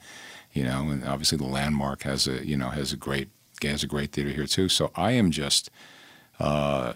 you 0.51 0.63
know, 0.63 0.89
and 0.89 1.05
obviously 1.05 1.37
the 1.37 1.45
Landmark 1.45 2.03
has 2.03 2.27
a 2.27 2.45
you 2.45 2.57
know 2.57 2.69
has 2.69 2.91
a 2.91 2.97
great 2.97 3.29
has 3.61 3.83
a 3.83 3.87
great 3.87 4.11
theater 4.11 4.31
here 4.31 4.47
too. 4.47 4.67
So 4.67 4.91
I 4.95 5.11
am 5.11 5.31
just. 5.31 5.69
Uh, 6.39 6.93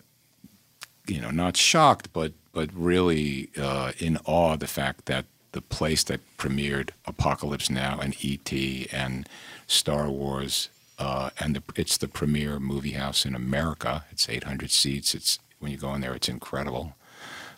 you 1.08 1.22
know, 1.22 1.30
not 1.30 1.56
shocked, 1.56 2.12
but 2.12 2.34
but 2.52 2.70
really 2.74 3.50
uh, 3.58 3.92
in 4.00 4.18
awe 4.26 4.54
of 4.54 4.60
the 4.60 4.68
fact 4.68 5.06
that 5.06 5.26
the 5.52 5.62
place 5.62 6.04
that 6.06 6.20
premiered 6.38 6.90
Apocalypse 7.06 7.70
Now 7.70 8.00
and 8.02 8.16
E.T. 8.26 8.88
and 8.92 9.30
Star 9.68 10.10
Wars, 10.10 10.70
uh, 10.98 11.30
and 11.40 11.56
the, 11.58 11.64
it's 11.76 11.98
the 11.98 12.08
premier 12.08 12.60
movie 12.60 12.94
house 12.94 13.24
in 13.24 13.36
America. 13.36 14.06
It's 14.12 14.28
800 14.28 14.72
seats. 14.72 15.14
It's 15.14 15.38
when 15.60 15.72
you 15.72 15.78
go 15.78 15.94
in 15.94 16.02
there, 16.02 16.16
it's 16.16 16.28
incredible. 16.28 16.96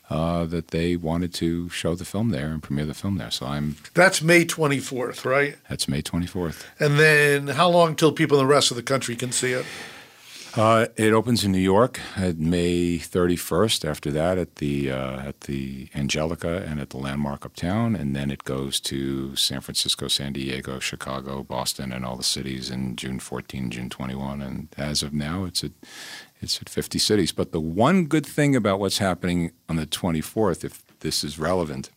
Uh, 0.09 0.45
that 0.45 0.69
they 0.69 0.95
wanted 0.95 1.33
to 1.33 1.67
show 1.67 1.93
the 1.93 2.05
film 2.05 2.29
there 2.29 2.47
and 2.47 2.63
premiere 2.63 2.85
the 2.85 2.93
film 2.93 3.17
there. 3.17 3.29
So 3.29 3.45
I'm 3.45 3.75
That's 3.93 4.21
May 4.21 4.45
24th, 4.45 5.25
right? 5.25 5.57
that's 5.67 5.89
May 5.89 6.01
24th. 6.01 6.63
And 6.79 6.97
then 6.97 7.47
how 7.47 7.67
long 7.69 7.93
till 7.93 8.13
people 8.13 8.39
in 8.39 8.47
the 8.47 8.49
rest 8.53 8.71
of 8.71 8.77
the 8.77 8.83
country 8.83 9.17
can 9.17 9.33
see 9.33 9.51
it? 9.51 9.65
Uh, 10.55 10.87
it 10.95 11.13
opens 11.13 11.43
in 11.43 11.51
New 11.51 11.59
York 11.59 11.99
at 12.15 12.37
May 12.39 12.97
31st. 12.97 13.85
After 13.87 14.09
that, 14.11 14.39
at 14.39 14.55
the 14.55 14.89
uh, 14.89 15.19
at 15.19 15.41
the 15.41 15.87
Angelica 15.93 16.63
and 16.65 16.79
at 16.79 16.89
the 16.89 16.97
Landmark 16.97 17.45
Uptown, 17.45 17.95
and 17.95 18.15
then 18.15 18.31
it 18.31 18.43
goes 18.43 18.79
to 18.79 19.35
San 19.35 19.61
Francisco, 19.61 20.07
San 20.07 20.33
Diego, 20.33 20.79
Chicago, 20.79 21.43
Boston, 21.43 21.91
and 21.91 22.03
all 22.03 22.15
the 22.15 22.23
cities 22.23 22.71
in 22.71 22.95
June 22.95 23.19
14, 23.19 23.69
June 23.69 23.89
21. 23.89 24.41
And 24.41 24.69
as 24.77 25.03
of 25.03 25.13
now, 25.13 25.43
it's 25.45 25.63
at 25.63 25.73
it's 26.41 26.61
at 26.61 26.69
50 26.69 26.99
cities. 26.99 27.31
But 27.31 27.51
the 27.51 27.59
one 27.59 28.05
good 28.05 28.25
thing 28.25 28.55
about 28.55 28.79
what's 28.79 28.99
happening 28.99 29.51
on 29.67 29.75
the 29.75 29.85
24th, 29.85 30.63
if 30.63 30.83
this 30.99 31.23
is 31.23 31.39
relevant, 31.39 31.89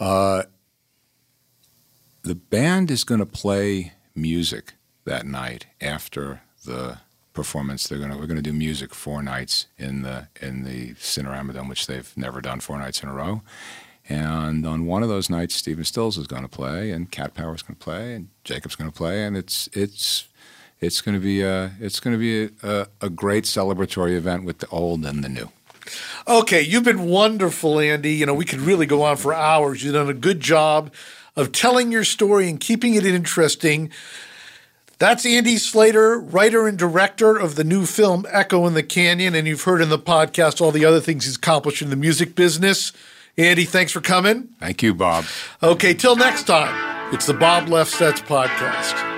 uh, 0.00 0.44
the 2.22 2.34
band 2.34 2.90
is 2.90 3.04
going 3.04 3.20
to 3.20 3.26
play 3.26 3.92
music 4.14 4.74
that 5.04 5.26
night 5.26 5.66
after 5.80 6.42
the 6.64 6.98
performance. 7.32 7.86
They're 7.86 7.98
going 7.98 8.10
to 8.10 8.16
we're 8.16 8.26
going 8.26 8.36
to 8.36 8.42
do 8.42 8.52
music 8.52 8.94
four 8.94 9.22
nights 9.22 9.66
in 9.78 10.02
the 10.02 10.28
in 10.40 10.64
the 10.64 10.94
Cinerama 10.94 11.54
Dome, 11.54 11.68
which 11.68 11.86
they've 11.86 12.12
never 12.16 12.40
done 12.40 12.60
four 12.60 12.78
nights 12.78 13.02
in 13.02 13.08
a 13.08 13.14
row. 13.14 13.42
And 14.08 14.66
on 14.66 14.86
one 14.86 15.02
of 15.02 15.08
those 15.10 15.28
nights, 15.28 15.54
Stephen 15.54 15.84
Stills 15.84 16.16
is 16.16 16.26
going 16.26 16.42
to 16.42 16.48
play, 16.48 16.90
and 16.90 17.10
Cat 17.10 17.34
Power's 17.34 17.62
going 17.62 17.76
to 17.76 17.84
play, 17.84 18.14
and 18.14 18.28
Jakob's 18.42 18.74
going 18.74 18.90
to 18.90 18.96
play, 18.96 19.24
and 19.24 19.36
it's 19.36 19.68
it's 19.72 20.27
it's 20.80 21.00
going 21.00 21.14
to 21.14 21.20
be 21.20 21.42
a 21.42 21.72
it's 21.80 22.00
going 22.00 22.14
to 22.14 22.18
be 22.18 22.44
a, 22.62 22.80
a, 22.80 22.86
a 23.02 23.10
great 23.10 23.44
celebratory 23.44 24.16
event 24.16 24.44
with 24.44 24.58
the 24.58 24.68
old 24.68 25.04
and 25.04 25.24
the 25.24 25.28
new. 25.28 25.50
Okay, 26.26 26.60
you've 26.60 26.84
been 26.84 27.06
wonderful, 27.06 27.80
Andy. 27.80 28.12
You 28.12 28.26
know, 28.26 28.34
we 28.34 28.44
could 28.44 28.60
really 28.60 28.86
go 28.86 29.02
on 29.02 29.16
for 29.16 29.32
hours. 29.32 29.82
You've 29.82 29.94
done 29.94 30.10
a 30.10 30.14
good 30.14 30.40
job 30.40 30.92
of 31.36 31.52
telling 31.52 31.90
your 31.90 32.04
story 32.04 32.48
and 32.48 32.60
keeping 32.60 32.94
it 32.94 33.06
interesting. 33.06 33.90
That's 34.98 35.24
Andy 35.24 35.56
Slater, 35.58 36.18
writer 36.18 36.66
and 36.66 36.76
director 36.76 37.36
of 37.36 37.54
the 37.54 37.62
new 37.62 37.86
film 37.86 38.26
Echo 38.30 38.66
in 38.66 38.74
the 38.74 38.82
Canyon. 38.82 39.34
And 39.34 39.46
you've 39.46 39.62
heard 39.62 39.80
in 39.80 39.88
the 39.90 39.98
podcast 39.98 40.60
all 40.60 40.72
the 40.72 40.84
other 40.84 41.00
things 41.00 41.24
he's 41.24 41.36
accomplished 41.36 41.80
in 41.80 41.90
the 41.90 41.96
music 41.96 42.34
business. 42.34 42.92
Andy, 43.36 43.64
thanks 43.64 43.92
for 43.92 44.00
coming. 44.00 44.48
Thank 44.58 44.82
you, 44.82 44.94
Bob. 44.94 45.24
Okay, 45.62 45.94
till 45.94 46.16
next 46.16 46.48
time, 46.48 47.14
it's 47.14 47.26
the 47.26 47.34
Bob 47.34 47.66
Lefsetz 47.66 48.18
podcast. 48.18 49.17